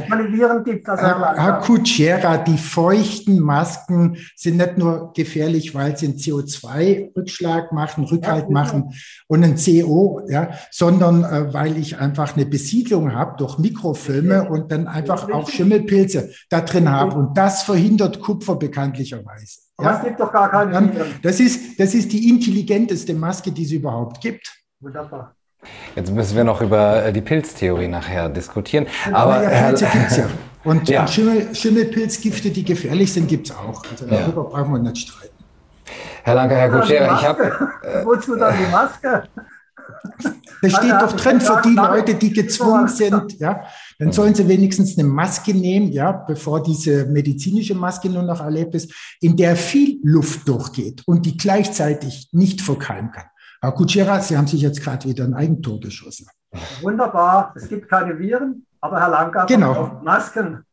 Herr, 0.98 1.34
Herr 1.34 1.60
Kutschera, 1.60 2.36
die 2.36 2.58
feuchten 2.58 3.40
Masken 3.40 4.18
sind 4.36 4.58
nicht 4.58 4.76
nur 4.76 5.14
gefährlich, 5.14 5.74
weil 5.74 5.96
sie 5.96 6.08
einen 6.08 6.16
CO2-Rückschlag 6.16 7.72
machen, 7.72 8.04
Rückhalt 8.04 8.44
ja, 8.48 8.50
machen 8.50 8.92
und 9.28 9.44
ein 9.44 9.56
CO, 9.56 10.20
ja, 10.28 10.50
sondern 10.70 11.24
äh, 11.24 11.54
weil 11.54 11.78
ich 11.78 11.98
einfach 11.98 12.36
eine 12.36 12.44
Besiedlung 12.44 13.14
habe 13.14 13.38
durch 13.38 13.56
Mikrofilme 13.56 14.41
und 14.48 14.70
dann 14.70 14.86
einfach 14.86 15.30
auch 15.30 15.48
Schimmelpilze 15.48 16.30
da 16.48 16.60
drin 16.60 16.90
habe. 16.90 17.16
Und 17.16 17.36
das 17.36 17.62
verhindert 17.62 18.20
Kupfer 18.20 18.56
bekanntlicherweise. 18.56 19.60
Ja? 19.80 19.96
es 19.96 20.04
gibt 20.04 20.20
doch 20.20 20.32
gar 20.32 20.50
keine 20.50 20.72
dann, 20.72 20.92
das, 21.22 21.40
ist, 21.40 21.78
das 21.78 21.94
ist 21.94 22.12
die 22.12 22.28
intelligenteste 22.28 23.14
Maske, 23.14 23.50
die 23.50 23.64
es 23.64 23.72
überhaupt 23.72 24.20
gibt. 24.20 24.52
Wunderbar. 24.80 25.34
Jetzt 25.94 26.12
müssen 26.12 26.36
wir 26.36 26.44
noch 26.44 26.60
über 26.60 27.04
äh, 27.04 27.12
die 27.12 27.20
Pilztheorie 27.20 27.88
nachher 27.88 28.28
diskutieren. 28.28 28.86
Aber 29.12 29.42
ja, 29.42 29.68
Pilze 29.68 29.86
gibt 29.86 30.10
es 30.10 30.16
ja. 30.18 30.26
Und, 30.64 30.88
ja. 30.88 31.00
und 31.00 31.10
Schimmel, 31.10 31.54
Schimmelpilzgifte, 31.54 32.50
die 32.50 32.64
gefährlich 32.64 33.12
sind, 33.12 33.28
gibt 33.28 33.50
es 33.50 33.56
auch. 33.56 33.82
Also 33.90 34.06
darüber 34.06 34.42
ja. 34.42 34.48
brauchen 34.48 34.72
wir 34.72 34.78
nicht 34.78 34.98
streiten. 34.98 35.34
Herr 36.24 36.34
Lange, 36.36 36.54
Herr 36.54 36.70
Gutschera, 36.70 37.18
ich 37.18 37.26
habe. 37.26 37.42
Äh, 37.82 38.04
Wozu 38.04 38.36
dann 38.36 38.54
die 38.56 38.70
Maske? 38.70 39.24
Das 40.62 40.72
steht 40.72 40.92
doch 40.92 41.12
drin 41.12 41.40
für 41.40 41.60
die 41.64 41.74
Leute, 41.74 42.14
die 42.14 42.32
gezwungen 42.32 42.86
sind, 42.86 43.38
ja, 43.40 43.64
dann 44.02 44.10
sollen 44.10 44.34
sie 44.34 44.48
wenigstens 44.48 44.98
eine 44.98 45.06
Maske 45.06 45.54
nehmen, 45.54 45.92
ja, 45.92 46.10
bevor 46.10 46.60
diese 46.60 47.06
medizinische 47.06 47.76
Maske 47.76 48.10
nur 48.10 48.24
noch 48.24 48.40
erlebt 48.40 48.74
ist, 48.74 48.92
in 49.20 49.36
der 49.36 49.54
viel 49.54 50.00
Luft 50.02 50.48
durchgeht 50.48 51.04
und 51.06 51.24
die 51.24 51.36
gleichzeitig 51.36 52.28
nicht 52.32 52.62
verkeimen 52.62 53.12
kann. 53.12 53.26
Herr 53.60 53.70
Kutschera, 53.70 54.20
Sie 54.20 54.36
haben 54.36 54.48
sich 54.48 54.60
jetzt 54.60 54.82
gerade 54.82 55.08
wieder 55.08 55.22
ein 55.22 55.34
Eigentor 55.34 55.78
geschossen. 55.78 56.26
Wunderbar, 56.80 57.52
es 57.54 57.68
gibt 57.68 57.88
keine 57.88 58.18
Viren, 58.18 58.66
aber 58.80 58.98
Herr 58.98 59.08
Lanka, 59.08 59.44
genau. 59.44 60.00
Masken. 60.02 60.64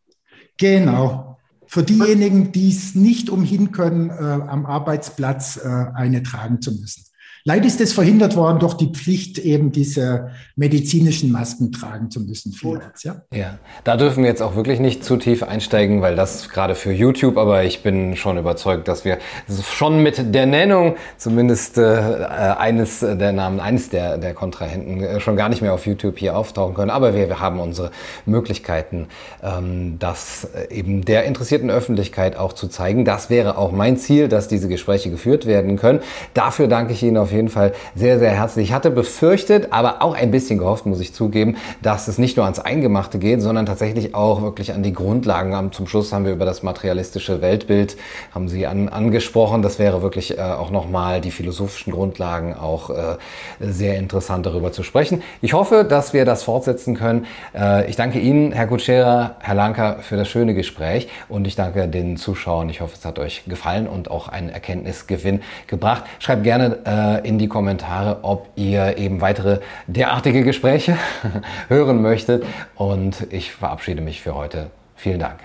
Genau. 0.58 1.38
Für 1.68 1.84
diejenigen, 1.84 2.52
die 2.52 2.70
es 2.70 2.96
nicht 2.96 3.30
umhin 3.30 3.72
können, 3.72 4.10
äh, 4.10 4.14
am 4.14 4.66
Arbeitsplatz 4.66 5.58
äh, 5.64 5.68
eine 5.94 6.24
tragen 6.24 6.64
zu 6.64 6.72
müssen. 6.72 7.04
Leider 7.50 7.66
ist 7.66 7.82
es 7.82 7.94
verhindert 7.94 8.36
worden 8.36 8.60
durch 8.60 8.76
die 8.76 8.90
Pflicht, 8.90 9.40
eben 9.40 9.72
diese 9.72 10.30
medizinischen 10.56 11.32
Masken 11.32 11.72
tragen 11.72 12.12
zu 12.12 12.20
müssen. 12.20 12.52
Vielerorts, 12.52 13.04
ja? 13.04 13.24
ja, 13.34 13.58
da 13.84 13.98
dürfen 13.98 14.22
wir 14.24 14.30
jetzt 14.30 14.44
auch 14.44 14.56
wirklich 14.56 14.80
nicht 14.80 15.04
zu 15.04 15.18
tief 15.18 15.42
einsteigen, 15.42 16.02
weil 16.04 16.16
das 16.16 16.50
gerade 16.50 16.76
für 16.76 16.92
YouTube, 16.92 17.38
aber 17.38 17.64
ich 17.64 17.82
bin 17.82 18.16
schon 18.16 18.38
überzeugt, 18.38 18.88
dass 18.88 19.06
wir 19.06 19.18
schon 19.64 20.04
mit 20.04 20.36
der 20.36 20.46
Nennung 20.46 20.96
zumindest 21.18 21.78
äh, 21.78 21.82
eines 21.82 23.00
der 23.00 23.32
Namen, 23.32 23.60
eines 23.60 23.90
der, 23.90 24.18
der 24.18 24.34
Kontrahenten 24.34 25.02
äh, 25.02 25.20
schon 25.20 25.36
gar 25.36 25.50
nicht 25.50 25.62
mehr 25.62 25.74
auf 25.74 25.88
YouTube 25.88 26.20
hier 26.20 26.38
auftauchen 26.38 26.76
können. 26.76 26.92
Aber 26.92 27.16
wir, 27.16 27.30
wir 27.30 27.40
haben 27.40 27.60
unsere 27.60 27.90
Möglichkeiten, 28.28 29.08
ähm, 29.42 29.98
das 29.98 30.48
äh, 30.54 30.72
eben 30.72 31.04
der 31.04 31.24
interessierten 31.24 31.72
Öffentlichkeit 31.72 32.38
auch 32.38 32.54
zu 32.54 32.68
zeigen. 32.68 33.06
Das 33.06 33.32
wäre 33.32 33.58
auch 33.58 33.72
mein 33.72 33.98
Ziel, 33.98 34.28
dass 34.28 34.48
diese 34.48 34.68
Gespräche 34.68 35.10
geführt 35.10 35.48
werden 35.48 35.78
können. 35.78 36.02
Dafür 36.36 36.68
danke 36.68 36.94
ich 36.94 37.02
Ihnen 37.02 37.18
auf 37.18 37.30
auf 37.30 37.36
jeden 37.40 37.50
Fall 37.50 37.72
sehr, 37.96 38.20
sehr 38.20 38.32
herzlich. 38.32 38.70
Ich 38.70 38.74
hatte 38.74 38.92
befürchtet, 38.92 39.70
aber 39.72 40.02
auch 40.02 40.14
ein 40.14 40.30
bisschen 40.30 40.60
gehofft, 40.60 40.86
muss 40.86 41.00
ich 41.00 41.14
zugeben, 41.14 41.56
dass 41.82 42.08
es 42.10 42.18
nicht 42.18 42.36
nur 42.36 42.46
ans 42.46 42.60
Eingemachte 42.60 43.18
geht, 43.18 43.42
sondern 43.42 43.66
tatsächlich 43.66 44.14
auch 44.14 44.42
wirklich 44.42 44.74
an 44.74 44.84
die 44.84 44.94
Grundlagen. 44.94 45.72
Zum 45.72 45.88
Schluss 45.88 46.12
haben 46.12 46.26
wir 46.26 46.34
über 46.34 46.46
das 46.46 46.64
materialistische 46.64 47.42
Weltbild, 47.42 47.96
haben 48.34 48.50
Sie 48.50 48.68
an, 48.68 48.90
angesprochen. 48.90 49.62
Das 49.62 49.80
wäre 49.80 50.02
wirklich 50.02 50.38
äh, 50.38 50.42
auch 50.42 50.70
nochmal 50.70 51.22
die 51.22 51.32
philosophischen 51.32 51.94
Grundlagen 51.94 52.54
auch 52.54 52.90
äh, 52.90 53.18
sehr 53.60 53.98
interessant 53.98 54.46
darüber 54.46 54.72
zu 54.72 54.84
sprechen. 54.84 55.24
Ich 55.42 55.54
hoffe, 55.54 55.86
dass 55.88 56.14
wir 56.14 56.26
das 56.26 56.44
fortsetzen 56.44 56.96
können. 56.96 57.26
Äh, 57.56 57.90
ich 57.90 57.96
danke 57.96 58.20
Ihnen, 58.20 58.52
Herr 58.52 58.68
Kutschera, 58.68 59.36
Herr 59.40 59.56
Lanka, 59.56 59.98
für 60.02 60.18
das 60.18 60.28
schöne 60.28 60.54
Gespräch 60.54 61.08
und 61.30 61.48
ich 61.48 61.56
danke 61.56 61.88
den 61.88 62.18
Zuschauern. 62.18 62.70
Ich 62.70 62.82
hoffe, 62.82 62.96
es 62.98 63.06
hat 63.06 63.20
euch 63.20 63.44
gefallen 63.46 63.88
und 63.88 64.12
auch 64.12 64.28
einen 64.28 64.50
Erkenntnisgewinn 64.50 65.42
gebracht. 65.68 66.04
Schreibt 66.20 66.44
gerne 66.44 66.80
äh, 66.86 67.19
in 67.26 67.38
die 67.38 67.48
Kommentare, 67.48 68.20
ob 68.24 68.48
ihr 68.56 68.98
eben 68.98 69.22
weitere 69.22 69.60
derartige 69.88 70.44
Gespräche 70.44 70.98
hören 71.68 72.02
möchtet. 72.02 72.46
Und 72.76 73.28
ich 73.32 73.52
verabschiede 73.52 74.02
mich 74.02 74.22
für 74.22 74.36
heute. 74.36 74.70
Vielen 74.96 75.20
Dank. 75.20 75.40